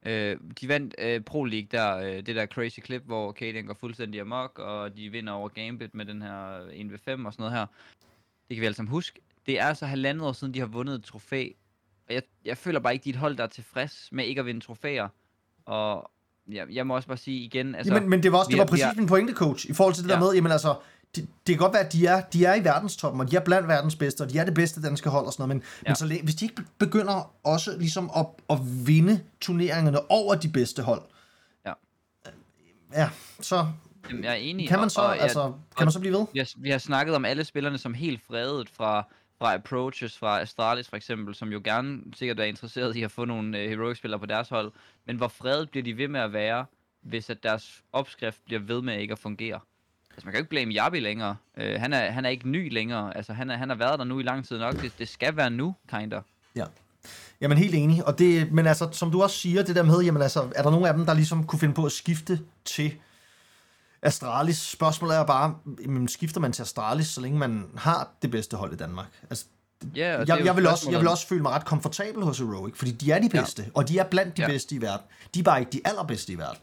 Øh, 0.05 0.37
de 0.61 0.67
vandt 0.67 0.95
øh, 0.99 1.21
Pro 1.21 1.43
League 1.43 1.67
der, 1.71 1.97
øh, 1.97 2.25
det 2.25 2.35
der 2.35 2.45
crazy 2.45 2.79
clip, 2.85 3.03
hvor 3.05 3.31
Cadian 3.31 3.65
går 3.65 3.73
fuldstændig 3.73 4.21
amok, 4.21 4.59
og 4.59 4.97
de 4.97 5.09
vinder 5.09 5.33
over 5.33 5.49
Gambit 5.49 5.95
med 5.95 6.05
den 6.05 6.21
her 6.21 6.59
1v5 6.59 7.25
og 7.25 7.33
sådan 7.33 7.33
noget 7.37 7.53
her. 7.53 7.65
Det 8.47 8.55
kan 8.55 8.61
vi 8.61 8.65
alle 8.65 8.75
sammen 8.75 8.91
huske. 8.91 9.19
Det 9.45 9.59
er 9.59 9.65
altså 9.65 9.85
halvandet 9.85 10.27
år 10.27 10.31
siden, 10.31 10.53
de 10.53 10.59
har 10.59 10.67
vundet 10.67 10.95
et 10.95 11.03
trofæ. 11.03 11.49
Og 12.07 12.13
jeg, 12.13 12.23
jeg 12.45 12.57
føler 12.57 12.79
bare 12.79 12.93
ikke, 12.93 13.03
de 13.03 13.09
et 13.09 13.15
hold, 13.15 13.37
der 13.37 13.43
er 13.43 13.47
tilfreds 13.47 14.09
med 14.11 14.25
ikke 14.25 14.39
at 14.39 14.45
vinde 14.45 14.61
trofæer. 14.61 15.07
Og 15.65 16.11
ja, 16.51 16.65
jeg 16.71 16.87
må 16.87 16.95
også 16.95 17.07
bare 17.07 17.17
sige 17.17 17.39
igen... 17.39 17.75
Altså, 17.75 17.93
jamen, 17.93 18.09
men 18.09 18.23
det 18.23 18.31
var 18.31 18.37
også 18.37 18.49
det 18.51 18.57
var 18.57 18.65
præcis 18.65 18.85
min 18.97 19.07
pointe, 19.07 19.33
coach, 19.33 19.69
i 19.69 19.73
forhold 19.73 19.95
til 19.95 20.03
det 20.03 20.09
ja. 20.09 20.15
der 20.15 20.19
med, 20.19 20.33
jamen 20.33 20.51
altså, 20.51 20.75
det, 21.15 21.27
det 21.47 21.55
kan 21.55 21.57
godt 21.57 21.73
være, 21.73 21.85
at 21.85 21.93
de 21.93 22.05
er, 22.05 22.21
de 22.21 22.45
er 22.45 22.55
i 22.55 22.63
verdenstoppen, 22.63 23.21
og 23.21 23.31
de 23.31 23.35
er 23.35 23.39
blandt 23.39 23.67
verdens 23.67 23.95
bedste, 23.95 24.21
og 24.21 24.29
de 24.29 24.39
er 24.39 24.45
det 24.45 24.53
bedste 24.53 24.81
danske 24.81 25.09
hold 25.09 25.25
og 25.25 25.33
sådan 25.33 25.49
noget, 25.49 25.55
men, 25.55 25.63
ja. 25.85 25.89
men 25.89 25.95
så, 25.95 26.19
hvis 26.23 26.35
de 26.35 26.45
ikke 26.45 26.61
begynder 26.77 27.33
også 27.43 27.77
ligesom 27.77 28.11
at, 28.15 28.25
at 28.49 28.57
vinde 28.87 29.21
turneringerne 29.41 30.11
over 30.11 30.35
de 30.35 30.49
bedste 30.49 30.83
hold, 30.83 31.01
ja, 31.65 31.73
ja 32.93 33.09
så 33.39 33.67
Jamen, 34.09 34.23
jeg 34.23 34.31
er 34.31 34.35
enig. 34.35 34.67
Kan 34.67 34.79
man 34.79 34.89
så, 34.89 35.01
og, 35.01 35.07
og, 35.07 35.17
altså, 35.17 35.53
kan 35.77 35.85
man 35.85 35.91
så 35.91 35.99
blive 35.99 36.13
ved? 36.13 36.25
Vi 36.33 36.39
har, 36.39 36.51
vi 36.57 36.69
har 36.69 36.77
snakket 36.77 37.15
om 37.15 37.25
alle 37.25 37.43
spillerne 37.43 37.77
som 37.77 37.93
helt 37.93 38.21
fredet 38.27 38.69
fra, 38.69 39.03
fra 39.37 39.53
Approaches, 39.53 40.17
fra 40.17 40.41
Astralis 40.41 40.89
for 40.89 40.95
eksempel, 40.95 41.35
som 41.35 41.51
jo 41.51 41.61
gerne 41.63 42.01
sikkert 42.15 42.39
er 42.39 42.43
interesseret 42.43 42.95
i 42.95 43.03
at 43.03 43.11
få 43.11 43.25
nogle 43.25 43.63
uh, 43.63 43.69
Heroic-spillere 43.69 44.19
på 44.19 44.25
deres 44.25 44.49
hold. 44.49 44.71
Men 45.05 45.17
hvor 45.17 45.27
fredet 45.27 45.69
bliver 45.69 45.83
de 45.83 45.97
ved 45.97 46.07
med 46.07 46.19
at 46.19 46.33
være, 46.33 46.65
hvis 47.01 47.29
at 47.29 47.43
deres 47.43 47.83
opskrift 47.93 48.45
bliver 48.45 48.59
ved 48.59 48.81
med 48.81 48.99
ikke 48.99 49.11
at 49.11 49.19
fungere? 49.19 49.59
Altså, 50.17 50.25
man 50.25 50.31
kan 50.31 50.39
jo 50.39 50.41
ikke 50.41 50.49
blame 50.49 50.73
Jabi 50.73 50.99
længere. 50.99 51.35
Uh, 51.57 51.63
han, 51.63 51.93
er, 51.93 52.11
han 52.11 52.25
er 52.25 52.29
ikke 52.29 52.49
ny 52.49 52.73
længere. 52.73 53.17
Altså, 53.17 53.33
han, 53.33 53.49
er, 53.49 53.57
han 53.57 53.69
har 53.69 53.75
været 53.75 53.99
der 53.99 54.05
nu 54.05 54.19
i 54.19 54.23
lang 54.23 54.47
tid 54.47 54.57
nok. 54.57 54.81
Det, 54.81 54.91
det 54.99 55.09
skal 55.09 55.35
være 55.35 55.49
nu, 55.49 55.75
kinder. 55.89 56.21
Ja. 56.55 56.65
Jamen 57.41 57.57
helt 57.57 57.75
enig. 57.75 58.05
Og 58.07 58.19
det, 58.19 58.51
men 58.51 58.67
altså, 58.67 58.89
som 58.91 59.11
du 59.11 59.23
også 59.23 59.37
siger, 59.37 59.63
det 59.63 59.75
der 59.75 59.83
med, 59.83 60.01
jamen 60.01 60.21
altså, 60.21 60.51
er 60.55 60.63
der 60.63 60.71
nogen 60.71 60.85
af 60.85 60.93
dem, 60.93 61.05
der 61.05 61.13
ligesom 61.13 61.43
kunne 61.43 61.59
finde 61.59 61.73
på 61.73 61.85
at 61.85 61.91
skifte 61.91 62.39
til 62.65 62.93
Astralis? 64.01 64.57
Spørgsmålet 64.57 65.17
er 65.17 65.25
bare, 65.25 65.55
jamen, 65.81 66.07
skifter 66.07 66.39
man 66.39 66.51
til 66.51 66.61
Astralis, 66.61 67.07
så 67.07 67.21
længe 67.21 67.39
man 67.39 67.65
har 67.77 68.11
det 68.21 68.31
bedste 68.31 68.57
hold 68.57 68.73
i 68.73 68.77
Danmark? 68.77 69.07
Altså, 69.29 69.45
Yeah, 69.97 70.27
jeg, 70.27 70.45
jeg, 70.45 70.55
vil 70.55 70.67
også, 70.67 70.91
jeg 70.91 70.99
vil 70.99 71.07
også 71.07 71.27
føle 71.27 71.41
mig 71.41 71.51
ret 71.51 71.65
komfortabel 71.65 72.23
hos 72.23 72.39
Heroic, 72.39 72.75
fordi 72.75 72.91
de 72.91 73.11
er 73.11 73.19
de 73.19 73.29
bedste, 73.29 73.61
ja. 73.61 73.69
og 73.73 73.89
de 73.89 73.99
er 73.99 74.03
blandt 74.03 74.37
de 74.37 74.41
ja. 74.41 74.47
bedste 74.47 74.75
i 74.75 74.81
verden. 74.81 75.05
De 75.33 75.39
er 75.39 75.43
bare 75.43 75.59
ikke 75.59 75.71
de 75.71 75.81
allerbedste 75.85 76.33
i 76.33 76.37
verden. 76.37 76.61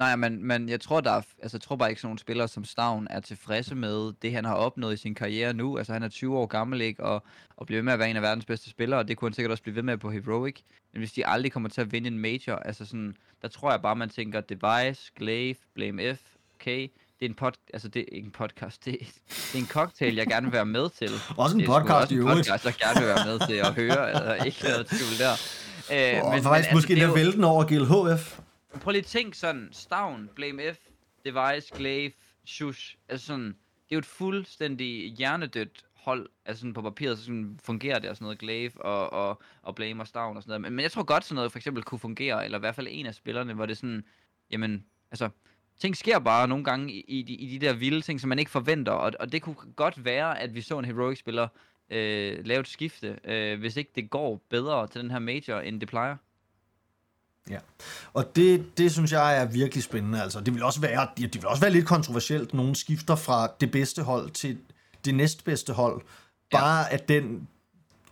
Nej, 0.00 0.16
men, 0.16 0.46
men 0.46 0.68
jeg 0.68 0.80
tror, 0.80 1.00
der 1.00 1.10
er, 1.10 1.22
altså, 1.42 1.56
jeg 1.56 1.62
tror 1.62 1.76
bare 1.76 1.88
ikke, 1.88 2.00
sådan 2.00 2.08
nogle 2.08 2.18
spillere 2.18 2.48
som 2.48 2.64
Stavn 2.64 3.06
er 3.10 3.20
tilfredse 3.20 3.74
med 3.74 4.12
det, 4.22 4.32
han 4.32 4.44
har 4.44 4.54
opnået 4.54 4.94
i 4.94 4.96
sin 4.96 5.14
karriere 5.14 5.52
nu. 5.52 5.78
Altså, 5.78 5.92
han 5.92 6.02
er 6.02 6.08
20 6.08 6.38
år 6.38 6.46
gammel, 6.46 6.80
ikke? 6.80 7.04
Og, 7.04 7.22
og 7.56 7.66
bliver 7.66 7.78
ved 7.78 7.84
med 7.84 7.92
at 7.92 7.98
være 7.98 8.10
en 8.10 8.16
af 8.16 8.22
verdens 8.22 8.44
bedste 8.44 8.70
spillere, 8.70 9.00
og 9.00 9.08
det 9.08 9.16
kunne 9.16 9.28
han 9.28 9.34
sikkert 9.34 9.50
også 9.50 9.62
blive 9.62 9.76
ved 9.76 9.82
med 9.82 9.98
på 9.98 10.10
Heroic. 10.10 10.56
Men 10.92 11.00
hvis 11.00 11.12
de 11.12 11.26
aldrig 11.26 11.52
kommer 11.52 11.68
til 11.68 11.80
at 11.80 11.92
vinde 11.92 12.08
en 12.08 12.18
major, 12.18 12.56
altså 12.56 12.84
sådan, 12.84 13.16
der 13.42 13.48
tror 13.48 13.70
jeg 13.70 13.82
bare, 13.82 13.96
man 13.96 14.08
tænker 14.08 14.40
Device, 14.40 15.12
Glaive, 15.18 15.56
Blame 15.74 16.16
F, 16.16 16.20
okay, 16.54 16.80
det 17.20 17.26
er 17.26 17.28
en 17.28 17.34
pod, 17.34 17.52
altså 17.72 17.88
det 17.88 18.00
er 18.00 18.06
ikke 18.12 18.26
en 18.26 18.32
podcast, 18.32 18.80
det 18.84 18.94
er, 18.94 19.04
det 19.28 19.54
er 19.54 19.58
en 19.58 19.66
cocktail, 19.66 20.14
jeg 20.14 20.26
gerne 20.26 20.46
vil 20.46 20.52
være 20.52 20.66
med 20.66 20.90
til. 20.90 21.10
også 21.36 21.58
en 21.58 21.66
podcast, 21.66 22.10
i 22.10 22.14
øvrigt. 22.14 22.38
Også 22.38 22.52
en 22.52 22.58
podcast, 22.58 22.64
jeg 22.64 22.74
gerne 22.88 23.06
vil 23.06 23.14
være 23.14 23.26
med 23.26 23.46
til 23.46 23.54
at 23.54 23.74
høre, 23.74 24.10
eller 24.10 24.44
ikke 24.44 24.62
noget 24.62 24.86
tvivl 24.86 25.18
der. 25.18 25.32
Øh, 25.92 26.24
oh, 26.24 26.34
men, 26.34 26.42
faktisk 26.42 26.70
men, 26.70 26.76
måske 26.76 26.92
altså, 26.92 27.14
vælten 27.14 27.44
over 27.44 27.64
GLHF. 27.64 28.40
Prøv 28.74 28.90
lige 28.92 29.00
at 29.00 29.06
tænk 29.06 29.34
sådan, 29.34 29.68
Stavn, 29.72 30.30
Blame 30.34 30.74
F, 30.74 30.78
Device, 31.24 31.74
Glaive, 31.76 32.12
Shush, 32.44 32.96
altså 33.08 33.26
sådan, 33.26 33.46
det 33.46 33.90
er 33.90 33.96
jo 33.96 33.98
et 33.98 34.06
fuldstændig 34.06 35.12
hjernedødt 35.12 35.84
hold, 35.94 36.28
altså 36.44 36.60
sådan 36.60 36.72
på 36.72 36.82
papiret, 36.82 37.18
så 37.18 37.24
sådan 37.24 37.58
fungerer 37.62 37.98
det 37.98 38.10
og 38.10 38.16
sådan 38.16 38.24
noget, 38.24 38.38
Glaive 38.38 38.84
og, 38.84 39.12
og, 39.12 39.42
og 39.62 39.74
Blame 39.74 40.02
og 40.02 40.06
Stavn 40.06 40.36
og 40.36 40.42
sådan 40.42 40.50
noget. 40.50 40.60
Men, 40.60 40.72
men 40.72 40.82
jeg 40.82 40.92
tror 40.92 41.02
godt 41.02 41.24
sådan 41.24 41.34
noget 41.34 41.52
for 41.52 41.58
eksempel 41.58 41.82
kunne 41.82 41.98
fungere, 41.98 42.44
eller 42.44 42.58
i 42.58 42.60
hvert 42.60 42.74
fald 42.74 42.86
en 42.90 43.06
af 43.06 43.14
spillerne, 43.14 43.54
hvor 43.54 43.66
det 43.66 43.76
sådan, 43.76 44.04
jamen, 44.50 44.84
altså, 45.10 45.28
ting 45.78 45.96
sker 45.96 46.18
bare 46.18 46.48
nogle 46.48 46.64
gange 46.64 46.92
i, 46.92 47.00
i, 47.00 47.22
de, 47.22 47.32
i 47.32 47.58
de 47.58 47.66
der 47.66 47.72
vilde 47.72 48.00
ting, 48.00 48.20
som 48.20 48.28
man 48.28 48.38
ikke 48.38 48.50
forventer, 48.50 48.92
og, 48.92 49.12
og 49.20 49.32
det 49.32 49.42
kunne 49.42 49.56
godt 49.76 50.04
være, 50.04 50.40
at 50.40 50.54
vi 50.54 50.60
så 50.60 50.78
en 50.78 50.84
Heroic-spiller 50.84 51.48
øh, 51.90 52.44
lave 52.44 52.60
et 52.60 52.68
skifte, 52.68 53.18
øh, 53.24 53.58
hvis 53.58 53.76
ikke 53.76 53.90
det 53.94 54.10
går 54.10 54.40
bedre 54.48 54.86
til 54.86 55.00
den 55.00 55.10
her 55.10 55.18
Major, 55.18 55.60
end 55.60 55.80
det 55.80 55.88
plejer. 55.88 56.16
Ja, 57.48 57.58
og 58.12 58.36
det, 58.36 58.78
det 58.78 58.92
synes 58.92 59.12
jeg 59.12 59.38
er 59.38 59.44
virkelig 59.44 59.84
spændende. 59.84 60.22
Altså, 60.22 60.40
det 60.40 60.54
vil 60.54 60.62
også 60.62 60.80
være, 60.80 61.08
det 61.16 61.34
vil 61.34 61.46
også 61.46 61.60
være 61.60 61.72
lidt 61.72 61.86
kontroversielt, 61.86 62.54
nogen 62.54 62.74
skifter 62.74 63.16
fra 63.16 63.48
det 63.60 63.70
bedste 63.70 64.02
hold 64.02 64.30
til 64.30 64.58
det 65.04 65.14
næstbedste 65.14 65.72
hold. 65.72 66.02
Bare 66.50 66.78
ja. 66.78 66.92
af 66.92 67.00
den 67.00 67.48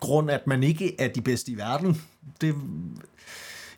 grund, 0.01 0.31
at 0.31 0.47
man 0.47 0.63
ikke 0.63 1.01
er 1.01 1.09
de 1.09 1.21
bedste 1.21 1.53
i 1.53 1.57
verden. 1.57 2.03
Det, 2.41 2.55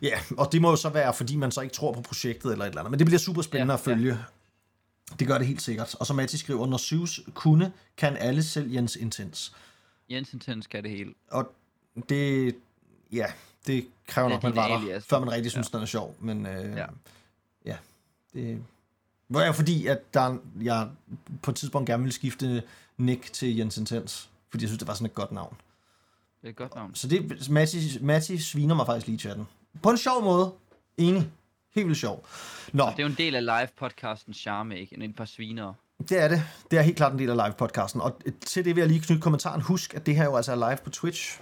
ja, 0.01 0.19
og 0.37 0.51
det 0.51 0.61
må 0.61 0.69
jo 0.69 0.75
så 0.75 0.89
være, 0.89 1.13
fordi 1.13 1.35
man 1.35 1.51
så 1.51 1.61
ikke 1.61 1.73
tror 1.73 1.93
på 1.93 2.01
projektet 2.01 2.51
eller 2.51 2.65
et 2.65 2.69
eller 2.69 2.81
andet. 2.81 2.91
Men 2.91 2.99
det 2.99 3.05
bliver 3.05 3.19
super 3.19 3.41
spændende 3.41 3.73
ja, 3.73 3.77
at 3.77 3.83
følge. 3.83 4.13
Ja. 4.13 4.17
Det 5.19 5.27
gør 5.27 5.37
det 5.37 5.47
helt 5.47 5.61
sikkert. 5.61 5.95
Og 5.99 6.07
som 6.07 6.15
Matti 6.15 6.37
skriver, 6.37 6.67
når 6.67 6.77
Syvs 6.77 7.19
kunne, 7.33 7.71
kan 7.97 8.17
alle 8.17 8.43
selv 8.43 8.71
Jens 8.71 8.95
Intens. 8.95 9.53
Jens 10.09 10.33
Intens 10.33 10.67
kan 10.67 10.83
det 10.83 10.91
hele. 10.91 11.13
Og 11.31 11.53
det, 12.09 12.55
ja, 13.11 13.25
det 13.67 13.87
kræver 14.07 14.27
ja, 14.29 14.33
nok, 14.33 14.43
man 14.43 14.55
var 14.55 14.67
der, 14.67 14.75
alias. 14.75 15.05
før 15.05 15.19
man 15.19 15.31
rigtig 15.31 15.51
synes, 15.51 15.69
ja. 15.73 15.77
den 15.77 15.83
er 15.83 15.87
sjov. 15.87 16.15
Men 16.19 16.45
øh, 16.45 16.77
ja. 16.77 16.85
ja, 17.65 17.77
det 18.33 18.63
var 19.29 19.51
fordi, 19.51 19.87
at 19.87 20.13
der, 20.13 20.37
jeg 20.61 20.87
på 21.41 21.51
et 21.51 21.57
tidspunkt 21.57 21.87
gerne 21.87 22.03
ville 22.03 22.13
skifte 22.13 22.63
Nick 22.97 23.33
til 23.33 23.57
Jens 23.57 23.77
Intens, 23.77 24.29
fordi 24.49 24.63
jeg 24.63 24.69
synes, 24.69 24.79
det 24.79 24.87
var 24.87 24.93
sådan 24.93 25.05
et 25.05 25.15
godt 25.15 25.31
navn. 25.31 25.55
Det 26.41 26.47
er 26.47 26.49
et 26.49 26.55
godt 26.55 26.75
navn. 26.75 26.95
Så 26.95 27.07
det, 27.07 27.49
Matti, 27.49 27.97
Matti 28.01 28.37
sviner 28.37 28.75
mig 28.75 28.85
faktisk 28.85 29.07
lige 29.07 29.15
i 29.15 29.19
chatten. 29.19 29.47
På 29.83 29.89
en 29.89 29.97
sjov 29.97 30.23
måde. 30.23 30.51
Enig. 30.97 31.29
Helt 31.75 31.87
vildt 31.87 31.99
sjov. 31.99 32.25
Nå. 32.73 32.85
det 32.85 32.99
er 32.99 33.03
jo 33.03 33.09
en 33.09 33.15
del 33.17 33.35
af 33.35 33.45
live-podcasten 33.45 34.33
charme, 34.33 34.79
ikke? 34.79 35.03
En 35.03 35.13
par 35.13 35.25
svinere. 35.25 35.73
Det 36.09 36.19
er 36.19 36.27
det. 36.27 36.43
Det 36.71 36.79
er 36.79 36.83
helt 36.83 36.97
klart 36.97 37.13
en 37.13 37.19
del 37.19 37.29
af 37.29 37.35
live-podcasten. 37.35 38.01
Og 38.01 38.21
til 38.45 38.65
det 38.65 38.75
vil 38.75 38.81
jeg 38.81 38.89
lige 38.89 39.01
knytte 39.01 39.21
kommentaren. 39.21 39.61
Husk, 39.61 39.93
at 39.93 40.05
det 40.05 40.15
her 40.15 40.23
jo 40.23 40.35
altså 40.35 40.51
er 40.51 40.55
live 40.55 40.77
på 40.83 40.89
Twitch. 40.89 41.41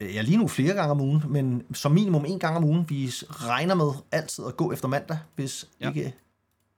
Ja, 0.00 0.22
lige 0.22 0.36
nu 0.36 0.48
flere 0.48 0.74
gange 0.74 0.90
om 0.90 1.00
ugen, 1.00 1.22
men 1.28 1.62
som 1.74 1.92
minimum 1.92 2.24
en 2.24 2.38
gang 2.38 2.56
om 2.56 2.64
ugen. 2.64 2.84
Vi 2.88 3.06
regner 3.30 3.74
med 3.74 3.92
altid 4.12 4.44
at 4.46 4.56
gå 4.56 4.72
efter 4.72 4.88
mandag, 4.88 5.18
hvis, 5.34 5.68
ja. 5.80 5.88
ikke, 5.88 6.14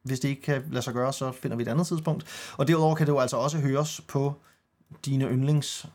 hvis 0.03 0.21
det 0.21 0.29
ikke 0.29 0.43
kan 0.43 0.65
lade 0.71 0.83
sig 0.83 0.95
gøre, 0.95 1.13
så 1.13 1.33
finder 1.33 1.57
vi 1.57 1.63
et 1.63 1.69
andet 1.69 1.87
tidspunkt. 1.87 2.27
Og 2.57 2.69
derudover 2.69 2.95
kan 2.95 3.07
det 3.07 3.13
jo 3.13 3.19
altså 3.19 3.37
også 3.37 3.59
høres 3.59 4.01
på 4.09 4.35
dine 5.05 5.25
yndlings 5.25 5.87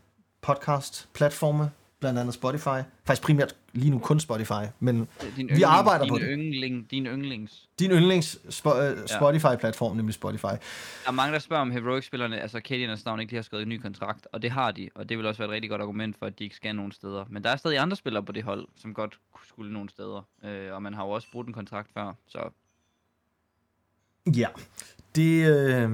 podcast 0.42 1.10
platforme 1.14 1.72
blandt 2.00 2.20
andet 2.20 2.34
Spotify. 2.34 2.80
Faktisk 3.04 3.22
primært 3.22 3.56
lige 3.78 3.92
nu 3.92 4.00
kun 4.00 4.20
Spotify, 4.20 4.64
men 4.80 5.08
din 5.36 5.50
vi 5.56 5.62
arbejder 5.62 6.04
din 6.04 6.14
på 6.14 6.18
det. 6.18 6.28
Yndling, 6.30 6.92
din 6.92 7.06
yndlings. 7.06 7.70
Din 7.80 7.92
yndlings 7.92 8.40
spo, 8.50 8.70
uh, 8.70 8.76
Spotify-platform, 9.06 9.96
nemlig 9.96 10.14
Spotify. 10.14 10.44
Der 10.44 10.58
er 11.08 11.12
mange, 11.12 11.34
der 11.34 11.40
spørger 11.40 11.62
om 11.62 11.72
Heroic-spillerne, 11.72 12.42
altså 12.42 12.58
Kadianer's 12.70 13.02
navn 13.06 13.20
ikke 13.20 13.32
de 13.32 13.36
har 13.36 13.44
skrevet 13.44 13.64
en 13.64 13.70
ny 13.70 13.82
kontrakt, 13.82 14.28
og 14.32 14.42
det 14.42 14.52
har 14.52 14.72
de, 14.72 14.90
og 14.96 15.10
det 15.10 15.18
vil 15.18 15.26
også 15.26 15.38
være 15.40 15.50
et 15.50 15.54
rigtig 15.54 15.70
godt 15.70 15.82
argument 15.82 16.20
for, 16.20 16.26
at 16.26 16.40
de 16.40 16.44
ikke 16.44 16.56
skal 16.56 16.76
nogen 16.76 16.92
steder. 16.92 17.26
Men 17.30 17.44
der 17.44 17.50
er 17.50 17.56
stadig 17.56 17.80
andre 17.80 17.98
spillere 17.98 18.24
på 18.24 18.32
det 18.32 18.44
hold, 18.44 18.68
som 18.76 18.94
godt 18.94 19.20
skulle 19.48 19.74
nogen 19.74 19.90
steder, 19.90 20.28
øh, 20.44 20.74
og 20.74 20.82
man 20.82 20.94
har 20.94 21.04
jo 21.04 21.10
også 21.10 21.28
brugt 21.32 21.48
en 21.48 21.54
kontrakt 21.54 21.90
før, 21.94 22.14
så... 22.28 22.40
Ja, 24.36 24.48
det... 25.16 25.48
Øh 25.48 25.92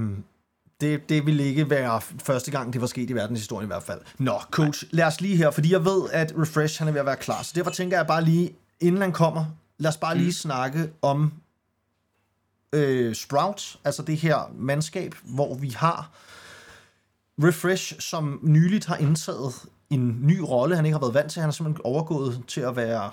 det, 0.82 1.10
det 1.10 1.26
vil 1.26 1.40
ikke 1.40 1.70
være 1.70 2.02
første 2.02 2.52
gang, 2.52 2.74
det 2.74 2.82
var 2.82 2.88
sket 2.88 3.10
i 3.10 3.14
verdenshistorien 3.14 3.66
i 3.66 3.68
hvert 3.68 3.84
fald. 3.84 4.02
Nå, 4.18 4.40
coach, 4.52 4.84
lad 4.92 5.06
os 5.06 5.22
lige 5.22 5.38
her, 5.38 5.52
fordi 5.52 5.72
jeg 5.72 5.86
ved, 5.86 6.10
at 6.12 6.34
Refresh 6.38 6.80
han 6.80 6.88
er 6.88 6.92
ved 6.92 7.00
at 7.00 7.06
være 7.06 7.16
klar. 7.16 7.44
Så 7.44 7.52
derfor 7.56 7.72
tænker 7.72 7.98
jeg 7.98 8.08
bare 8.08 8.24
lige, 8.24 8.56
inden 8.80 9.02
han 9.02 9.12
kommer, 9.12 9.46
lad 9.78 9.90
os 9.90 9.98
bare 9.98 10.18
lige 10.18 10.28
mm. 10.28 10.32
snakke 10.32 10.90
om 11.02 11.34
øh, 12.74 13.16
Sprout, 13.16 13.78
altså 13.84 14.04
det 14.04 14.18
her 14.18 14.52
mandskab, 14.58 15.16
hvor 15.24 15.56
vi 15.56 15.70
har 15.70 16.12
Refresh, 17.44 18.00
som 18.00 18.40
nyligt 18.44 18.86
har 18.86 18.96
indtaget 18.98 19.54
en 19.90 20.18
ny 20.22 20.40
rolle, 20.40 20.76
han 20.76 20.86
ikke 20.86 20.94
har 20.94 21.00
været 21.00 21.14
vant 21.14 21.32
til. 21.32 21.40
Han 21.40 21.50
er 21.50 21.54
simpelthen 21.54 21.86
overgået 21.86 22.42
til 22.48 22.62
at 22.62 22.76
være 22.76 23.12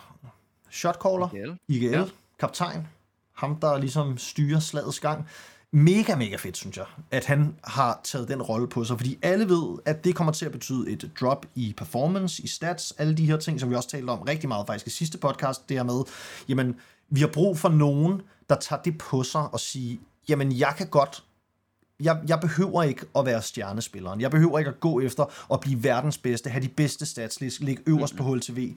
shotcaller, 0.71 1.29
IGL. 1.35 1.57
IGL, 1.69 1.95
Ja. 1.95 2.05
kaptajn, 2.39 2.87
ham 3.35 3.57
der 3.57 3.79
ligesom 3.79 4.19
styrer 4.19 4.61
slagets 4.61 5.01
gang. 5.01 5.29
Mega, 5.73 6.17
mega 6.17 6.37
fedt, 6.37 6.57
synes 6.57 6.77
jeg, 6.77 6.85
at 7.11 7.25
han 7.25 7.55
har 7.65 8.01
taget 8.05 8.29
den 8.29 8.43
rolle 8.43 8.69
på 8.69 8.85
sig, 8.85 8.97
fordi 8.97 9.19
alle 9.23 9.49
ved, 9.49 9.79
at 9.85 10.05
det 10.05 10.15
kommer 10.15 10.33
til 10.33 10.47
at 10.47 10.53
betyde 10.53 10.91
et 10.91 11.11
drop 11.21 11.47
i 11.55 11.75
performance, 11.77 12.43
i 12.43 12.47
stats, 12.47 12.95
alle 12.99 13.15
de 13.15 13.27
her 13.27 13.37
ting, 13.37 13.61
som 13.61 13.71
vi 13.71 13.75
også 13.75 13.89
talte 13.89 14.11
om 14.11 14.21
rigtig 14.21 14.49
meget 14.49 14.67
faktisk 14.67 14.87
i 14.87 14.91
sidste 14.91 15.19
podcast, 15.19 15.69
det 15.69 15.77
her 15.77 15.85
med, 15.85 16.03
jamen, 16.49 16.77
vi 17.09 17.21
har 17.21 17.29
brug 17.29 17.59
for 17.59 17.69
nogen, 17.69 18.23
der 18.49 18.55
tager 18.55 18.83
det 18.83 18.99
på 18.99 19.23
sig 19.23 19.53
og 19.53 19.61
siger, 19.61 19.99
jamen, 20.29 20.59
jeg 20.59 20.75
kan 20.79 20.87
godt 20.87 21.25
jeg, 22.01 22.21
jeg 22.29 22.41
behøver 22.41 22.83
ikke 22.83 23.07
at 23.17 23.27
være 23.27 23.43
stjernespilleren. 23.43 24.21
Jeg 24.21 24.31
behøver 24.31 24.59
ikke 24.59 24.69
at 24.69 24.81
gå 24.81 25.01
efter 25.01 25.53
at 25.53 25.61
blive 25.61 25.85
verdens 25.85 26.19
bedste, 26.19 26.51
have 26.51 26.63
de 26.63 26.69
bedste 26.69 27.07
stats, 27.07 27.61
ligge 27.61 27.83
øverst 27.87 28.17
på 28.17 28.23
HLTV. 28.25 28.75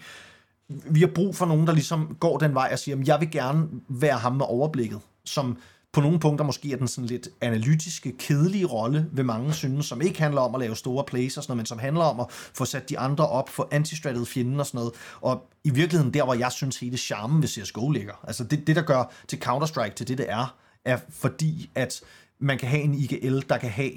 Vi 0.67 0.99
har 0.99 1.07
brug 1.07 1.35
for 1.35 1.45
nogen, 1.45 1.67
der 1.67 1.73
ligesom 1.73 2.17
går 2.19 2.37
den 2.37 2.53
vej 2.53 2.69
og 2.71 2.79
siger, 2.79 2.95
"Jamen, 2.95 3.07
jeg 3.07 3.19
vil 3.19 3.31
gerne 3.31 3.67
være 3.87 4.17
ham 4.17 4.35
med 4.35 4.45
overblikket, 4.49 4.99
som 5.25 5.57
på 5.93 6.01
nogle 6.01 6.19
punkter 6.19 6.45
måske 6.45 6.71
er 6.71 6.77
den 6.77 6.87
sådan 6.87 7.07
lidt 7.07 7.29
analytiske, 7.41 8.13
kedelige 8.17 8.65
rolle, 8.65 9.09
ved 9.11 9.23
mange 9.23 9.53
synes, 9.53 9.85
som 9.85 10.01
ikke 10.01 10.19
handler 10.19 10.41
om 10.41 10.55
at 10.55 10.61
lave 10.61 10.75
store 10.75 11.03
plays 11.03 11.37
og 11.37 11.43
sådan 11.43 11.51
noget, 11.51 11.57
men 11.57 11.65
som 11.65 11.79
handler 11.79 12.03
om 12.03 12.19
at 12.19 12.25
få 12.29 12.65
sat 12.65 12.89
de 12.89 12.99
andre 12.99 13.27
op, 13.27 13.49
få 13.49 13.67
antistrattet 13.71 14.27
fjenden 14.27 14.59
og 14.59 14.65
sådan 14.65 14.77
noget. 14.77 14.93
Og 15.21 15.49
i 15.63 15.69
virkeligheden 15.69 16.13
der, 16.13 16.23
hvor 16.23 16.33
jeg 16.33 16.51
synes 16.51 16.79
hele 16.79 16.97
charmen 16.97 17.41
ved 17.41 17.47
CSGO 17.47 17.89
ligger, 17.89 18.13
altså 18.23 18.43
det, 18.43 18.67
det 18.67 18.75
der 18.75 18.81
gør 18.81 19.11
til 19.27 19.39
Counter-Strike 19.45 19.93
til 19.93 20.07
det, 20.07 20.17
det 20.17 20.25
er, 20.29 20.57
er 20.85 20.99
fordi, 21.09 21.69
at 21.75 22.01
man 22.39 22.57
kan 22.57 22.69
have 22.69 22.81
en 22.81 22.93
IGL, 22.93 23.39
der 23.49 23.57
kan 23.57 23.69
have 23.69 23.93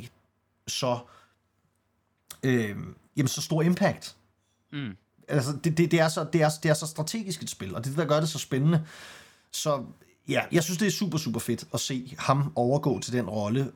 så, 0.66 0.98
øh, 2.42 2.76
jamen, 3.16 3.28
så 3.28 3.42
stor 3.42 3.62
impact. 3.62 4.16
Mm. 4.72 4.96
Altså, 5.28 5.52
det, 5.64 5.78
det, 5.78 5.90
det, 5.90 6.00
er 6.00 6.08
så, 6.08 6.26
det, 6.32 6.42
er, 6.42 6.50
det 6.62 6.68
er 6.68 6.74
så 6.74 6.86
strategisk 6.86 7.42
et 7.42 7.50
spil, 7.50 7.74
og 7.74 7.84
det 7.84 7.90
det, 7.90 7.98
der 7.98 8.06
gør 8.06 8.20
det 8.20 8.28
så 8.28 8.38
spændende. 8.38 8.86
Så 9.50 9.84
ja, 10.28 10.42
jeg 10.52 10.62
synes, 10.62 10.78
det 10.78 10.86
er 10.86 10.90
super, 10.90 11.18
super 11.18 11.40
fedt 11.40 11.64
at 11.74 11.80
se 11.80 12.14
ham 12.18 12.52
overgå 12.54 13.00
til 13.00 13.12
den 13.12 13.30
rolle, 13.30 13.72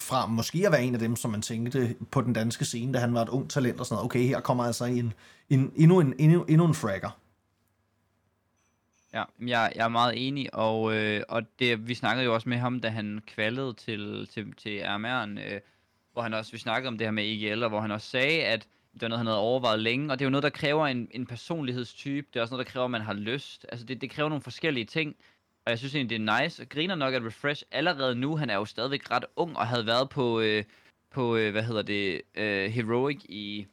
fra 0.00 0.26
måske 0.26 0.66
at 0.66 0.72
være 0.72 0.84
en 0.84 0.94
af 0.94 1.00
dem, 1.00 1.16
som 1.16 1.30
man 1.30 1.42
tænkte 1.42 1.96
på 2.10 2.20
den 2.20 2.32
danske 2.32 2.64
scene, 2.64 2.92
da 2.92 2.98
han 2.98 3.14
var 3.14 3.22
et 3.22 3.28
ung 3.28 3.50
talent 3.50 3.80
og 3.80 3.86
sådan 3.86 3.94
noget. 3.94 4.04
Okay, 4.04 4.20
her 4.20 4.40
kommer 4.40 4.64
altså 4.64 4.84
en, 4.84 5.12
en, 5.50 5.72
endnu, 5.76 6.00
en, 6.00 6.14
endnu, 6.18 6.44
endnu 6.44 6.66
en 6.66 6.74
fragger. 6.74 7.10
Ja, 9.14 9.24
men 9.38 9.48
jeg, 9.48 9.72
jeg 9.76 9.84
er 9.84 9.88
meget 9.88 10.26
enig, 10.28 10.54
og, 10.54 10.94
øh, 10.94 11.22
og 11.28 11.42
det, 11.58 11.88
vi 11.88 11.94
snakkede 11.94 12.24
jo 12.24 12.34
også 12.34 12.48
med 12.48 12.56
ham, 12.56 12.80
da 12.80 12.88
han 12.88 13.20
kvalede 13.26 13.74
til, 13.74 14.28
til, 14.32 14.54
til 14.56 14.80
RMR'en, 14.80 15.40
øh, 15.40 15.60
hvor 16.12 16.22
han 16.22 16.34
også, 16.34 16.52
vi 16.52 16.58
snakkede 16.58 16.88
om 16.88 16.98
det 16.98 17.06
her 17.06 17.12
med 17.12 17.24
EGL, 17.24 17.62
og 17.62 17.68
hvor 17.68 17.80
han 17.80 17.90
også 17.90 18.10
sagde, 18.10 18.44
at 18.44 18.66
det 18.92 19.02
var 19.02 19.08
noget, 19.08 19.18
han 19.18 19.26
havde 19.26 19.38
overvejet 19.38 19.80
længe, 19.80 20.12
og 20.12 20.18
det 20.18 20.24
er 20.24 20.26
jo 20.26 20.30
noget, 20.30 20.42
der 20.42 20.50
kræver 20.50 20.86
en, 20.86 21.08
en 21.10 21.26
personlighedstype, 21.26 22.26
det 22.32 22.38
er 22.38 22.42
også 22.42 22.54
noget, 22.54 22.66
der 22.66 22.72
kræver, 22.72 22.84
at 22.84 22.90
man 22.90 23.00
har 23.00 23.14
lyst, 23.14 23.66
altså 23.68 23.86
det, 23.86 24.00
det 24.00 24.10
kræver 24.10 24.28
nogle 24.28 24.42
forskellige 24.42 24.84
ting, 24.84 25.16
og 25.66 25.70
jeg 25.70 25.78
synes 25.78 25.94
egentlig, 25.94 26.18
det 26.18 26.28
er 26.28 26.42
nice, 26.42 26.62
og 26.62 26.68
griner 26.68 26.94
nok, 26.94 27.14
at 27.14 27.22
Refresh 27.26 27.62
allerede 27.70 28.14
nu, 28.14 28.36
han 28.36 28.50
er 28.50 28.54
jo 28.54 28.64
stadigvæk 28.64 29.10
ret 29.10 29.24
ung, 29.36 29.56
og 29.56 29.66
havde 29.66 29.86
været 29.86 30.08
på, 30.08 30.40
øh, 30.40 30.64
på 31.10 31.36
øh, 31.36 31.52
hvad 31.52 31.62
hedder 31.62 31.82
det, 31.82 32.22
øh, 32.34 32.70
Heroic 32.70 33.24
i 33.28 33.66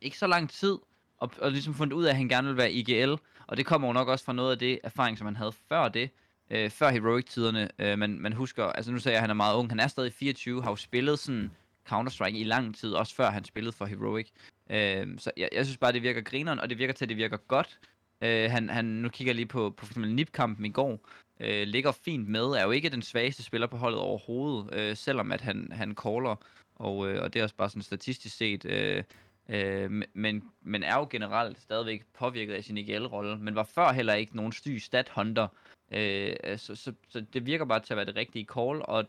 ikke 0.00 0.18
så 0.18 0.26
lang 0.26 0.50
tid, 0.50 0.78
og, 1.18 1.30
og 1.40 1.52
ligesom 1.52 1.74
fundet 1.74 1.96
ud 1.96 2.04
af, 2.04 2.10
at 2.10 2.16
han 2.16 2.28
gerne 2.28 2.48
vil 2.48 2.56
være 2.56 2.72
IGL, 2.72 3.14
og 3.46 3.56
det 3.56 3.66
kommer 3.66 3.88
jo 3.88 3.92
nok 3.92 4.08
også 4.08 4.24
fra 4.24 4.32
noget 4.32 4.52
af 4.52 4.58
det 4.58 4.78
erfaring, 4.84 5.18
som 5.18 5.26
han 5.26 5.36
havde 5.36 5.52
før 5.68 5.88
det, 5.88 6.10
øh, 6.50 6.70
før 6.70 6.90
Heroic-tiderne. 6.90 7.68
Øh, 7.78 7.98
man, 7.98 8.18
man 8.20 8.32
husker, 8.32 8.64
altså 8.64 8.92
nu 8.92 8.98
sagde 8.98 9.14
jeg, 9.14 9.18
at 9.18 9.22
han 9.22 9.30
er 9.30 9.34
meget 9.34 9.56
ung, 9.56 9.70
han 9.70 9.80
er 9.80 9.86
stadig 9.86 10.12
24, 10.12 10.62
har 10.62 10.70
jo 10.70 10.76
spillet 10.76 11.18
sådan 11.18 11.50
Counter-Strike 11.92 12.36
i 12.36 12.44
lang 12.44 12.76
tid, 12.76 12.92
også 12.92 13.14
før 13.14 13.30
han 13.30 13.44
spillede 13.44 13.72
for 13.72 13.86
Heroic. 13.86 14.30
Øh, 14.70 15.18
så 15.18 15.30
jeg, 15.36 15.48
jeg 15.52 15.64
synes 15.66 15.78
bare, 15.78 15.92
det 15.92 16.02
virker 16.02 16.20
grineren, 16.20 16.60
og 16.60 16.70
det 16.70 16.78
virker 16.78 16.94
til, 16.94 17.04
at 17.04 17.08
det 17.08 17.16
virker 17.16 17.36
godt. 17.36 17.78
Øh, 18.20 18.50
han, 18.50 18.68
han, 18.68 18.84
nu 18.84 19.08
kigger 19.08 19.30
jeg 19.30 19.36
lige 19.36 19.46
på, 19.46 19.70
på 19.70 19.86
for 19.86 19.92
eksempel 19.92 20.14
NIP-kampen 20.14 20.64
i 20.64 20.70
går, 20.70 21.08
øh, 21.40 21.66
ligger 21.66 21.92
fint 21.92 22.28
med, 22.28 22.44
er 22.44 22.64
jo 22.64 22.70
ikke 22.70 22.90
den 22.90 23.02
svageste 23.02 23.42
spiller 23.42 23.66
på 23.66 23.76
holdet 23.76 24.00
overhovedet, 24.00 24.74
øh, 24.74 24.96
selvom 24.96 25.32
at 25.32 25.40
han, 25.40 25.68
han 25.72 25.94
caller, 25.94 26.36
og, 26.74 27.08
øh, 27.08 27.22
og 27.22 27.34
det 27.34 27.40
er 27.40 27.42
også 27.42 27.54
bare 27.54 27.70
sådan 27.70 27.82
statistisk 27.82 28.36
set, 28.36 28.64
øh, 28.64 29.02
øh, 29.48 30.02
men, 30.14 30.42
men 30.62 30.82
er 30.82 30.98
jo 30.98 31.06
generelt 31.10 31.60
stadigvæk 31.60 32.04
påvirket 32.18 32.54
af 32.54 32.64
sin 32.64 32.78
IGL-rolle, 32.78 33.38
men 33.38 33.54
var 33.54 33.64
før 33.74 33.92
heller 33.92 34.14
ikke 34.14 34.36
nogen 34.36 34.52
syg 34.52 34.78
stat-hunter, 34.80 35.48
øh, 35.90 36.58
så, 36.58 36.74
så, 36.74 36.92
så 37.08 37.20
det 37.20 37.46
virker 37.46 37.64
bare 37.64 37.80
til 37.80 37.92
at 37.92 37.96
være 37.96 38.06
det 38.06 38.16
rigtige 38.16 38.46
call, 38.54 38.82
og 38.84 39.04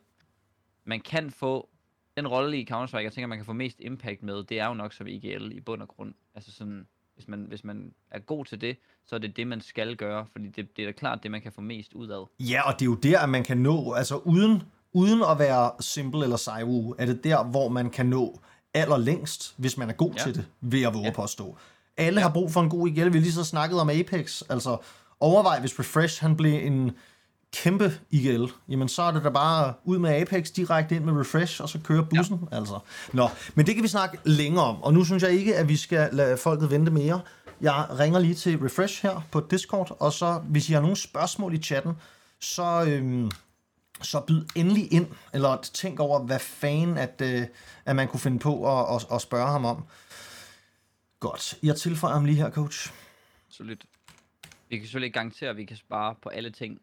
man 0.85 1.01
kan 1.01 1.31
få 1.31 1.69
den 2.17 2.27
rolle 2.27 2.57
i 2.57 2.67
Counter-Strike, 2.71 3.03
jeg 3.03 3.13
tænker, 3.13 3.27
man 3.27 3.37
kan 3.37 3.45
få 3.45 3.53
mest 3.53 3.79
impact 3.79 4.23
med, 4.23 4.43
det 4.43 4.59
er 4.59 4.67
jo 4.67 4.73
nok 4.73 4.93
som 4.93 5.07
IGL 5.07 5.51
i 5.51 5.59
bund 5.59 5.81
og 5.81 5.87
grund. 5.87 6.13
Altså 6.35 6.51
sådan, 6.51 6.87
hvis 7.17 7.27
man, 7.27 7.45
hvis 7.47 7.63
man 7.63 7.91
er 8.11 8.19
god 8.19 8.45
til 8.45 8.61
det, 8.61 8.77
så 9.05 9.15
er 9.15 9.19
det 9.19 9.37
det, 9.37 9.47
man 9.47 9.61
skal 9.61 9.95
gøre, 9.95 10.25
fordi 10.31 10.47
det, 10.47 10.77
det 10.77 10.81
er 10.81 10.85
da 10.85 10.91
klart 10.91 11.19
det, 11.23 11.31
man 11.31 11.41
kan 11.41 11.51
få 11.51 11.61
mest 11.61 11.93
ud 11.93 12.07
af. 12.07 12.25
Ja, 12.39 12.61
og 12.67 12.73
det 12.73 12.81
er 12.81 12.85
jo 12.85 12.95
der, 12.95 13.19
at 13.19 13.29
man 13.29 13.43
kan 13.43 13.57
nå, 13.57 13.93
altså 13.93 14.15
uden, 14.17 14.63
uden 14.93 15.21
at 15.31 15.39
være 15.39 15.71
Simple 15.79 16.23
eller 16.23 16.37
Saiwu, 16.37 16.95
er 16.97 17.05
det 17.05 17.23
der, 17.23 17.43
hvor 17.43 17.69
man 17.69 17.89
kan 17.89 18.05
nå 18.05 18.39
allerlængst, 18.73 19.53
hvis 19.57 19.77
man 19.77 19.89
er 19.89 19.93
god 19.93 20.11
Ja. 20.17 20.23
til 20.23 20.35
det, 20.35 20.45
ved 20.61 20.83
at 20.83 20.93
våge 20.93 21.05
Ja. 21.05 21.11
påstå. 21.11 21.57
Alle 21.97 22.21
har 22.21 22.29
brug 22.33 22.51
for 22.51 22.61
en 22.61 22.69
god 22.69 22.87
IGL. 22.87 23.13
Vi 23.13 23.19
lige 23.19 23.31
så 23.31 23.43
snakket 23.43 23.79
om 23.81 23.89
Apex. 23.89 24.41
Altså, 24.49 24.77
overvej, 25.19 25.59
hvis 25.59 25.79
Refresh 25.79 26.21
han 26.21 26.37
blev 26.37 26.53
en 26.67 26.91
kæmpe 27.53 27.99
IGL, 28.09 28.45
jamen 28.69 28.89
så 28.89 29.01
er 29.01 29.11
det 29.11 29.23
da 29.23 29.29
bare 29.29 29.73
ud 29.83 29.97
med 29.97 30.21
Apex, 30.21 30.51
direkte 30.51 30.95
ind 30.95 31.03
med 31.03 31.13
Refresh, 31.13 31.61
og 31.61 31.69
så 31.69 31.79
kører 31.83 32.03
bussen, 32.03 32.47
ja. 32.51 32.57
altså. 32.57 32.79
Nå, 33.13 33.29
men 33.55 33.65
det 33.65 33.75
kan 33.75 33.83
vi 33.83 33.87
snakke 33.87 34.17
længere 34.23 34.65
om, 34.65 34.83
og 34.83 34.93
nu 34.93 35.03
synes 35.03 35.23
jeg 35.23 35.31
ikke, 35.31 35.55
at 35.55 35.69
vi 35.69 35.75
skal 35.75 36.09
lade 36.11 36.37
folket 36.37 36.71
vente 36.71 36.91
mere. 36.91 37.21
Jeg 37.61 37.99
ringer 37.99 38.19
lige 38.19 38.35
til 38.35 38.59
Refresh 38.59 39.03
her 39.03 39.27
på 39.31 39.47
Discord, 39.51 39.97
og 39.99 40.13
så, 40.13 40.41
hvis 40.49 40.69
I 40.69 40.73
har 40.73 40.81
nogle 40.81 40.95
spørgsmål 40.95 41.53
i 41.53 41.57
chatten, 41.57 41.93
så, 42.39 42.85
øhm, 42.87 43.31
så 44.01 44.19
byd 44.19 44.45
endelig 44.55 44.93
ind, 44.93 45.07
eller 45.33 45.57
tænk 45.73 45.99
over, 45.99 46.19
hvad 46.19 46.39
fanden, 46.39 46.97
at, 46.97 47.21
øh, 47.23 47.41
at 47.85 47.95
man 47.95 48.07
kunne 48.07 48.19
finde 48.19 48.39
på 48.39 48.79
at, 48.79 48.95
at, 48.95 49.07
at 49.11 49.21
spørge 49.21 49.47
ham 49.47 49.65
om. 49.65 49.85
Godt, 51.19 51.57
jeg 51.63 51.75
tilføjer 51.75 52.13
ham 52.13 52.25
lige 52.25 52.37
her, 52.37 52.51
coach. 52.51 52.91
Absolut. 53.47 53.85
Vi 54.69 54.77
kan 54.77 54.85
selvfølgelig 54.85 55.05
ikke 55.05 55.19
garantere, 55.19 55.49
at 55.49 55.57
vi 55.57 55.65
kan 55.65 55.77
spare 55.77 56.15
på 56.23 56.29
alle 56.29 56.49
ting. 56.49 56.81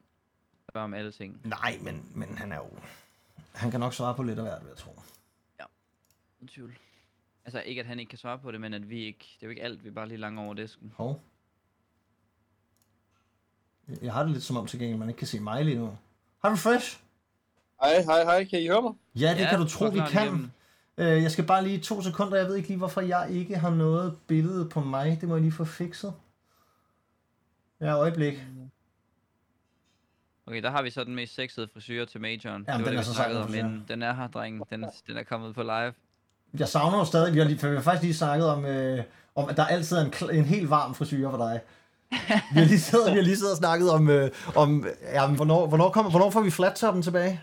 Spørge 0.74 0.84
om 0.84 0.94
alle 0.94 1.12
ting. 1.12 1.40
Nej, 1.44 1.78
men, 1.82 2.10
men 2.14 2.38
han 2.38 2.52
er 2.52 2.56
jo... 2.56 2.68
Han 3.54 3.70
kan 3.70 3.80
nok 3.80 3.94
svare 3.94 4.14
på 4.14 4.22
lidt 4.22 4.38
af 4.38 4.44
hvert, 4.44 4.62
vil 4.62 4.68
jeg 4.68 4.76
tro. 4.76 4.90
Uden 6.38 6.48
tvivl. 6.48 6.78
Altså 7.44 7.60
ikke, 7.60 7.80
at 7.80 7.86
han 7.86 8.00
ikke 8.00 8.10
kan 8.10 8.18
svare 8.18 8.38
på 8.38 8.52
det, 8.52 8.60
men 8.60 8.74
at 8.74 8.90
vi 8.90 9.04
ikke... 9.04 9.18
Det 9.18 9.42
er 9.42 9.46
jo 9.46 9.50
ikke 9.50 9.62
alt, 9.62 9.84
vi 9.84 9.90
bare 9.90 10.08
lige 10.08 10.18
langt 10.18 10.40
over 10.40 10.54
disken. 10.54 10.92
Hov. 10.96 11.20
Jeg 14.02 14.12
har 14.12 14.22
det 14.22 14.32
lidt 14.32 14.44
som 14.44 14.56
om 14.56 14.66
til 14.66 14.78
gengæld, 14.78 14.98
man 14.98 15.08
ikke 15.08 15.18
kan 15.18 15.26
se 15.26 15.40
mig 15.40 15.64
lige 15.64 15.78
nu. 15.78 15.98
Har 16.42 16.50
du 16.50 16.56
fresh? 16.56 17.00
Hej, 17.80 18.02
hej, 18.02 18.24
hej. 18.24 18.44
Kan 18.44 18.62
I 18.62 18.66
høre 18.66 18.82
mig? 18.82 18.92
Ja, 19.14 19.30
det 19.34 19.40
Ja, 19.40 19.50
kan 19.50 19.58
du 19.58 19.68
tro, 19.68 19.84
vi 19.84 19.98
kan. 20.08 20.22
igennem. 20.22 20.50
Øh, 20.98 21.22
jeg 21.22 21.30
skal 21.30 21.46
bare 21.46 21.64
lige 21.64 21.80
to 21.80 22.02
sekunder. 22.02 22.36
Jeg 22.36 22.46
ved 22.46 22.56
ikke 22.56 22.68
lige, 22.68 22.78
hvorfor 22.78 23.00
jeg 23.00 23.30
ikke 23.30 23.56
har 23.58 23.70
noget 23.70 24.18
billede 24.26 24.68
på 24.68 24.80
mig. 24.80 25.18
Det 25.20 25.28
må 25.28 25.34
jeg 25.34 25.42
lige 25.42 25.52
få 25.52 25.64
fikset. 25.64 26.14
Ja, 27.80 27.98
øjeblik. 27.98 28.34
Okay, 30.46 30.62
der 30.62 30.70
har 30.70 30.82
vi 30.82 30.90
så 30.90 31.04
den 31.04 31.14
mest 31.14 31.34
sexede 31.34 31.68
frisyr 31.72 32.04
til 32.04 32.20
majoren. 32.20 32.64
Var 32.66 32.76
den 32.76 32.86
det, 32.86 32.94
er 32.94 33.02
så 33.02 33.14
snakkede 33.14 33.38
sej, 33.38 33.46
om 33.46 33.52
den 33.52 33.58
inden. 33.58 33.84
Den 33.88 34.02
er 34.02 34.14
her, 34.14 34.28
drengen. 34.28 34.62
Den, 34.70 34.84
den 35.06 35.16
er 35.16 35.22
kommet 35.22 35.54
på 35.54 35.62
live. 35.62 35.92
Jeg 36.58 36.68
savner 36.68 36.98
jo 36.98 37.04
stadig, 37.04 37.34
vi 37.34 37.38
har, 37.38 37.46
lige, 37.46 37.58
for 37.58 37.68
vi 37.68 37.74
har 37.74 37.82
faktisk 37.82 38.02
lige 38.02 38.14
snakket 38.14 38.48
om, 38.48 38.64
øh, 38.64 39.04
om 39.34 39.48
at 39.48 39.56
der 39.56 39.66
altid 39.66 39.96
er 39.96 40.04
en, 40.04 40.36
en 40.38 40.44
helt 40.44 40.70
varm 40.70 40.94
frisyr 40.94 41.30
for 41.30 41.36
dig. 41.36 41.60
Vi 42.54 42.60
har 42.60 42.64
lige 42.64 42.80
siddet, 42.80 43.10
vi 43.10 43.16
har 43.16 43.22
lige 43.22 43.36
siddet 43.36 43.52
og 43.52 43.58
snakket 43.58 43.90
om, 43.90 44.10
øh, 44.10 44.30
om 44.56 44.86
ja, 45.02 45.26
men 45.26 45.36
hvornår, 45.36 45.66
hvornår, 45.66 45.90
kommer, 45.90 46.10
hvornår 46.10 46.30
får 46.30 46.40
vi 46.40 46.50
flat-toppen 46.50 47.02
tilbage? 47.02 47.40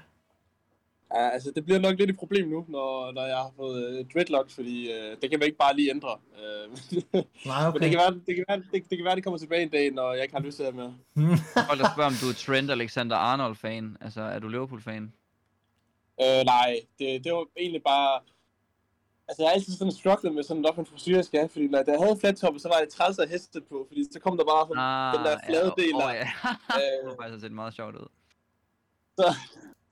Ja, 1.16 1.30
altså, 1.30 1.51
det 1.55 1.66
bliver 1.66 1.80
nok 1.80 1.97
lidt 1.99 2.09
et 2.09 2.18
problem 2.18 2.47
nu, 2.47 2.66
når, 2.68 3.12
når 3.12 3.26
jeg 3.26 3.38
har 3.38 3.51
fået 3.55 3.88
øh, 3.99 4.05
dreadlocks, 4.14 4.55
fordi 4.55 4.91
øh, 4.91 5.18
det 5.22 5.30
kan 5.30 5.39
man 5.39 5.45
ikke 5.45 5.57
bare 5.57 5.76
lige 5.76 5.89
ændre. 5.89 6.18
Øh, 6.39 6.70
Nej, 7.45 7.64
Men 7.64 7.74
det 7.74 7.76
okay. 7.76 7.89
kan, 7.89 7.97
være, 7.99 8.14
det, 8.28 8.36
kan 8.36 8.45
være, 8.47 8.57
det, 8.72 8.84
det 8.89 8.97
kan 8.97 9.05
være, 9.05 9.16
det 9.16 9.24
kommer 9.24 9.38
tilbage 9.38 9.62
en 9.64 9.70
dag, 9.70 9.91
når 9.91 10.14
jeg 10.14 10.24
ikke 10.24 10.36
har 10.36 10.41
lyst 10.43 10.57
til 10.57 10.66
det 10.66 10.76
mere. 10.76 10.95
Folk 11.68 11.80
der 11.80 11.89
spørger, 11.93 12.09
om 12.14 12.18
du 12.22 12.28
er 12.30 12.34
Trent 12.34 12.72
Alexander-Arnold-fan. 12.72 13.97
Altså, 14.01 14.22
er 14.22 14.39
du 14.39 14.47
Liverpool-fan? 14.47 15.14
Øh, 16.22 16.43
nej, 16.45 16.80
det, 16.99 17.24
det 17.24 17.34
var 17.34 17.45
egentlig 17.57 17.84
bare... 17.84 18.20
Altså, 19.28 19.43
jeg 19.43 19.49
har 19.49 19.53
altid 19.53 19.74
sådan 19.74 19.91
strugglet 19.91 20.34
med 20.36 20.43
sådan, 20.43 20.62
hvad 20.62 20.72
for 20.76 20.82
en 20.82 20.86
frisyr 20.86 21.16
jeg 21.16 21.26
skal 21.26 21.39
have, 21.39 21.49
fordi 21.49 21.68
når 21.68 21.84
jeg 21.88 21.99
havde 22.03 22.18
flat 22.20 22.36
top, 22.38 22.53
så 22.57 22.68
var 22.68 22.80
det 22.84 22.89
træls 22.89 23.20
at 23.20 23.30
heste 23.30 23.62
på, 23.62 23.86
fordi 23.88 24.03
så 24.12 24.20
kom 24.20 24.38
der 24.38 24.43
bare 24.45 24.64
sådan, 24.68 24.84
Ah, 24.84 25.14
den 25.16 25.26
der 25.26 25.38
flade 25.47 25.74
del 25.78 25.93
ja, 25.93 25.99
der. 25.99 26.07
oh, 26.07 26.14
ja. 26.16 26.28
Øh, 26.80 27.03
det 27.03 27.09
har 27.09 27.16
faktisk 27.24 27.41
set 27.41 27.51
meget 27.51 27.74
sjovt 27.74 27.95
ud. 27.95 28.07
så, 29.20 29.26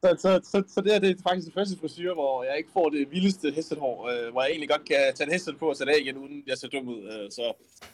Så, 0.04 0.10
så, 0.24 0.40
så, 0.52 0.64
så 0.74 0.82
det, 0.82 0.92
her, 0.92 1.00
det 1.00 1.10
er 1.10 1.16
faktisk 1.30 1.46
det 1.46 1.54
første 1.54 1.76
frisyr, 1.82 2.14
hvor 2.14 2.44
jeg 2.44 2.58
ikke 2.58 2.70
får 2.74 2.90
det 2.90 3.08
vildeste 3.12 3.52
hestehår, 3.56 3.96
øh, 4.12 4.32
hvor 4.32 4.42
jeg 4.42 4.50
egentlig 4.52 4.70
godt 4.70 4.86
kan 4.86 4.98
tage 5.16 5.28
en 5.28 5.34
hestet 5.34 5.56
på 5.60 5.66
og 5.66 5.76
sætte 5.76 5.94
af 5.94 5.98
igen, 6.02 6.18
uden 6.18 6.44
jeg 6.48 6.58
ser 6.58 6.68
dum 6.68 6.88
ud. 6.88 7.02
Øh, 7.14 7.32
så 7.32 7.42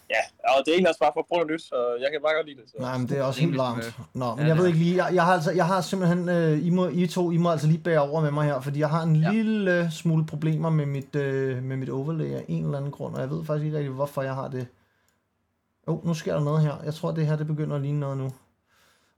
ja, 0.09 0.21
og 0.53 0.57
det 0.65 0.67
er 0.71 0.75
egentlig 0.75 0.89
også 0.89 0.99
bare 1.05 1.11
for 1.15 1.19
at 1.19 1.25
prøve 1.29 1.39
noget 1.39 1.51
nyt, 1.53 1.61
så 1.61 1.75
jeg 2.03 2.09
kan 2.11 2.19
bare 2.25 2.35
godt 2.37 2.47
lide 2.47 2.61
det. 2.61 2.69
Så. 2.69 2.75
Nej, 2.79 2.97
men 2.97 3.09
det 3.09 3.17
er 3.17 3.23
også 3.23 3.41
helt 3.41 3.55
smørt. 3.55 3.93
Nå, 4.13 4.35
men 4.35 4.39
Ja, 4.45 4.47
jeg 4.47 4.57
ved 4.57 4.67
ikke 4.67 4.79
lige, 4.79 4.95
jeg, 5.05 5.15
jeg 5.15 5.23
har 5.25 5.33
altså, 5.33 5.51
jeg 5.51 5.65
har 5.65 5.81
simpelthen, 5.81 6.29
øh, 6.29 6.65
I, 6.67 6.69
må, 6.69 6.87
I 6.87 7.07
to, 7.07 7.31
I 7.31 7.37
må 7.37 7.51
altså 7.51 7.67
lige 7.67 7.79
bære 7.87 8.01
over 8.09 8.21
med 8.21 8.31
mig 8.31 8.45
her, 8.45 8.61
fordi 8.61 8.79
jeg 8.79 8.89
har 8.89 9.03
en 9.03 9.15
Ja. 9.15 9.31
lille 9.31 9.91
smule 9.91 10.25
problemer 10.25 10.69
med 10.69 10.85
mit, 10.85 11.15
øh, 11.15 11.63
med 11.63 11.77
mit 11.77 11.89
overlay 11.89 12.31
af 12.33 12.45
en 12.47 12.65
eller 12.65 12.77
anden 12.77 12.91
grund, 12.91 13.15
og 13.15 13.21
jeg 13.21 13.29
ved 13.29 13.45
faktisk 13.45 13.65
ikke 13.65 13.77
rigtig, 13.77 13.93
hvorfor 13.93 14.21
jeg 14.21 14.35
har 14.35 14.47
det. 14.47 14.67
Åh, 15.87 15.95
oh, 15.95 16.07
nu 16.07 16.13
sker 16.13 16.33
der 16.33 16.43
noget 16.43 16.61
her. 16.61 16.73
Jeg 16.85 16.93
tror, 16.93 17.11
det 17.11 17.27
her 17.27 17.35
det 17.35 17.47
begynder 17.47 17.75
at 17.75 17.81
ligne 17.81 17.99
noget 17.99 18.17
nu. 18.17 18.31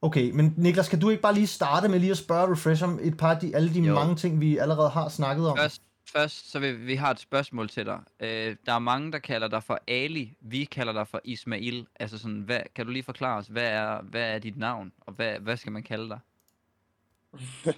Okay, 0.02 0.32
men 0.32 0.54
Niklas, 0.58 0.90
kan 0.90 1.00
du 1.00 1.10
ikke 1.10 1.22
bare 1.22 1.34
lige 1.34 1.48
starte 1.48 1.88
med 1.90 2.00
lige 2.00 2.12
at 2.12 2.18
spørge 2.18 2.52
Refresh 2.52 2.84
om 2.84 3.00
et 3.02 3.18
par 3.18 3.32
af 3.36 3.40
de, 3.42 3.56
alle 3.56 3.74
de 3.74 3.80
Jo. 3.80 3.94
mange 3.94 4.16
ting, 4.16 4.42
vi 4.42 4.58
allerede 4.58 4.90
har 4.90 5.10
snakket 5.10 5.50
om? 5.50 5.58
Først, 5.58 5.82
først 6.12 6.52
så 6.52 6.60
vil 6.60 6.88
vi 6.88 6.96
har 6.96 7.12
et 7.12 7.20
spørgsmål 7.20 7.70
til 7.70 7.86
dig. 7.86 8.00
Øh, 8.20 8.56
der 8.66 8.74
er 8.74 8.80
mange, 8.80 9.12
der 9.12 9.20
kalder 9.20 9.48
dig 9.48 9.64
for 9.64 9.80
Ali. 9.88 10.34
Vi 10.42 10.64
kalder 10.66 10.94
dig 10.94 11.08
for 11.08 11.22
Ismail. 11.24 11.88
Altså 12.00 12.18
sådan, 12.18 12.40
hvad, 12.40 12.60
kan 12.76 12.86
du 12.86 12.92
lige 12.92 13.04
forklare 13.04 13.38
os, 13.38 13.48
hvad 13.48 13.68
er, 13.68 14.02
hvad 14.02 14.22
er 14.36 14.40
dit 14.40 14.58
navn, 14.58 14.92
og 15.00 15.14
hvad, 15.14 15.40
hvad 15.40 15.58
skal 15.58 15.72
man 15.72 15.84
kalde 15.84 16.10
dig? 16.10 16.20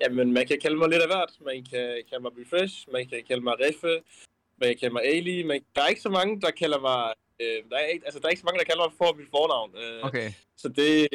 Jamen, 0.00 0.32
man 0.32 0.46
kan 0.46 0.58
kalde 0.62 0.76
mig 0.76 0.88
lidt 0.88 1.02
af 1.02 1.08
hvert. 1.08 1.32
Man 1.44 1.64
kan 1.70 2.02
kalde 2.10 2.22
mig 2.22 2.32
Refresh, 2.40 2.88
man 2.92 3.06
kan 3.08 3.22
kalde 3.28 3.42
mig 3.44 3.54
Reffe, 3.60 4.00
man 4.60 4.68
kan 4.68 4.76
kalde 4.80 4.92
mig 4.92 5.02
Ali. 5.04 5.42
Men 5.42 5.60
der 5.76 5.82
er 5.82 5.86
ikke 5.88 6.00
så 6.00 6.10
mange, 6.10 6.40
der 6.40 6.50
kalder 6.50 6.80
mig... 6.80 7.12
Øh, 7.40 7.70
der, 7.70 7.76
er 7.76 7.86
ikke, 7.86 8.04
altså, 8.04 8.20
der 8.20 8.26
er 8.26 8.30
ikke 8.30 8.40
så 8.40 8.46
mange, 8.46 8.58
der 8.58 8.64
kalder 8.64 8.84
mig 8.86 8.92
for 8.98 9.16
mit 9.18 9.28
fornavn. 9.30 9.70
Øh, 9.82 10.04
Okay, 10.08 10.32
Så 10.56 10.68
det, 10.68 11.08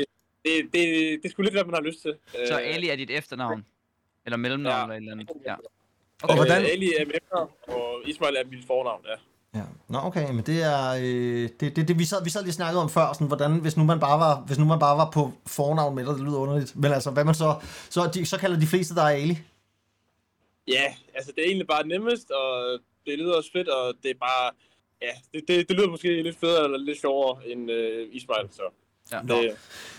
det, 0.48 0.64
det, 0.74 0.84
det 1.22 1.26
er 1.26 1.30
sgu 1.30 1.42
lidt, 1.42 1.54
hvad 1.54 1.64
man 1.64 1.74
har 1.74 1.82
lyst 1.82 2.02
til. 2.02 2.14
så 2.48 2.60
Øh, 2.62 2.76
Ali 2.76 2.90
er 2.90 2.96
dit 2.96 3.10
efternavn? 3.12 3.66
Eller 4.26 4.38
mellemnavn 4.38 4.90
Ja. 4.92 4.96
eller 4.96 4.96
et 4.96 4.98
eller 4.98 5.12
andet? 5.14 5.30
Ja. 5.46 5.54
Og 5.54 5.60
Okay. 6.24 6.36
hvordan- 6.36 6.62
Øh, 6.62 6.70
Ali 6.72 6.94
er 7.00 7.06
mit 7.06 7.16
efternavn, 7.16 7.50
og 7.68 8.02
Ismail 8.06 8.36
er 8.36 8.44
mit 8.52 8.66
fornavn, 8.68 9.02
ja. 9.06 9.16
Ja. 9.60 9.64
Nå, 9.88 9.98
okay, 10.04 10.32
men 10.32 10.44
det 10.46 10.64
er, 10.64 10.90
øh, 11.04 11.50
det, 11.60 11.76
det, 11.76 11.88
det, 11.88 12.00
vi, 12.00 12.06
sad, 12.06 12.24
vi 12.24 12.30
sad 12.30 12.44
lige 12.44 12.54
snakket 12.54 12.82
om 12.82 12.90
før, 12.90 13.14
sådan, 13.14 13.28
hvordan, 13.28 13.52
hvis 13.62 13.78
nu 13.78 13.84
man 13.84 14.00
bare 14.00 14.20
var, 14.20 14.40
hvis 14.48 14.58
nu 14.58 14.66
man 14.66 14.80
bare 14.80 14.98
var 14.98 15.12
på 15.12 15.32
fornavn 15.48 15.96
med 15.96 16.06
dig, 16.06 16.14
det 16.14 16.22
lyder 16.24 16.38
underligt, 16.38 16.76
men 16.76 16.92
altså, 16.92 17.12
hvad 17.12 17.24
man 17.26 17.36
så, 17.36 17.56
så, 17.90 18.10
de, 18.14 18.26
så 18.26 18.38
kalder 18.38 18.60
de 18.60 18.68
fleste 18.68 18.96
dig 18.96 19.14
Ali. 19.14 19.38
Ja, 20.68 20.96
altså 21.16 21.32
det 21.36 21.42
er 21.42 21.46
egentlig 21.48 21.68
bare 21.68 21.88
nemmest, 21.88 22.32
og 22.32 22.80
det 23.06 23.20
lyder 23.20 23.36
også 23.38 23.52
fedt, 23.52 23.68
og 23.68 23.94
det 24.04 24.12
er 24.12 24.16
bare... 24.20 24.52
Ja, 25.02 25.12
det, 25.34 25.44
det, 25.48 25.70
det 25.70 25.76
lyder 25.78 25.88
måske 25.90 26.22
lidt 26.24 26.38
federe 26.40 26.64
eller 26.64 26.78
lidt 26.78 27.00
sjovere 27.02 27.48
end 27.48 27.72
øh, 27.72 28.08
Ismail, 28.12 28.48
så... 28.52 28.62
Ja. 29.12 29.20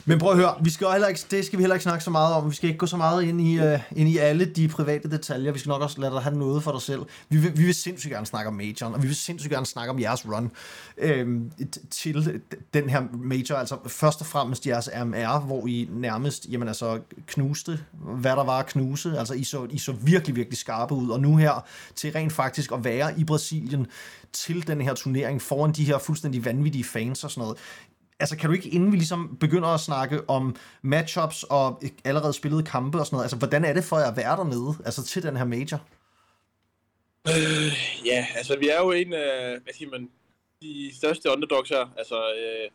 Men 0.04 0.18
prøv 0.18 0.30
at 0.30 0.36
høre, 0.36 0.54
vi 0.60 0.70
skal 0.70 0.84
jo 0.84 0.90
heller 0.90 1.08
ikke, 1.08 1.20
det 1.30 1.46
skal 1.46 1.58
vi 1.58 1.62
heller 1.62 1.74
ikke 1.74 1.82
snakke 1.82 2.04
så 2.04 2.10
meget 2.10 2.34
om. 2.34 2.50
Vi 2.50 2.54
skal 2.54 2.68
ikke 2.68 2.78
gå 2.78 2.86
så 2.86 2.96
meget 2.96 3.22
ind 3.22 3.40
i, 3.40 3.58
uh, 3.58 3.80
ind 3.96 4.08
i 4.08 4.18
alle 4.18 4.44
de 4.44 4.68
private 4.68 5.10
detaljer. 5.10 5.52
Vi 5.52 5.58
skal 5.58 5.68
nok 5.68 5.82
også 5.82 6.00
lade 6.00 6.12
dig 6.12 6.22
have 6.22 6.36
noget 6.36 6.62
for 6.62 6.72
dig 6.72 6.82
selv. 6.82 7.00
Vi 7.28 7.38
vil, 7.38 7.56
vi 7.56 7.64
vil 7.64 7.74
sindssygt 7.74 8.12
gerne 8.12 8.26
snakke 8.26 8.48
om 8.48 8.54
majoren, 8.54 8.94
og 8.94 9.02
vi 9.02 9.06
vil 9.06 9.16
sindssygt 9.16 9.52
gerne 9.52 9.66
snakke 9.66 9.90
om 9.90 10.00
jeres 10.00 10.26
run 10.26 10.50
t- 11.60 11.88
til 11.90 12.40
den 12.74 12.90
her 12.90 13.02
major. 13.12 13.54
Altså 13.56 13.76
først 13.86 14.20
og 14.20 14.26
fremmest 14.26 14.66
jeres 14.66 14.90
RMR, 14.94 15.40
hvor 15.40 15.66
I 15.66 15.88
nærmest 15.92 16.46
jamen, 16.50 16.68
altså, 16.68 17.00
knuste, 17.26 17.80
hvad 17.92 18.32
der 18.32 18.44
var 18.44 18.58
at 18.58 18.66
knuse. 18.66 19.18
Altså 19.18 19.34
I 19.34 19.44
så, 19.44 19.66
I 19.70 19.78
så 19.78 19.92
virkelig, 19.92 20.36
virkelig 20.36 20.58
skarpe 20.58 20.94
ud. 20.94 21.08
Og 21.08 21.20
nu 21.20 21.36
her 21.36 21.64
til 21.96 22.12
rent 22.12 22.32
faktisk 22.32 22.72
at 22.72 22.84
være 22.84 23.20
i 23.20 23.24
Brasilien 23.24 23.86
til 24.32 24.66
den 24.66 24.80
her 24.80 24.94
turnering 24.94 25.42
foran 25.42 25.72
de 25.72 25.84
her 25.84 25.98
fuldstændig 25.98 26.44
vanvittige 26.44 26.84
fans 26.84 27.24
og 27.24 27.30
sådan 27.30 27.42
noget 27.42 27.58
altså 28.20 28.36
kan 28.36 28.50
du 28.50 28.54
ikke, 28.54 28.68
inden 28.68 28.92
vi 28.92 28.96
ligesom 28.96 29.36
begynder 29.40 29.68
at 29.68 29.80
snakke 29.80 30.30
om 30.30 30.56
matchups 30.82 31.42
og 31.42 31.82
allerede 32.04 32.32
spillede 32.32 32.62
kampe 32.62 32.98
og 32.98 33.06
sådan 33.06 33.14
noget, 33.14 33.24
altså 33.24 33.36
hvordan 33.36 33.64
er 33.64 33.72
det 33.72 33.84
for 33.84 33.98
jer 33.98 34.10
at 34.10 34.16
være 34.16 34.36
dernede, 34.36 34.74
altså 34.84 35.04
til 35.04 35.22
den 35.22 35.36
her 35.36 35.44
major? 35.44 35.80
Øh, 37.28 37.72
ja, 38.06 38.26
altså 38.36 38.58
vi 38.58 38.68
er 38.68 38.80
jo 38.80 38.90
en 38.90 39.12
af, 39.12 39.58
hvad 39.60 39.72
siger 39.74 39.90
man, 39.90 40.10
de 40.62 40.90
største 40.96 41.30
underdogs 41.30 41.68
her. 41.68 41.94
Altså, 41.98 42.16
øh, 42.16 42.70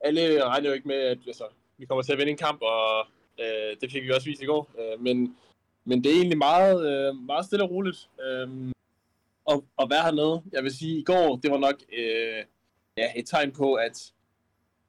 alle 0.00 0.44
regner 0.44 0.68
jo 0.68 0.74
ikke 0.74 0.88
med, 0.88 0.96
at 0.96 1.18
altså, 1.26 1.44
vi 1.78 1.86
kommer 1.86 2.02
til 2.02 2.12
at 2.12 2.18
vinde 2.18 2.30
en 2.30 2.38
kamp, 2.38 2.62
og 2.62 3.06
øh, 3.40 3.76
det 3.80 3.92
fik 3.92 4.02
vi 4.02 4.10
også 4.10 4.26
vist 4.26 4.42
i 4.42 4.46
går. 4.46 4.70
Øh, 4.78 5.00
men, 5.00 5.36
men 5.84 6.04
det 6.04 6.12
er 6.12 6.16
egentlig 6.16 6.38
meget, 6.38 6.86
øh, 6.90 7.16
meget 7.16 7.46
stille 7.46 7.64
og 7.64 7.70
roligt 7.70 8.08
øh, 8.26 8.48
at, 9.50 9.60
at 9.78 9.90
være 9.90 10.02
hernede. 10.02 10.42
Jeg 10.52 10.62
vil 10.62 10.76
sige, 10.76 10.98
i 10.98 11.02
går, 11.04 11.36
det 11.36 11.50
var 11.50 11.58
nok 11.58 11.74
øh, 11.98 12.44
ja, 12.96 13.12
et 13.16 13.26
tegn 13.26 13.52
på, 13.52 13.74
at, 13.74 14.12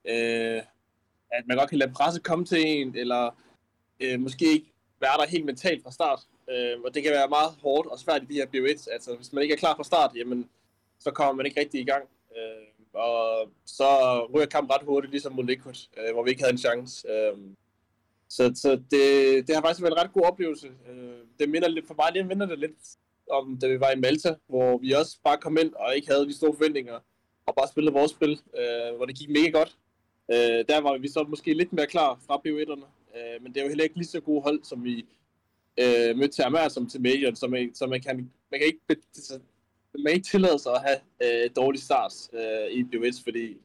øh, 0.07 0.61
at 1.31 1.43
man 1.47 1.57
godt 1.57 1.69
kan 1.69 1.77
lade 1.77 1.93
presse 1.93 2.21
komme 2.21 2.45
til 2.45 2.67
en, 2.67 2.95
eller 2.95 3.31
øh, 3.99 4.19
måske 4.19 4.51
ikke 4.51 4.73
være 4.99 5.17
der 5.17 5.27
helt 5.27 5.45
mentalt 5.45 5.83
fra 5.83 5.91
start. 5.91 6.19
Øh, 6.49 6.81
og 6.85 6.93
det 6.93 7.03
kan 7.03 7.11
være 7.11 7.29
meget 7.29 7.51
hårdt 7.61 7.87
og 7.87 7.99
svært 7.99 8.23
i 8.23 8.25
de 8.25 8.33
her 8.33 8.45
BO1. 8.45 8.93
Altså, 8.93 9.15
hvis 9.15 9.33
man 9.33 9.43
ikke 9.43 9.53
er 9.53 9.57
klar 9.57 9.75
fra 9.75 9.83
start, 9.83 10.11
jamen, 10.15 10.49
så 10.99 11.11
kommer 11.11 11.33
man 11.33 11.45
ikke 11.45 11.59
rigtig 11.59 11.81
i 11.81 11.85
gang. 11.85 12.03
Øh, 12.37 12.67
og 12.93 13.49
så 13.65 13.85
ryger 14.33 14.45
kampen 14.45 14.75
ret 14.75 14.85
hurtigt, 14.85 15.11
ligesom 15.11 15.33
mod 15.33 15.43
Liquid, 15.43 15.75
øh, 15.97 16.13
hvor 16.13 16.23
vi 16.23 16.29
ikke 16.29 16.41
havde 16.41 16.53
en 16.53 16.57
chance. 16.57 17.07
Øh, 17.11 17.37
så 18.29 18.51
så 18.55 18.71
det, 18.91 19.47
det 19.47 19.55
har 19.55 19.61
faktisk 19.61 19.81
været 19.81 19.93
en 19.93 20.03
ret 20.03 20.13
god 20.13 20.21
oplevelse. 20.21 20.67
Øh, 20.67 21.19
det 21.39 21.49
minder 21.49 21.67
lidt, 21.67 21.87
for 21.87 21.93
mig 21.93 22.13
det 22.13 22.27
minder 22.27 22.45
det 22.45 22.59
lidt 22.59 22.77
om, 23.31 23.59
da 23.61 23.67
vi 23.67 23.79
var 23.79 23.91
i 23.91 23.99
Malta, 23.99 24.35
hvor 24.47 24.77
vi 24.77 24.91
også 24.91 25.17
bare 25.23 25.37
kom 25.37 25.57
ind 25.57 25.73
og 25.73 25.95
ikke 25.95 26.07
havde 26.07 26.25
de 26.25 26.37
store 26.37 26.53
forventninger, 26.53 26.99
og 27.45 27.55
bare 27.55 27.67
spillede 27.67 27.93
vores 27.93 28.11
spil, 28.11 28.31
øh, 28.31 28.95
hvor 28.95 29.05
det 29.05 29.17
gik 29.17 29.29
mega 29.29 29.49
godt. 29.49 29.77
Øh, 30.31 30.65
der 30.69 30.81
var 30.81 30.97
vi 30.97 31.07
så 31.07 31.23
måske 31.29 31.53
lidt 31.53 31.73
mere 31.73 31.87
klar 31.87 32.19
fra 32.27 32.41
BO1'erne, 32.47 32.85
øh, 33.17 33.43
men 33.43 33.53
det 33.53 33.57
er 33.59 33.63
jo 33.63 33.69
heller 33.69 33.83
ikke 33.83 33.95
lige 33.95 34.07
så 34.07 34.19
gode 34.19 34.41
hold, 34.41 34.63
som 34.63 34.83
vi 34.83 35.05
øh, 35.79 36.17
mødte 36.17 36.35
til 36.35 36.41
Amager 36.41 36.69
som 36.69 36.89
til 36.89 37.01
Major, 37.01 37.33
så 37.35 37.47
man, 37.47 37.75
så 37.75 37.87
man 37.87 38.01
kan, 38.01 38.15
man 38.51 38.59
kan 38.59 38.67
ikke, 38.67 38.79
man 39.93 40.05
kan 40.05 40.13
ikke 40.13 40.27
tillade 40.27 40.59
sig 40.59 40.71
at 40.73 40.81
have 40.87 40.99
øh, 41.43 41.49
dårlig 41.55 41.81
start 41.81 42.13
øh, 42.33 42.71
i 42.71 42.83
BO1, 42.83 43.23
fordi 43.23 43.57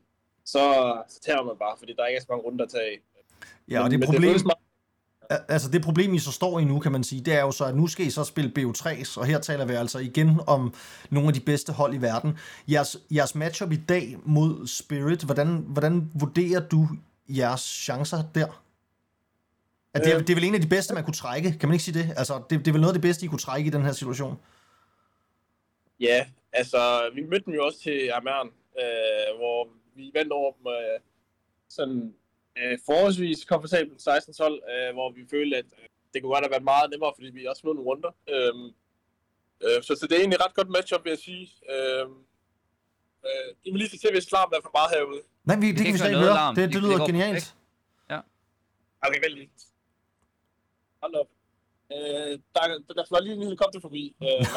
så, 0.45 0.63
så 1.09 1.21
tager 1.21 1.43
man 1.45 1.57
bare, 1.59 1.77
fordi 1.79 1.93
der 1.97 2.07
ikke 2.07 2.17
er 2.17 2.21
så 2.21 2.27
mange 2.31 2.45
runder 2.45 2.65
at 2.65 2.71
tage 2.71 2.85
af. 2.85 3.01
Ja, 3.69 3.85
og 3.85 3.91
det 3.91 4.01
problem, 4.05 4.31
meget- 4.31 4.59
altså 5.31 5.71
det 5.71 5.83
problem, 5.83 6.15
I 6.15 6.19
så 6.19 6.33
står 6.33 6.59
i 6.59 6.65
nu, 6.65 6.79
kan 6.79 6.93
man 6.93 7.05
sige, 7.05 7.23
det 7.23 7.35
er 7.35 7.41
jo 7.41 7.53
så, 7.53 7.65
at 7.65 7.77
nu 7.77 7.87
skal 7.87 8.07
I 8.07 8.11
så 8.11 8.25
spille 8.25 8.53
BO3's, 8.59 9.21
og 9.21 9.27
her 9.27 9.39
taler 9.39 9.65
vi 9.65 9.73
altså 9.73 9.99
igen 9.99 10.41
om 10.47 10.75
nogle 11.11 11.29
af 11.29 11.35
de 11.35 11.41
bedste 11.41 11.73
hold 11.73 11.95
i 11.95 11.97
verden. 11.97 12.39
Jeres, 12.71 12.97
jeres 13.11 13.35
matchup 13.35 13.73
i 13.73 13.77
dag 13.77 14.17
mod 14.25 14.67
Spirit, 14.67 15.23
hvordan, 15.23 15.65
hvordan 15.69 16.11
vurderer 16.15 16.61
du 16.61 16.89
jeres 17.29 17.61
chancer 17.61 18.23
der? 18.35 18.63
At 19.95 20.05
det, 20.05 20.13
er, 20.13 20.17
Øh. 20.19 20.21
det 20.21 20.31
er 20.31 20.35
vel 20.35 20.45
en 20.45 20.55
af 20.55 20.61
de 20.61 20.69
bedste, 20.69 20.95
man 20.95 21.05
kunne 21.05 21.15
trække, 21.15 21.59
kan 21.61 21.69
man 21.69 21.75
ikke 21.75 21.85
sige 21.85 21.99
det? 21.99 22.15
Altså, 22.17 22.43
det, 22.51 22.59
det 22.59 22.69
er 22.69 22.73
vel 22.73 22.81
noget 22.81 22.95
af 22.95 23.01
det 23.01 23.03
bedste, 23.03 23.25
I 23.25 23.29
kunne 23.29 23.39
trække 23.39 23.67
i 23.67 23.71
den 23.71 23.83
her 23.83 23.93
situation? 23.93 24.39
Ja, 26.01 26.27
altså, 26.53 27.11
vi 27.15 27.23
mødte 27.23 27.45
dem 27.47 27.55
jo 27.55 27.65
også 27.65 27.81
til 27.81 28.11
Amern, 28.15 28.47
øh, 28.79 29.37
hvor 29.37 29.69
vi 29.97 30.11
vandt 30.15 30.33
over 30.33 30.53
dem 30.53 30.67
øh, 30.67 31.01
sådan 31.69 32.15
øh, 32.59 32.79
forholdsvis 32.87 33.45
komfortabelt 33.45 34.01
16-12, 34.09 34.73
øh, 34.73 34.93
hvor 34.97 35.13
vi 35.17 35.23
følte, 35.31 35.57
at 35.57 35.65
øh, 35.79 35.87
det 36.15 36.23
kunne 36.23 36.33
godt 36.35 36.45
have 36.45 36.51
været 36.57 36.71
meget 36.73 36.91
nemmere, 36.91 37.13
fordi 37.17 37.29
vi 37.31 37.47
også 37.47 37.63
nåede 37.65 37.77
nogle 37.79 37.91
runder. 37.91 38.11
Øh, 38.33 38.55
øh, 39.65 39.79
så, 39.87 39.93
så 40.01 40.05
det 40.07 40.15
er 40.17 40.21
egentlig 40.21 40.37
et 40.41 40.45
ret 40.47 40.55
godt 40.55 40.71
matchup, 40.77 41.05
vil 41.05 41.11
jeg 41.11 41.19
sige. 41.29 41.45
Øh, 41.73 42.05
øh, 43.29 43.49
I 43.65 43.71
må 43.71 43.77
lige 43.77 43.91
se 43.91 43.99
til, 43.99 44.11
hvis 44.13 44.33
larm 44.33 44.51
er 44.57 44.61
for 44.67 44.75
meget 44.79 44.91
herude. 44.97 45.23
Nej, 45.45 45.57
vi, 45.57 45.67
det, 45.69 45.77
kan 45.77 45.77
kan 45.77 45.85
vi 45.85 45.89
ikke 45.89 45.99
slet 45.99 46.09
ikke 46.09 46.21
noget 46.21 46.33
høre. 46.33 46.41
larm. 46.43 46.55
Det, 46.55 46.63
Det- 46.63 46.69
det 46.69 46.75
det 46.75 46.83
lyder 46.89 46.99
går 46.99 47.07
genialt. 47.07 47.33
perfekt. 47.35 47.57
Okay, 49.07 49.21
vent 49.25 49.35
lige. 49.39 49.51
Hold 51.03 51.15
op. 51.21 51.29
Øh, 51.93 52.33
der, 52.55 52.63
der, 52.87 52.95
der 52.99 53.05
fløj 53.09 53.21
lige 53.21 53.35
en 53.35 53.43
helikopter 53.43 53.81
forbi. 53.81 54.03
Øh. 54.23 54.29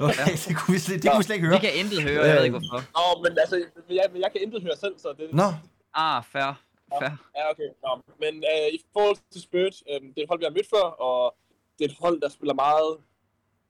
Okay, 0.00 0.32
det 0.48 0.56
kunne 0.58 0.72
vi 0.74 0.78
slet, 0.78 1.02
det 1.02 1.10
kunne 1.10 1.18
vi 1.18 1.22
slet 1.24 1.34
ikke 1.36 1.46
Vi 1.48 1.52
høre. 1.52 1.60
kan 1.60 1.74
intet 1.74 2.02
høre, 2.02 2.24
jeg 2.24 2.36
ved 2.36 2.44
ikke 2.44 2.58
hvorfor. 2.58 2.80
Nå, 2.98 3.22
men 3.22 3.38
altså, 3.38 3.56
men 3.88 3.96
jeg, 3.96 4.04
men 4.12 4.22
jeg 4.22 4.32
kan 4.32 4.40
intet 4.42 4.62
høre 4.62 4.76
selv, 4.76 4.98
så 4.98 5.14
det, 5.18 5.32
Nå, 5.34 5.48
Ah, 5.94 6.24
fair. 6.32 6.62
Fair. 6.98 7.14
Ja, 7.36 7.50
okay. 7.50 7.68
Nå, 7.82 8.02
men 8.20 8.34
øh, 8.52 8.68
i 8.74 8.80
forhold 8.92 9.16
til 9.30 9.42
Spirit, 9.42 9.82
øh, 9.90 10.00
det 10.00 10.18
er 10.18 10.22
et 10.22 10.28
hold, 10.28 10.38
vi 10.38 10.44
har 10.44 10.50
mødt 10.50 10.70
før, 10.70 10.86
og 11.06 11.36
det 11.78 11.84
er 11.84 11.88
et 11.88 11.96
hold, 12.00 12.20
der 12.20 12.28
spiller 12.28 12.54
meget 12.54 13.00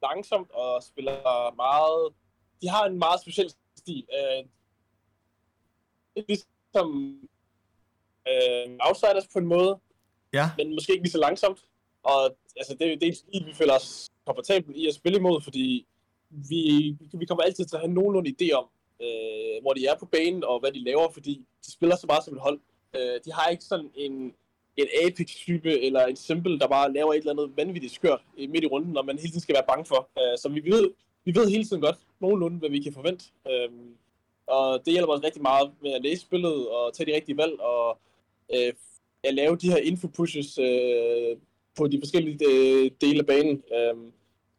langsomt 0.02 0.50
og 0.50 0.82
spiller 0.82 1.54
meget... 1.54 2.14
De 2.62 2.68
har 2.68 2.84
en 2.84 2.98
meget 2.98 3.20
speciel 3.20 3.50
stil. 3.76 4.06
Øh, 4.12 4.44
det 6.14 6.20
er 6.22 6.28
ligesom 6.28 6.88
øh, 8.28 8.76
Outsiders 8.80 9.28
på 9.32 9.38
en 9.38 9.46
måde, 9.46 9.78
ja. 10.32 10.50
men 10.56 10.74
måske 10.74 10.92
ikke 10.92 11.04
lige 11.04 11.12
så 11.12 11.18
langsomt. 11.18 11.64
Og 12.02 12.36
altså, 12.56 12.72
det, 12.72 13.00
det 13.00 13.02
er 13.02 13.06
en 13.06 13.14
stil, 13.14 13.46
vi 13.46 13.54
føler 13.54 13.74
os 13.74 14.10
komfortabel 14.26 14.76
i 14.76 14.86
at 14.86 14.94
spille 14.94 15.18
imod, 15.18 15.40
fordi 15.40 15.86
vi, 16.30 16.96
vi 17.14 17.26
kommer 17.26 17.44
altid 17.44 17.64
til 17.64 17.76
at 17.76 17.80
have 17.80 17.92
nogenlunde 17.92 18.34
idé 18.40 18.52
om, 18.52 18.66
øh, 19.00 19.62
hvor 19.62 19.72
de 19.72 19.86
er 19.86 19.98
på 19.98 20.06
banen 20.06 20.44
og 20.44 20.60
hvad 20.60 20.72
de 20.72 20.84
laver, 20.84 21.10
fordi 21.10 21.46
de 21.66 21.72
spiller 21.72 21.96
så 21.96 22.06
meget 22.06 22.24
som 22.24 22.34
et 22.34 22.40
hold. 22.40 22.60
Øh, 22.96 23.20
de 23.24 23.32
har 23.32 23.48
ikke 23.48 23.64
sådan 23.64 23.90
en, 23.94 24.34
en 24.76 24.86
Apex-type 25.06 25.80
eller 25.80 26.06
en 26.06 26.16
Simple, 26.16 26.58
der 26.58 26.68
bare 26.68 26.92
laver 26.92 27.12
et 27.12 27.18
eller 27.18 27.32
andet 27.32 27.56
vanvittigt 27.56 27.92
skørt 27.92 28.20
øh, 28.38 28.50
midt 28.50 28.64
i 28.64 28.66
runden, 28.66 28.96
og 28.96 29.06
man 29.06 29.18
hele 29.18 29.28
tiden 29.28 29.40
skal 29.40 29.54
være 29.54 29.68
bange 29.68 29.84
for. 29.84 30.08
Øh, 30.18 30.38
så 30.38 30.48
vi 30.48 30.70
ved, 30.70 30.90
vi 31.24 31.34
ved 31.34 31.50
hele 31.50 31.64
tiden 31.64 31.82
godt 31.82 31.98
nogenlunde, 32.20 32.58
hvad 32.58 32.70
vi 32.70 32.82
kan 32.82 32.92
forvente. 32.92 33.24
Øh, 33.50 33.68
og 34.46 34.82
det 34.84 34.92
hjælper 34.92 35.12
os 35.12 35.24
rigtig 35.24 35.42
meget 35.42 35.70
med 35.82 35.92
at 35.92 36.02
læse 36.02 36.20
spillet 36.20 36.68
og 36.68 36.94
tage 36.94 37.10
de 37.10 37.14
rigtige 37.14 37.36
valg 37.36 37.60
og 37.60 37.98
øh, 38.54 38.72
at 39.24 39.34
lave 39.34 39.56
de 39.56 39.70
her 39.70 39.76
info-pushes 39.76 40.58
øh, 40.58 41.36
på 41.76 41.88
de 41.88 42.00
forskellige 42.00 42.38
øh, 42.50 42.90
dele 43.00 43.18
af 43.18 43.26
banen. 43.26 43.62
Øh, 43.76 43.96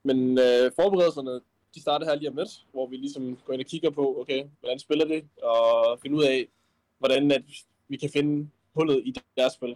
men 0.03 0.38
øh, 0.38 0.71
forberedelserne, 0.75 1.41
de 1.75 1.82
starter 1.82 2.05
her 2.05 2.15
lige 2.15 2.30
om 2.30 2.36
lidt, 2.36 2.65
hvor 2.71 2.88
vi 2.88 2.97
ligesom 2.97 3.38
går 3.45 3.53
ind 3.53 3.61
og 3.61 3.67
kigger 3.67 3.89
på, 3.89 4.21
okay, 4.21 4.43
hvordan 4.59 4.80
spiller 4.80 5.05
det, 5.05 5.23
og 5.43 5.99
finde 6.01 6.17
ud 6.17 6.23
af, 6.23 6.47
hvordan 6.99 7.32
at 7.32 7.43
vi 7.90 7.98
kan 7.98 8.10
finde 8.14 8.50
hullet 8.76 9.02
i 9.06 9.14
deres 9.38 9.54
spil. 9.54 9.76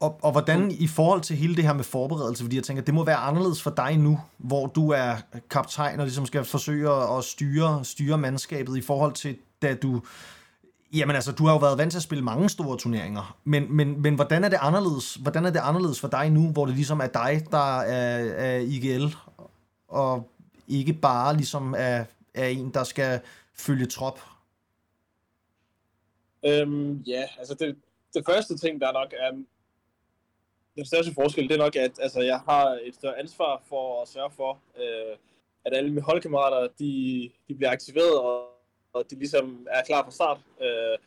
Og, 0.00 0.18
og 0.22 0.32
hvordan 0.32 0.70
i 0.70 0.86
forhold 0.86 1.20
til 1.20 1.36
hele 1.36 1.56
det 1.56 1.64
her 1.64 1.72
med 1.72 1.84
forberedelse, 1.84 2.44
fordi 2.44 2.56
jeg 2.56 2.64
tænker, 2.64 2.82
det 2.82 2.94
må 2.94 3.04
være 3.04 3.16
anderledes 3.16 3.62
for 3.62 3.70
dig 3.70 3.96
nu, 3.96 4.20
hvor 4.38 4.66
du 4.66 4.90
er 4.90 5.14
kaptajn 5.50 6.00
og 6.00 6.06
ligesom 6.06 6.26
skal 6.26 6.44
forsøge 6.44 6.90
at 6.90 7.24
styre, 7.24 7.84
styre 7.84 8.18
mandskabet 8.18 8.76
i 8.76 8.80
forhold 8.80 9.12
til, 9.12 9.36
da 9.62 9.74
du... 9.74 10.02
Jamen 10.92 11.16
altså, 11.16 11.32
du 11.32 11.44
har 11.44 11.52
jo 11.52 11.58
været 11.58 11.78
vant 11.78 11.90
til 11.90 11.98
at 11.98 12.02
spille 12.02 12.24
mange 12.24 12.48
store 12.48 12.78
turneringer, 12.78 13.36
men, 13.44 13.76
men, 13.76 14.02
men 14.02 14.14
hvordan 14.14 14.44
er 14.44 14.48
det 14.48 14.58
anderledes? 14.60 15.14
Hvordan 15.14 15.44
er 15.44 15.50
det 15.50 15.60
anderledes 15.62 16.00
for 16.00 16.08
dig 16.08 16.30
nu, 16.30 16.48
hvor 16.48 16.66
det 16.66 16.74
ligesom 16.74 17.00
er 17.00 17.06
dig, 17.06 17.46
der 17.50 17.80
er, 17.80 18.34
er 18.34 18.58
IGL, 18.58 19.16
og 19.88 20.30
ikke 20.68 20.92
bare 20.92 21.36
ligesom 21.36 21.74
er, 21.78 22.04
er 22.34 22.46
en, 22.46 22.70
der 22.74 22.84
skal 22.84 23.20
følge 23.54 23.86
trop? 23.86 24.20
Øhm, 26.46 27.02
ja, 27.06 27.28
altså 27.38 27.54
det, 27.54 27.76
det 28.14 28.24
første 28.26 28.58
ting, 28.58 28.80
der 28.80 28.92
nok 28.92 29.14
er 29.18 29.30
den 30.76 30.86
største 30.86 31.14
forskel, 31.14 31.48
det 31.48 31.54
er 31.54 31.64
nok, 31.64 31.76
at 31.76 31.98
altså, 32.00 32.20
jeg 32.20 32.38
har 32.38 32.78
et 32.82 32.94
større 32.94 33.18
ansvar 33.18 33.62
for 33.68 34.02
at 34.02 34.08
sørge 34.08 34.30
for, 34.30 34.60
øh, 34.78 35.16
at 35.64 35.76
alle 35.76 35.90
mine 35.90 36.02
holdkammerater, 36.02 36.68
de, 36.78 37.30
de 37.48 37.54
bliver 37.54 37.70
aktiveret, 37.70 38.20
og, 38.20 38.48
og 38.92 39.10
de 39.10 39.18
ligesom 39.18 39.66
er 39.70 39.82
klar 39.82 40.04
fra 40.04 40.10
start. 40.10 40.40
Øh, 40.60 40.98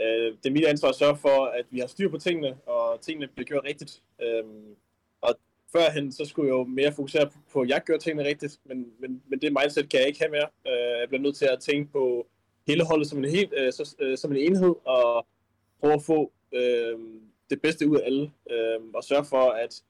øh, 0.00 0.32
det 0.42 0.46
er 0.46 0.50
mit 0.50 0.64
ansvar 0.64 0.88
at 0.88 0.94
sørge 0.94 1.16
for, 1.16 1.44
at 1.44 1.66
vi 1.70 1.78
har 1.78 1.86
styr 1.86 2.10
på 2.10 2.18
tingene, 2.18 2.58
og 2.66 3.00
tingene 3.00 3.28
bliver 3.28 3.46
gjort 3.46 3.64
rigtigt. 3.64 4.02
Øh, 4.22 4.44
og 5.20 5.34
førhen, 5.72 6.12
så 6.12 6.24
skulle 6.24 6.48
jeg 6.48 6.54
jo 6.58 6.64
mere 6.64 6.92
fokusere 6.92 7.26
på, 7.26 7.38
på 7.52 7.60
at 7.60 7.68
jeg 7.68 7.82
gør 7.84 7.96
tingene 7.96 8.28
rigtigt, 8.28 8.60
men, 8.64 8.92
men, 8.98 9.22
men 9.28 9.40
det 9.40 9.52
mindset 9.52 9.90
kan 9.90 10.00
jeg 10.00 10.08
ikke 10.08 10.20
have 10.20 10.30
mere. 10.30 10.48
Øh, 10.66 11.00
jeg 11.00 11.08
bliver 11.08 11.22
nødt 11.22 11.36
til 11.36 11.46
at 11.52 11.60
tænke 11.60 11.92
på 11.92 12.26
hele 12.66 12.86
holdet 12.86 13.08
som 13.08 13.18
en, 13.18 13.30
helt, 13.30 13.52
øh, 13.56 13.72
så, 13.72 13.96
øh, 13.98 14.18
som 14.18 14.32
en 14.32 14.38
enhed, 14.38 14.74
og 14.84 15.26
prøve 15.80 15.94
at 15.94 16.02
få 16.02 16.32
øh, 16.52 16.98
det 17.50 17.62
bedste 17.62 17.88
ud 17.88 17.96
af 17.96 18.06
alle, 18.06 18.32
øh, 18.50 18.80
og 18.94 19.04
sørge 19.04 19.24
for, 19.24 19.50
at, 19.50 19.82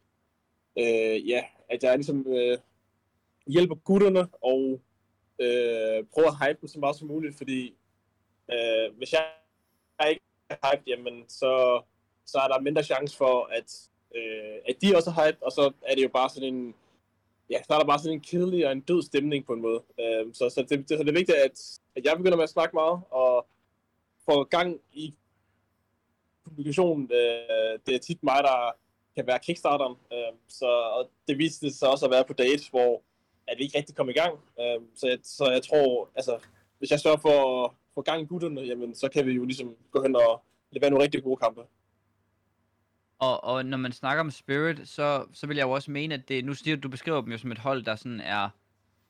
øh, 0.79 1.29
ja, 1.29 1.45
at 1.69 1.83
jeg 1.83 1.97
ligesom 1.97 2.27
øh, 2.29 2.59
hjælper 3.47 3.75
gutterne, 3.75 4.29
og 4.43 4.81
øh, 5.39 6.05
prøver 6.15 6.31
at 6.31 6.47
hype 6.47 6.61
dem 6.61 6.69
så 6.69 6.79
meget 6.79 6.97
som 6.97 7.09
muligt, 7.09 7.37
fordi 7.37 7.75
øh, 8.53 8.97
hvis 8.97 9.13
jeg 9.13 9.25
ikke 10.11 10.23
er 10.49 10.57
hype, 10.71 10.83
jamen, 10.87 11.25
så, 11.29 11.83
så 12.27 12.39
er 12.39 12.49
der 12.49 12.61
mindre 12.61 12.83
chance 12.83 13.17
for, 13.17 13.45
at, 13.53 13.89
øh, 14.15 14.57
at 14.69 14.77
de 14.83 14.97
også 14.97 15.11
er 15.11 15.27
hype, 15.27 15.43
og 15.43 15.53
så 15.53 15.73
er 15.83 15.95
det 15.95 16.03
jo 16.03 16.09
bare 16.09 16.31
sådan 16.31 16.55
en, 16.55 16.75
ja, 17.51 17.63
så 17.63 17.75
er 17.75 17.79
der 17.79 17.87
bare 17.87 17.99
sådan 17.99 18.13
en 18.13 18.21
kedelig 18.21 18.67
og 18.67 18.73
en 18.73 18.81
død 18.81 19.03
stemning 19.03 19.47
på 19.47 19.53
en 19.53 19.63
måde. 19.63 19.83
Øh, 20.01 20.27
så, 20.33 20.51
så, 20.51 20.63
det, 20.69 20.89
det, 20.89 20.89
så 20.89 21.05
det 21.05 21.09
er 21.09 21.21
vigtigt, 21.21 21.39
at, 21.39 21.79
at 21.97 22.05
jeg 22.05 22.17
begynder 22.17 22.37
med 22.37 22.45
at 22.45 22.51
snakke 22.51 22.77
meget, 22.77 23.01
og 23.11 23.47
får 24.25 24.45
gang 24.45 24.81
i 24.93 25.15
publikationen. 26.45 27.11
Øh, 27.13 27.79
det 27.87 27.95
er 27.95 27.99
tit 27.99 28.23
mig, 28.23 28.41
der 28.43 28.71
kan 29.17 29.27
være 29.27 29.39
kickstarteren. 29.39 29.97
Øh, 30.13 30.33
så, 30.49 30.67
og 30.67 31.11
det 31.29 31.39
viste 31.39 31.71
sig 31.71 31.89
også 31.89 32.05
at 32.05 32.11
være 32.11 32.25
på 32.25 32.33
dates, 32.33 32.69
hvor 32.69 33.03
at 33.47 33.59
vi 33.59 33.63
ikke 33.63 33.79
rigtig 33.79 33.97
kom 33.97 34.09
i 34.09 34.13
gang. 34.13 34.39
Øh, 34.61 34.81
så, 34.95 35.07
jeg, 35.09 35.19
så 35.23 35.51
jeg 35.51 35.63
tror, 35.63 36.09
altså, 36.15 36.39
hvis 36.79 36.91
jeg 36.91 37.01
sørger 37.01 37.17
for 37.17 37.65
at 37.65 37.71
få 37.95 38.03
gang 38.03 38.23
i 38.23 38.27
gutterne, 38.27 38.61
jamen, 38.61 38.95
så 38.95 39.09
kan 39.09 39.27
vi 39.27 39.33
jo 39.33 39.45
ligesom 39.45 39.77
gå 39.91 40.03
hen 40.03 40.17
og 40.17 40.43
levere 40.71 40.91
nogle 40.91 41.03
rigtig 41.05 41.23
gode 41.23 41.37
kampe. 41.37 41.61
Og, 43.25 43.45
og 43.45 43.67
når 43.67 43.77
man 43.77 43.93
snakker 43.93 44.21
om 44.21 44.31
Spirit, 44.31 44.89
så, 44.89 45.27
så 45.33 45.47
vil 45.47 45.57
jeg 45.57 45.65
jo 45.65 45.71
også 45.71 45.91
mene, 45.91 46.15
at 46.15 46.29
det, 46.29 46.45
nu 46.45 46.55
siger 46.55 46.77
du, 46.77 46.89
beskriver 46.89 47.21
dem 47.21 47.33
jo 47.33 47.39
som 47.39 47.53
et 47.53 47.59
hold, 47.59 47.83
der 47.83 47.97
sådan 47.97 48.21
er 48.21 48.49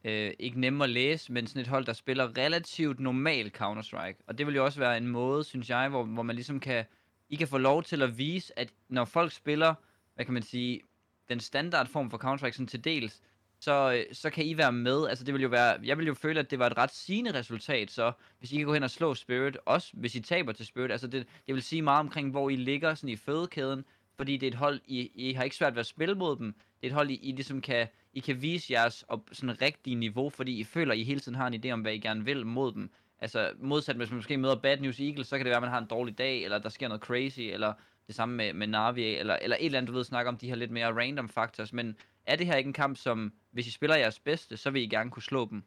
øh, 0.04 0.32
ikke 0.38 0.60
nemme 0.60 0.84
at 0.84 0.90
læse, 0.90 1.32
men 1.32 1.46
sådan 1.46 1.62
et 1.62 1.68
hold, 1.68 1.84
der 1.84 1.92
spiller 1.92 2.38
relativt 2.38 3.00
normal 3.00 3.52
Counter-Strike. 3.60 4.24
Og 4.26 4.38
det 4.38 4.46
vil 4.46 4.54
jo 4.54 4.64
også 4.64 4.78
være 4.78 4.96
en 4.96 5.08
måde, 5.08 5.44
synes 5.44 5.70
jeg, 5.70 5.88
hvor, 5.88 6.04
hvor 6.04 6.22
man 6.22 6.36
ligesom 6.36 6.60
kan, 6.60 6.84
I 7.28 7.36
kan 7.36 7.48
få 7.48 7.58
lov 7.58 7.82
til 7.82 8.02
at 8.02 8.18
vise, 8.18 8.58
at 8.58 8.68
når 8.88 9.04
folk 9.04 9.32
spiller, 9.32 9.74
hvad 10.14 10.24
kan 10.24 10.34
man 10.34 10.42
sige, 10.42 10.80
den 11.28 11.40
standard 11.40 11.86
form 11.86 12.10
for 12.10 12.18
Counter-Strike 12.18 12.52
sådan 12.52 12.66
til 12.66 12.84
dels, 12.84 13.22
så, 13.60 13.92
øh, 13.92 14.14
så 14.14 14.30
kan 14.30 14.44
I 14.46 14.56
være 14.56 14.72
med. 14.72 15.08
Altså 15.08 15.24
det 15.24 15.34
vil 15.34 15.42
jo 15.42 15.48
være, 15.48 15.78
jeg 15.84 15.98
vil 15.98 16.06
jo 16.06 16.14
føle, 16.14 16.40
at 16.40 16.50
det 16.50 16.58
var 16.58 16.66
et 16.66 16.76
ret 16.76 16.94
sigende 16.94 17.34
resultat, 17.34 17.90
så 17.90 18.12
hvis 18.38 18.52
I 18.52 18.56
kan 18.56 18.66
gå 18.66 18.74
hen 18.74 18.82
og 18.82 18.90
slå 18.90 19.14
Spirit, 19.14 19.56
også 19.66 19.90
hvis 19.92 20.14
I 20.14 20.20
taber 20.20 20.52
til 20.52 20.66
Spirit, 20.66 20.90
altså 20.90 21.06
det, 21.06 21.26
det 21.46 21.54
vil 21.54 21.62
sige 21.62 21.82
meget 21.82 22.00
omkring, 22.00 22.30
hvor 22.30 22.50
I 22.50 22.56
ligger 22.56 22.94
sådan 22.94 23.08
i 23.08 23.16
fødekæden, 23.16 23.84
fordi 24.16 24.36
det 24.36 24.46
er 24.46 24.50
et 24.50 24.58
hold, 24.58 24.80
I, 24.86 25.10
I 25.14 25.32
har 25.32 25.44
ikke 25.44 25.56
svært 25.56 25.74
ved 25.74 25.80
at 25.80 25.86
spille 25.86 26.14
mod 26.14 26.36
dem, 26.36 26.52
det 26.52 26.86
er 26.86 26.86
et 26.86 26.92
hold, 26.92 27.10
I, 27.10 27.14
I 27.14 27.32
ligesom 27.32 27.60
kan, 27.60 27.88
I 28.12 28.20
kan 28.20 28.42
vise 28.42 28.72
jeres 28.72 29.04
op, 29.08 29.20
sådan 29.32 29.62
rigtige 29.62 29.96
niveau, 29.96 30.30
fordi 30.30 30.58
I 30.60 30.64
føler, 30.64 30.94
I 30.94 31.02
hele 31.02 31.20
tiden 31.20 31.36
har 31.36 31.46
en 31.46 31.64
idé 31.64 31.70
om, 31.70 31.80
hvad 31.80 31.92
I 31.92 31.98
gerne 31.98 32.24
vil 32.24 32.46
mod 32.46 32.72
dem. 32.72 32.90
Altså 33.18 33.52
modsat, 33.58 33.96
hvis 33.96 34.10
man 34.10 34.16
måske 34.16 34.36
møder 34.36 34.60
Bad 34.60 34.78
News 34.78 35.00
Eagles, 35.00 35.26
så 35.26 35.36
kan 35.36 35.44
det 35.46 35.50
være, 35.50 35.56
at 35.56 35.62
man 35.62 35.70
har 35.70 35.78
en 35.78 35.86
dårlig 35.86 36.18
dag, 36.18 36.44
eller 36.44 36.58
der 36.58 36.68
sker 36.68 36.88
noget 36.88 37.02
crazy, 37.02 37.40
eller 37.40 37.72
det 38.06 38.14
samme 38.14 38.36
med, 38.36 38.52
med 38.52 38.66
Navi, 38.66 39.04
eller, 39.04 39.36
eller 39.36 39.56
et 39.56 39.64
eller 39.64 39.78
andet, 39.78 39.88
du 39.88 39.96
ved, 39.96 40.04
snakke 40.04 40.28
om 40.28 40.36
de 40.36 40.48
her 40.48 40.54
lidt 40.54 40.70
mere 40.70 40.92
random 40.92 41.28
factors, 41.28 41.72
men 41.72 41.96
er 42.26 42.36
det 42.36 42.46
her 42.46 42.56
ikke 42.56 42.68
en 42.68 42.72
kamp, 42.72 42.96
som, 42.96 43.32
hvis 43.50 43.66
I 43.66 43.70
spiller 43.70 43.96
jeres 43.96 44.18
bedste, 44.18 44.56
så 44.56 44.70
vil 44.70 44.82
I 44.82 44.86
gerne 44.86 45.10
kunne 45.10 45.22
slå 45.22 45.48
dem? 45.50 45.62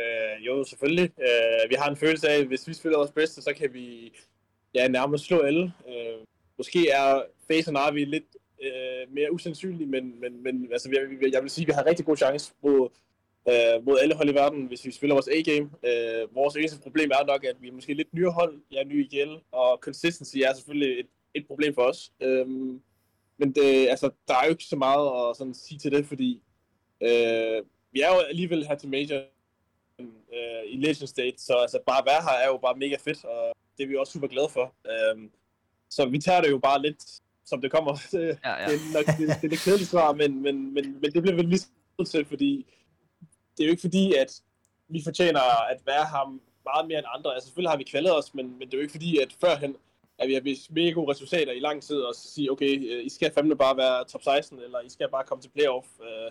Øh, 0.00 0.46
jo, 0.46 0.64
selvfølgelig. 0.64 1.12
Øh, 1.20 1.70
vi 1.70 1.74
har 1.74 1.90
en 1.90 1.96
følelse 1.96 2.28
af, 2.28 2.38
at 2.38 2.46
hvis 2.46 2.68
vi 2.68 2.74
spiller 2.74 2.98
vores 2.98 3.12
bedste, 3.12 3.42
så 3.42 3.54
kan 3.54 3.74
vi 3.74 4.12
ja, 4.74 4.88
nærmest 4.88 5.24
slå 5.24 5.40
alle. 5.40 5.72
Øh, 5.88 6.24
måske 6.58 6.88
er 6.88 7.22
Face 7.48 7.68
og 7.68 7.72
Navi 7.72 8.04
lidt 8.04 8.36
øh, 8.62 9.14
mere 9.14 9.32
usandsynlige, 9.32 9.86
men, 9.86 10.20
men, 10.20 10.42
men 10.42 10.68
altså, 10.72 10.88
jeg, 10.92 11.32
jeg 11.32 11.42
vil 11.42 11.50
sige, 11.50 11.62
at 11.62 11.68
vi 11.68 11.72
har 11.72 11.86
rigtig 11.86 12.06
god 12.06 12.16
chance 12.16 12.52
mod, 12.62 12.88
øh, 13.48 13.86
mod 13.86 13.98
alle 14.02 14.14
hold 14.14 14.28
i 14.28 14.34
verden, 14.34 14.66
hvis 14.66 14.84
vi 14.86 14.90
spiller 14.90 15.14
vores 15.14 15.28
A-game. 15.28 15.70
Øh, 15.88 16.34
vores 16.34 16.56
eneste 16.56 16.80
problem 16.80 17.10
er 17.10 17.26
nok, 17.26 17.44
at 17.44 17.56
vi 17.60 17.68
er 17.68 17.72
måske 17.72 17.94
lidt 17.94 18.14
nye 18.14 18.30
hold, 18.30 18.60
jeg 18.72 18.80
er 18.80 18.84
ny 18.84 19.04
IGL, 19.04 19.36
og 19.52 19.78
consistency 19.80 20.36
er 20.36 20.54
selvfølgelig 20.54 21.00
et, 21.00 21.06
et 21.34 21.46
problem 21.46 21.74
for 21.74 21.82
os. 21.82 22.12
Øh, 22.20 22.48
men 23.38 23.52
det, 23.54 23.88
altså, 23.88 24.10
der 24.28 24.34
er 24.34 24.44
jo 24.44 24.50
ikke 24.50 24.64
så 24.64 24.76
meget 24.76 25.30
at 25.30 25.36
sådan, 25.36 25.54
sige 25.54 25.78
til 25.78 25.92
det, 25.92 26.06
fordi 26.06 26.40
øh, 27.00 27.62
vi 27.92 28.00
er 28.00 28.08
jo 28.14 28.18
alligevel 28.28 28.66
her 28.66 28.74
til 28.74 28.88
Major 28.88 29.22
øh, 29.98 30.62
i 30.66 30.76
Legend 30.76 31.08
State, 31.08 31.38
så 31.38 31.54
altså, 31.54 31.78
bare 31.86 31.98
at 31.98 32.06
være 32.06 32.22
her 32.22 32.44
er 32.44 32.48
jo 32.48 32.56
bare 32.56 32.76
mega 32.76 32.96
fedt, 32.96 33.24
og 33.24 33.56
det 33.78 33.84
er 33.84 33.88
vi 33.88 33.96
også 33.96 34.12
super 34.12 34.26
glade 34.26 34.48
for. 34.48 34.74
Øh, 34.86 35.28
så 35.90 36.06
vi 36.06 36.18
tager 36.18 36.40
det 36.40 36.50
jo 36.50 36.58
bare 36.58 36.82
lidt, 36.82 37.04
som 37.44 37.60
det 37.60 37.70
kommer. 37.70 37.92
Det, 38.12 38.38
Ja, 38.44 38.60
ja. 38.60 38.66
det, 38.66 38.74
er, 38.74 38.92
nok, 38.94 39.06
det, 39.06 39.18
det 39.18 39.44
er 39.44 39.48
lidt 39.48 39.60
kedeligt 39.60 39.90
svar, 39.90 40.12
men, 40.12 40.42
men, 40.42 40.74
men, 40.74 41.00
men 41.00 41.12
det 41.12 41.22
bliver 41.22 41.36
vi 41.36 41.42
lige 41.42 41.66
nødt 41.98 42.08
til, 42.10 42.24
fordi 42.24 42.66
det 43.56 43.62
er 43.62 43.66
jo 43.66 43.70
ikke 43.70 43.80
fordi, 43.80 44.14
at 44.14 44.40
vi 44.88 45.00
fortjener 45.04 45.70
at 45.70 45.80
være 45.86 46.04
ham 46.04 46.40
meget 46.64 46.88
mere 46.88 46.98
end 46.98 47.06
andre. 47.16 47.34
Altså 47.34 47.46
selvfølgelig 47.46 47.70
har 47.70 47.76
vi 47.76 47.84
kvalet 47.84 48.18
os, 48.18 48.34
men, 48.34 48.58
men 48.58 48.60
det 48.60 48.74
er 48.74 48.78
jo 48.78 48.82
ikke 48.82 48.92
fordi, 48.92 49.18
at 49.18 49.36
førhen, 49.40 49.76
at 50.18 50.28
vi 50.28 50.34
har 50.34 50.40
vist 50.40 50.70
mega 50.70 50.90
gode 50.90 51.10
resultater 51.10 51.52
i 51.52 51.60
lang 51.60 51.82
tid, 51.82 51.96
og 51.96 52.14
så 52.14 52.28
sige, 52.34 52.52
okay, 52.52 52.92
øh, 52.92 53.04
I 53.04 53.08
skal 53.08 53.32
fandme 53.34 53.56
bare 53.56 53.76
være 53.76 54.04
top 54.04 54.22
16, 54.22 54.58
eller 54.58 54.80
I 54.80 54.88
skal 54.88 55.08
bare 55.10 55.24
komme 55.24 55.42
til 55.42 55.50
playoff. 55.50 55.86
Øh, 56.00 56.30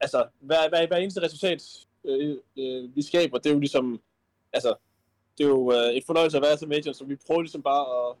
altså, 0.00 0.26
hver, 0.40 0.68
hver, 0.68 0.86
hver 0.86 0.96
eneste 0.96 1.22
resultat, 1.22 1.62
øh, 2.04 2.36
øh, 2.58 2.96
vi 2.96 3.02
skaber, 3.02 3.38
det 3.38 3.50
er 3.50 3.54
jo 3.54 3.60
ligesom, 3.60 4.00
altså, 4.52 4.74
det 5.38 5.44
er 5.44 5.48
jo 5.48 5.72
øh, 5.72 5.88
et 5.92 6.04
fornøjelse 6.06 6.36
at 6.36 6.42
være 6.42 6.56
til 6.56 6.68
Major, 6.68 6.92
så 6.92 7.04
vi 7.04 7.16
prøver 7.26 7.42
ligesom 7.42 7.62
bare 7.62 8.10
at 8.10 8.16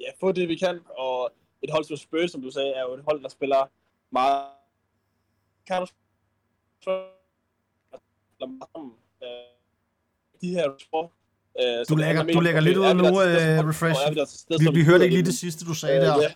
ja, 0.00 0.10
få 0.20 0.32
det, 0.32 0.48
vi 0.48 0.56
kan, 0.56 0.80
og 0.96 1.32
et 1.62 1.70
hold 1.70 1.84
som 1.84 1.96
Spurs, 1.96 2.30
som 2.30 2.42
du 2.42 2.50
sagde, 2.50 2.70
er 2.70 2.82
jo 2.82 2.94
et 2.94 3.04
hold, 3.08 3.22
der 3.22 3.28
spiller 3.28 3.70
meget 4.10 4.44
counter 5.68 5.94
øh, 9.22 9.28
de 10.40 10.48
her 10.48 10.72
sport, 10.78 11.10
øh, 11.60 11.84
Du 11.88 11.96
lægger, 11.96 12.22
du 12.22 12.40
lægger 12.40 12.60
lidt 12.60 12.78
ud 12.78 12.94
nu, 12.94 13.08
uh, 13.08 13.68
Refresh. 13.68 14.00
Vi, 14.60 14.78
vi 14.78 14.84
hørte 14.84 15.04
ikke 15.04 15.16
lige 15.16 15.26
det 15.26 15.34
sidste, 15.34 15.64
du 15.64 15.74
sagde 15.74 16.00
der. 16.00 16.22
Ja, 16.22 16.28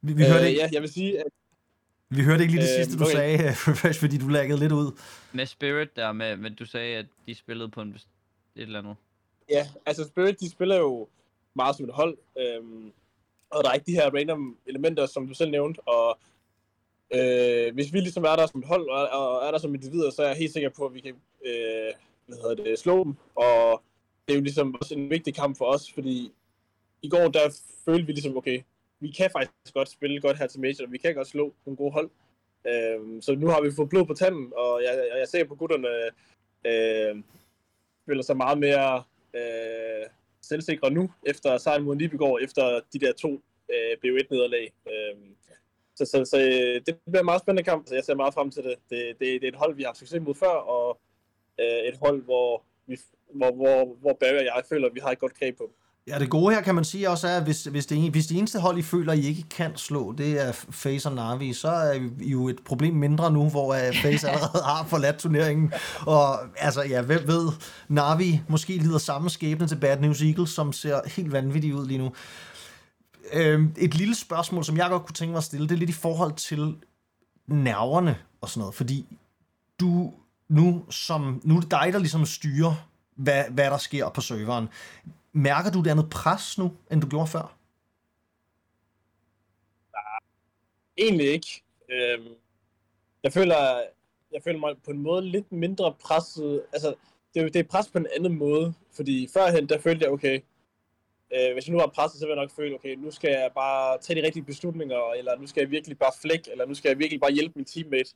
Vi, 0.00 0.12
vi, 0.12 0.24
hørte 0.24 0.42
øh, 0.42 0.48
ikke, 0.48 0.60
ja, 0.60 0.68
jeg 0.72 0.82
vil 0.82 0.92
sige, 0.92 1.18
at 1.18 1.26
vi 2.08 2.22
hørte 2.22 2.42
ikke 2.42 2.54
lige 2.54 2.66
det 2.66 2.78
Øh, 2.78 2.84
sidste, 2.84 2.98
du 2.98 3.04
okay. 3.04 3.14
sagde, 3.14 3.38
Refresh, 3.70 4.00
fordi 4.00 4.18
du 4.18 4.28
læggede 4.28 4.58
lidt 4.58 4.72
ud. 4.72 4.98
Med 5.32 5.46
Spirit 5.46 5.96
der, 5.96 6.12
med, 6.12 6.36
med 6.36 6.50
du 6.50 6.64
sagde, 6.64 6.96
at 6.96 7.06
de 7.26 7.34
spillede 7.34 7.68
på 7.70 7.80
en 7.80 7.98
et 8.56 8.62
eller 8.62 8.78
andet. 8.78 8.96
Ja, 9.50 9.68
altså 9.86 10.04
Spirit, 10.04 10.40
de 10.40 10.50
spiller 10.50 10.76
jo 10.76 11.08
meget 11.54 11.76
som 11.76 11.84
et 11.84 11.94
hold, 11.94 12.18
øhm, 12.38 12.92
og 13.50 13.64
der 13.64 13.70
er 13.70 13.74
ikke 13.74 13.86
de 13.86 13.94
her 13.94 14.10
random 14.14 14.58
elementer, 14.66 15.06
som 15.06 15.28
du 15.28 15.34
selv 15.34 15.50
nævnte, 15.50 15.80
og 15.80 16.18
øh, 17.14 17.74
hvis 17.74 17.92
vi 17.92 18.00
ligesom 18.00 18.24
er 18.24 18.36
der 18.36 18.46
som 18.46 18.60
et 18.60 18.66
hold, 18.66 18.88
og, 18.88 19.08
og 19.08 19.46
er 19.46 19.50
der 19.50 19.58
som 19.58 19.74
individer, 19.74 20.10
så 20.10 20.22
er 20.22 20.26
jeg 20.26 20.36
helt 20.36 20.52
sikker 20.52 20.70
på, 20.70 20.86
at 20.86 20.94
vi 20.94 21.00
kan 21.00 21.14
øh, 21.46 21.92
hvad 22.26 22.38
hedder 22.38 22.64
det, 22.64 22.78
slå 22.78 23.04
dem, 23.04 23.14
og 23.34 23.82
det 24.26 24.32
er 24.32 24.38
jo 24.38 24.42
ligesom 24.42 24.74
også 24.74 24.94
en 24.94 25.10
vigtig 25.10 25.34
kamp 25.34 25.58
for 25.58 25.64
os, 25.64 25.92
fordi 25.92 26.32
i 27.02 27.08
går, 27.08 27.28
der 27.28 27.60
følte 27.84 28.06
vi 28.06 28.12
ligesom, 28.12 28.36
okay, 28.36 28.62
vi 29.00 29.10
kan 29.10 29.30
faktisk 29.30 29.74
godt 29.74 29.88
spille 29.88 30.20
godt 30.20 30.38
her 30.38 30.46
til 30.46 30.60
Major, 30.60 30.86
og 30.86 30.92
vi 30.92 30.98
kan 30.98 31.14
godt 31.14 31.28
slå 31.28 31.54
nogle 31.66 31.76
gode 31.76 31.92
hold. 31.92 32.10
Øhm, 32.66 33.22
så 33.22 33.34
nu 33.34 33.46
har 33.46 33.60
vi 33.60 33.70
fået 33.76 33.88
blod 33.88 34.06
på 34.06 34.14
tanden, 34.14 34.52
og 34.56 34.82
jeg, 34.84 34.92
jeg, 35.10 35.18
jeg 35.18 35.28
ser 35.28 35.44
på 35.44 35.54
gutterne, 35.54 35.88
øh, 36.64 37.22
føler 38.06 38.22
sig 38.22 38.36
meget 38.36 38.58
mere 38.58 39.02
øh, 39.34 40.06
selvsikre 40.42 40.90
nu, 40.90 41.12
efter 41.26 41.58
sejren 41.58 41.82
mod 41.82 41.96
Nibegård, 41.96 42.42
efter 42.42 42.80
de 42.92 42.98
der 42.98 43.12
to 43.12 43.30
øh, 43.70 43.92
BO1-nederlag. 44.04 44.72
Øh, 44.88 45.16
så, 45.96 46.04
så, 46.04 46.24
så 46.24 46.38
øh, 46.38 46.80
det 46.86 46.98
bliver 47.06 47.20
en 47.20 47.24
meget 47.24 47.40
spændende 47.40 47.62
kamp, 47.70 47.86
så 47.86 47.94
jeg 47.94 48.04
ser 48.04 48.14
meget 48.14 48.34
frem 48.34 48.50
til 48.50 48.62
det. 48.62 48.76
Det, 48.90 48.98
det, 49.20 49.40
det 49.40 49.44
er 49.44 49.48
et 49.48 49.62
hold, 49.62 49.74
vi 49.74 49.82
har 49.82 49.88
haft 49.88 49.98
succes 49.98 50.20
mod 50.22 50.34
før, 50.34 50.56
og 50.76 51.00
øh, 51.60 51.82
et 51.88 51.96
hold, 52.02 52.22
hvor, 52.22 52.62
vi, 52.86 52.98
hvor, 53.34 53.52
hvor, 53.52 53.96
hvor 54.00 54.12
Barry 54.20 54.38
og 54.38 54.44
jeg 54.44 54.62
føler, 54.68 54.88
at 54.88 54.94
vi 54.94 55.00
har 55.00 55.10
et 55.10 55.18
godt 55.18 55.38
greb 55.38 55.56
på. 55.58 55.72
Ja, 56.08 56.18
det 56.18 56.30
gode 56.30 56.54
her 56.54 56.62
kan 56.62 56.74
man 56.74 56.84
sige 56.84 57.10
også 57.10 57.28
er, 57.28 57.36
at 57.36 57.42
hvis, 57.42 57.64
hvis, 57.64 57.86
det, 57.86 58.10
hvis 58.10 58.26
det 58.26 58.38
eneste 58.38 58.60
hold, 58.60 58.78
I 58.78 58.82
føler, 58.82 59.12
I 59.12 59.20
ikke 59.20 59.42
kan 59.42 59.76
slå, 59.76 60.12
det 60.12 60.46
er 60.46 60.52
Face 60.52 61.08
og 61.08 61.14
Navi, 61.14 61.52
så 61.52 61.68
er 61.68 61.92
I 62.20 62.30
jo 62.30 62.48
et 62.48 62.58
problem 62.64 62.94
mindre 62.94 63.30
nu, 63.30 63.48
hvor 63.48 63.74
uh, 63.74 63.96
Face 64.02 64.28
allerede 64.30 64.62
har 64.64 64.86
forladt 64.88 65.18
turneringen. 65.18 65.72
Og 66.00 66.38
altså, 66.58 66.82
ja, 66.82 67.02
hvem 67.02 67.26
ved, 67.26 67.48
Navi 67.88 68.40
måske 68.48 68.76
lider 68.76 68.98
samme 68.98 69.30
skæbne 69.30 69.68
til 69.68 69.76
Bad 69.76 70.00
News 70.00 70.22
Eagles, 70.22 70.50
som 70.50 70.72
ser 70.72 71.00
helt 71.06 71.32
vanvittigt 71.32 71.74
ud 71.74 71.86
lige 71.86 71.98
nu. 71.98 72.12
Øhm, 73.32 73.74
et 73.76 73.94
lille 73.94 74.14
spørgsmål, 74.14 74.64
som 74.64 74.76
jeg 74.76 74.90
godt 74.90 75.06
kunne 75.06 75.14
tænke 75.14 75.30
mig 75.30 75.38
at 75.38 75.44
stille, 75.44 75.68
det 75.68 75.74
er 75.74 75.78
lidt 75.78 75.90
i 75.90 75.92
forhold 75.92 76.32
til 76.32 76.76
nerverne 77.46 78.16
og 78.40 78.48
sådan 78.48 78.60
noget, 78.60 78.74
fordi 78.74 79.06
du 79.80 80.12
nu, 80.48 80.84
som, 80.90 81.40
nu 81.44 81.56
er 81.56 81.60
det 81.60 81.70
dig, 81.70 81.92
der 81.92 81.98
ligesom 81.98 82.26
styrer, 82.26 82.74
hvad, 83.16 83.44
hvad 83.50 83.70
der 83.70 83.78
sker 83.78 84.08
på 84.08 84.20
serveren. 84.20 84.68
Mærker 85.36 85.70
du 85.70 85.82
det 85.82 85.90
andet 85.90 86.10
pres 86.10 86.58
nu, 86.58 86.76
end 86.92 87.00
du 87.00 87.08
gjorde 87.08 87.26
før? 87.26 87.58
Nej, 89.92 90.18
egentlig 90.98 91.26
ikke. 91.26 91.62
Øhm, 91.90 92.34
jeg 93.22 93.32
føler, 93.32 93.82
jeg 94.32 94.42
føler 94.44 94.58
mig 94.58 94.74
på 94.84 94.90
en 94.90 94.98
måde 94.98 95.22
lidt 95.22 95.52
mindre 95.52 95.94
presset. 96.00 96.62
Altså, 96.72 96.94
det, 97.34 97.54
det 97.54 97.60
er 97.60 97.64
pres 97.70 97.88
på 97.88 97.98
en 97.98 98.06
anden 98.16 98.38
måde, 98.38 98.74
fordi 98.92 99.28
førhen, 99.32 99.68
der 99.68 99.78
følte 99.80 100.04
jeg, 100.04 100.12
okay, 100.12 100.40
øh, 101.34 101.52
hvis 101.52 101.66
jeg 101.66 101.72
nu 101.72 101.78
var 101.78 101.86
presset, 101.86 102.20
så 102.20 102.26
ville 102.26 102.40
jeg 102.40 102.44
nok 102.44 102.56
føle, 102.56 102.74
okay, 102.74 102.94
nu 102.94 103.10
skal 103.10 103.30
jeg 103.30 103.50
bare 103.54 103.98
tage 103.98 104.20
de 104.20 104.26
rigtige 104.26 104.44
beslutninger, 104.44 105.12
eller 105.18 105.38
nu 105.38 105.46
skal 105.46 105.60
jeg 105.60 105.70
virkelig 105.70 105.98
bare 105.98 106.12
flække, 106.22 106.50
eller 106.50 106.66
nu 106.66 106.74
skal 106.74 106.88
jeg 106.88 106.98
virkelig 106.98 107.20
bare 107.20 107.32
hjælpe 107.32 107.52
min 107.56 107.64
teammate. 107.64 108.14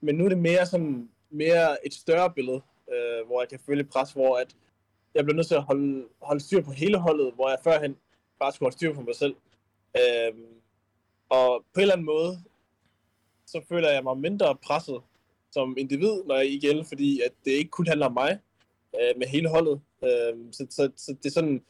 Men 0.00 0.14
nu 0.14 0.24
er 0.24 0.28
det 0.28 0.38
mere 0.38 0.66
sådan, 0.66 1.08
mere 1.30 1.86
et 1.86 1.94
større 1.94 2.30
billede, 2.30 2.60
øh, 2.92 3.26
hvor 3.26 3.42
jeg 3.42 3.48
kan 3.48 3.60
føle 3.66 3.84
pres, 3.84 4.12
hvor 4.12 4.38
at 4.38 4.56
jeg 5.14 5.24
bliver 5.24 5.36
nødt 5.36 5.46
til 5.46 5.54
at 5.54 5.62
holde, 5.62 6.04
holde 6.22 6.40
styr 6.40 6.62
på 6.62 6.72
hele 6.72 6.98
holdet, 6.98 7.34
hvor 7.34 7.48
jeg 7.48 7.58
førhen 7.64 7.96
bare 8.40 8.52
skulle 8.52 8.66
holde 8.66 8.76
styr 8.76 8.94
på 8.94 9.00
mig 9.00 9.16
selv. 9.16 9.34
Øh, 9.96 10.32
og 11.28 11.64
på 11.74 11.80
en 11.80 11.82
eller 11.82 11.94
anden 11.94 12.06
måde, 12.06 12.42
så 13.46 13.60
føler 13.68 13.90
jeg 13.90 14.04
mig 14.04 14.18
mindre 14.18 14.56
presset 14.56 15.00
som 15.52 15.76
individ, 15.78 16.24
når 16.26 16.34
jeg 16.34 16.44
er 16.46 16.50
i 16.50 16.58
gælde, 16.58 16.84
fordi 16.84 17.20
at 17.20 17.32
det 17.44 17.50
ikke 17.50 17.70
kun 17.70 17.86
handler 17.86 18.06
om 18.06 18.12
mig, 18.12 18.38
øh, 19.00 19.18
med 19.18 19.26
hele 19.26 19.48
holdet. 19.48 19.80
Øh, 20.04 20.34
så, 20.52 20.66
så, 20.70 20.90
så 20.96 21.14
det 21.22 21.26
er 21.26 21.30
sådan, 21.30 21.64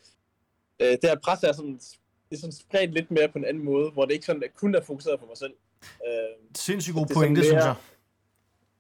øh, 0.81 0.91
det 0.91 1.05
her 1.05 1.17
pres 1.25 1.43
er 1.43 1.53
sådan, 1.53 1.75
det 2.31 2.37
er 2.37 2.41
sådan 2.41 2.53
spredt 2.53 2.95
lidt 2.95 3.11
mere 3.11 3.29
på 3.29 3.39
en 3.39 3.45
anden 3.45 3.65
måde, 3.65 3.91
hvor 3.91 4.05
det 4.05 4.15
ikke 4.15 4.27
sådan, 4.27 4.43
at 4.43 4.55
kun 4.55 4.75
er 4.75 4.81
fokuseret 4.81 5.21
på 5.21 5.27
mig 5.27 5.37
selv. 5.37 5.55
Øh, 5.83 6.57
Sindssygt 6.57 6.95
god 6.95 7.07
pointe, 7.15 7.41
mere, 7.41 7.45
synes 7.45 7.65
jeg. 7.65 7.75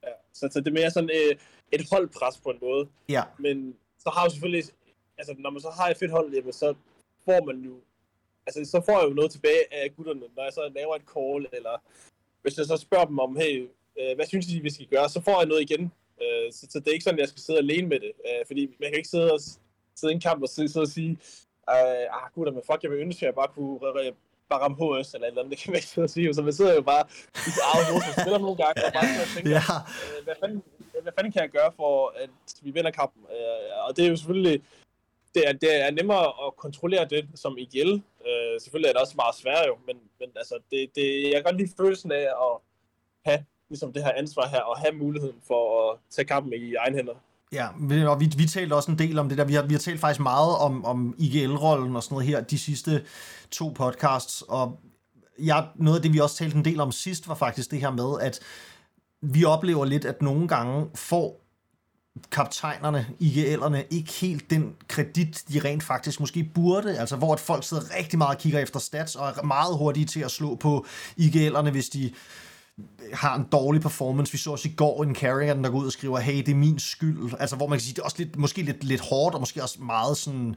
Ja, 0.02 0.12
så, 0.32 0.48
så 0.52 0.60
det 0.60 0.68
er 0.68 0.72
mere 0.72 0.90
sådan 0.90 1.10
øh, 1.10 1.36
et 1.72 1.86
holdpres 1.92 2.38
på 2.38 2.50
en 2.50 2.58
måde. 2.62 2.88
Ja. 3.08 3.22
Men 3.38 3.76
så 4.02 4.08
har 4.14 4.22
jeg 4.24 4.30
selvfølgelig, 4.32 4.64
altså 5.18 5.34
når 5.38 5.50
man 5.50 5.60
så 5.60 5.70
har 5.70 5.88
et 5.88 5.96
fedt 5.96 6.10
hold, 6.10 6.34
jamen, 6.34 6.52
så 6.52 6.74
får 7.24 7.44
man 7.44 7.58
jo, 7.68 7.74
altså 8.46 8.70
så 8.70 8.78
får 8.86 8.96
jeg 8.98 9.08
jo 9.08 9.14
noget 9.14 9.30
tilbage 9.30 9.64
af 9.70 9.94
gutterne, 9.96 10.20
når 10.36 10.42
jeg 10.44 10.52
så 10.52 10.72
laver 10.74 10.94
et 10.96 11.08
call, 11.14 11.46
eller 11.52 11.74
hvis 12.42 12.58
jeg 12.58 12.66
så 12.66 12.76
spørger 12.76 13.04
dem 13.04 13.18
om, 13.18 13.36
hey, 13.36 13.68
øh, 14.00 14.14
hvad 14.16 14.26
synes 14.26 14.48
I, 14.48 14.60
vi 14.60 14.70
skal 14.70 14.86
gøre, 14.86 15.08
så 15.08 15.20
får 15.20 15.36
jeg 15.40 15.48
noget 15.48 15.62
igen. 15.70 15.92
Øh, 16.22 16.52
så, 16.52 16.66
så 16.70 16.78
det 16.80 16.88
er 16.88 16.92
ikke 16.92 17.04
sådan, 17.04 17.18
at 17.18 17.24
jeg 17.24 17.28
skal 17.28 17.42
sidde 17.42 17.58
alene 17.58 17.88
med 17.88 18.00
det, 18.00 18.12
øh, 18.28 18.46
fordi 18.46 18.62
man 18.80 18.88
kan 18.88 18.96
ikke 18.96 19.08
sidde 19.08 19.32
og 19.32 19.40
sidde 19.96 20.12
i 20.12 20.14
en 20.14 20.20
kamp 20.20 20.42
og 20.42 20.48
sidde, 20.48 20.68
sidde 20.68 20.84
og 20.84 20.94
sige, 20.98 21.18
ah 21.68 22.26
gutter, 22.34 22.52
men 22.52 22.62
fuck, 22.70 22.82
jeg 22.82 22.90
vil 22.90 22.98
ønske, 22.98 23.18
at 23.22 23.26
jeg 23.26 23.34
bare 23.34 23.48
kunne 23.54 23.78
bare 24.52 24.62
ramme 24.64 24.76
HS 24.76 25.14
eller 25.14 25.26
et 25.26 25.30
eller 25.30 25.42
andet, 25.42 25.52
det 25.52 25.58
kan 25.58 25.70
man 25.70 25.78
ikke 25.80 25.92
sidde 25.94 26.04
og 26.04 26.14
sige. 26.16 26.34
Så 26.34 26.42
man 26.42 26.52
sidder 26.52 26.74
jo 26.74 26.84
bare 26.92 27.04
i 27.48 27.50
eget 27.72 27.86
hoved, 27.90 28.06
og 28.10 28.16
spiller 28.20 28.40
nogle 28.46 28.58
gange, 28.62 28.76
og 28.86 28.92
bare 28.92 29.06
tænker, 29.34 29.50
ja. 29.50 29.76
øh, 30.02 30.18
hvad, 30.24 30.36
fanden, 30.40 30.62
hvad 31.02 31.12
fanden 31.16 31.32
kan 31.32 31.42
jeg 31.42 31.50
gøre 31.50 31.72
for, 31.76 32.12
at 32.22 32.30
vi 32.62 32.70
vinder 32.70 32.90
kampen? 32.90 33.22
Øh, 33.30 33.86
og 33.88 33.96
det 33.96 34.04
er 34.04 34.08
jo 34.08 34.16
selvfølgelig, 34.16 34.62
det 35.34 35.48
er, 35.48 35.52
det 35.52 35.86
er 35.86 35.90
nemmere 35.90 36.26
at 36.46 36.56
kontrollere 36.56 37.04
det 37.04 37.28
som 37.34 37.58
IGL. 37.58 37.92
Øh, 38.28 38.60
selvfølgelig 38.60 38.88
er 38.88 38.92
det 38.92 39.00
også 39.00 39.16
meget 39.16 39.34
svært 39.34 39.64
jo, 39.68 39.76
men, 39.86 39.96
men 40.20 40.28
altså, 40.36 40.54
det, 40.70 40.90
det, 40.94 41.22
jeg 41.22 41.34
kan 41.34 41.42
godt 41.42 41.56
lide 41.56 41.72
følelsen 41.76 42.12
af 42.12 42.26
at 42.46 42.54
have 43.26 43.44
ligesom 43.68 43.92
det 43.92 44.04
her 44.04 44.12
ansvar 44.12 44.48
her, 44.48 44.60
og 44.60 44.78
have 44.78 44.94
muligheden 44.94 45.40
for 45.46 45.62
at 45.82 45.98
tage 46.10 46.26
kampen 46.26 46.52
i 46.52 46.74
egen 46.74 46.94
hænder. 46.94 47.14
Ja, 47.52 47.66
og 48.08 48.20
vi, 48.20 48.30
vi 48.36 48.46
talte 48.46 48.74
også 48.74 48.90
en 48.90 48.98
del 48.98 49.18
om 49.18 49.28
det 49.28 49.38
der. 49.38 49.44
Vi 49.44 49.54
har, 49.54 49.62
vi 49.62 49.74
har 49.74 49.78
talt 49.78 50.00
faktisk 50.00 50.20
meget 50.20 50.58
om, 50.58 50.84
om 50.84 51.14
IGL-rollen 51.18 51.96
og 51.96 52.02
sådan 52.02 52.14
noget 52.14 52.28
her 52.28 52.40
de 52.40 52.58
sidste 52.58 53.04
to 53.50 53.68
podcasts, 53.68 54.42
og 54.42 54.80
jeg, 55.38 55.68
noget 55.74 55.98
af 55.98 56.02
det, 56.02 56.12
vi 56.12 56.18
også 56.18 56.36
talte 56.36 56.56
en 56.56 56.64
del 56.64 56.80
om 56.80 56.92
sidst, 56.92 57.28
var 57.28 57.34
faktisk 57.34 57.70
det 57.70 57.80
her 57.80 57.90
med, 57.90 58.20
at 58.20 58.40
vi 59.22 59.44
oplever 59.44 59.84
lidt, 59.84 60.04
at 60.04 60.22
nogle 60.22 60.48
gange 60.48 60.86
får 60.94 61.42
kaptajnerne, 62.32 63.06
IGL'erne, 63.20 63.86
ikke 63.90 64.12
helt 64.12 64.50
den 64.50 64.74
kredit, 64.88 65.44
de 65.52 65.60
rent 65.60 65.82
faktisk 65.82 66.20
måske 66.20 66.50
burde, 66.54 66.98
altså 66.98 67.16
hvor 67.16 67.32
at 67.32 67.40
folk 67.40 67.64
sidder 67.64 67.96
rigtig 67.98 68.18
meget 68.18 68.36
og 68.36 68.40
kigger 68.40 68.58
efter 68.58 68.80
stats, 68.80 69.16
og 69.16 69.28
er 69.28 69.42
meget 69.42 69.78
hurtige 69.78 70.06
til 70.06 70.20
at 70.20 70.30
slå 70.30 70.54
på 70.54 70.86
IGL'erne, 71.20 71.70
hvis 71.70 71.88
de 71.88 72.12
har 73.12 73.36
en 73.36 73.46
dårlig 73.52 73.82
performance. 73.82 74.32
Vi 74.32 74.38
så 74.38 74.50
også 74.50 74.68
i 74.68 74.72
går 74.76 75.02
en 75.02 75.14
Carrigan, 75.14 75.64
der 75.64 75.70
går 75.70 75.78
ud 75.78 75.86
og 75.86 75.92
skriver, 75.92 76.18
hey, 76.18 76.36
det 76.36 76.48
er 76.48 76.54
min 76.54 76.78
skyld. 76.78 77.32
Altså, 77.38 77.56
hvor 77.56 77.66
man 77.66 77.78
kan 77.78 77.82
sige, 77.82 77.94
det 77.94 78.00
er 78.00 78.04
også 78.04 78.18
lidt, 78.18 78.36
måske 78.36 78.62
lidt, 78.62 78.84
lidt 78.84 79.00
hårdt, 79.00 79.34
og 79.34 79.40
måske 79.40 79.62
også 79.62 79.82
meget 79.82 80.16
sådan, 80.16 80.54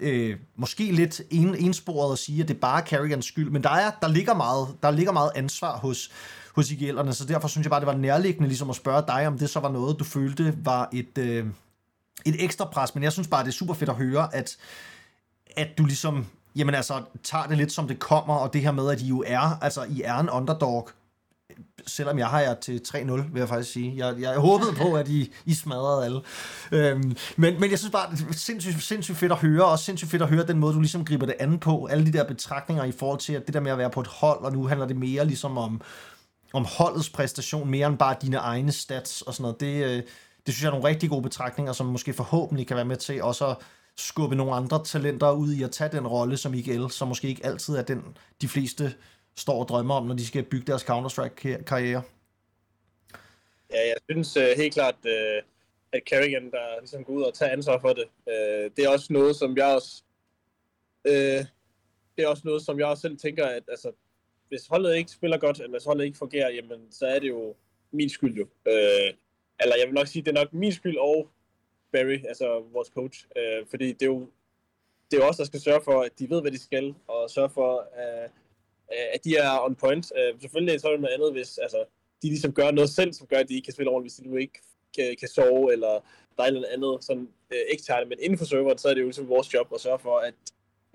øh, 0.00 0.36
måske 0.56 0.92
lidt 0.92 1.20
en, 1.30 1.54
ensporet 1.54 2.12
at 2.12 2.18
sige, 2.18 2.42
at 2.42 2.48
det 2.48 2.54
er 2.54 2.60
bare 2.60 2.86
Carrigans 2.86 3.26
skyld, 3.26 3.50
men 3.50 3.62
der, 3.62 3.70
er, 3.70 3.90
der, 4.02 4.08
ligger, 4.08 4.34
meget, 4.34 4.68
der 4.82 4.90
ligger 4.90 5.12
meget 5.12 5.30
ansvar 5.34 5.78
hos, 5.78 6.10
hos 6.56 6.70
IGL'erne, 6.70 7.12
så 7.12 7.24
derfor 7.24 7.48
synes 7.48 7.64
jeg 7.64 7.70
bare, 7.70 7.80
det 7.80 7.86
var 7.86 7.96
nærliggende 7.96 8.48
ligesom 8.48 8.70
at 8.70 8.76
spørge 8.76 9.02
dig, 9.06 9.26
om 9.26 9.38
det 9.38 9.50
så 9.50 9.60
var 9.60 9.70
noget, 9.70 9.98
du 9.98 10.04
følte 10.04 10.54
var 10.64 10.88
et, 10.92 11.18
øh, 11.18 11.46
et 12.24 12.44
ekstra 12.44 12.64
pres, 12.64 12.94
men 12.94 13.04
jeg 13.04 13.12
synes 13.12 13.28
bare, 13.28 13.42
det 13.44 13.48
er 13.48 13.52
super 13.52 13.74
fedt 13.74 13.90
at 13.90 13.96
høre, 13.96 14.34
at, 14.34 14.56
at 15.56 15.68
du 15.78 15.84
ligesom, 15.84 16.26
jamen 16.56 16.74
altså, 16.74 17.02
tager 17.22 17.46
det 17.46 17.56
lidt 17.56 17.72
som 17.72 17.88
det 17.88 17.98
kommer, 17.98 18.34
og 18.34 18.52
det 18.52 18.60
her 18.60 18.72
med, 18.72 18.90
at 18.90 19.00
I 19.00 19.06
jo 19.06 19.24
er, 19.26 19.58
altså 19.62 19.82
I 19.82 20.02
er 20.02 20.18
en 20.18 20.30
underdog, 20.30 20.88
selvom 21.86 22.18
jeg 22.18 22.26
har 22.26 22.40
jer 22.40 22.54
til 22.54 22.80
3-0, 22.88 22.98
vil 22.98 23.28
jeg 23.34 23.48
faktisk 23.48 23.72
sige. 23.72 24.06
Jeg, 24.06 24.20
jeg 24.20 24.38
håbede 24.38 24.72
på, 24.72 24.94
at 24.94 25.08
I, 25.08 25.32
I 25.44 25.54
smadrede 25.54 26.04
alle. 26.04 26.20
Øhm, 26.72 27.16
men, 27.36 27.60
men 27.60 27.70
jeg 27.70 27.78
synes 27.78 27.92
bare, 27.92 28.10
det 28.10 28.26
er 28.28 28.32
sindssygt, 28.32 28.82
sindssygt 28.82 29.18
fedt 29.18 29.32
at 29.32 29.38
høre, 29.38 29.64
og 29.64 29.78
sindssygt 29.78 30.10
fedt 30.10 30.22
at 30.22 30.28
høre 30.28 30.46
den 30.46 30.58
måde, 30.58 30.74
du 30.74 30.80
ligesom 30.80 31.04
griber 31.04 31.26
det 31.26 31.34
an 31.38 31.58
på. 31.58 31.86
Alle 31.86 32.06
de 32.06 32.12
der 32.12 32.24
betragtninger 32.24 32.84
i 32.84 32.92
forhold 32.92 33.20
til, 33.20 33.32
at 33.32 33.46
det 33.46 33.54
der 33.54 33.60
med 33.60 33.72
at 33.72 33.78
være 33.78 33.90
på 33.90 34.00
et 34.00 34.06
hold, 34.06 34.40
og 34.40 34.52
nu 34.52 34.66
handler 34.66 34.86
det 34.86 34.96
mere 34.96 35.24
ligesom 35.24 35.58
om, 35.58 35.80
om 36.52 36.64
holdets 36.78 37.10
præstation, 37.10 37.70
mere 37.70 37.86
end 37.86 37.98
bare 37.98 38.16
dine 38.22 38.36
egne 38.36 38.72
stats 38.72 39.22
og 39.22 39.34
sådan 39.34 39.42
noget. 39.42 39.60
Det, 39.60 39.84
øh, 39.84 40.02
det 40.46 40.54
synes 40.54 40.62
jeg 40.62 40.68
er 40.68 40.72
nogle 40.72 40.88
rigtig 40.88 41.10
gode 41.10 41.22
betragtninger, 41.22 41.72
som 41.72 41.86
måske 41.86 42.12
forhåbentlig 42.12 42.66
kan 42.66 42.76
være 42.76 42.84
med 42.84 42.96
til 42.96 43.22
også 43.22 43.46
at 43.46 43.56
skubbe 43.96 44.36
nogle 44.36 44.54
andre 44.54 44.84
talenter 44.84 45.32
ud 45.32 45.52
i 45.52 45.62
at 45.62 45.70
tage 45.70 45.92
den 45.92 46.06
rolle 46.06 46.36
som 46.36 46.54
IGL, 46.54 46.90
som 46.90 47.08
måske 47.08 47.28
ikke 47.28 47.46
altid 47.46 47.76
er 47.76 47.82
den, 47.82 48.16
de 48.40 48.48
fleste 48.48 48.94
står 49.36 49.60
og 49.62 49.68
drømmer 49.68 49.94
om, 49.94 50.06
når 50.06 50.14
de 50.14 50.26
skal 50.26 50.42
bygge 50.42 50.66
deres 50.66 50.82
Counter-Strike-karriere? 50.82 52.02
Ja, 53.70 53.86
jeg 53.86 53.96
synes 54.10 54.36
uh, 54.36 54.42
helt 54.56 54.74
klart, 54.74 54.94
uh, 55.04 55.42
at 55.92 56.02
Carrigan, 56.10 56.50
der 56.50 56.80
ligesom 56.80 57.04
går 57.04 57.12
ud 57.12 57.22
og 57.22 57.34
tager 57.34 57.52
ansvar 57.52 57.78
for 57.78 57.92
det, 57.92 58.04
uh, 58.26 58.76
det 58.76 58.84
er 58.84 58.88
også 58.88 59.12
noget, 59.12 59.36
som 59.36 59.56
jeg 59.56 59.66
også... 59.66 60.02
Uh, 61.08 61.46
det 62.16 62.24
er 62.24 62.28
også 62.28 62.42
noget, 62.44 62.62
som 62.62 62.78
jeg 62.78 62.86
også 62.86 63.00
selv 63.00 63.18
tænker, 63.18 63.46
at 63.46 63.62
altså, 63.68 63.90
hvis 64.48 64.66
holdet 64.66 64.96
ikke 64.96 65.10
spiller 65.10 65.38
godt, 65.38 65.56
eller 65.56 65.70
hvis 65.70 65.84
holdet 65.84 66.04
ikke 66.04 66.18
fungerer, 66.18 66.50
jamen, 66.50 66.92
så 66.92 67.06
er 67.06 67.18
det 67.18 67.28
jo 67.28 67.54
min 67.90 68.08
skyld 68.08 68.34
jo. 68.34 68.46
Øh, 68.66 69.12
eller 69.60 69.76
jeg 69.78 69.86
vil 69.86 69.94
nok 69.94 70.06
sige, 70.06 70.22
det 70.22 70.28
er 70.28 70.40
nok 70.40 70.52
min 70.52 70.72
skyld 70.72 70.96
og 70.96 71.28
Barry, 71.92 72.18
altså 72.28 72.62
vores 72.72 72.88
coach. 72.88 73.26
Øh, 73.36 73.66
fordi 73.70 73.92
det 73.92 74.02
er 74.02 74.06
jo 74.06 74.28
det 75.10 75.18
er 75.18 75.22
os, 75.22 75.28
også 75.28 75.42
der 75.42 75.46
skal 75.46 75.60
sørge 75.60 75.80
for, 75.84 76.02
at 76.02 76.18
de 76.18 76.30
ved, 76.30 76.40
hvad 76.40 76.50
de 76.50 76.58
skal, 76.58 76.94
og 77.08 77.30
sørge 77.30 77.50
for, 77.50 77.88
at 77.94 78.30
øh, 78.92 79.06
at 79.14 79.24
de 79.24 79.36
er 79.36 79.64
on 79.64 79.74
point. 79.74 80.12
Øh, 80.16 80.40
selvfølgelig 80.40 80.80
så 80.80 80.86
er 80.86 80.92
det 80.92 81.00
noget 81.00 81.14
andet, 81.14 81.32
hvis 81.32 81.58
altså, 81.58 81.84
de 82.22 82.28
ligesom 82.28 82.52
gør 82.52 82.70
noget 82.70 82.90
selv, 82.90 83.12
som 83.12 83.26
gør, 83.26 83.38
at 83.38 83.48
de 83.48 83.54
ikke 83.54 83.66
kan 83.66 83.74
spille 83.74 83.90
ordentligt, 83.90 84.14
hvis 84.14 84.24
de 84.24 84.30
nu 84.30 84.36
ikke 84.36 84.60
kan, 84.96 85.16
kan 85.20 85.28
sove, 85.28 85.72
eller 85.72 86.00
der 86.36 86.44
er 86.44 86.50
noget 86.50 86.66
andet 86.66 87.04
sådan 87.04 87.28
øh, 87.50 87.58
eksterne. 87.68 88.06
Men 88.06 88.18
inden 88.20 88.38
for 88.38 88.44
serveren, 88.44 88.78
så 88.78 88.88
er 88.88 88.94
det 88.94 89.00
jo 89.00 89.06
ligesom 89.06 89.28
vores 89.28 89.54
job 89.54 89.72
at 89.74 89.80
sørge 89.80 89.98
for, 89.98 90.18
at, 90.18 90.34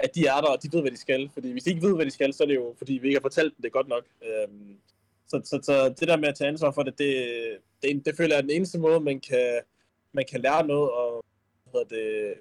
at 0.03 0.15
de 0.15 0.27
er 0.27 0.41
der, 0.41 0.47
og 0.47 0.63
de 0.63 0.69
ved, 0.73 0.81
hvad 0.81 0.91
de 0.91 0.97
skal. 0.97 1.29
Fordi 1.33 1.51
hvis 1.51 1.63
de 1.63 1.69
ikke 1.69 1.87
ved, 1.87 1.95
hvad 1.95 2.05
de 2.05 2.11
skal, 2.11 2.33
så 2.33 2.43
er 2.43 2.47
det 2.47 2.55
jo, 2.55 2.75
fordi 2.77 2.93
vi 2.93 3.07
ikke 3.07 3.19
har 3.19 3.29
fortalt 3.29 3.57
dem 3.57 3.61
det 3.63 3.71
godt 3.71 3.87
nok. 3.87 4.03
Øhm, 4.27 4.77
så, 5.27 5.41
så, 5.43 5.59
så 5.63 5.89
det 5.99 6.07
der 6.07 6.17
med 6.17 6.27
at 6.27 6.35
tage 6.35 6.47
ansvar 6.47 6.71
for 6.71 6.83
det, 6.83 6.97
det, 6.97 7.13
det, 7.81 8.05
det 8.05 8.17
føler 8.17 8.35
jeg 8.35 8.37
er 8.37 8.41
den 8.41 8.49
eneste 8.49 8.79
måde, 8.79 8.99
man 8.99 9.19
kan, 9.19 9.59
man 10.13 10.25
kan 10.31 10.41
lære 10.41 10.67
noget, 10.67 10.91
og 10.91 11.25
hvad 11.71 11.81
hedder 11.81 11.95
det, 11.95 12.33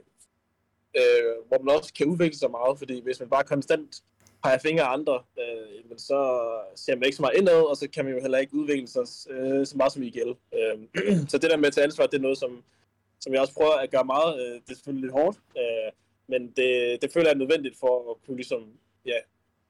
øh, 0.97 1.49
hvor 1.49 1.63
man 1.63 1.77
også 1.77 1.95
kan 1.95 2.07
udvikle 2.07 2.39
sig 2.39 2.51
meget, 2.51 2.79
fordi 2.79 3.03
hvis 3.03 3.21
man 3.21 3.29
bare 3.29 3.45
konstant 3.45 4.03
peger 4.43 4.59
fingre 4.59 4.85
af 4.85 4.93
andre, 4.93 5.23
øh, 5.39 5.89
men 5.89 5.99
så 5.99 6.49
ser 6.77 6.95
man 6.95 7.05
ikke 7.05 7.17
så 7.17 7.23
meget 7.23 7.39
indad, 7.39 7.63
og 7.71 7.77
så 7.77 7.89
kan 7.91 8.05
man 8.05 8.15
jo 8.15 8.21
heller 8.21 8.39
ikke 8.39 8.55
udvikle 8.55 8.89
sig 8.89 9.05
øh, 9.31 9.67
så 9.67 9.77
meget 9.77 9.93
som 9.93 10.03
IGL. 10.03 10.35
Øh, 10.55 10.77
så 11.31 11.39
det 11.39 11.51
der 11.51 11.57
med 11.57 11.67
at 11.67 11.75
tage 11.75 11.85
ansvar, 11.85 12.07
det 12.07 12.19
er 12.19 12.23
noget, 12.23 12.39
som, 12.39 12.63
som 13.21 13.33
jeg 13.33 13.41
også 13.41 13.55
prøver 13.55 13.73
at 13.73 13.91
gøre 13.91 14.05
meget. 14.05 14.41
Øh, 14.41 14.55
det 14.55 14.71
er 14.71 14.75
selvfølgelig 14.75 15.03
lidt 15.03 15.21
hårdt, 15.21 15.37
øh, 15.59 15.93
men 16.31 16.53
det, 16.57 17.03
det 17.03 17.13
føler 17.13 17.27
jeg 17.27 17.35
er 17.35 17.39
nødvendigt 17.39 17.77
for 17.81 18.11
at 18.11 18.17
kunne 18.27 18.37
ligesom, 18.37 18.63
ja, 19.07 19.19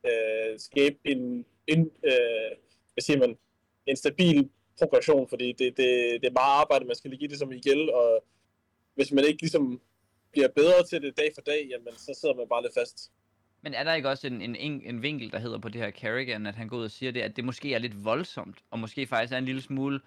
øh, 0.08 0.58
skabe 0.58 0.96
en, 1.04 1.44
en 1.66 1.80
øh, 2.04 2.50
hvad 2.94 3.02
siger 3.02 3.18
man, 3.18 3.36
en 3.86 3.96
stabil 3.96 4.48
progression, 4.78 5.28
fordi 5.28 5.48
det, 5.52 5.76
det, 5.76 5.88
det 6.20 6.28
er 6.28 6.40
meget 6.42 6.60
arbejde, 6.60 6.84
man 6.84 6.96
skal 6.96 7.10
ligge 7.10 7.24
i 7.24 7.28
det 7.28 7.38
som 7.38 7.52
igen, 7.52 7.90
og 7.90 8.24
hvis 8.94 9.12
man 9.12 9.24
ikke 9.24 9.42
ligesom 9.42 9.80
bliver 10.32 10.48
bedre 10.48 10.84
til 10.90 11.02
det 11.02 11.16
dag 11.16 11.30
for 11.34 11.42
dag, 11.42 11.68
jamen 11.70 11.96
så 11.96 12.18
sidder 12.20 12.34
man 12.34 12.48
bare 12.48 12.62
lidt 12.62 12.74
fast. 12.74 13.12
Men 13.62 13.74
er 13.74 13.84
der 13.84 13.94
ikke 13.94 14.08
også 14.08 14.26
en, 14.26 14.42
en, 14.42 14.82
en 14.84 15.02
vinkel, 15.02 15.32
der 15.32 15.38
hedder 15.38 15.58
på 15.58 15.68
det 15.68 15.80
her 15.80 15.90
Carrigan, 15.90 16.46
at 16.46 16.54
han 16.54 16.68
går 16.68 16.76
ud 16.76 16.84
og 16.84 16.90
siger 16.90 17.12
det, 17.12 17.20
at 17.20 17.36
det 17.36 17.44
måske 17.44 17.74
er 17.74 17.78
lidt 17.78 18.04
voldsomt, 18.04 18.58
og 18.70 18.78
måske 18.78 19.06
faktisk 19.06 19.32
er 19.32 19.38
en 19.38 19.44
lille 19.44 19.62
smule... 19.62 20.00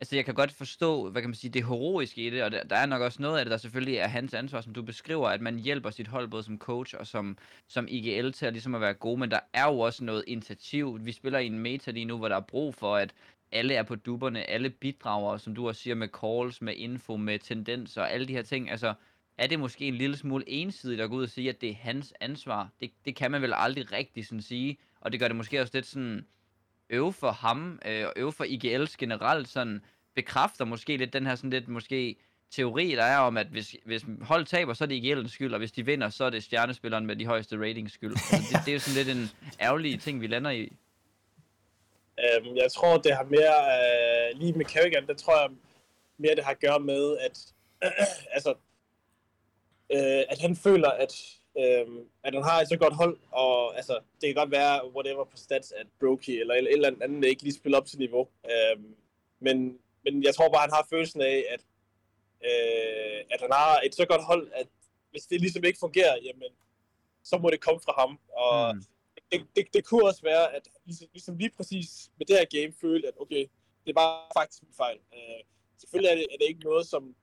Altså, 0.00 0.16
jeg 0.16 0.24
kan 0.24 0.34
godt 0.34 0.52
forstå, 0.52 1.10
hvad 1.10 1.22
kan 1.22 1.30
man 1.30 1.34
sige, 1.34 1.50
det 1.50 1.64
heroiske 1.64 2.26
i 2.26 2.30
det, 2.30 2.42
og 2.42 2.50
der, 2.50 2.64
der 2.64 2.76
er 2.76 2.86
nok 2.86 3.02
også 3.02 3.22
noget 3.22 3.38
af 3.38 3.44
det, 3.44 3.50
der 3.50 3.56
selvfølgelig 3.56 3.96
er 3.96 4.06
hans 4.08 4.34
ansvar, 4.34 4.60
som 4.60 4.74
du 4.74 4.82
beskriver, 4.82 5.28
at 5.28 5.40
man 5.40 5.58
hjælper 5.58 5.90
sit 5.90 6.08
hold 6.08 6.28
både 6.28 6.42
som 6.42 6.58
coach 6.58 6.94
og 6.98 7.06
som, 7.06 7.38
som 7.68 7.86
IGL 7.88 8.30
til 8.32 8.46
at, 8.46 8.52
ligesom 8.52 8.74
at 8.74 8.80
være 8.80 8.94
gode, 8.94 9.20
men 9.20 9.30
der 9.30 9.40
er 9.52 9.64
jo 9.64 9.78
også 9.78 10.04
noget 10.04 10.24
initiativ. 10.26 10.98
Vi 11.00 11.12
spiller 11.12 11.38
i 11.38 11.46
en 11.46 11.58
meta 11.58 11.90
lige 11.90 12.04
nu, 12.04 12.18
hvor 12.18 12.28
der 12.28 12.36
er 12.36 12.40
brug 12.40 12.74
for, 12.74 12.96
at 12.96 13.14
alle 13.52 13.74
er 13.74 13.82
på 13.82 13.94
duberne, 13.94 14.50
alle 14.50 14.70
bidrager, 14.70 15.36
som 15.36 15.54
du 15.54 15.68
også 15.68 15.82
siger, 15.82 15.94
med 15.94 16.08
calls, 16.08 16.62
med 16.62 16.74
info, 16.76 17.16
med 17.16 17.38
tendenser, 17.38 18.02
alle 18.02 18.28
de 18.28 18.32
her 18.32 18.42
ting. 18.42 18.70
Altså, 18.70 18.94
er 19.38 19.46
det 19.46 19.60
måske 19.60 19.84
en 19.84 19.94
lille 19.94 20.16
smule 20.16 20.48
ensidigt 20.48 21.00
at 21.00 21.10
gå 21.10 21.16
ud 21.16 21.22
og 21.22 21.28
sige, 21.28 21.48
at 21.48 21.60
det 21.60 21.70
er 21.70 21.74
hans 21.74 22.14
ansvar. 22.20 22.68
Det, 22.80 22.90
det 23.04 23.16
kan 23.16 23.30
man 23.30 23.42
vel 23.42 23.52
aldrig 23.56 23.92
rigtig 23.92 24.26
sådan 24.26 24.42
sige, 24.42 24.78
og 25.00 25.12
det 25.12 25.20
gør 25.20 25.28
det 25.28 25.36
måske 25.36 25.60
også 25.60 25.70
lidt 25.74 25.86
sådan 25.86 26.26
øve 26.90 27.12
for 27.12 27.30
ham, 27.30 27.80
øh, 27.86 28.06
og 28.06 28.12
øve 28.16 28.32
for 28.32 28.44
IGL's 28.44 28.96
generelt 28.98 29.48
sådan, 29.48 29.82
bekræfter 30.14 30.64
måske 30.64 30.96
lidt 30.96 31.12
den 31.12 31.26
her 31.26 31.34
sådan 31.34 31.50
lidt 31.50 31.68
måske 31.68 32.16
teori, 32.50 32.90
der 32.90 33.02
er 33.02 33.18
om, 33.18 33.36
at 33.36 33.46
hvis, 33.46 33.76
hvis 33.84 34.04
hold 34.20 34.44
taber, 34.44 34.74
så 34.74 34.84
er 34.84 34.88
det 34.88 35.04
IGL'ens 35.04 35.28
skyld, 35.28 35.52
og 35.52 35.58
hvis 35.58 35.72
de 35.72 35.86
vinder, 35.86 36.08
så 36.08 36.24
er 36.24 36.30
det 36.30 36.44
stjernespilleren 36.44 37.06
med 37.06 37.16
de 37.16 37.26
højeste 37.26 37.56
ratings 37.58 37.92
skyld. 37.92 38.10
Altså, 38.10 38.56
det, 38.58 38.60
det 38.64 38.68
er 38.68 38.74
jo 38.74 38.80
sådan 38.80 39.04
lidt 39.04 39.16
en 39.16 39.30
ærgerlig 39.60 40.00
ting, 40.00 40.20
vi 40.20 40.26
lander 40.26 40.50
i. 40.50 40.72
Øhm, 42.18 42.56
jeg 42.56 42.72
tror, 42.72 42.96
det 42.96 43.16
har 43.16 43.24
mere, 43.24 43.58
øh, 43.76 44.40
lige 44.40 44.52
med 44.52 44.64
Kerrigan, 44.64 45.06
det 45.06 45.16
tror 45.16 45.40
jeg 45.40 45.50
mere, 46.18 46.34
det 46.34 46.44
har 46.44 46.50
at 46.50 46.60
gøre 46.60 46.80
med, 46.80 47.18
at, 47.18 47.52
øh, 47.84 47.90
altså, 48.36 48.54
øh, 49.92 50.22
at 50.28 50.38
han 50.40 50.56
føler, 50.56 50.90
at, 50.90 51.12
øh, 51.58 51.86
at 52.24 52.34
han 52.34 52.42
har 52.42 52.60
et 52.60 52.68
så 52.68 52.76
godt 52.76 52.94
hold, 52.94 53.18
og 53.30 53.76
altså, 53.76 54.00
det 54.20 54.26
kan 54.28 54.34
godt 54.34 54.50
være, 54.50 54.90
whatever 54.94 55.24
på 55.24 55.36
stats, 55.36 55.72
at 55.72 55.86
Brokey 56.00 56.40
eller 56.40 56.54
et 56.54 56.72
eller 56.72 56.92
andet 57.02 57.28
ikke 57.28 57.42
lige 57.42 57.54
spiller 57.54 57.78
op 57.78 57.86
til 57.86 57.98
niveau. 57.98 58.28
Øh, 58.50 58.82
men, 59.40 59.78
men 60.04 60.22
jeg 60.22 60.34
tror 60.34 60.48
bare, 60.48 60.60
han 60.60 60.72
har 60.72 60.86
følelsen 60.90 61.20
af, 61.20 61.44
at, 61.54 61.60
øh, 62.48 63.24
at 63.30 63.40
han 63.40 63.52
har 63.52 63.80
et 63.84 63.94
så 63.94 64.06
godt 64.06 64.24
hold, 64.24 64.50
at 64.54 64.66
hvis 65.10 65.26
det 65.26 65.40
ligesom 65.40 65.64
ikke 65.64 65.78
fungerer, 65.78 66.16
jamen, 66.24 66.52
så 67.24 67.38
må 67.38 67.50
det 67.50 67.60
komme 67.60 67.80
fra 67.80 67.94
ham. 67.98 68.18
Og 68.32 68.74
mm. 68.74 68.82
det, 69.32 69.46
det, 69.56 69.64
det 69.74 69.84
kunne 69.84 70.04
også 70.04 70.22
være, 70.22 70.54
at 70.56 70.68
ligesom, 70.84 71.08
ligesom 71.12 71.36
lige 71.36 71.50
præcis 71.56 72.10
med 72.18 72.26
det 72.26 72.36
her 72.38 72.60
game 72.60 72.72
følte, 72.80 73.08
at 73.08 73.14
okay, 73.20 73.46
det 73.86 73.94
var 73.94 74.32
faktisk 74.38 74.62
en 74.62 74.74
fejl. 74.76 74.98
Øh, 75.14 75.40
selvfølgelig 75.78 76.10
er 76.10 76.14
det, 76.14 76.26
er 76.32 76.36
det 76.40 76.48
ikke 76.48 76.64
noget, 76.64 76.86
som 76.86 77.14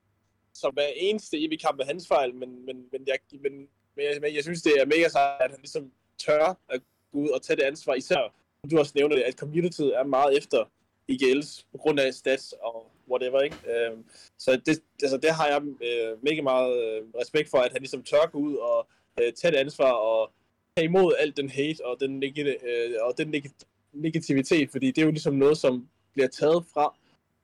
som 0.55 0.73
hver 0.73 0.87
eneste 0.95 1.45
evig 1.45 1.59
kamp 1.61 1.79
er 1.79 1.85
hans 1.85 2.07
fejl, 2.07 2.35
men, 2.35 2.65
men, 2.65 2.75
men, 2.91 3.07
jeg, 3.07 3.19
men, 3.41 3.67
men, 3.95 4.05
jeg, 4.05 4.21
men 4.21 4.35
jeg 4.35 4.43
synes, 4.43 4.61
det 4.61 4.73
er 4.81 4.85
mega 4.85 5.07
sejt, 5.09 5.41
at 5.41 5.51
han 5.51 5.59
ligesom 5.59 5.91
tør 6.17 6.57
at 6.69 6.81
gå 7.11 7.17
ud 7.19 7.29
og 7.29 7.41
tage 7.41 7.57
det 7.57 7.63
ansvar, 7.63 7.93
især, 7.93 8.33
du 8.71 8.79
også 8.79 8.91
nævner 8.95 9.15
det, 9.15 9.21
at 9.23 9.33
communityet 9.33 9.97
er 9.97 10.03
meget 10.03 10.37
efter 10.37 10.65
IGL's 11.11 11.65
på 11.71 11.77
grund 11.77 11.99
af 11.99 12.13
stats 12.13 12.53
og 12.61 12.91
whatever, 13.09 13.41
ikke? 13.41 13.57
Øhm, 13.71 14.05
så 14.37 14.61
det, 14.65 14.83
altså, 15.03 15.17
det 15.17 15.31
har 15.31 15.47
jeg 15.47 15.61
øh, 15.61 16.23
mega 16.23 16.41
meget 16.41 16.83
øh, 16.83 17.03
respekt 17.21 17.49
for, 17.49 17.57
at 17.57 17.71
han 17.71 17.81
ligesom 17.81 18.03
tør 18.03 18.29
gå 18.31 18.37
ud 18.39 18.55
og 18.55 18.87
øh, 19.21 19.33
tage 19.33 19.51
det 19.51 19.57
ansvar 19.57 19.91
og 19.91 20.31
tage 20.77 20.85
imod 20.85 21.13
alt 21.19 21.37
den 21.37 21.49
hate 21.49 21.85
og 21.85 21.99
den, 21.99 22.23
neg- 22.23 22.65
øh, 22.67 22.91
og 23.01 23.17
den 23.17 23.35
neg- 23.35 23.65
negativitet, 23.93 24.71
fordi 24.71 24.87
det 24.87 24.97
er 24.97 25.05
jo 25.05 25.11
ligesom 25.11 25.33
noget, 25.33 25.57
som 25.57 25.89
bliver 26.13 26.27
taget 26.27 26.65
fra 26.73 26.95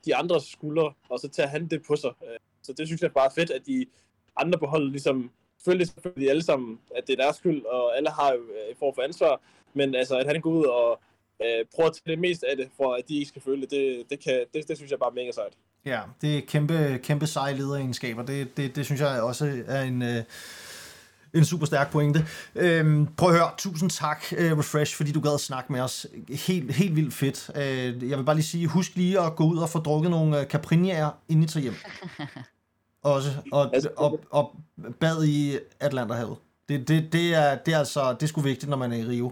de 0.05 0.15
andres 0.15 0.43
skuldre, 0.43 0.93
og 1.09 1.19
så 1.19 1.27
tager 1.29 1.47
han 1.49 1.67
det 1.67 1.83
på 1.87 1.95
sig. 1.95 2.11
Øh, 2.23 2.39
så 2.63 2.73
det 2.73 2.87
synes 2.87 3.01
jeg 3.01 3.13
bare 3.13 3.25
er 3.25 3.33
fedt, 3.35 3.51
at 3.51 3.65
de 3.65 3.85
andre 4.35 4.59
på 4.59 4.65
holdet 4.65 4.91
ligesom 4.91 5.31
følger 5.65 5.85
selvfølgelig 5.85 6.29
alle 6.29 6.43
sammen, 6.43 6.79
at 6.95 7.07
det 7.07 7.19
er 7.19 7.23
deres 7.23 7.35
skyld, 7.35 7.65
og 7.65 7.97
alle 7.97 8.09
har 8.09 8.31
jo 8.31 8.39
øh, 8.39 8.75
form 8.79 8.95
for 8.95 9.01
ansvar, 9.01 9.41
men 9.73 9.95
altså, 9.95 10.17
at 10.17 10.27
han 10.27 10.41
går 10.41 10.49
ud 10.49 10.65
og 10.65 10.99
øh, 11.41 11.65
prøver 11.75 11.89
at 11.89 11.95
tage 11.95 12.11
det 12.11 12.19
mest 12.19 12.43
af 12.43 12.57
det, 12.57 12.69
for 12.77 12.93
at 12.93 13.03
de 13.07 13.15
ikke 13.15 13.29
skal 13.29 13.41
føle 13.41 13.61
det, 13.61 13.71
det, 13.71 14.05
det, 14.09 14.19
kan, 14.19 14.45
det, 14.53 14.67
det 14.67 14.77
synes 14.77 14.91
jeg 14.91 14.99
bare 14.99 15.09
er 15.09 15.13
mega 15.13 15.31
sejt. 15.31 15.53
Ja, 15.85 15.99
det 16.21 16.38
er 16.38 16.41
kæmpe, 16.47 16.99
kæmpe 17.03 17.27
seje 17.27 17.55
lederegenskaber. 17.55 18.23
Det, 18.23 18.57
det, 18.57 18.75
det 18.75 18.85
synes 18.85 19.01
jeg 19.01 19.21
også 19.21 19.63
er 19.67 19.81
en, 19.81 20.01
øh, 20.01 20.23
en 21.33 21.45
super 21.45 21.65
stærk 21.65 21.91
pointe. 21.91 22.25
Øhm, 22.55 23.07
prøv 23.17 23.29
at 23.29 23.35
høre, 23.35 23.51
tusind 23.57 23.89
tak, 23.89 24.23
uh, 24.31 24.59
Refresh, 24.59 24.95
fordi 24.95 25.11
du 25.11 25.21
gad 25.21 25.33
at 25.33 25.39
snakke 25.39 25.71
med 25.71 25.81
os. 25.81 26.07
Helt, 26.29 26.75
helt 26.75 26.95
vildt 26.95 27.13
fedt. 27.13 27.49
Uh, 27.49 28.09
jeg 28.09 28.17
vil 28.17 28.23
bare 28.23 28.35
lige 28.35 28.45
sige, 28.45 28.67
husk 28.67 28.95
lige 28.95 29.19
at 29.19 29.35
gå 29.35 29.43
ud 29.43 29.57
og 29.57 29.69
få 29.69 29.79
drukket 29.79 30.11
nogle 30.11 30.39
uh, 30.39 30.43
Caprinier, 30.43 31.09
inden 31.29 31.43
I 31.43 31.47
tager 31.47 31.61
hjem. 31.61 31.75
Også, 33.01 33.29
og, 33.51 33.73
og, 33.97 34.19
og 34.31 34.55
bad 34.99 35.25
i 35.25 35.57
Atlanterhavet. 35.79 36.37
Det, 36.69 36.87
det, 36.87 37.13
det, 37.13 37.35
er, 37.35 37.57
det 37.57 37.73
er 37.73 37.79
altså, 37.79 38.13
det 38.13 38.23
er 38.23 38.27
sgu 38.27 38.41
vigtigt, 38.41 38.69
når 38.69 38.77
man 38.77 38.91
er 38.91 38.97
i 38.97 39.05
Rio. 39.05 39.31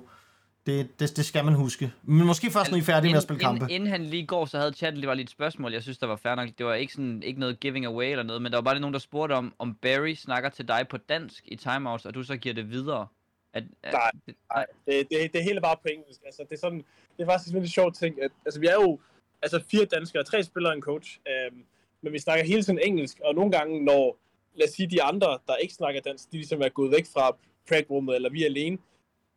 Det, 0.65 0.99
det, 0.99 1.17
det 1.17 1.25
skal 1.25 1.45
man 1.45 1.53
huske. 1.53 1.91
Men 2.03 2.27
måske 2.27 2.51
først, 2.51 2.71
når 2.71 2.77
I 2.77 2.79
er 2.79 2.83
færdige 2.83 3.11
med 3.11 3.17
at 3.17 3.23
spille 3.23 3.39
kampe. 3.39 3.63
Inden, 3.63 3.75
inden 3.75 3.89
han 3.89 4.05
lige 4.05 4.25
går, 4.25 4.45
så 4.45 4.57
havde 4.59 4.73
chatten 4.73 4.99
lige 4.99 5.07
var 5.07 5.13
lige 5.13 5.23
et 5.23 5.29
spørgsmål, 5.29 5.73
jeg 5.73 5.83
synes, 5.83 5.97
der 5.97 6.07
var 6.07 6.15
fair 6.15 6.35
nok. 6.35 6.49
Det 6.57 6.65
var 6.65 6.73
ikke, 6.73 6.93
sådan, 6.93 7.23
ikke 7.23 7.39
noget 7.39 7.59
giving 7.59 7.85
away 7.85 8.11
eller 8.11 8.23
noget, 8.23 8.41
men 8.41 8.51
der 8.51 8.57
var 8.57 8.61
bare 8.61 8.73
lige 8.73 8.81
nogen, 8.81 8.93
der 8.93 8.99
spurgte 8.99 9.33
om, 9.33 9.53
om 9.59 9.75
Barry 9.75 10.13
snakker 10.13 10.49
til 10.49 10.67
dig 10.67 10.85
på 10.89 10.97
dansk 10.97 11.43
i 11.47 11.55
timeouts, 11.55 12.05
og 12.05 12.13
du 12.13 12.23
så 12.23 12.37
giver 12.37 12.55
det 12.55 12.69
videre. 12.69 13.07
At, 13.53 13.63
at, 13.83 13.93
nej, 13.93 14.11
det, 14.25 14.35
nej. 14.53 14.65
Det, 14.85 15.07
det, 15.09 15.33
det 15.33 15.43
hele 15.43 15.61
bare 15.61 15.75
på 15.75 15.87
engelsk. 15.93 16.21
Altså, 16.25 16.43
det, 16.49 16.55
er 16.55 16.59
sådan, 16.59 16.83
det 17.17 17.23
er 17.23 17.31
faktisk 17.31 17.55
en 17.55 17.61
lidt 17.61 17.73
sjov 17.73 17.93
ting. 17.93 18.23
At, 18.23 18.31
altså, 18.45 18.59
vi 18.59 18.67
er 18.67 18.73
jo 18.73 18.99
altså, 19.41 19.63
fire 19.71 19.85
danskere, 19.85 20.23
tre 20.23 20.43
spillere 20.43 20.71
og 20.71 20.75
en 20.75 20.81
coach. 20.81 21.19
Øhm, 21.27 21.63
men 22.01 22.13
vi 22.13 22.19
snakker 22.19 22.45
hele 22.45 22.63
tiden 22.63 22.79
engelsk, 22.83 23.19
og 23.25 23.35
nogle 23.35 23.51
gange, 23.51 23.83
når, 23.83 24.17
lad 24.55 24.67
os 24.67 24.73
sige, 24.73 24.89
de 24.89 25.03
andre, 25.03 25.39
der 25.47 25.55
ikke 25.55 25.73
snakker 25.73 26.01
dansk, 26.01 26.31
de 26.31 26.37
ligesom 26.37 26.61
er 26.61 26.69
gået 26.69 26.91
væk 26.91 27.05
fra 27.13 27.37
prag 27.67 27.85
eller 28.15 28.29
vi 28.29 28.41
er 28.41 28.45
alene, 28.45 28.77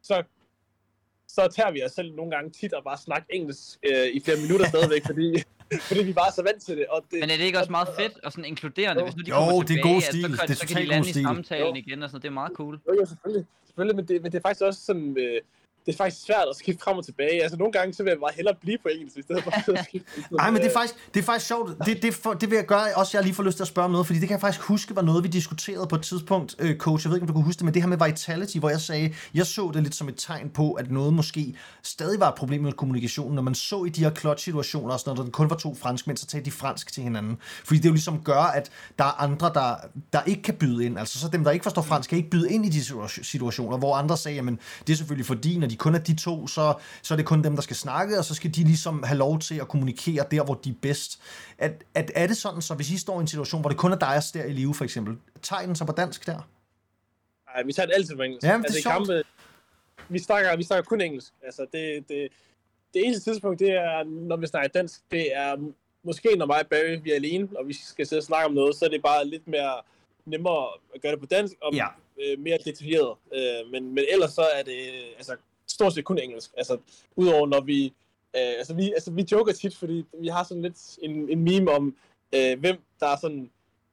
så 0.03 0.23
så 1.29 1.49
tager 1.57 1.73
vi 1.73 1.85
os 1.85 1.93
selv 1.93 2.15
nogle 2.15 2.31
gange 2.31 2.51
tit 2.51 2.73
og 2.73 2.85
bare 2.85 2.99
snakke 2.99 3.27
engelsk 3.37 3.79
øh, 3.87 4.07
i 4.17 4.21
flere 4.25 4.39
minutter 4.45 4.67
stadigvæk, 4.67 5.03
fordi, 5.11 5.29
fordi 5.89 6.03
vi 6.03 6.13
bare 6.13 6.29
er 6.29 6.33
så 6.33 6.43
vant 6.43 6.63
til 6.63 6.77
det. 6.77 6.87
Og 6.87 7.05
det 7.11 7.21
Men 7.21 7.31
er 7.31 7.37
det 7.37 7.45
ikke 7.45 7.59
også 7.59 7.71
meget 7.71 7.89
fedt 7.99 8.25
og 8.25 8.33
sådan 8.33 8.45
inkluderende, 8.45 9.01
jo. 9.01 9.07
hvis 9.07 9.17
nu 9.17 9.23
de 9.23 9.31
jo, 9.31 9.35
kommer 9.35 9.65
tilbage, 9.65 9.83
det 9.83 9.91
er 9.91 9.93
god 9.93 10.01
stil. 10.01 10.37
så, 10.37 10.43
det 10.43 10.51
er 10.51 10.55
så 10.55 10.67
kan 10.67 10.77
de 10.77 10.87
lande 10.87 11.09
i 11.11 11.13
samtalen 11.13 11.77
jo. 11.77 11.83
igen 11.83 12.03
og 12.03 12.09
sådan 12.11 12.23
Det 12.23 12.29
er 12.29 12.33
meget 12.43 12.53
cool. 12.53 12.81
Jo, 12.89 12.95
jo 13.01 13.07
selvfølgelig. 13.07 13.47
selvfølgelig 13.67 13.97
men, 13.97 14.09
det, 14.09 14.23
men 14.23 14.33
det 14.33 14.39
er 14.39 14.43
faktisk 14.43 14.63
også 14.63 14.81
sådan... 14.81 15.19
Øh, 15.19 15.41
det 15.87 15.93
er 15.93 15.97
faktisk 15.97 16.27
svært 16.27 16.47
at 16.51 16.57
skifte 16.57 16.83
frem 16.85 16.99
og 16.99 17.05
tilbage. 17.05 17.43
Altså 17.43 17.59
nogle 17.59 17.73
gange, 17.73 17.95
så 17.95 18.03
vil 18.03 18.11
jeg 18.11 18.19
bare 18.21 18.33
hellere 18.35 18.55
blive 18.61 18.79
på 18.83 18.89
engelsk, 18.89 19.17
i 19.17 19.23
stedet 19.23 19.45
for 19.45 19.51
at 19.51 19.85
skifte. 19.85 20.09
Nej, 20.31 20.51
men 20.51 20.63
det 20.63 20.69
er 20.69 20.73
faktisk, 20.73 20.95
det 21.15 21.21
er 21.21 21.25
faktisk 21.25 21.47
sjovt. 21.47 21.87
Det, 21.87 22.03
det, 22.03 22.15
for, 22.15 22.33
det 22.33 22.51
vil 22.51 22.57
jeg 22.57 22.67
gøre, 22.67 22.87
også 22.97 23.19
jeg 23.19 23.25
lige 23.25 23.35
får 23.35 23.43
lyst 23.43 23.57
til 23.57 23.65
at 23.65 23.69
spørge 23.69 23.85
om 23.85 23.91
noget, 23.91 24.07
fordi 24.07 24.19
det 24.21 24.29
kan 24.29 24.35
jeg 24.35 24.41
faktisk 24.41 24.65
huske 24.65 24.97
var 24.97 25.03
noget, 25.03 25.25
vi 25.25 25.29
diskuterede 25.29 25.87
på 25.87 25.97
et 25.97 26.03
tidspunkt, 26.03 26.57
øh, 26.59 26.77
coach. 26.77 27.07
Jeg 27.07 27.11
ved 27.11 27.17
ikke, 27.17 27.23
om 27.23 27.27
du 27.27 27.33
kunne 27.33 27.45
huske 27.45 27.59
det, 27.59 27.65
men 27.65 27.75
det 27.75 27.83
her 27.83 27.89
med 27.89 28.07
Vitality, 28.07 28.59
hvor 28.59 28.71
jeg 28.71 28.81
sagde, 28.81 29.15
jeg 29.35 29.47
så 29.47 29.71
det 29.75 29.83
lidt 29.83 29.95
som 29.95 30.09
et 30.09 30.15
tegn 30.17 30.51
på, 30.51 30.73
at 30.73 30.91
noget 30.91 31.13
måske 31.13 31.57
stadig 31.83 32.21
var 32.21 32.29
et 32.29 32.35
problem 32.35 32.63
med 32.63 32.73
kommunikationen. 32.73 33.35
Når 33.35 33.43
man 33.43 33.55
så 33.55 33.85
i 33.85 33.89
de 33.89 34.01
her 34.01 34.11
clutch-situationer, 34.11 34.93
også 34.93 35.15
når 35.15 35.25
der 35.25 35.31
kun 35.31 35.51
var 35.51 35.57
to 35.57 35.75
franskmænd, 35.75 36.17
så 36.17 36.27
talte 36.27 36.45
de 36.45 36.51
fransk 36.51 36.93
til 36.93 37.03
hinanden. 37.03 37.39
Fordi 37.41 37.81
det 37.81 37.89
jo 37.89 37.93
ligesom 37.93 38.23
gør, 38.23 38.43
at 38.43 38.71
der 38.99 39.05
er 39.05 39.23
andre, 39.23 39.51
der, 39.55 39.75
der 40.13 40.23
ikke 40.23 40.43
kan 40.43 40.55
byde 40.55 40.85
ind. 40.85 40.99
Altså 40.99 41.19
så 41.19 41.29
dem, 41.29 41.45
der 41.45 41.51
ikke 41.51 41.63
forstår 41.63 41.83
fransk, 41.83 42.09
kan 42.09 42.19
ikke 42.19 42.31
byde 42.31 42.51
ind 42.53 42.67
i 42.67 42.69
de 42.69 43.09
situationer, 43.09 43.79
hvor 43.79 43.97
andre 43.97 44.17
sagde, 44.17 44.37
jamen 44.37 44.59
det 44.87 44.93
er 44.93 44.97
selvfølgelig 44.97 45.27
fordi, 45.27 45.59
når 45.59 45.67
de 45.73 45.77
kun 45.77 45.95
er 45.95 45.99
de 45.99 46.17
to, 46.17 46.47
så, 46.47 46.75
så 47.03 47.15
er 47.15 47.17
det 47.17 47.27
kun 47.27 47.45
dem, 47.45 47.55
der 47.55 47.63
skal 47.63 47.77
snakke, 47.77 48.19
og 48.19 48.25
så 48.25 48.35
skal 48.35 48.55
de 48.55 48.65
ligesom 48.65 49.03
have 49.03 49.19
lov 49.19 49.39
til 49.39 49.61
at 49.61 49.69
kommunikere 49.69 50.27
der, 50.31 50.45
hvor 50.45 50.55
de 50.55 50.71
er 50.71 50.75
bedst. 50.83 51.21
At, 51.59 51.85
at, 51.95 52.11
er 52.15 52.27
det 52.27 52.37
sådan, 52.37 52.63
så 52.63 52.75
hvis 52.75 52.91
I 52.91 52.99
står 52.99 53.19
i 53.19 53.21
en 53.21 53.27
situation, 53.27 53.61
hvor 53.61 53.71
det 53.71 53.79
kun 53.79 53.93
er 53.93 53.97
dig 53.97 54.17
og 54.17 54.23
der 54.35 54.45
i 54.45 54.53
live, 54.53 54.75
for 54.75 54.85
eksempel, 54.85 55.17
tager 55.43 55.67
den 55.67 55.77
så 55.77 55.85
på 55.85 55.93
dansk 55.93 56.27
der? 56.27 56.49
Nej, 57.55 57.63
vi 57.63 57.73
tager 57.73 57.87
det 57.87 57.95
altid 57.95 58.17
på 58.17 58.23
engelsk. 58.23 58.45
Ja, 58.45 58.49
det 58.49 58.55
er 58.55 58.65
altså, 58.65 58.83
sjovt. 58.83 58.95
Kampe, 58.95 59.23
vi, 60.09 60.19
snakker, 60.19 60.57
vi 60.57 60.63
snakker 60.63 60.85
kun 60.85 61.01
engelsk. 61.01 61.33
Altså, 61.43 61.67
det, 61.73 62.09
det, 62.09 62.29
det 62.95 63.07
eneste 63.07 63.31
tidspunkt, 63.31 63.61
det 63.61 63.71
er, 63.71 64.05
når 64.05 64.37
vi 64.37 64.47
snakker 64.47 64.69
dansk, 64.69 65.01
det 65.11 65.37
er 65.37 65.57
måske 66.05 66.29
når 66.37 66.47
mig 66.47 66.61
og 66.61 66.67
Barry, 66.67 66.99
vi 67.03 67.11
er 67.11 67.15
alene, 67.15 67.49
og 67.59 67.69
vi 67.69 67.73
skal 67.73 68.07
sidde 68.07 68.21
og 68.21 68.25
snakke 68.25 68.47
om 68.47 68.55
noget, 68.55 68.77
så 68.77 68.85
er 68.85 68.89
det 68.89 69.03
bare 69.03 69.27
lidt 69.27 69.49
mere 69.49 69.81
nemmere 70.25 70.69
at 70.95 71.03
gøre 71.03 71.13
det 71.13 71.21
på 71.21 71.27
dansk, 71.27 71.55
og 71.63 71.75
ja. 71.75 71.87
øh, 72.23 72.39
mere 72.39 72.59
detaljeret. 72.65 73.17
Øh, 73.35 73.71
men, 73.73 73.95
men 73.95 74.05
ellers 74.13 74.33
så 74.33 74.47
er 74.55 74.63
det, 74.63 74.79
altså, 75.17 75.37
stort 75.73 75.95
set 75.95 76.05
kun 76.05 76.19
engelsk. 76.19 76.51
Altså, 76.57 76.79
udover 77.17 77.47
når 77.47 77.61
vi... 77.61 77.87
Øh, 78.37 78.55
altså, 78.59 78.75
vi, 78.75 78.93
altså, 78.93 79.11
vi 79.11 79.27
joker 79.33 79.53
tit, 79.53 79.77
fordi 79.77 80.05
vi 80.21 80.29
har 80.29 80.45
sådan 80.45 80.63
lidt 80.63 80.99
en, 81.03 81.31
en 81.31 81.45
meme 81.45 81.71
om, 81.71 81.97
øh, 82.35 82.61
hvem 82.61 82.77
der 83.01 83.07
er 83.07 83.17
sådan 83.17 83.51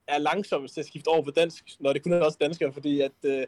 er 0.07 0.17
langsommest 0.17 0.73
til 0.73 0.81
at 0.81 0.87
skifte 0.87 1.07
over 1.07 1.21
på 1.21 1.31
dansk, 1.31 1.63
når 1.79 1.93
det 1.93 2.03
kun 2.03 2.13
er 2.13 2.21
også 2.21 2.37
danskere, 2.41 2.73
fordi 2.73 3.01
at 3.01 3.11
øh, 3.23 3.47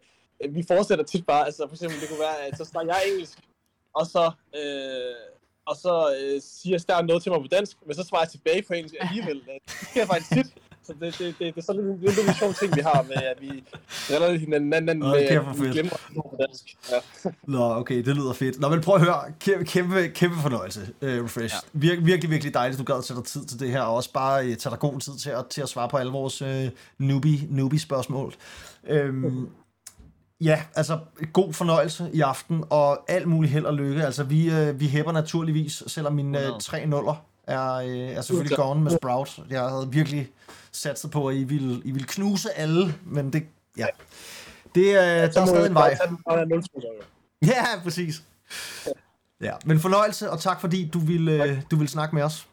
vi 0.50 0.64
fortsætter 0.64 1.06
tit 1.06 1.26
bare, 1.26 1.46
altså 1.46 1.68
for 1.68 1.76
eksempel, 1.76 2.00
det 2.02 2.10
kunne 2.10 2.20
være, 2.20 2.42
at 2.48 2.58
så 2.58 2.66
snakker 2.66 2.94
jeg 2.94 3.04
engelsk, 3.12 3.40
og 3.94 4.06
så, 4.06 4.32
øh, 4.56 5.16
og 5.66 5.76
så 5.76 6.16
øh, 6.22 6.42
siger 6.42 6.78
Stern 6.78 7.06
noget 7.06 7.24
til 7.24 7.32
mig 7.32 7.42
på 7.42 7.48
dansk, 7.48 7.78
men 7.86 7.96
så 7.96 8.04
svarer 8.04 8.24
jeg 8.24 8.30
tilbage 8.30 8.62
på 8.62 8.74
engelsk 8.74 8.96
alligevel. 9.00 9.42
Det 9.46 9.88
sker 9.92 10.06
faktisk 10.06 10.32
tit. 10.34 10.54
Så 10.92 11.06
det, 11.06 11.18
det, 11.20 11.40
det, 11.40 11.56
det 11.56 11.58
er 11.58 11.62
sådan 11.62 12.00
lidt, 12.02 12.16
lidt 12.16 12.28
en 12.28 12.34
sjov 12.34 12.54
ting, 12.54 12.76
vi 12.76 12.82
har 12.82 13.06
med, 13.08 13.16
at 13.16 13.42
vi 13.42 13.64
driller 14.10 14.38
hinanden 14.38 14.74
anden 14.74 15.04
Åh, 15.04 15.10
med, 15.10 15.18
at 15.20 15.62
vi 15.62 15.68
glemmer 15.70 15.94
dansk. 16.40 16.78
Ja. 16.92 17.30
Nå, 17.44 17.76
okay, 17.76 18.06
det 18.06 18.16
lyder 18.16 18.34
fedt. 18.34 18.60
Nå, 18.60 18.70
men 18.70 18.82
prøv 18.82 18.96
at 18.96 19.02
høre. 19.02 19.24
Kæmpe, 19.40 19.66
kæmpe, 19.66 20.08
kæmpe 20.08 20.38
fornøjelse, 20.42 20.82
uh, 20.82 21.08
Refresh. 21.08 21.56
Ja. 21.56 21.80
Vir- 21.80 22.04
virkelig, 22.04 22.30
virkelig 22.30 22.54
dejligt, 22.54 22.80
du 22.80 22.84
gad 22.84 22.96
at 22.98 23.04
tage 23.04 23.18
dig 23.18 23.26
tid 23.26 23.46
til 23.46 23.60
det 23.60 23.72
her, 23.72 23.82
og 23.82 23.96
også 23.96 24.14
bare 24.14 24.46
uh, 24.46 24.54
tage 24.54 24.72
dig 24.72 24.80
god 24.80 25.00
tid 25.00 25.18
til 25.18 25.30
at, 25.30 25.46
til 25.50 25.62
at 25.62 25.70
svare 25.70 25.90
på 25.90 25.98
alle 25.98 26.12
vores 26.12 26.42
uh, 26.42 26.48
newbie, 26.98 27.48
newbie 27.50 27.80
spørgsmål. 27.80 28.34
Um, 28.94 29.50
ja, 30.42 30.64
altså, 30.76 31.00
god 31.34 31.54
fornøjelse 31.54 32.10
i 32.14 32.22
aften, 32.22 32.64
og 32.70 33.12
alt 33.12 33.28
muligt 33.28 33.54
held 33.54 33.66
og 33.66 33.74
lykke. 33.74 34.06
Altså, 34.06 34.24
vi, 34.24 34.48
uh, 34.48 34.80
vi 34.80 34.88
hæpper 34.88 35.12
naturligvis, 35.12 35.84
selvom 35.88 36.14
mine 36.14 36.38
uh, 36.38 36.44
100. 36.44 36.64
tre 36.64 36.86
nuller 36.86 37.31
er, 37.48 37.78
uh, 37.78 38.18
er 38.18 38.22
selvfølgelig 38.22 38.58
gone 38.58 38.82
med 38.82 38.92
Sprout. 38.92 39.40
Jeg 39.50 39.62
havde 39.62 39.88
virkelig 39.92 40.32
satset 40.72 41.12
på, 41.12 41.28
at 41.28 41.36
I 41.36 41.44
ville, 41.44 41.82
I 41.86 41.92
ville 41.92 42.08
knuse 42.08 42.52
alle, 42.52 42.96
men 43.06 43.34
det, 43.34 43.44
ja. 43.78 43.88
Det, 44.76 44.88
uh, 44.88 44.94
der 44.94 45.42
er 45.42 45.46
stadig 45.46 45.68
en 45.68 45.74
vej. 45.74 45.98
Ja, 47.42 47.66
præcis. 47.84 48.24
Ja, 49.42 49.54
men 49.66 49.80
fornøjelse, 49.80 50.32
og 50.32 50.40
tak 50.40 50.62
fordi 50.62 50.90
du 50.94 51.00
ville, 51.00 51.44
øh, 51.44 51.62
du 51.72 51.76
ville 51.76 51.90
snakke 51.90 52.16
med 52.16 52.24
os. 52.24 52.48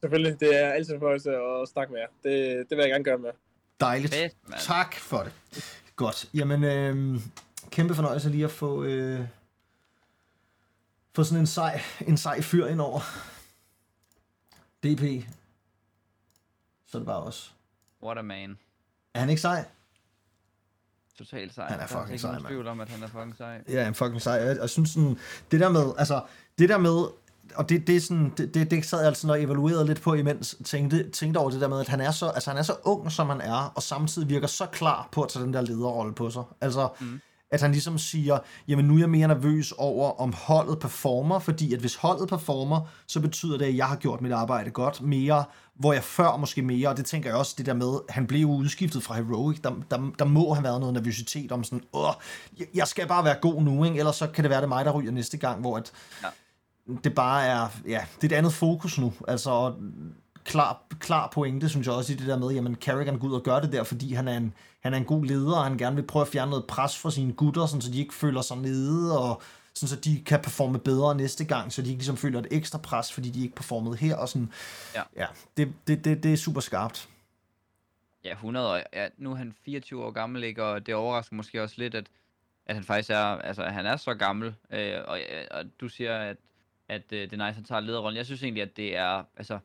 Selvfølgelig, 0.00 0.40
det 0.40 0.62
er 0.62 0.68
altid 0.72 0.94
en 0.94 1.00
fornøjelse 1.00 1.30
at 1.30 1.68
snakke 1.72 1.92
med 1.92 2.00
jer. 2.00 2.06
Det, 2.22 2.70
det 2.70 2.76
vil 2.76 2.82
jeg 2.82 2.90
gerne 2.90 3.04
gøre 3.04 3.18
med. 3.18 3.30
Dejligt. 3.80 4.14
Fedt. 4.14 4.32
Tak 4.60 4.94
for 4.94 5.18
det. 5.18 5.32
Godt. 5.96 6.28
Jamen, 6.34 6.64
øh, 6.64 7.20
kæmpe 7.70 7.94
fornøjelse 7.94 8.28
lige 8.28 8.44
at 8.44 8.50
få, 8.50 8.82
øh, 8.84 9.20
få 11.14 11.24
sådan 11.24 11.40
en 11.40 11.46
sej, 11.46 11.80
en 12.06 12.16
sej 12.16 12.40
fyr 12.40 12.66
ind 12.66 12.80
over. 12.80 13.00
DP. 14.82 15.26
Så 16.86 16.98
er 16.98 17.00
det 17.00 17.06
bare 17.06 17.22
os. 17.22 17.54
What 18.02 18.18
a 18.18 18.22
man. 18.22 18.58
Er 19.14 19.20
han 19.20 19.28
ikke 19.28 19.42
sej? 19.42 19.64
Totalt 21.18 21.54
sej. 21.54 21.68
Han 21.68 21.80
er 21.80 21.86
fucking 21.86 22.20
sej, 22.20 22.32
mand. 22.32 22.46
tvivl 22.46 22.66
om, 22.66 22.80
at 22.80 22.88
han 22.88 23.02
er 23.02 23.06
fucking 23.06 23.36
sej. 23.36 23.62
Ja, 23.68 23.88
en 23.88 23.94
fucking 23.94 24.22
sej. 24.22 24.34
Jeg, 24.34 24.56
jeg 24.56 24.70
synes 24.70 24.90
sådan, 24.90 25.18
det 25.50 25.60
der 25.60 25.68
med, 25.68 25.92
altså, 25.98 26.22
det 26.58 26.68
der 26.68 26.78
med, 26.78 27.06
og 27.54 27.68
det, 27.68 27.86
det 27.86 27.96
er 27.96 28.00
sådan, 28.00 28.32
det, 28.36 28.54
det, 28.54 28.70
det 28.70 28.84
sad 28.84 28.98
jeg 28.98 29.08
altså 29.08 29.28
og 29.28 29.42
evaluerede 29.42 29.86
lidt 29.86 30.00
på 30.00 30.14
imens, 30.14 30.56
tænkte, 30.64 31.10
tænkte 31.10 31.38
over 31.38 31.50
det 31.50 31.60
der 31.60 31.68
med, 31.68 31.80
at 31.80 31.88
han 31.88 32.00
er 32.00 32.10
så, 32.10 32.28
altså 32.28 32.50
han 32.50 32.58
er 32.58 32.62
så 32.62 32.76
ung, 32.84 33.12
som 33.12 33.28
han 33.28 33.40
er, 33.40 33.72
og 33.74 33.82
samtidig 33.82 34.28
virker 34.28 34.46
så 34.46 34.66
klar 34.66 35.08
på 35.12 35.22
at 35.22 35.28
tage 35.28 35.44
den 35.44 35.54
der 35.54 35.60
lederrolle 35.60 36.14
på 36.14 36.30
sig. 36.30 36.44
Altså, 36.60 36.88
mm. 37.00 37.20
At 37.52 37.60
han 37.60 37.72
ligesom 37.72 37.98
siger, 37.98 38.38
jamen 38.68 38.84
nu 38.84 38.94
er 38.94 38.98
jeg 38.98 39.10
mere 39.10 39.28
nervøs 39.28 39.72
over, 39.78 40.20
om 40.20 40.32
holdet 40.32 40.78
performer, 40.78 41.38
fordi 41.38 41.74
at 41.74 41.80
hvis 41.80 41.94
holdet 41.96 42.28
performer, 42.28 42.80
så 43.06 43.20
betyder 43.20 43.58
det, 43.58 43.64
at 43.64 43.76
jeg 43.76 43.86
har 43.86 43.96
gjort 43.96 44.20
mit 44.20 44.32
arbejde 44.32 44.70
godt 44.70 45.00
mere, 45.00 45.44
hvor 45.74 45.92
jeg 45.92 46.02
før 46.04 46.36
måske 46.36 46.62
mere, 46.62 46.88
og 46.88 46.96
det 46.96 47.04
tænker 47.04 47.30
jeg 47.30 47.38
også, 47.38 47.54
det 47.58 47.66
der 47.66 47.74
med, 47.74 47.98
han 48.08 48.26
blev 48.26 48.46
udskiftet 48.46 49.02
fra 49.02 49.14
Heroic, 49.14 49.60
der, 49.60 49.72
der, 49.90 50.10
der 50.18 50.24
må 50.24 50.54
have 50.54 50.64
været 50.64 50.80
noget 50.80 50.94
nervøsitet 50.94 51.52
om 51.52 51.64
sådan, 51.64 51.82
åh, 51.92 52.10
jeg- 52.74 52.88
skal 52.88 53.08
bare 53.08 53.24
være 53.24 53.36
god 53.42 53.62
nu, 53.62 53.84
ikke? 53.84 53.98
ellers 53.98 54.16
så 54.16 54.26
kan 54.26 54.44
det 54.44 54.50
være, 54.50 54.60
det 54.60 54.68
mig, 54.68 54.84
der 54.84 54.90
ryger 54.92 55.12
næste 55.12 55.36
gang, 55.36 55.60
hvor 55.60 55.76
at 55.76 55.92
Ja. 56.22 56.28
det 57.04 57.14
bare 57.14 57.46
er, 57.46 57.68
ja, 57.88 58.00
det 58.20 58.32
er 58.32 58.36
et 58.36 58.38
andet 58.38 58.52
fokus 58.52 58.98
nu, 58.98 59.12
altså 59.28 59.72
klar, 60.44 60.82
klar 61.02 61.28
pointe, 61.32 61.68
synes 61.68 61.86
jeg 61.86 61.94
også 61.94 62.12
i 62.12 62.16
det 62.16 62.26
der 62.26 62.38
med, 62.38 62.50
jamen 62.50 62.74
Carrigan 62.74 63.18
går 63.18 63.28
ud 63.28 63.34
og 63.34 63.42
gør 63.42 63.60
det 63.60 63.72
der, 63.72 63.82
fordi 63.82 64.14
han 64.14 64.28
er 64.28 64.36
en, 64.36 64.54
han 64.80 64.94
er 64.94 64.98
en 64.98 65.04
god 65.04 65.24
leder, 65.24 65.56
og 65.56 65.64
han 65.64 65.78
gerne 65.78 65.96
vil 65.96 66.02
prøve 66.06 66.20
at 66.20 66.28
fjerne 66.28 66.50
noget 66.50 66.66
pres 66.66 66.98
fra 66.98 67.10
sine 67.10 67.32
gutter, 67.32 67.66
sådan, 67.66 67.80
så 67.82 67.90
de 67.90 67.98
ikke 67.98 68.14
føler 68.14 68.40
sig 68.40 68.56
nede, 68.56 69.18
og 69.18 69.42
sådan, 69.74 69.88
så 69.88 69.96
de 69.96 70.22
kan 70.26 70.40
performe 70.40 70.78
bedre 70.78 71.14
næste 71.14 71.44
gang, 71.44 71.72
så 71.72 71.82
de 71.82 71.88
ikke 71.88 71.98
ligesom 71.98 72.16
føler 72.16 72.38
et 72.38 72.46
ekstra 72.50 72.78
pres, 72.78 73.12
fordi 73.12 73.30
de 73.30 73.42
ikke 73.42 73.54
performede 73.54 73.96
her, 73.96 74.16
og 74.16 74.28
sådan, 74.28 74.52
Ja. 74.94 75.02
ja 75.16 75.26
det, 75.56 75.72
det, 75.86 76.04
det, 76.04 76.22
det 76.22 76.32
er 76.32 76.36
super 76.36 76.60
skarpt. 76.60 77.08
Ja, 78.24 78.32
100 78.32 78.68
år. 78.68 78.80
Ja, 78.92 79.08
nu 79.18 79.30
er 79.32 79.36
han 79.36 79.54
24 79.64 80.04
år 80.04 80.10
gammel, 80.10 80.44
ikke? 80.44 80.64
og 80.64 80.86
det 80.86 80.94
overrasker 80.94 81.36
måske 81.36 81.62
også 81.62 81.74
lidt, 81.78 81.94
at, 81.94 82.06
at 82.66 82.74
han 82.74 82.84
faktisk 82.84 83.10
er, 83.10 83.16
altså 83.16 83.64
han 83.64 83.86
er 83.86 83.96
så 83.96 84.14
gammel, 84.14 84.54
øh, 84.70 84.94
og, 85.04 85.20
og 85.50 85.64
du 85.80 85.88
siger, 85.88 86.18
at, 86.18 86.36
at 86.88 87.02
øh, 87.12 87.30
det 87.30 87.40
er 87.40 87.46
nice, 87.46 87.54
han 87.54 87.64
tager 87.64 87.80
lederrollen. 87.80 88.16
Jeg 88.16 88.26
synes 88.26 88.42
egentlig, 88.42 88.62
at 88.62 88.76
det 88.76 88.96
er, 88.96 89.22
altså, 89.36 89.58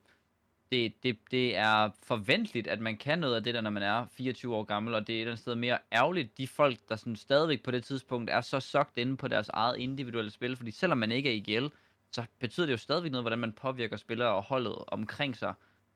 det, 0.71 0.93
det, 1.03 1.17
det 1.31 1.57
er 1.57 1.89
forventeligt, 2.03 2.67
at 2.67 2.79
man 2.79 2.97
kan 2.97 3.19
noget 3.19 3.35
af 3.35 3.43
det 3.43 3.53
der, 3.53 3.61
når 3.61 3.69
man 3.69 3.83
er 3.83 4.05
24 4.11 4.55
år 4.55 4.63
gammel, 4.63 4.93
og 4.93 5.07
det 5.07 5.13
er 5.13 5.17
et 5.17 5.21
eller 5.21 5.31
andet 5.31 5.41
sted 5.41 5.55
mere 5.55 5.77
ærgerligt, 5.93 6.37
de 6.37 6.47
folk, 6.47 6.77
der 6.89 6.95
sådan 6.95 7.15
stadigvæk 7.15 7.63
på 7.63 7.71
det 7.71 7.83
tidspunkt 7.83 8.29
er 8.29 8.41
så 8.41 8.59
sogt 8.59 8.97
inde 8.97 9.17
på 9.17 9.27
deres 9.27 9.49
eget 9.49 9.77
individuelle 9.77 10.31
spil, 10.31 10.55
fordi 10.55 10.71
selvom 10.71 10.97
man 10.97 11.11
ikke 11.11 11.29
er 11.29 11.33
IGL, 11.33 11.67
så 12.11 12.23
betyder 12.39 12.65
det 12.65 12.73
jo 12.73 12.77
stadigvæk 12.77 13.11
noget, 13.11 13.23
hvordan 13.23 13.39
man 13.39 13.51
påvirker 13.51 13.97
spillere 13.97 14.29
og 14.29 14.43
holdet 14.43 14.75
omkring 14.87 15.37
sig. 15.37 15.53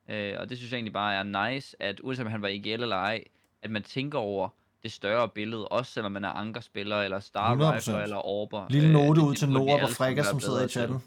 Øh, 0.09 0.33
og 0.39 0.49
det 0.49 0.57
synes 0.57 0.71
jeg 0.71 0.77
egentlig 0.77 0.93
bare 0.93 1.15
er 1.15 1.51
nice, 1.51 1.75
at 1.79 1.99
uanset 2.03 2.25
om 2.25 2.31
han 2.31 2.41
var 2.41 2.47
IGL 2.47 2.67
eller 2.83 2.95
ej, 2.95 3.23
at 3.61 3.71
man 3.71 3.83
tænker 3.83 4.19
over 4.19 4.49
det 4.83 4.91
større 4.91 5.29
billede, 5.29 5.67
også 5.67 5.91
selvom 5.91 6.11
man 6.11 6.23
er 6.25 6.29
ankerspiller, 6.29 7.01
eller 7.01 7.19
Star 7.19 7.55
100%. 7.55 7.75
Rifler, 7.75 7.99
eller 7.99 8.25
Orber. 8.27 8.65
Lille 8.69 8.87
Øh, 8.87 8.93
note 8.93 9.21
det- 9.21 9.27
ud 9.27 9.35
til 9.35 9.49
Nora 9.49 9.83
og 9.83 9.89
Frikka, 9.89 10.23
som 10.23 10.39
sidder 10.39 10.55
i 10.55 10.59
bedre 10.59 10.67
til. 10.67 10.71
chatten. 10.79 10.97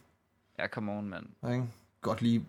Ja, 0.59 0.67
come 0.67 0.93
on, 0.93 1.09
mand. 1.09 1.27
Godt 2.01 2.23
lige 2.23 2.45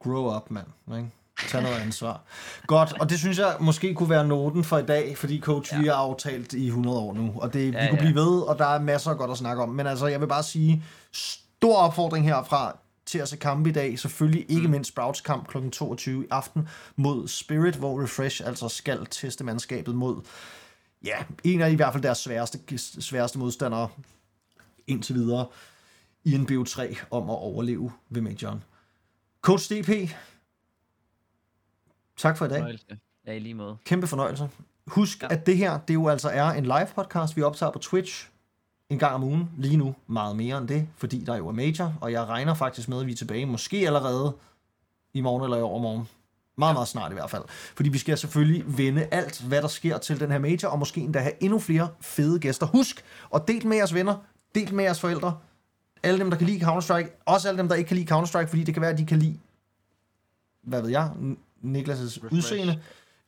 grow 0.00 0.36
up, 0.36 0.50
mand. 0.50 0.66
Ikke? 0.96 1.10
Tag 1.48 1.62
noget 1.62 1.76
ansvar. 1.76 2.22
Godt, 2.66 3.00
og 3.00 3.10
det 3.10 3.18
synes 3.18 3.38
jeg 3.38 3.56
måske 3.60 3.94
kunne 3.94 4.10
være 4.10 4.26
noten 4.26 4.64
for 4.64 4.78
i 4.78 4.86
dag, 4.86 5.18
fordi 5.18 5.40
coach, 5.40 5.72
ja. 5.74 5.80
vi 5.80 5.86
har 5.86 5.94
aftalt 5.94 6.52
i 6.52 6.66
100 6.66 6.98
år 6.98 7.14
nu, 7.14 7.32
og 7.36 7.52
det, 7.52 7.72
vi 7.72 7.78
Ja, 7.78 7.88
kunne 7.88 8.00
ja. 8.02 8.04
blive 8.04 8.14
ved, 8.14 8.40
og 8.40 8.58
der 8.58 8.66
er 8.66 8.80
masser 8.80 9.10
af 9.10 9.18
godt 9.18 9.30
at 9.30 9.36
snakke 9.36 9.62
om. 9.62 9.68
Men 9.68 9.86
altså, 9.86 10.06
jeg 10.06 10.20
vil 10.20 10.26
bare 10.26 10.42
sige, 10.42 10.84
stor 11.12 11.76
opfordring 11.76 12.24
herfra 12.26 12.76
til 13.06 13.18
at 13.18 13.28
se 13.28 13.36
kampe 13.36 13.70
i 13.70 13.72
dag. 13.72 13.98
Selvfølgelig 13.98 14.46
ikke 14.48 14.66
mm. 14.66 14.70
mindst 14.70 14.88
Sprouts 14.88 15.20
kamp 15.20 15.48
kl. 15.48 15.68
22 15.70 16.24
i 16.24 16.26
aften 16.30 16.68
mod 16.96 17.28
Spirit, 17.28 17.74
hvor 17.74 18.02
Refresh 18.02 18.46
altså 18.46 18.68
skal 18.68 19.06
teste 19.10 19.44
mandskabet 19.44 19.94
mod, 19.94 20.20
ja, 21.04 21.16
en 21.44 21.60
af 21.60 21.70
i 21.70 21.74
hvert 21.74 21.92
fald 21.92 22.02
deres 22.02 22.18
sværeste, 22.18 22.78
sværeste 22.78 23.38
modstandere 23.38 23.88
indtil 24.86 25.14
videre 25.14 25.46
i 26.24 26.34
en 26.34 26.48
BO3 26.50 27.04
om 27.10 27.30
at 27.30 27.36
overleve 27.36 27.92
ved 28.08 28.22
Majoren. 28.22 28.62
Coach 29.48 29.72
DP, 29.72 30.10
tak 32.16 32.38
for 32.38 32.44
i 32.44 32.48
dag. 32.48 32.58
Fornøjelse. 32.58 32.98
Ja, 33.26 33.32
i 33.32 33.38
lige 33.38 33.54
måde. 33.54 33.76
Kæmpe 33.84 34.06
fornøjelse. 34.06 34.48
Husk, 34.86 35.22
ja. 35.22 35.28
At 35.30 35.46
det 35.46 35.56
her, 35.56 35.78
det 35.78 35.94
jo 35.94 36.08
altså 36.08 36.28
er 36.28 36.44
en 36.44 36.64
live 36.64 36.86
podcast, 36.94 37.36
vi 37.36 37.42
optager 37.42 37.72
på 37.72 37.78
Twitch 37.78 38.28
en 38.90 38.98
gang 38.98 39.14
om 39.14 39.24
ugen. 39.24 39.50
Lige 39.58 39.76
nu 39.76 39.94
meget 40.06 40.36
mere 40.36 40.58
end 40.58 40.68
det, 40.68 40.88
fordi 40.96 41.24
der 41.24 41.36
jo 41.36 41.48
er 41.48 41.52
major, 41.52 41.94
og 42.00 42.12
jeg 42.12 42.24
regner 42.24 42.54
faktisk 42.54 42.88
med, 42.88 43.00
at 43.00 43.06
vi 43.06 43.12
er 43.12 43.16
tilbage 43.16 43.46
måske 43.46 43.76
allerede 43.86 44.36
i 45.14 45.20
morgen 45.20 45.44
eller 45.44 45.56
i 45.56 45.62
overmorgen. 45.62 46.08
Meget, 46.58 46.74
meget 46.74 46.88
snart 46.88 47.12
i 47.12 47.14
hvert 47.14 47.30
fald. 47.30 47.42
Fordi 47.48 47.88
vi 47.88 47.98
skal 47.98 48.18
selvfølgelig 48.18 48.78
vende 48.78 49.08
alt, 49.10 49.40
hvad 49.40 49.62
der 49.62 49.68
sker 49.68 49.98
til 49.98 50.20
den 50.20 50.30
her 50.30 50.38
major, 50.38 50.68
og 50.68 50.78
måske 50.78 51.00
endda 51.00 51.18
have 51.18 51.42
endnu 51.42 51.58
flere 51.58 51.88
fede 52.00 52.38
gæster. 52.38 52.66
Husk 52.66 53.04
at 53.34 53.48
del 53.48 53.66
med 53.66 53.76
jeres 53.76 53.94
venner, 53.94 54.16
del 54.54 54.74
med 54.74 54.84
jeres 54.84 55.00
forældre, 55.00 55.38
alle 56.02 56.18
dem, 56.18 56.30
der 56.30 56.38
kan 56.38 56.46
lide 56.46 56.66
Counter-Strike, 56.66 57.22
også 57.24 57.48
alle 57.48 57.58
dem, 57.58 57.68
der 57.68 57.74
ikke 57.74 57.88
kan 57.88 57.96
lide 57.96 58.14
Counter-Strike, 58.14 58.46
fordi 58.46 58.64
det 58.64 58.74
kan 58.74 58.80
være, 58.80 58.90
at 58.90 58.98
de 58.98 59.06
kan 59.06 59.18
lide, 59.18 59.38
hvad 60.62 60.82
ved 60.82 60.90
jeg, 60.90 61.10
Niklas' 61.64 61.90
Refresh. 61.90 62.34
udseende, 62.34 62.82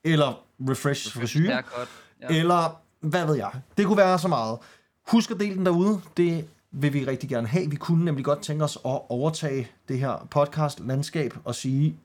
eller 0.05 0.45
Refresh 0.71 1.13
frisyr, 1.13 1.53
Haircut. 1.53 1.89
Ja. 2.23 2.27
eller 2.29 2.81
hvad 3.01 3.27
ved 3.27 3.35
jeg. 3.35 3.51
Det 3.77 3.87
kunne 3.87 3.97
være 3.97 4.19
så 4.19 4.29
meget. 4.29 4.59
Husk 5.07 5.31
at 5.31 5.41
dele 5.41 5.55
den 5.55 5.67
derude. 5.67 6.01
Det 6.17 6.49
vil 6.71 6.93
vi 6.93 7.05
rigtig 7.05 7.29
gerne 7.29 7.47
have. 7.49 7.71
Vi 7.71 7.77
kunne 7.77 8.05
nemlig 8.05 8.25
godt 8.25 8.43
tænke 8.43 8.65
os 8.65 8.77
at 8.77 9.01
overtage 9.09 9.71
det 9.89 9.99
her 9.99 10.29
podcast-landskab 10.31 11.35
og 11.45 11.55
sige, 11.55 11.97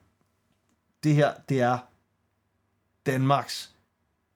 det 1.04 1.14
her, 1.14 1.32
det 1.48 1.60
er 1.60 1.78
Danmarks 3.06 3.70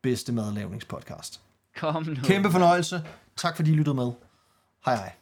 bedste 0.02 0.32
madlavningspodcast. 0.32 1.40
Kom 1.76 2.02
nu. 2.02 2.14
Kæmpe 2.24 2.50
fornøjelse. 2.50 3.04
Tak 3.36 3.56
fordi 3.56 3.70
I 3.70 3.74
lyttede 3.74 3.94
med. 3.94 4.12
Hej 4.84 4.96
hej. 4.96 5.12